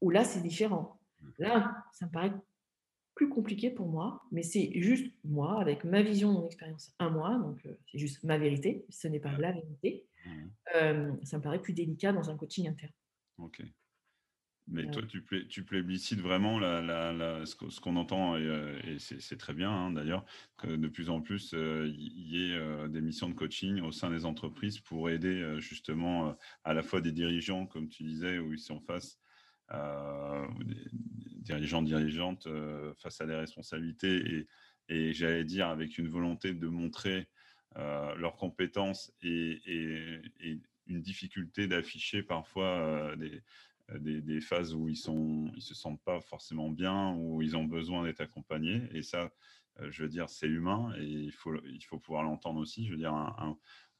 où 0.00 0.10
là, 0.10 0.24
c'est 0.24 0.42
différent. 0.42 1.00
Là, 1.38 1.74
ça 1.92 2.06
me 2.06 2.10
paraît 2.10 2.32
plus 3.14 3.28
compliqué 3.28 3.70
pour 3.70 3.88
moi, 3.88 4.22
mais 4.32 4.42
c'est 4.42 4.72
juste 4.80 5.12
moi, 5.24 5.60
avec 5.60 5.84
ma 5.84 6.02
vision, 6.02 6.32
mon 6.32 6.46
expérience, 6.46 6.94
un 6.98 7.10
mois, 7.10 7.38
donc 7.38 7.64
euh, 7.66 7.74
c'est 7.90 7.98
juste 7.98 8.24
ma 8.24 8.38
vérité, 8.38 8.84
ce 8.88 9.08
n'est 9.08 9.20
pas 9.20 9.36
la 9.36 9.52
vérité. 9.52 10.06
Mmh. 10.24 10.30
Euh, 10.76 11.12
ça 11.22 11.38
me 11.38 11.42
paraît 11.42 11.60
plus 11.60 11.72
délicat 11.72 12.12
dans 12.12 12.30
un 12.30 12.36
coaching 12.36 12.68
interne. 12.68 12.92
Ok. 13.38 13.62
Mais 14.72 14.88
toi, 14.88 15.02
tu, 15.02 15.24
tu 15.48 15.64
plébiscites 15.64 16.20
vraiment 16.20 16.60
la, 16.60 17.44
ce 17.44 17.80
qu'on 17.80 17.96
entend, 17.96 18.36
et, 18.36 18.46
euh, 18.46 18.98
c'est 18.98 19.36
très 19.36 19.52
bien 19.52 19.70
hein, 19.70 19.90
d'ailleurs, 19.90 20.24
que 20.58 20.68
de 20.68 20.86
plus 20.86 21.10
en 21.10 21.20
plus, 21.20 21.52
il 21.52 22.28
y 22.28 22.52
ait 22.52 22.88
des 22.88 23.00
missions 23.00 23.28
de 23.28 23.34
coaching 23.34 23.80
au 23.80 23.90
sein 23.90 24.10
des 24.10 24.24
entreprises 24.24 24.78
pour 24.78 25.10
aider 25.10 25.56
justement 25.58 26.36
à 26.62 26.72
la 26.72 26.84
fois 26.84 27.00
des 27.00 27.10
dirigeants, 27.10 27.66
comme 27.66 27.88
tu 27.88 28.04
disais, 28.04 28.38
où 28.38 28.52
ils 28.52 28.60
sont 28.60 28.78
face 28.80 29.18
euh, 29.18 29.18
des 29.18 29.29
dirigeants, 31.50 31.82
dirigeantes 31.82 32.46
euh, 32.46 32.92
face 32.94 33.20
à 33.20 33.26
des 33.26 33.34
responsabilités. 33.34 34.16
Et, 34.34 34.46
et 34.88 35.12
j'allais 35.12 35.44
dire 35.44 35.68
avec 35.68 35.98
une 35.98 36.08
volonté 36.08 36.52
de 36.52 36.66
montrer 36.66 37.28
euh, 37.76 38.14
leurs 38.16 38.36
compétences 38.36 39.12
et, 39.22 39.60
une 40.86 41.02
difficulté 41.02 41.68
d'afficher 41.68 42.24
parfois 42.24 43.14
des, 43.16 44.20
des, 44.22 44.40
phases 44.40 44.74
où 44.74 44.88
ils 44.88 44.96
sont 44.96 45.52
ils 45.54 45.62
se 45.62 45.72
sentent 45.72 46.02
pas 46.02 46.20
forcément 46.20 46.68
bien 46.68 47.14
où 47.14 47.42
ils 47.42 47.56
ont 47.56 47.62
besoin 47.62 48.02
d'être 48.02 48.20
accompagnés. 48.20 48.88
Et 48.92 49.02
ça 49.02 49.30
je 49.80 50.02
veux 50.02 50.08
dire 50.08 50.28
c'est 50.28 50.48
humain 50.48 50.92
et 50.98 51.04
il 51.04 51.30
faut 51.30 51.54
il 51.64 51.84
faut 51.84 52.00
pouvoir 52.00 52.24
l'entendre 52.24 52.58
aussi. 52.58 52.86
Je 52.86 52.90
veux 52.90 52.96
dire 52.96 53.14
un 53.14 53.56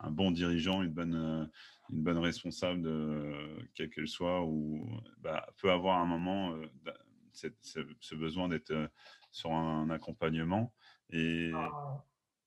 bon 0.08 0.30
dirigeant, 0.30 0.82
une 0.82 0.92
bonne, 0.92 1.14
euh, 1.14 1.44
une 1.90 2.02
bonne 2.02 2.18
responsable, 2.18 2.80
de, 2.80 3.34
quelle 3.74 3.90
qu'elle 3.90 4.08
soit, 4.08 4.42
ou 4.44 4.86
bah, 5.18 5.46
peut 5.58 5.70
avoir 5.70 5.98
un 5.98 6.06
moment 6.06 6.54
euh, 6.54 7.50
ce 7.60 8.14
besoin 8.14 8.48
d'être 8.48 8.70
euh, 8.70 8.88
sur 9.30 9.52
un 9.52 9.90
accompagnement. 9.90 10.72
Et... 11.10 11.50
Ah, 11.54 12.02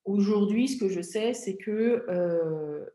aujourd'hui, 0.05 0.67
ce 0.67 0.77
que 0.77 0.89
je 0.89 1.01
sais, 1.01 1.33
c'est 1.33 1.57
que 1.57 2.05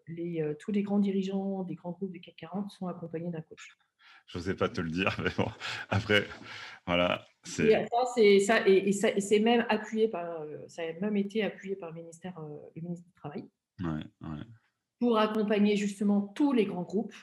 les, 0.09 0.57
tous 0.59 0.73
les 0.73 0.83
grands 0.83 0.99
dirigeants 0.99 1.63
des 1.63 1.75
grands 1.75 1.93
groupes 1.93 2.13
du 2.13 2.21
CAC 2.21 2.37
40 2.37 2.71
sont 2.71 2.89
accompagnés 2.89 3.31
d'un 3.31 3.43
coach. 3.43 3.77
Je 4.27 4.39
n'osais 4.39 4.55
pas 4.55 4.69
te 4.69 4.83
le 4.83 4.91
dire, 4.91 5.17
mais 5.23 5.31
bon, 5.39 5.51
après, 5.89 6.25
voilà. 6.87 7.25
C'est 7.45 7.87
et 8.19 8.41
ça, 8.41 8.69
et, 8.69 8.93
c'est 8.93 9.41
même 9.41 9.65
appuyé 9.71 10.09
par, 10.09 10.45
ça 10.67 10.83
a 10.83 10.93
même 11.01 11.17
été 11.17 11.43
appuyé 11.43 11.77
par 11.77 11.93
le 11.93 12.01
ministère, 12.03 12.39
le 12.75 12.83
ministère 12.83 13.07
du 13.07 13.15
Travail. 13.15 13.49
Pour 14.99 15.19
accompagner 15.19 15.77
justement 15.77 16.23
tous 16.23 16.53
les 16.53 16.67
grands 16.67 16.83
groupes 16.83 17.15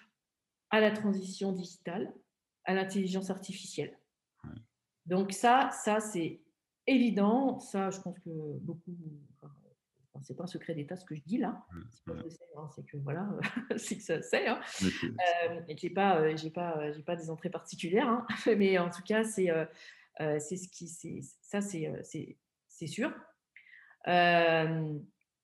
à 0.69 0.79
la 0.79 0.91
transition 0.91 1.51
digitale, 1.51 2.13
à 2.63 2.73
l'intelligence 2.73 3.29
artificielle. 3.29 3.97
Donc 5.05 5.33
ça, 5.33 5.69
ça 5.71 5.99
c'est 5.99 6.41
évident. 6.87 7.59
Ça, 7.59 7.89
je 7.89 7.99
pense 7.99 8.17
que 8.19 8.29
beaucoup, 8.59 8.95
enfin, 9.41 9.53
c'est 10.21 10.35
pas 10.35 10.43
un 10.43 10.47
secret 10.47 10.73
d'État 10.73 10.95
ce 10.95 11.05
que 11.05 11.15
je 11.15 11.21
dis 11.21 11.37
là. 11.37 11.65
Hein, 12.57 12.69
c'est 12.75 12.85
que 12.85 12.97
voilà, 12.97 13.29
c'est 13.77 13.97
que 13.97 14.03
ça 14.03 14.21
c'est. 14.21 14.47
Hein. 14.47 14.59
Euh, 14.83 15.61
j'ai 15.77 15.89
pas, 15.89 16.19
euh, 16.19 16.35
j'ai 16.35 16.49
pas, 16.49 16.77
euh, 16.77 16.93
j'ai 16.93 17.03
pas 17.03 17.15
des 17.15 17.29
entrées 17.29 17.49
particulières, 17.49 18.07
hein. 18.07 18.25
mais 18.57 18.77
en 18.77 18.89
tout 18.89 19.03
cas 19.03 19.23
c'est, 19.23 19.49
c'est 20.17 20.57
ce 20.57 20.67
qui, 20.69 20.87
c'est 20.87 21.19
ça 21.41 21.61
c'est, 21.61 21.91
c'est, 22.67 22.87
sûr 22.87 23.13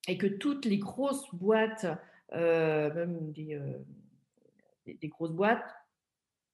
et 0.07 0.17
que 0.17 0.27
toutes 0.27 0.65
les 0.65 0.77
grosses 0.77 1.33
boîtes, 1.33 1.85
euh, 2.33 2.93
même 2.93 3.33
euh, 3.37 3.77
des, 4.85 4.93
des, 4.95 5.07
grosses 5.07 5.31
boîtes, 5.31 5.75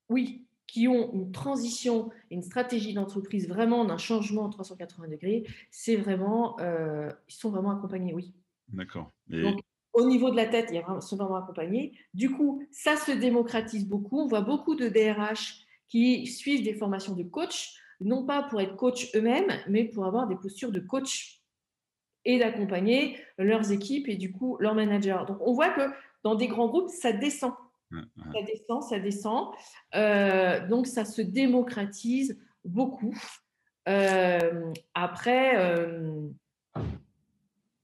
oui, 0.09 0.47
qui 0.67 0.87
ont 0.87 1.13
une 1.13 1.31
transition, 1.31 2.11
une 2.29 2.43
stratégie 2.43 2.93
d'entreprise 2.93 3.47
vraiment 3.47 3.85
d'un 3.85 3.97
changement 3.97 4.43
en 4.43 4.49
380 4.49 5.07
degrés, 5.07 5.45
c'est 5.71 5.95
vraiment, 5.95 6.59
euh, 6.59 7.09
ils 7.29 7.33
sont 7.33 7.49
vraiment 7.49 7.71
accompagnés, 7.71 8.13
oui. 8.13 8.33
D'accord. 8.67 9.11
Donc, 9.29 9.61
au 9.93 10.05
niveau 10.05 10.29
de 10.29 10.35
la 10.35 10.45
tête, 10.45 10.69
ils 10.71 10.83
sont 11.01 11.15
vraiment 11.15 11.37
accompagnés. 11.37 11.93
Du 12.13 12.31
coup, 12.31 12.63
ça 12.69 12.97
se 12.97 13.11
démocratise 13.11 13.87
beaucoup. 13.87 14.19
On 14.19 14.27
voit 14.27 14.41
beaucoup 14.41 14.75
de 14.75 14.89
DRH 14.89 15.65
qui 15.87 16.27
suivent 16.27 16.63
des 16.63 16.73
formations 16.73 17.15
de 17.15 17.23
coach, 17.23 17.79
non 18.01 18.25
pas 18.25 18.43
pour 18.43 18.59
être 18.59 18.75
coach 18.75 19.09
eux-mêmes, 19.15 19.51
mais 19.69 19.85
pour 19.85 20.05
avoir 20.05 20.27
des 20.27 20.35
postures 20.35 20.71
de 20.71 20.81
coach 20.81 21.36
et 22.27 22.37
d'accompagner 22.37 23.17
leurs 23.39 23.71
équipes 23.71 24.07
et 24.09 24.17
du 24.17 24.31
coup 24.31 24.57
leurs 24.59 24.75
managers. 24.75 25.23
Donc 25.27 25.37
on 25.39 25.53
voit 25.53 25.69
que 25.69 25.89
dans 26.23 26.35
des 26.35 26.47
grands 26.47 26.67
groupes, 26.67 26.89
ça 26.89 27.13
descend. 27.13 27.53
Ça 27.89 28.41
descend, 28.45 28.83
ça 28.83 28.99
descend. 28.99 29.55
Euh, 29.95 30.67
donc 30.67 30.87
ça 30.87 31.05
se 31.05 31.21
démocratise 31.21 32.37
beaucoup. 32.65 33.15
Euh, 33.87 34.73
après, 34.93 35.55
euh, 35.55 36.27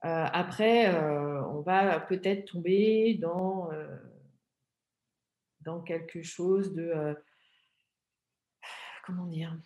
après 0.01 0.93
on 0.93 1.61
va 1.61 2.01
peut-être 2.01 2.51
tomber 2.51 3.13
dans, 3.13 3.69
dans 5.61 5.79
quelque 5.79 6.21
chose 6.21 6.73
de... 6.73 7.15
comment 9.05 9.27
dire? 9.27 9.57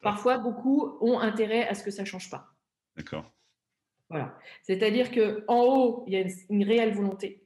Parfois, 0.00 0.38
beaucoup 0.38 0.98
ont 1.00 1.20
intérêt 1.20 1.68
à 1.68 1.74
ce 1.74 1.84
que 1.84 1.92
ça 1.92 2.02
ne 2.02 2.06
change 2.06 2.28
pas. 2.28 2.53
D'accord. 2.96 3.30
Voilà. 4.10 4.36
C'est-à-dire 4.62 5.10
qu'en 5.10 5.62
haut, 5.64 6.04
il 6.06 6.12
y 6.12 6.16
a 6.16 6.24
une, 6.50 6.64
réelle 6.64 6.94
volonté 6.94 7.42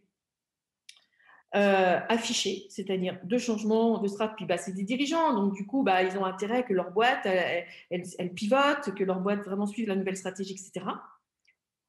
euh, 1.55 2.01
affichée, 2.09 2.67
c'est-à-dire 2.69 3.19
de 3.23 3.39
changement 3.39 3.99
de 3.99 4.09
strat. 4.09 4.35
Puis 4.37 4.45
bah, 4.45 4.59
c'est 4.59 4.73
des 4.73 4.83
dirigeants, 4.83 5.35
donc 5.35 5.55
du 5.55 5.67
coup, 5.67 5.83
bah, 5.83 6.03
ils 6.03 6.19
ont 6.19 6.25
intérêt 6.25 6.65
que 6.65 6.75
leur 6.75 6.91
boîte, 6.91 7.27
elle, 7.27 8.35
pivote, 8.35 8.95
que 8.95 9.05
leur 9.05 9.21
boîte 9.21 9.45
vraiment 9.45 9.67
suive 9.67 9.89
la 9.89 9.97
nouvelle 9.97 10.17
stratégie, 10.17 10.53
etc. 10.53 10.87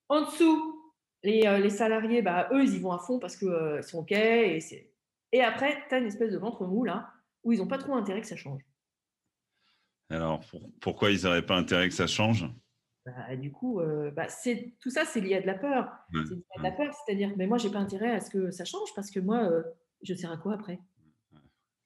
En 0.08 0.22
dessous, 0.22 0.94
les, 1.24 1.46
euh, 1.46 1.70
salariés, 1.70 2.22
bah, 2.22 2.48
eux, 2.54 2.64
ils 2.64 2.76
y 2.76 2.80
vont 2.80 2.92
à 2.92 3.00
fond 3.00 3.20
parce 3.20 3.36
qu'ils 3.36 3.50
euh, 3.50 3.82
sont 3.82 4.00
OK. 4.00 4.12
Et, 4.12 4.60
et 5.32 5.42
après, 5.42 5.84
tu 5.90 5.96
as 5.96 5.98
une 5.98 6.08
espèce 6.08 6.32
de 6.32 6.38
ventre 6.38 6.66
mou 6.66 6.86
là, 6.86 7.12
où 7.44 7.52
ils 7.52 7.60
n'ont 7.60 7.68
pas 7.68 7.78
trop 7.78 7.96
intérêt 7.96 8.22
que 8.22 8.28
ça 8.28 8.36
change. 8.36 8.62
Alors, 10.10 10.42
pourquoi 10.82 11.12
ils 11.12 11.24
n'auraient 11.24 11.46
pas 11.46 11.56
intérêt 11.56 11.88
que 11.88 11.94
ça 11.94 12.08
change? 12.08 12.46
Bah, 13.16 13.36
du 13.36 13.52
coup, 13.52 13.80
euh, 13.80 14.12
bah, 14.12 14.28
c'est, 14.30 14.74
tout 14.80 14.90
ça, 14.90 15.06
c'est 15.06 15.22
lié 15.22 15.36
à 15.36 15.42
de 15.42 15.48
la 15.48 15.56
peur. 15.56 15.92
c'est 16.14 16.36
lié 16.36 16.44
à 16.56 16.60
de 16.60 16.64
la 16.64 16.72
peur, 16.72 16.94
c'est-à-dire, 16.94 17.34
mais 17.38 17.48
moi, 17.48 17.58
j'ai 17.58 17.70
pas 17.70 17.80
intérêt 17.80 18.12
à 18.12 18.20
ce 18.20 18.30
que 18.30 18.52
ça 18.52 18.66
change 18.66 18.90
parce 18.96 19.12
que 19.12 19.20
moi, 19.20 19.44
euh, 19.44 19.64
je 20.04 20.14
sers 20.14 20.32
à 20.32 20.38
quoi 20.38 20.54
après? 20.54 20.80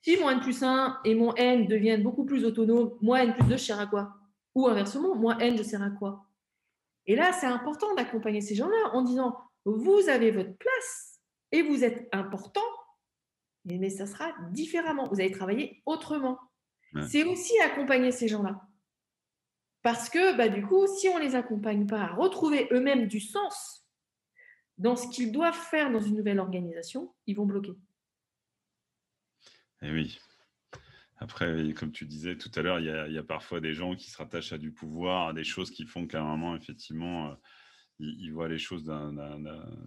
Si 0.02 0.18
mon 0.18 0.30
N 0.30 0.40
plus 0.42 0.64
1 0.64 1.00
et 1.06 1.16
mon 1.16 1.34
N 1.36 1.68
deviennent 1.68 2.04
beaucoup 2.04 2.26
plus 2.26 2.46
autonomes, 2.46 2.94
moi, 3.02 3.24
N 3.24 3.34
plus 3.34 3.44
2, 3.46 3.52
je 3.52 3.58
sers 3.58 3.80
à 3.80 3.88
quoi? 3.88 4.16
Ou 4.56 4.68
inversement, 4.68 5.16
moi, 5.16 5.38
N, 5.40 5.58
je 5.58 5.64
sers 5.64 5.82
à 5.82 5.90
quoi? 5.90 6.26
Et 7.06 7.16
là, 7.16 7.32
c'est 7.34 7.48
important 7.48 7.94
d'accompagner 7.96 8.42
ces 8.42 8.56
gens-là 8.56 8.92
en 8.94 9.02
disant, 9.02 9.38
vous 9.66 10.10
avez 10.10 10.32
votre 10.32 10.56
place 10.58 11.20
et 11.52 11.62
vous 11.62 11.84
êtes 11.84 12.08
important 12.12 12.62
mais 13.66 13.90
ça 13.90 14.06
sera 14.06 14.34
différemment. 14.52 15.08
Vous 15.10 15.20
allez 15.20 15.32
travailler 15.32 15.82
autrement. 15.86 16.40
C'est 17.08 17.24
aussi 17.24 17.54
accompagner 17.60 18.12
ces 18.12 18.28
gens-là. 18.28 18.62
Parce 19.84 20.10
que 20.10 20.36
bah, 20.38 20.48
du 20.48 20.66
coup, 20.66 20.88
si 20.88 21.10
on 21.10 21.20
ne 21.20 21.24
les 21.24 21.36
accompagne 21.36 21.86
pas 21.86 22.00
à 22.00 22.16
retrouver 22.16 22.68
eux-mêmes 22.72 23.08
du 23.08 23.20
sens 23.20 23.86
dans 24.78 24.96
ce 24.96 25.08
qu'ils 25.10 25.32
doivent 25.32 25.54
faire 25.54 25.92
dans 25.92 26.00
une 26.00 26.16
nouvelle 26.16 26.40
organisation, 26.40 27.14
ils 27.28 27.36
vont 27.36 27.46
bloquer. 27.46 27.74
Et 29.82 29.88
eh 29.88 29.92
oui. 29.92 30.20
Après, 31.18 31.74
comme 31.74 31.92
tu 31.92 32.06
disais 32.06 32.38
tout 32.38 32.52
à 32.56 32.62
l'heure, 32.62 32.80
il, 32.80 33.14
y, 33.14 33.18
a 33.18 33.24
parfois 33.24 33.62
des 33.62 33.74
gens 33.74 33.96
qui 33.96 34.10
se 34.10 34.18
rattachent 34.18 34.52
à 34.54 34.58
du 34.58 34.72
pouvoir, 34.72 35.28
à 35.28 35.34
des 35.34 35.44
choses 35.44 35.70
qui 35.70 35.86
font 35.86 36.08
qu'à 36.08 36.22
un 36.22 36.24
moment, 36.26 36.56
effectivement, 36.56 37.32
euh, 37.32 37.36
ils, 38.00 38.32
voient 38.32 38.50
les 38.50 38.58
choses 38.58 38.92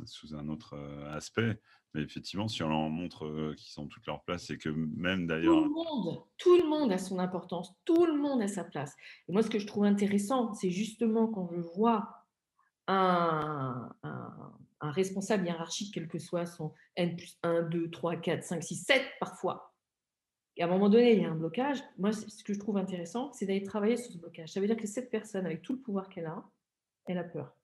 sous 0.05 0.35
un 0.35 0.49
autre 0.49 0.75
euh, 0.75 1.15
aspect. 1.15 1.61
Mais 1.97 2.03
effectivement, 2.03 2.47
si 2.47 2.63
on 2.63 2.69
leur 2.69 2.91
montre 2.91 3.25
euh, 3.25 3.55
qu'ils 3.57 3.71
sont 3.71 3.87
toutes 3.87 4.07
leur 4.07 4.23
place 4.23 4.51
et 4.51 4.59
que 4.59 4.69
même 4.69 5.27
d'ailleurs. 5.27 5.55
Tout 5.55 5.65
le 5.65 5.71
monde, 5.71 6.23
tout 6.37 6.57
le 6.59 6.69
monde 6.69 6.93
a 6.93 6.99
son 6.99 7.19
importance, 7.19 7.73
tout 7.87 8.05
le 8.05 8.17
monde 8.17 8.43
a 8.43 8.49
sa 8.49 8.65
place. 8.65 8.95
Et 9.29 9.33
moi, 9.33 9.43
ce 9.43 9.49
que 9.49 9.59
je 9.59 9.67
trouve 9.67 9.85
intéressant, 9.85 10.53
c'est 10.53 10.71
justement 10.71 11.27
quand 11.27 11.49
je 11.51 11.61
vois 11.75 12.27
un, 12.87 13.91
un, 14.03 14.91
responsable 14.91 15.47
hiérarchique, 15.47 15.95
quel 15.95 16.07
que 16.07 16.19
soit 16.19 16.47
son 16.47 16.73
N 16.97 17.17
plus 17.17 17.39
1, 17.43 17.63
2, 17.63 17.91
3, 17.91 18.17
4, 18.17 18.45
5, 18.45 18.63
6, 18.63 18.75
7 18.85 19.03
parfois, 19.19 19.75
et 20.57 20.63
à 20.63 20.67
un 20.67 20.69
moment 20.69 20.89
donné, 20.89 21.13
il 21.13 21.23
y 21.23 21.25
a 21.25 21.31
un 21.31 21.35
blocage. 21.35 21.83
Moi, 21.99 22.13
ce 22.13 22.43
que 22.43 22.55
je 22.55 22.59
trouve 22.59 22.79
intéressant, 22.79 23.31
c'est 23.33 23.45
d'aller 23.47 23.63
travailler 23.63 23.97
sur 23.97 24.13
ce 24.13 24.19
blocage. 24.19 24.51
Ça 24.51 24.61
veut 24.61 24.67
dire 24.67 24.77
que 24.77 24.87
cette 24.87 25.11
personne, 25.11 25.45
avec 25.45 25.63
tout 25.63 25.75
le 25.75 25.81
pouvoir 25.81 26.09
qu'elle 26.09 26.27
a, 26.27 26.45
elle 27.07 27.19
a 27.19 27.25
peur. 27.25 27.55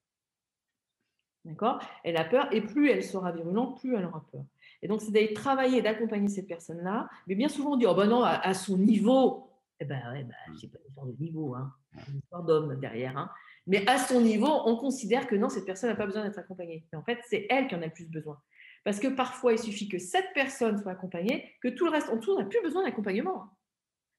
D'accord? 1.45 1.79
Elle 2.03 2.17
a 2.17 2.23
peur 2.23 2.47
et 2.53 2.61
plus 2.61 2.89
elle 2.89 3.03
sera 3.03 3.31
virulente, 3.31 3.79
plus 3.79 3.95
elle 3.95 4.05
aura 4.05 4.25
peur. 4.31 4.43
Et 4.81 4.87
donc, 4.87 5.01
c'est 5.01 5.11
d'aller 5.11 5.33
travailler, 5.33 5.81
d'accompagner 5.81 6.29
ces 6.29 6.45
personnes-là. 6.45 7.09
Mais 7.27 7.35
bien 7.35 7.49
souvent, 7.49 7.73
on 7.73 7.77
dit, 7.77 7.85
oh 7.85 7.95
ben 7.95 8.05
non, 8.05 8.23
à, 8.23 8.53
son 8.53 8.77
niveau. 8.77 9.49
Eh 9.79 9.85
ben, 9.85 10.01
ouais, 10.13 10.23
ben, 10.23 10.35
c'est 10.59 10.71
pas 10.71 10.77
une 10.79 10.87
histoire 10.87 11.07
de 11.07 11.15
niveau, 11.19 11.55
hein. 11.55 11.73
une 12.07 12.19
histoire 12.19 12.43
d'homme 12.43 12.79
derrière. 12.79 13.17
Hein. 13.17 13.29
Mais 13.67 13.87
à 13.89 13.97
son 13.97 14.21
niveau, 14.21 14.49
on 14.65 14.75
considère 14.77 15.27
que 15.27 15.35
non, 15.35 15.49
cette 15.49 15.65
personne 15.65 15.89
n'a 15.89 15.95
pas 15.95 16.05
besoin 16.05 16.23
d'être 16.23 16.39
accompagnée. 16.39 16.85
Mais 16.91 16.97
en 16.97 17.03
fait, 17.03 17.19
c'est 17.29 17.47
elle 17.49 17.67
qui 17.67 17.75
en 17.75 17.81
a 17.81 17.85
le 17.85 17.93
plus 17.93 18.09
besoin. 18.09 18.41
Parce 18.83 18.99
que 18.99 19.07
parfois, 19.07 19.53
il 19.53 19.59
suffit 19.59 19.87
que 19.87 19.99
cette 19.99 20.33
personne 20.33 20.77
soit 20.77 20.91
accompagnée, 20.91 21.49
que 21.61 21.69
tout 21.69 21.85
le 21.85 21.91
reste 21.91 22.09
on 22.09 22.37
n'a 22.37 22.45
plus 22.45 22.61
besoin 22.61 22.83
d'accompagnement. 22.83 23.43
Hein. 23.43 23.51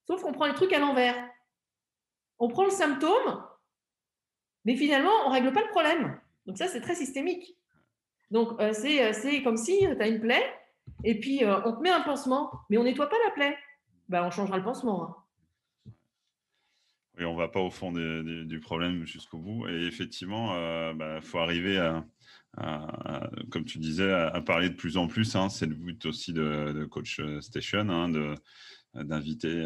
Sauf 0.06 0.22
qu'on 0.22 0.32
prend 0.32 0.46
les 0.46 0.55
trucs 0.55 0.72
à 0.72 0.78
l'envers. 0.78 1.16
On 2.38 2.48
prend 2.48 2.64
le 2.64 2.70
symptôme, 2.70 3.44
mais 4.64 4.76
finalement, 4.76 5.12
on 5.24 5.28
ne 5.28 5.34
règle 5.34 5.52
pas 5.52 5.62
le 5.62 5.68
problème. 5.68 6.18
Donc 6.46 6.58
ça, 6.58 6.68
c'est 6.68 6.80
très 6.80 6.94
systémique. 6.94 7.56
Donc 8.30 8.60
euh, 8.60 8.72
euh, 8.84 9.12
c'est 9.12 9.42
comme 9.42 9.56
si 9.56 9.78
tu 9.78 10.02
as 10.02 10.08
une 10.08 10.20
plaie 10.20 10.42
et 11.04 11.18
puis 11.18 11.44
euh, 11.44 11.60
on 11.64 11.76
te 11.76 11.80
met 11.80 11.90
un 11.90 12.00
pansement, 12.00 12.50
mais 12.68 12.78
on 12.78 12.84
nettoie 12.84 13.08
pas 13.08 13.16
la 13.24 13.30
plaie. 13.30 13.56
Ben, 14.08 14.24
on 14.24 14.30
changera 14.30 14.58
le 14.58 14.64
pansement. 14.64 15.04
Hein. 15.04 15.92
Oui, 17.16 17.24
on 17.24 17.36
va 17.36 17.48
pas 17.48 17.60
au 17.60 17.70
fond 17.70 17.92
du 17.92 18.60
problème 18.60 19.04
jusqu'au 19.04 19.38
bout. 19.38 19.68
Et 19.68 19.86
effectivement, 19.86 20.52
il 20.90 20.98
bah, 20.98 21.20
faut 21.20 21.38
arriver 21.38 21.78
à, 21.78 23.30
comme 23.50 23.64
tu 23.64 23.78
disais, 23.78 24.12
à, 24.12 24.40
parler 24.40 24.68
de 24.68 24.74
plus 24.74 24.96
en 24.96 25.06
plus. 25.06 25.36
Hein. 25.36 25.48
C'est 25.48 25.66
le 25.66 25.76
but 25.76 26.04
aussi 26.06 26.32
de, 26.32 26.88
Coach 26.90 27.20
Station, 27.40 27.88
hein, 27.88 28.34
d'inviter 28.94 29.64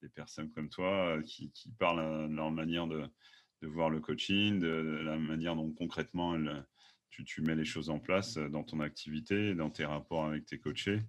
des 0.00 0.08
personnes 0.10 0.52
comme 0.52 0.68
toi 0.68 1.18
qui, 1.24 1.50
qui 1.50 1.70
parlent 1.72 2.30
de 2.30 2.36
leur 2.36 2.52
manière 2.52 2.86
de, 2.86 3.02
de 3.64 3.68
voir 3.68 3.88
le 3.88 4.00
coaching, 4.00 4.58
de, 4.58 5.00
la 5.04 5.16
manière 5.16 5.56
dont 5.56 5.70
concrètement 5.72 6.36
tu, 7.08 7.40
mets 7.40 7.54
les 7.54 7.64
choses 7.64 7.88
en 7.88 7.98
place 7.98 8.36
dans 8.36 8.62
ton 8.62 8.80
activité, 8.80 9.54
dans 9.54 9.70
tes 9.70 9.86
rapports 9.86 10.26
avec 10.26 10.44
tes 10.44 10.58
coachés. 10.58 11.02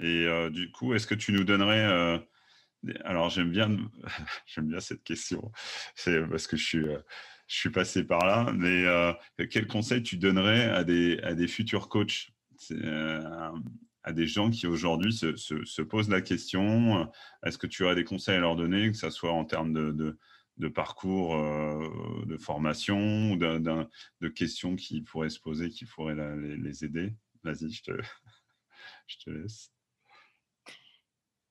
Et 0.00 0.26
euh, 0.26 0.50
du 0.50 0.72
coup, 0.72 0.94
est-ce 0.94 1.06
que 1.06 1.14
tu 1.14 1.32
nous 1.32 1.44
donnerais... 1.44 1.86
Euh, 1.86 2.18
alors 3.04 3.28
j'aime 3.28 3.50
bien, 3.50 3.76
j'aime 4.46 4.66
bien 4.66 4.80
cette 4.80 5.04
question, 5.04 5.52
c'est 5.94 6.26
parce 6.28 6.46
que 6.46 6.56
je 6.56 6.64
suis, 6.64 6.78
euh, 6.78 6.98
je 7.46 7.56
suis 7.58 7.70
passé 7.70 8.04
par 8.04 8.24
là, 8.24 8.52
mais 8.56 8.86
quel 9.50 9.66
conseil 9.66 10.02
tu 10.02 10.16
donnerais 10.16 10.64
à 10.70 10.82
des, 10.82 11.18
à 11.22 11.34
des 11.34 11.46
futurs 11.46 11.88
coachs? 11.88 12.30
À 14.02 14.12
des 14.12 14.26
gens 14.26 14.48
qui 14.48 14.66
aujourd'hui 14.66 15.12
se, 15.12 15.36
se, 15.36 15.82
posent 15.82 16.08
la 16.08 16.22
question, 16.22 17.06
est-ce 17.44 17.58
que 17.58 17.66
tu 17.66 17.86
as 17.86 17.94
des 17.94 18.04
conseils 18.04 18.36
à 18.36 18.40
leur 18.40 18.56
donner, 18.56 18.90
que 18.90 18.96
ce 18.96 19.10
soit 19.10 19.32
en 19.32 19.44
termes 19.44 19.74
de 19.74 20.18
parcours 20.68 21.36
euh, 21.36 22.24
de 22.26 22.36
formation 22.36 23.32
ou 23.32 23.36
de 23.36 24.28
questions 24.28 24.76
qui 24.76 25.02
pourraient 25.02 25.30
se 25.30 25.40
poser, 25.40 25.70
qui 25.70 25.84
pourraient 25.84 26.36
les, 26.36 26.84
aider? 26.84 27.14
Vas-y, 27.42 27.70
je 29.06 29.18
te, 29.24 29.30
laisse. 29.30 29.72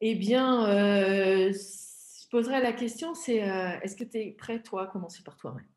Eh 0.02 0.16
bien, 0.16 0.68
euh, 0.68 1.52
je 1.52 2.30
poserais 2.30 2.62
la 2.62 2.74
question, 2.74 3.14
c'est 3.14 3.44
euh, 3.44 3.80
est-ce 3.82 3.96
que 3.96 4.04
tu 4.04 4.18
es 4.18 4.32
prêt, 4.32 4.62
toi, 4.62 4.84
à 4.84 4.88
commencer 4.88 5.24
par 5.24 5.38
toi-même? 5.38 5.68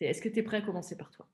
Est-ce 0.00 0.20
que 0.20 0.28
tu 0.28 0.40
es 0.40 0.42
prêt 0.42 0.58
à 0.58 0.62
commencer 0.62 0.96
par 0.96 1.10
toi? 1.10 1.28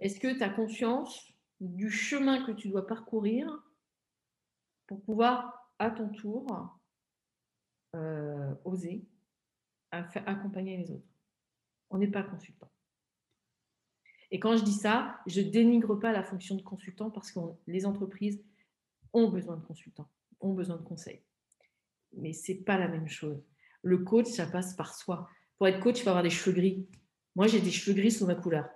Est-ce 0.00 0.18
que 0.20 0.32
tu 0.36 0.42
as 0.42 0.48
conscience 0.48 1.32
du 1.60 1.90
chemin 1.90 2.44
que 2.44 2.52
tu 2.52 2.68
dois 2.68 2.86
parcourir 2.86 3.46
pour 4.86 5.02
pouvoir, 5.02 5.70
à 5.78 5.90
ton 5.90 6.08
tour, 6.10 6.46
euh, 7.94 8.54
oser 8.64 9.04
à 9.90 10.04
faire 10.04 10.26
accompagner 10.26 10.76
les 10.78 10.90
autres. 10.90 11.06
On 11.90 11.98
n'est 11.98 12.10
pas 12.10 12.22
consultant. 12.22 12.70
Et 14.30 14.40
quand 14.40 14.56
je 14.56 14.64
dis 14.64 14.72
ça, 14.72 15.20
je 15.26 15.42
dénigre 15.42 15.94
pas 15.96 16.10
la 16.10 16.22
fonction 16.22 16.54
de 16.54 16.62
consultant 16.62 17.10
parce 17.10 17.30
que 17.30 17.38
les 17.66 17.84
entreprises 17.84 18.42
ont 19.12 19.28
besoin 19.28 19.56
de 19.56 19.64
consultants, 19.64 20.08
ont 20.40 20.54
besoin 20.54 20.76
de 20.76 20.82
conseils. 20.82 21.20
Mais 22.14 22.32
c'est 22.32 22.54
pas 22.54 22.78
la 22.78 22.88
même 22.88 23.08
chose. 23.08 23.44
Le 23.82 23.98
coach, 23.98 24.26
ça 24.26 24.46
passe 24.46 24.74
par 24.74 24.94
soi. 24.94 25.28
Pour 25.58 25.68
être 25.68 25.80
coach, 25.80 25.98
il 25.98 26.02
faut 26.04 26.08
avoir 26.08 26.22
des 26.22 26.30
cheveux 26.30 26.56
gris. 26.56 26.88
Moi, 27.36 27.46
j'ai 27.46 27.60
des 27.60 27.70
cheveux 27.70 27.94
gris 27.94 28.10
sous 28.10 28.26
ma 28.26 28.34
couleur. 28.34 28.70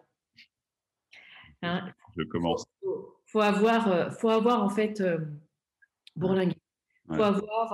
Hein? 1.63 1.91
Je 2.19 2.25
commence. 2.25 2.67
Faut, 2.83 3.19
faut, 3.25 3.41
avoir, 3.41 3.89
euh, 3.89 4.11
faut 4.11 4.29
avoir 4.29 4.63
en 4.63 4.69
fait 4.69 5.01
euh, 5.01 5.19
bourlingué. 6.17 6.57
Faut 7.09 7.23
avoir 7.23 7.73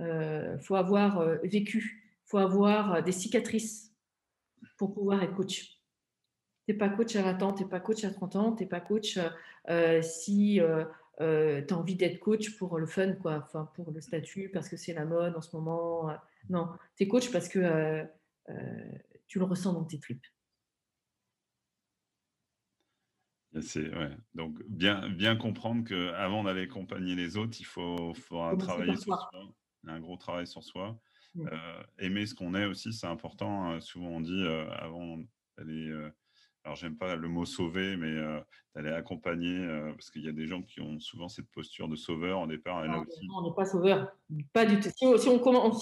euh, 0.00 0.42
il 0.42 0.54
euh, 0.54 0.58
faut 0.58 0.76
avoir 0.76 1.18
euh, 1.18 1.36
vécu, 1.44 2.02
il 2.26 2.28
faut 2.28 2.38
avoir 2.38 2.94
euh, 2.94 3.02
des 3.02 3.12
cicatrices 3.12 3.92
pour 4.76 4.94
pouvoir 4.94 5.22
être 5.22 5.34
coach. 5.34 5.78
Tu 6.66 6.72
n'es 6.72 6.78
pas 6.78 6.88
coach 6.88 7.16
à 7.16 7.22
20 7.22 7.42
ans, 7.42 7.52
tu 7.52 7.62
n'es 7.62 7.68
pas 7.68 7.80
coach 7.80 8.04
à 8.04 8.10
30 8.10 8.36
ans, 8.36 8.52
tu 8.56 8.62
n'es 8.62 8.68
pas 8.68 8.80
coach 8.80 9.18
si 10.02 10.60
tu 11.18 11.24
as 11.24 11.76
envie 11.76 11.96
d'être 11.96 12.20
coach 12.20 12.56
pour 12.56 12.78
le 12.78 12.86
fun, 12.86 13.12
quoi, 13.14 13.42
enfin, 13.44 13.70
pour 13.74 13.90
le 13.90 14.00
statut, 14.00 14.50
parce 14.52 14.68
que 14.68 14.76
c'est 14.76 14.94
la 14.94 15.04
mode 15.04 15.36
en 15.36 15.40
ce 15.40 15.54
moment. 15.56 16.10
non, 16.48 16.68
tu 16.96 17.04
es 17.04 17.08
coach 17.08 17.30
parce 17.32 17.48
que 17.48 18.06
tu 19.26 19.38
le 19.38 19.44
ressens 19.44 19.72
dans 19.72 19.84
tes 19.84 19.98
tripes. 19.98 20.26
Ouais. 23.52 24.16
Donc, 24.34 24.62
bien, 24.68 25.08
bien 25.08 25.34
comprendre 25.34 25.84
qu'avant 25.88 26.44
d'aller 26.44 26.62
accompagner 26.62 27.16
les 27.16 27.36
autres, 27.36 27.56
il 27.58 27.66
faut, 27.66 28.14
faut 28.14 28.56
travailler 28.56 28.96
sur 28.96 29.16
soi 29.16 29.30
un 29.86 30.00
gros 30.00 30.16
travail 30.16 30.46
sur 30.46 30.62
soi. 30.62 30.98
Mmh. 31.34 31.48
Euh, 31.52 31.82
aimer 31.98 32.26
ce 32.26 32.34
qu'on 32.34 32.54
est 32.54 32.64
aussi, 32.64 32.92
c'est 32.92 33.06
important. 33.06 33.64
Hein. 33.64 33.80
souvent, 33.80 34.08
on 34.08 34.20
dit 34.20 34.42
euh, 34.44 34.68
avant 34.72 35.18
d'aller. 35.56 35.88
Euh, 35.88 36.10
alors, 36.64 36.76
j'aime 36.76 36.96
pas 36.96 37.16
le 37.16 37.28
mot 37.28 37.46
sauver, 37.46 37.96
mais 37.96 38.14
d'aller 38.74 38.90
accompagner, 38.90 39.66
parce 39.94 40.10
qu'il 40.10 40.22
y 40.22 40.28
a 40.28 40.32
des 40.32 40.46
gens 40.46 40.60
qui 40.60 40.82
ont 40.82 41.00
souvent 41.00 41.30
cette 41.30 41.50
posture 41.50 41.88
de 41.88 41.96
sauveur 41.96 42.42
au 42.42 42.46
départ. 42.46 42.86
Non, 42.86 43.02
on 43.34 43.42
n'est 43.48 43.54
pas 43.54 43.64
sauveur. 43.64 44.12
Pas 44.52 44.66
du 44.66 44.78
tout. 44.78 44.90
Si, 44.94 45.06
on, 45.06 45.16
si, 45.16 45.28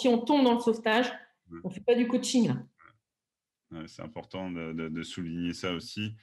on, 0.08 0.18
tombe 0.18 0.44
dans 0.44 0.54
le 0.54 0.60
sauvetage, 0.60 1.12
on 1.64 1.68
ne 1.68 1.74
fait 1.74 1.80
pas 1.80 1.96
du 1.96 2.06
coaching. 2.06 2.54
c'est 3.88 4.02
important 4.02 4.52
de, 4.52 4.72
de, 4.72 5.02
souligner 5.02 5.52
ça 5.52 5.72
aussi 5.72 6.14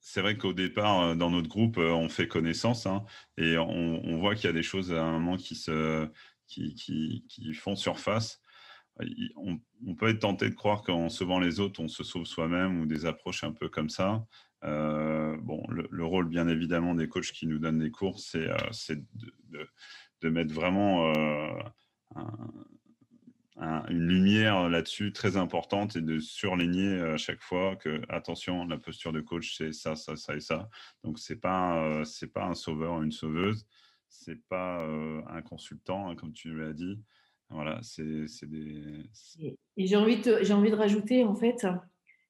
c'est 0.00 0.20
vrai 0.20 0.36
qu'au 0.36 0.52
départ, 0.52 1.00
euh, 1.00 1.14
dans 1.14 1.30
notre 1.30 1.48
groupe, 1.48 1.78
euh, 1.78 1.90
on 1.92 2.08
fait 2.08 2.28
connaissance 2.28 2.86
hein, 2.86 3.04
et 3.38 3.56
on, 3.58 4.18
voit 4.18 4.34
qu'il 4.34 4.44
y 4.44 4.48
a 4.48 4.52
des 4.52 4.62
choses 4.62 4.92
à 4.92 5.02
un 5.02 5.12
moment 5.12 5.36
qui, 5.36 5.54
se, 5.54 6.08
qui, 6.46 6.74
qui, 6.74 7.54
font 7.54 7.76
surface. 7.76 8.40
On, 9.36 9.94
peut 9.94 10.08
être 10.08 10.20
tenté 10.20 10.50
de 10.50 10.54
croire 10.54 10.82
qu'en 10.82 11.08
sauvant 11.08 11.40
les 11.40 11.60
autres, 11.60 11.80
on 11.80 11.88
se 11.88 12.04
sauve 12.04 12.26
soi-même 12.26 12.80
ou 12.80 12.86
des 12.86 13.06
approches 13.06 13.44
un 13.44 13.52
peu 13.52 13.68
comme 13.68 13.88
ça. 13.88 14.26
Euh, 14.64 15.36
bon, 15.40 15.64
le, 15.68 16.04
rôle, 16.04 16.28
bien 16.28 16.46
évidemment, 16.48 16.94
des 16.94 17.08
coachs 17.08 17.32
qui 17.32 17.46
nous 17.46 17.58
donnent 17.58 17.80
des 17.80 17.90
cours, 17.90 18.20
c'est 18.20 18.48
de, 19.50 20.28
mettre 20.28 20.54
vraiment 20.54 21.12
une 23.56 24.08
lumière 24.08 24.68
là-dessus 24.68 25.12
très 25.12 25.36
importante 25.36 25.96
et 25.96 26.00
de 26.00 26.18
surligner 26.18 27.00
à 27.00 27.16
chaque 27.16 27.42
fois 27.42 27.76
que 27.76 28.00
attention, 28.08 28.66
la 28.66 28.78
posture 28.78 29.12
de 29.12 29.20
coach, 29.20 29.56
c'est 29.56 29.72
ça, 29.72 29.94
ça, 29.94 30.16
ça 30.16 30.34
et 30.34 30.40
ça. 30.40 30.70
Donc 31.04 31.18
c'est 31.18 31.40
pas 31.40 31.84
euh, 31.84 32.04
c'est 32.04 32.32
pas 32.32 32.46
un 32.46 32.54
sauveur 32.54 32.94
ou 32.94 33.02
une 33.02 33.12
sauveuse, 33.12 33.66
c'est 34.08 34.42
pas 34.48 34.82
euh, 34.82 35.20
un 35.28 35.42
consultant 35.42 36.08
hein, 36.08 36.16
comme 36.16 36.32
tu 36.32 36.56
l'as 36.56 36.72
dit. 36.72 37.02
Voilà, 37.50 37.80
c'est 37.82 38.46
des. 38.46 39.10
Et 39.76 39.86
j'ai 39.86 39.96
envie 39.96 40.20
de 40.22 40.38
j'ai 40.42 40.54
envie 40.54 40.70
de 40.70 40.76
rajouter 40.76 41.22
en 41.24 41.34
fait 41.34 41.66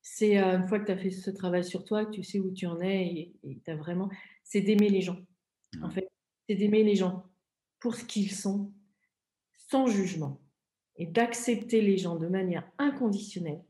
c'est 0.00 0.36
une 0.36 0.66
fois 0.66 0.80
que 0.80 0.86
tu 0.86 0.92
as 0.92 0.98
fait 0.98 1.12
ce 1.12 1.30
travail 1.30 1.62
sur 1.62 1.84
toi, 1.84 2.04
que 2.04 2.10
tu 2.10 2.24
sais 2.24 2.40
où 2.40 2.52
tu 2.52 2.66
en 2.66 2.80
es 2.80 3.32
et 3.44 3.60
tu 3.64 3.70
as 3.70 3.76
vraiment 3.76 4.10
c'est 4.42 4.60
d'aimer 4.60 4.88
les 4.88 5.00
gens. 5.00 5.18
En 5.80 5.88
fait, 5.88 6.10
c'est 6.46 6.56
d'aimer 6.56 6.82
les 6.82 6.96
gens 6.96 7.24
pour 7.80 7.94
ce 7.94 8.04
qu'ils 8.04 8.30
sont, 8.30 8.72
sans 9.56 9.86
jugement, 9.86 10.41
et 10.96 11.06
d'accepter 11.06 11.80
les 11.80 11.96
gens 11.96 12.16
de 12.16 12.28
manière 12.28 12.70
inconditionnelle, 12.78 13.64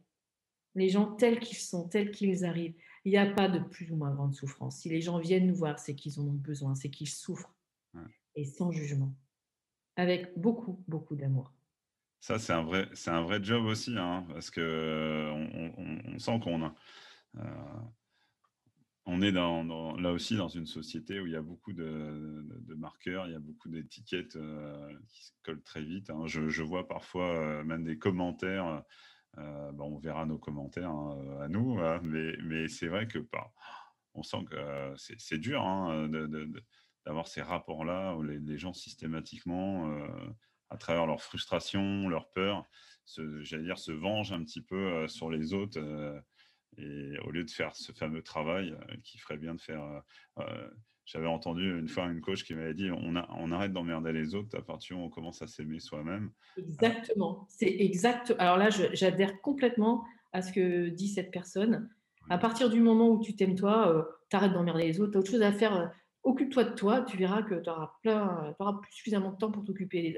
les 0.75 0.89
gens 0.89 1.15
tels 1.15 1.39
qu'ils 1.41 1.59
sont, 1.59 1.89
tels 1.89 2.11
qu'ils 2.11 2.45
arrivent. 2.45 2.75
Il 3.05 3.13
n'y 3.13 3.19
a 3.19 3.27
pas 3.27 3.49
de 3.49 3.59
plus 3.59 3.91
ou 3.93 3.97
moins 3.97 4.15
grande 4.15 4.35
souffrance. 4.35 4.79
Si 4.79 4.89
les 4.89 5.01
gens 5.01 5.19
viennent 5.19 5.47
nous 5.47 5.55
voir, 5.55 5.79
c'est 5.79 5.95
qu'ils 5.95 6.21
en 6.21 6.25
ont 6.25 6.33
besoin, 6.33 6.75
c'est 6.75 6.91
qu'ils 6.91 7.09
souffrent, 7.09 7.55
et 8.35 8.45
sans 8.45 8.71
jugement, 8.71 9.15
avec 9.97 10.39
beaucoup, 10.39 10.83
beaucoup 10.89 11.17
d'amour. 11.17 11.53
Ça, 12.21 12.39
c'est 12.39 12.53
un 12.53 12.63
vrai, 12.63 12.89
c'est 12.95 13.11
un 13.11 13.23
vrai 13.23 13.43
job 13.43 13.65
aussi, 13.65 13.99
hein, 13.99 14.25
parce 14.29 14.51
que 14.51 15.33
on, 15.33 16.19
sent 16.19 16.41
qu'on 16.41 16.63
a, 16.63 16.75
euh, 17.39 17.45
on 19.05 19.21
est 19.21 19.33
là 19.33 20.13
aussi 20.13 20.37
dans 20.37 20.49
une 20.49 20.67
société 20.67 21.19
où 21.21 21.27
il 21.27 21.33
y 21.33 21.37
a 21.37 21.43
beaucoup 21.43 21.73
de, 21.73 22.75
marqueurs, 22.77 23.27
il 23.27 23.33
y 23.33 23.37
a 23.37 23.41
beaucoup 23.41 23.69
d'étiquettes 23.69 24.37
euh, 24.37 24.93
qui 25.09 25.25
se 25.25 25.33
collent 25.43 25.63
très 25.63 25.83
vite. 25.83 26.11
Hein. 26.11 26.27
Je, 26.27 26.63
vois 26.63 26.87
parfois 26.87 27.31
euh, 27.31 27.65
même 27.65 27.85
des 27.85 27.99
commentaires. 27.99 28.83
Euh, 29.39 29.73
on 29.79 29.99
verra 29.99 30.27
nos 30.27 30.39
commentaires 30.39 30.91
hein, 30.91 31.19
à 31.41 31.49
nous, 31.49 31.79
hein, 31.81 32.01
mais, 32.05 32.69
c'est 32.69 32.89
vrai 32.89 33.09
que 33.09 33.19
on 34.15 34.23
sent 34.23 34.45
que 34.49 34.95
c'est 34.97 35.39
dur 35.39 35.63
d'avoir 37.05 37.27
ces 37.27 37.43
rapports-là 37.43 38.15
où 38.15 38.23
les, 38.23 38.59
gens 38.59 38.75
systématiquement, 38.75 39.91
à 40.69 40.77
travers 40.77 41.07
leur 41.07 41.23
frustration, 41.23 42.09
leur 42.09 42.31
peur, 42.31 42.65
j'allais 43.17 43.65
dire, 43.65 43.79
se 43.79 43.91
vengent 43.91 44.33
un 44.33 44.45
petit 44.45 44.61
peu 44.61 45.09
sur 45.09 45.31
les 45.31 45.55
autres 45.55 45.81
et 46.79 47.19
au 47.25 47.31
lieu 47.31 47.45
de 47.45 47.51
faire 47.51 47.75
ce 47.77 47.93
fameux 47.93 48.23
travail 48.23 48.73
euh, 48.73 48.97
qui 49.05 49.19
ferait 49.19 49.37
bien 49.37 49.55
de 49.55 49.61
faire. 49.61 49.83
Euh, 49.83 50.01
euh, 50.41 50.69
j'avais 51.05 51.27
entendu 51.27 51.79
une 51.79 51.89
fois 51.89 52.07
une 52.07 52.21
coach 52.21 52.45
qui 52.45 52.55
m'avait 52.55 52.75
dit 52.75 52.91
on, 52.91 53.15
on 53.17 53.53
arrête 53.53 53.73
d'emmerder 53.73 54.13
les 54.13 54.35
autres 54.35 54.57
à 54.57 54.63
partir 54.63 54.99
où 54.99 55.03
on 55.03 55.11
commence 55.11 55.43
à 55.43 55.49
s'aimer 55.49 55.81
soi-même. 55.81 56.31
Exactement. 56.57 57.47
C'est 57.49 57.75
exact. 57.81 58.35
Alors 58.39 58.57
là, 58.57 58.71
j'adhère 58.71 59.41
complètement 59.41 60.05
à 60.33 60.43
ce 60.43 60.53
que 60.53 60.89
dit 60.89 61.09
cette 61.09 61.33
personne. 61.33 61.91
À 62.31 62.39
partir 62.39 62.71
du 62.71 62.81
moment 62.81 63.09
où 63.11 63.21
tu 63.21 63.35
t'aimes 63.35 63.57
toi, 63.57 64.07
tu 64.31 64.37
arrêtes 64.37 64.53
d'emmerder 64.53 64.85
les 64.85 65.01
autres, 65.01 65.11
tu 65.11 65.17
as 65.17 65.21
autre 65.21 65.31
chose 65.31 65.43
à 65.43 65.53
faire. 65.53 65.93
Occupe-toi 66.23 66.65
de 66.65 66.75
toi, 66.77 67.03
tu 67.03 67.17
verras 67.17 67.43
que 67.43 67.57
tu 67.57 67.69
auras, 67.69 67.95
plein, 68.01 68.55
auras 68.61 68.81
suffisamment 68.93 69.33
de 69.33 69.39
temps 69.39 69.51
pour 69.51 69.65
t'occuper 69.65 70.17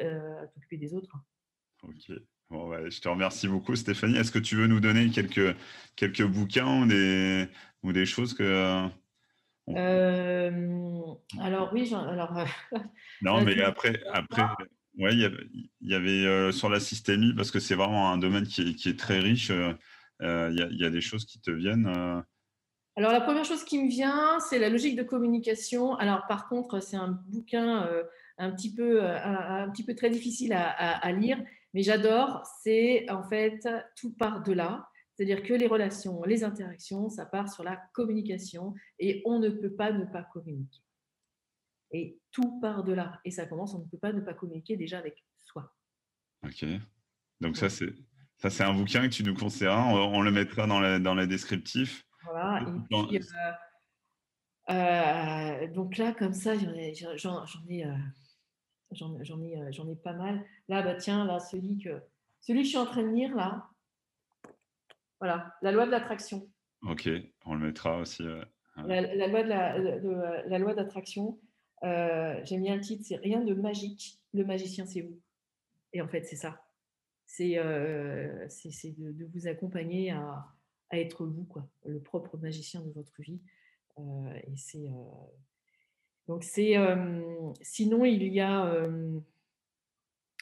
des 0.70 0.94
autres. 0.94 1.16
Ok 1.82 2.12
je 2.50 3.00
te 3.00 3.08
remercie 3.08 3.48
beaucoup, 3.48 3.74
Stéphanie. 3.76 4.16
Est-ce 4.16 4.32
que 4.32 4.38
tu 4.38 4.56
veux 4.56 4.66
nous 4.66 4.80
donner 4.80 5.10
quelques, 5.10 5.56
quelques 5.96 6.24
bouquins 6.24 6.82
ou 6.82 6.86
des, 6.86 7.48
ou 7.82 7.92
des 7.92 8.06
choses 8.06 8.34
que. 8.34 8.88
Euh, 9.70 10.50
alors, 11.40 11.70
oui, 11.72 11.92
alors. 11.94 12.44
non, 13.22 13.42
mais 13.42 13.62
après, 13.62 14.00
après 14.12 14.42
ouais, 14.98 15.14
il 15.14 15.68
y 15.80 15.94
avait, 15.94 16.26
euh, 16.26 16.52
sur 16.52 16.68
la 16.68 16.80
systémie, 16.80 17.34
parce 17.34 17.50
que 17.50 17.60
c'est 17.60 17.74
vraiment 17.74 18.10
un 18.10 18.18
domaine 18.18 18.46
qui 18.46 18.62
est, 18.62 18.74
qui 18.74 18.88
est 18.88 18.98
très 18.98 19.20
riche, 19.20 19.50
euh, 19.50 19.74
il 20.20 20.68
y, 20.72 20.82
y, 20.82 20.84
a 20.84 20.90
des 20.90 21.00
choses 21.00 21.24
qui 21.24 21.40
te 21.40 21.50
viennent. 21.50 21.86
Alors, 22.96 23.10
la 23.10 23.20
première 23.20 23.44
chose 23.44 23.64
qui 23.64 23.82
me 23.82 23.88
vient, 23.88 24.38
c'est 24.38 24.58
la 24.58 24.68
logique 24.68 24.96
de 24.96 25.02
communication. 25.02 25.96
Alors, 25.96 26.26
par 26.28 26.48
contre, 26.48 26.80
c'est 26.80 26.96
un 26.96 27.08
bouquin 27.28 27.88
un, 28.38 28.50
petit 28.52 28.72
peu, 28.72 29.02
un, 29.02 29.68
petit 29.70 29.84
peu 29.84 29.96
très 29.96 30.10
difficile 30.10 30.52
à, 30.52 30.68
à 30.68 31.10
lire 31.10 31.38
mais 31.74 31.82
j'adore, 31.82 32.42
c'est 32.62 33.10
en 33.10 33.28
fait 33.28 33.68
tout 33.96 34.14
part 34.14 34.42
de 34.42 34.52
là. 34.52 34.88
C'est-à-dire 35.14 35.42
que 35.42 35.52
les 35.54 35.66
relations, 35.66 36.22
les 36.24 36.42
interactions, 36.42 37.08
ça 37.08 37.26
part 37.26 37.52
sur 37.52 37.62
la 37.62 37.76
communication 37.92 38.74
et 38.98 39.22
on 39.24 39.38
ne 39.38 39.48
peut 39.48 39.74
pas 39.74 39.92
ne 39.92 40.04
pas 40.04 40.22
communiquer. 40.22 40.80
Et 41.92 42.18
tout 42.32 42.58
part 42.60 42.82
de 42.82 42.92
là. 42.92 43.20
Et 43.24 43.30
ça 43.30 43.46
commence, 43.46 43.74
on 43.74 43.80
ne 43.80 43.88
peut 43.88 43.98
pas 43.98 44.12
ne 44.12 44.20
pas 44.20 44.34
communiquer 44.34 44.76
déjà 44.76 44.98
avec 44.98 45.24
soi. 45.38 45.72
Ok. 46.44 46.64
Donc 47.40 47.56
ça, 47.56 47.68
c'est 47.68 47.94
ça, 48.38 48.50
c'est 48.50 48.64
un 48.64 48.74
bouquin 48.74 49.08
que 49.08 49.14
tu 49.14 49.22
nous 49.22 49.34
conseilleras. 49.34 49.86
On, 49.86 50.20
le 50.20 50.30
mettra 50.30 50.66
dans, 50.66 50.80
la, 50.80 50.98
dans 50.98 51.14
les 51.14 51.26
descriptifs. 51.26 52.04
Voilà. 52.24 52.62
Et 52.62 52.64
puis, 53.08 53.18
euh, 53.18 53.52
euh, 54.70 55.68
donc 55.68 55.96
là, 55.96 56.12
comme 56.12 56.34
ça, 56.34 56.54
j'en 56.54 56.72
ai, 56.74 56.94
j'en, 57.16 57.44
ai 57.68 57.86
euh, 57.86 57.94
J'en 58.94 59.42
ai, 59.42 59.58
euh, 59.58 59.72
j'en 59.72 59.88
ai 59.88 59.96
pas 59.96 60.12
mal. 60.12 60.44
Là, 60.68 60.82
bah, 60.82 60.94
tiens, 60.94 61.24
là, 61.24 61.40
celui 61.40 61.78
que, 61.78 62.02
celui 62.40 62.60
que 62.60 62.64
je 62.64 62.70
suis 62.70 62.78
en 62.78 62.86
train 62.86 63.02
de 63.02 63.14
lire, 63.14 63.34
là, 63.34 63.68
voilà, 65.20 65.54
la 65.62 65.72
loi 65.72 65.86
de 65.86 65.90
l'attraction. 65.90 66.48
Ok, 66.82 67.08
on 67.46 67.54
le 67.54 67.66
mettra 67.66 67.98
aussi. 67.98 68.22
Euh, 68.22 68.44
la, 68.76 69.26
loi 69.26 69.42
de 69.42 69.48
la, 69.48 69.78
la 70.46 70.58
loi 70.58 70.74
d'attraction, 70.74 71.38
euh, 71.82 72.40
j'ai 72.44 72.58
mis 72.58 72.70
un 72.70 72.78
titre, 72.78 73.04
c'est 73.06 73.16
rien 73.16 73.40
de 73.40 73.54
magique, 73.54 74.20
le 74.32 74.44
magicien 74.44 74.84
c'est 74.84 75.00
vous. 75.00 75.18
Et 75.92 76.02
en 76.02 76.08
fait, 76.08 76.24
c'est 76.24 76.36
ça. 76.36 76.66
C'est 77.26 77.58
euh, 77.58 78.46
de, 78.46 79.12
de, 79.12 79.24
vous 79.32 79.46
accompagner 79.46 80.10
à, 80.10 80.46
à, 80.90 80.98
être 80.98 81.24
vous, 81.24 81.44
quoi, 81.44 81.66
le 81.86 82.00
propre 82.00 82.36
magicien 82.36 82.82
de 82.82 82.90
votre 82.90 83.22
vie. 83.22 83.40
et 83.98 84.56
c'est 84.56 84.86
donc 86.28 86.44
c'est 86.44 86.74
sinon 87.60 88.04
il 88.04 88.22
y 88.24 88.40
a 88.40 88.72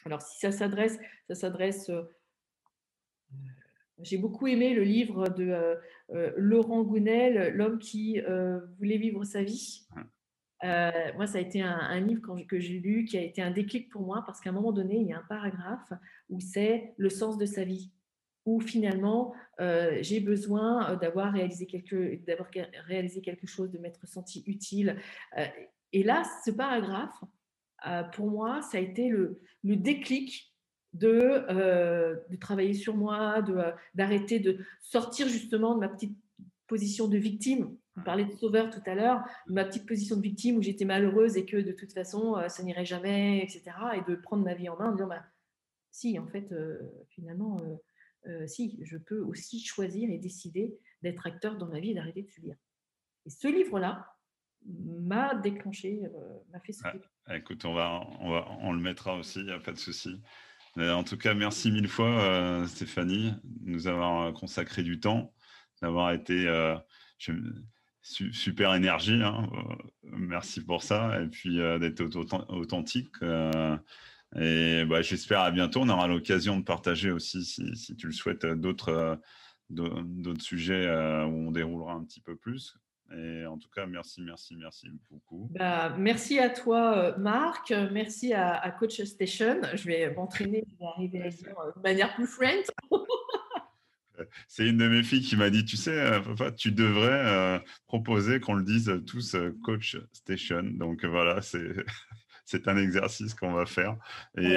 alors 0.05 0.21
si 0.21 0.39
ça 0.39 0.51
s'adresse 0.51 0.97
ça 1.27 1.35
s'adresse 1.35 1.91
j'ai 4.01 4.17
beaucoup 4.17 4.47
aimé 4.47 4.73
le 4.73 4.83
livre 4.83 5.29
de 5.29 5.77
Laurent 6.35 6.83
Gounel, 6.83 7.53
L'homme 7.55 7.79
qui 7.79 8.19
voulait 8.77 8.97
vivre 8.97 9.23
sa 9.23 9.43
vie. 9.43 9.85
moi, 10.61 11.27
ça 11.27 11.37
a 11.37 11.41
été 11.41 11.61
un, 11.61 11.99
livre 11.99 12.21
que 12.47 12.59
j'ai 12.59 12.79
lu 12.79 13.05
qui 13.05 13.17
a 13.17 13.21
été 13.21 13.41
un 13.41 13.51
déclic 13.51 13.89
pour 13.89 14.01
moi 14.01 14.23
parce 14.25 14.41
qu'à 14.41 14.49
un 14.49 14.53
moment 14.53 14.71
donné, 14.71 14.97
il 14.97 15.07
y 15.07 15.13
a 15.13 15.19
un 15.19 15.25
paragraphe 15.29 15.93
où 16.29 16.39
c'est 16.39 16.93
le 16.97 17.09
sens 17.09 17.37
de 17.37 17.45
sa 17.45 17.63
vie, 17.63 17.91
où 18.45 18.59
finalement 18.59 19.33
j'ai 19.59 20.19
besoin 20.19 20.95
d'avoir 20.95 21.31
réalisé 21.31 21.65
quelque, 21.65 22.15
d'avoir 22.25 22.49
réalisé 22.87 23.21
quelque 23.21 23.47
chose, 23.47 23.71
de 23.71 23.77
m'être 23.77 24.07
senti 24.07 24.43
utile. 24.47 24.97
Et 25.93 26.03
là, 26.03 26.23
ce 26.43 26.51
paragraphe, 26.51 27.23
euh, 27.87 28.03
pour 28.03 28.29
moi, 28.29 28.61
ça 28.61 28.77
a 28.77 28.81
été 28.81 29.09
le, 29.09 29.39
déclic 29.63 30.53
de, 30.93 31.45
euh, 31.49 32.15
de, 32.29 32.35
travailler 32.35 32.73
sur 32.73 32.95
moi, 32.95 33.43
euh, 33.49 33.71
d'arrêter 33.93 34.39
de, 34.39 34.59
sortir 34.81 35.27
justement 35.27 35.75
de 35.75 35.79
ma 35.79 35.89
petite 35.89 36.17
position 36.67 37.07
de 37.07 37.17
victime. 37.17 37.75
On 37.95 38.01
parlait 38.01 38.25
de 38.25 38.31
sauveur 38.31 38.71
tout 38.71 38.81
à 38.87 38.95
l'heure, 38.95 39.23
ma 39.47 39.65
petite 39.65 39.85
position 39.85 40.15
de 40.15 40.21
victime 40.21 40.57
où 40.57 40.61
j'étais 40.63 40.85
malheureuse 40.85 41.37
et 41.37 41.45
que 41.45 41.57
de 41.57 41.71
toute 41.71 41.93
façon, 41.93 42.37
ça 42.47 42.63
n'irait 42.63 42.85
jamais, 42.85 43.43
etc. 43.43 43.63
Et 43.95 44.09
de 44.09 44.15
prendre 44.15 44.43
ma 44.43 44.55
vie 44.55 44.67
en 44.69 44.77
main 44.77 44.89
en 44.89 44.91
disant, 44.93 45.07
bah, 45.07 45.23
si, 45.91 46.17
en 46.17 46.25
fait, 46.25 46.51
finalement, 47.09 47.61
si, 48.47 48.79
je 48.83 48.97
peux 48.97 49.19
aussi 49.19 49.63
choisir 49.63 50.09
et 50.09 50.17
décider 50.17 50.73
d'être 51.01 51.27
acteur 51.27 51.57
dans 51.57 51.67
ma 51.67 51.79
vie 51.79 51.91
et 51.91 51.93
d'arrêter 51.93 52.23
de 52.23 52.29
subir. 52.29 52.55
Et 53.25 53.29
ce 53.29 53.47
livre-là, 53.47 54.13
m'a 54.65 55.35
déclenché, 55.35 56.01
euh, 56.05 56.39
m'a 56.51 56.59
fait 56.59 56.73
ce 56.73 56.83
ah, 57.25 57.37
écoute, 57.37 57.63
on, 57.65 57.73
va, 57.73 58.01
on, 58.19 58.31
va, 58.31 58.47
on 58.61 58.73
le 58.73 58.79
mettra 58.79 59.15
aussi, 59.15 59.39
il 59.39 59.45
n'y 59.45 59.51
a 59.51 59.59
pas 59.59 59.71
de 59.71 59.77
souci. 59.77 60.21
En 60.75 61.03
tout 61.03 61.17
cas, 61.17 61.35
merci 61.35 61.71
mille 61.71 61.87
fois, 61.87 62.19
euh, 62.23 62.65
Stéphanie, 62.65 63.31
de 63.43 63.71
nous 63.71 63.87
avoir 63.87 64.33
consacré 64.33 64.81
du 64.81 64.99
temps, 64.99 65.31
d'avoir 65.81 66.11
été 66.11 66.47
euh, 66.47 66.75
super 68.01 68.73
énergie. 68.73 69.21
Hein, 69.21 69.47
merci 70.03 70.65
pour 70.65 70.81
ça, 70.81 71.21
et 71.21 71.27
puis 71.27 71.57
d'être 71.79 72.01
authentique. 72.49 73.13
Et 74.39 74.85
bah, 74.85 75.01
j'espère 75.01 75.41
à 75.41 75.51
bientôt. 75.51 75.81
On 75.81 75.89
aura 75.89 76.07
l'occasion 76.07 76.57
de 76.57 76.63
partager 76.63 77.11
aussi, 77.11 77.43
si, 77.43 77.75
si 77.75 77.95
tu 77.95 78.07
le 78.07 78.13
souhaites, 78.13 78.45
d'autres 78.45 79.19
d'autres 79.69 80.41
sujets 80.41 80.87
où 80.87 81.47
on 81.47 81.51
déroulera 81.51 81.93
un 81.93 82.03
petit 82.03 82.21
peu 82.21 82.35
plus. 82.35 82.77
Et 83.15 83.45
en 83.45 83.57
tout 83.57 83.69
cas, 83.69 83.85
merci, 83.85 84.21
merci, 84.21 84.55
merci 84.55 84.87
beaucoup. 85.11 85.47
Bah, 85.51 85.95
merci 85.97 86.39
à 86.39 86.49
toi, 86.49 86.97
euh, 86.97 87.17
Marc. 87.17 87.71
Merci 87.91 88.33
à, 88.33 88.71
Coach 88.71 89.01
Station. 89.03 89.61
Je 89.73 89.85
vais 89.85 90.13
m'entraîner, 90.13 90.63
je 90.67 90.77
vais 90.77 90.85
arriver 90.85 91.21
à 91.21 91.29
dire 91.29 91.59
euh, 91.59 91.71
de 91.75 91.81
manière 91.81 92.15
plus 92.15 92.27
friend. 92.27 92.63
C'est 94.47 94.67
une 94.67 94.77
de 94.77 94.87
mes 94.87 95.03
filles 95.03 95.23
qui 95.23 95.35
m'a 95.35 95.49
dit, 95.49 95.65
tu 95.65 95.75
sais, 95.75 95.99
euh, 95.99 96.19
papa, 96.21 96.51
tu 96.51 96.71
devrais 96.71 97.61
proposer 97.87 98.39
qu'on 98.39 98.53
le 98.53 98.63
dise 98.63 99.01
tous 99.05 99.35
Coach 99.63 99.97
Station. 100.13 100.63
Donc 100.63 101.03
voilà, 101.03 101.41
c'est 101.41 101.67
un 102.67 102.77
exercice 102.77 103.33
qu'on 103.33 103.53
va 103.53 103.65
faire. 103.65 103.97
Et, 104.37 104.55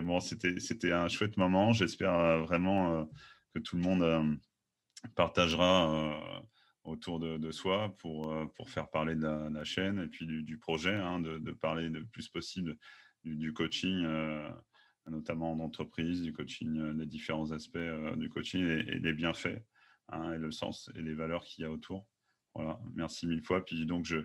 bon, 0.00 0.20
c'était 0.20 0.92
un 0.92 1.08
chouette 1.08 1.36
moment. 1.36 1.72
J'espère 1.72 2.40
vraiment 2.40 3.08
que 3.54 3.60
tout 3.60 3.76
le 3.76 3.82
monde 3.82 4.38
partagera 5.14 6.44
autour 6.88 7.20
de, 7.20 7.50
soi 7.50 7.94
pour, 7.98 8.32
euh, 8.32 8.46
pour 8.56 8.70
faire 8.70 8.88
parler 8.88 9.14
de 9.14 9.22
la, 9.22 9.64
chaîne 9.64 10.00
et 10.00 10.08
puis 10.08 10.26
du, 10.26 10.58
projet, 10.58 10.94
hein, 10.94 11.20
de, 11.20 11.52
parler 11.52 11.88
le 11.88 12.04
plus 12.04 12.28
possible 12.28 12.76
du, 13.24 13.52
coaching 13.52 14.04
euh, 14.04 14.48
notamment 15.06 15.52
en 15.52 15.60
entreprise, 15.60 16.22
du 16.22 16.32
coaching, 16.32 16.80
les 16.98 17.06
différents 17.06 17.50
aspects 17.52 17.78
du 18.16 18.28
coaching 18.28 18.64
et, 18.64 18.98
les 18.98 19.12
bienfaits, 19.12 19.62
hein, 20.08 20.32
et 20.34 20.38
le 20.38 20.50
sens 20.50 20.90
et 20.96 21.02
les 21.02 21.14
valeurs 21.14 21.44
qu'il 21.44 21.62
y 21.62 21.66
a 21.66 21.70
autour. 21.70 22.06
Voilà, 22.54 22.80
merci 22.94 23.26
mille 23.26 23.42
fois. 23.42 23.64
Puis 23.64 23.86
donc, 23.86 24.04
je, 24.04 24.18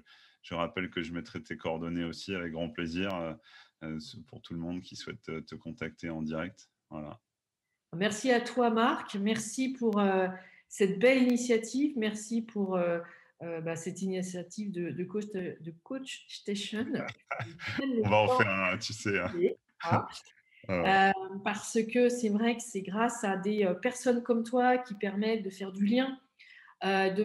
je 0.43 0.53
rappelle 0.53 0.89
que 0.89 1.01
je 1.01 1.13
mettrai 1.13 1.41
tes 1.41 1.57
coordonnées 1.57 2.03
aussi 2.03 2.35
avec 2.35 2.51
grand 2.51 2.69
plaisir 2.69 3.37
pour 4.27 4.41
tout 4.41 4.53
le 4.53 4.59
monde 4.59 4.81
qui 4.81 4.95
souhaite 4.95 5.45
te 5.45 5.55
contacter 5.55 6.09
en 6.09 6.21
direct. 6.21 6.69
Voilà. 6.89 7.19
Merci 7.95 8.31
à 8.31 8.41
toi, 8.41 8.69
Marc. 8.69 9.15
Merci 9.15 9.69
pour 9.73 10.01
cette 10.67 10.99
belle 10.99 11.23
initiative. 11.23 11.93
Merci 11.97 12.41
pour 12.41 12.77
euh, 13.43 13.59
bah, 13.61 13.75
cette 13.75 14.01
initiative 14.01 14.71
de, 14.71 14.91
de, 14.91 15.03
coach, 15.03 15.25
de 15.25 15.73
coach 15.83 16.25
Station. 16.29 16.85
On 18.03 18.09
va 18.09 18.17
en 18.17 18.37
faire 18.37 18.49
un, 18.49 18.77
tu 18.77 18.93
sais. 18.93 19.19
Hein. 19.19 19.31
Ah. 19.85 20.07
Euh, 20.69 21.11
parce 21.43 21.77
que 21.93 22.07
c'est 22.07 22.29
vrai 22.29 22.55
que 22.55 22.63
c'est 22.63 22.83
grâce 22.83 23.25
à 23.25 23.35
des 23.35 23.65
euh, 23.65 23.73
personnes 23.73 24.23
comme 24.23 24.45
toi 24.45 24.77
qui 24.77 24.93
permettent 24.93 25.43
de 25.43 25.49
faire 25.49 25.73
du 25.73 25.85
lien, 25.85 26.17
de, 26.81 27.23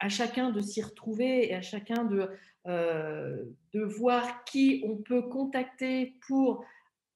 à 0.00 0.08
chacun 0.08 0.50
de 0.50 0.60
s'y 0.60 0.82
retrouver 0.82 1.50
et 1.50 1.54
à 1.54 1.62
chacun 1.62 2.04
de, 2.04 2.28
de 2.66 3.82
voir 3.82 4.44
qui 4.44 4.82
on 4.86 4.96
peut 4.96 5.22
contacter 5.22 6.16
pour 6.26 6.64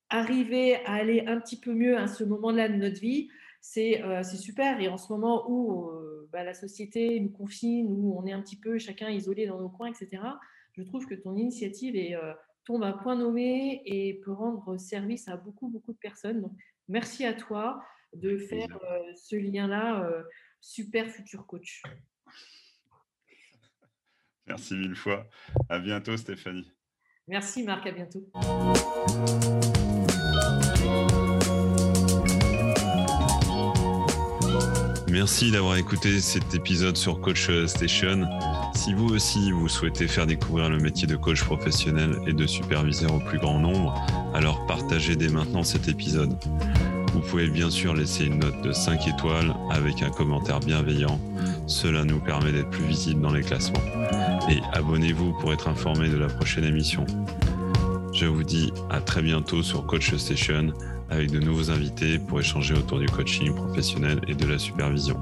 arriver 0.09 0.77
à 0.85 0.95
aller 0.95 1.25
un 1.27 1.39
petit 1.41 1.61
peu 1.61 1.73
mieux 1.73 1.97
à 1.97 2.07
ce 2.07 2.25
moment-là 2.25 2.69
de 2.69 2.75
notre 2.75 3.01
vie. 3.01 3.29
C'est 3.61 4.03
super. 4.25 4.81
Et 4.81 4.89
en 4.89 4.99
ce 4.99 5.13
moment 5.13 5.45
où 5.49 5.91
bah, 6.33 6.43
la 6.43 6.55
société 6.55 7.21
nous 7.21 7.31
confine, 7.31 7.93
où 7.93 8.19
on 8.19 8.27
est 8.27 8.33
un 8.33 8.41
petit 8.41 8.57
peu 8.57 8.79
chacun 8.79 9.11
isolé 9.11 9.47
dans 9.47 9.61
nos 9.61 9.69
coins, 9.69 9.91
etc. 9.91 10.23
Je 10.73 10.83
trouve 10.83 11.07
que 11.07 11.15
ton 11.15 11.37
initiative 11.37 11.95
est, 11.95 12.17
euh, 12.17 12.33
tombe 12.65 12.83
à 12.85 12.93
point 12.93 13.17
nommé 13.17 13.83
et 13.85 14.15
peut 14.25 14.33
rendre 14.33 14.79
service 14.79 15.29
à 15.29 15.37
beaucoup, 15.37 15.69
beaucoup 15.69 15.93
de 15.93 15.99
personnes. 15.99 16.41
Donc, 16.41 16.53
merci 16.89 17.27
à 17.27 17.35
toi 17.35 17.85
de 18.15 18.39
faire 18.39 18.79
euh, 18.91 19.13
ce 19.15 19.37
lien-là, 19.37 20.05
euh, 20.05 20.23
super 20.61 21.09
futur 21.09 21.47
coach. 21.47 21.83
Merci 24.47 24.75
mille 24.75 24.95
fois. 24.95 25.29
À 25.69 25.79
bientôt, 25.79 26.17
Stéphanie. 26.17 26.71
Merci, 27.29 27.63
Marc. 27.63 27.87
À 27.87 27.93
bientôt. 27.93 28.29
Merci 35.09 35.51
d'avoir 35.51 35.77
écouté 35.77 36.21
cet 36.21 36.55
épisode 36.55 36.97
sur 36.97 37.21
Coach 37.21 37.51
Station. 37.67 38.27
Si 38.75 38.95
vous 38.95 39.11
aussi 39.11 39.53
vous 39.53 39.69
souhaitez 39.69 40.09
faire 40.09 40.27
découvrir 40.27 40.71
le 40.71 40.79
métier 40.79 41.07
de 41.07 41.17
coach 41.17 41.45
professionnel 41.45 42.17
et 42.27 42.33
de 42.33 42.47
superviseur 42.47 43.15
au 43.15 43.21
plus 43.21 43.39
grand 43.39 43.59
nombre, 43.59 43.95
alors 44.35 44.65
partagez 44.67 45.15
dès 45.15 45.29
maintenant 45.29 45.63
cet 45.63 45.87
épisode. 45.89 46.35
Vous 47.13 47.21
pouvez 47.21 47.49
bien 47.49 47.71
sûr 47.71 47.95
laisser 47.95 48.25
une 48.25 48.39
note 48.39 48.63
de 48.63 48.73
5 48.73 49.07
étoiles 49.07 49.55
avec 49.71 50.03
un 50.03 50.11
commentaire 50.11 50.61
bienveillant. 50.61 51.21
Cela 51.67 52.05
nous 52.05 52.21
permet 52.21 52.53
d'être 52.53 52.71
plus 52.71 52.85
visibles 52.85 53.21
dans 53.21 53.33
les 53.33 53.43
classements. 53.43 53.83
Et 54.51 54.61
abonnez-vous 54.73 55.33
pour 55.41 55.53
être 55.53 55.69
informé 55.69 56.09
de 56.09 56.17
la 56.17 56.29
prochaine 56.29 56.65
émission. 56.65 57.05
Je 58.15 58.27
vous 58.27 58.43
dis 58.43 58.73
à 58.91 59.01
très 59.01 59.23
bientôt 59.23 59.63
sur 59.63 59.87
Coach 59.87 60.15
Station 60.15 60.73
avec 61.11 61.31
de 61.31 61.39
nouveaux 61.39 61.71
invités 61.71 62.19
pour 62.19 62.41
échanger 62.41 62.75
autour 62.75 62.99
du 62.99 63.07
coaching 63.07 63.55
professionnel 63.55 64.21
et 64.27 64.35
de 64.35 64.47
la 64.47 64.59
supervision. 64.59 65.17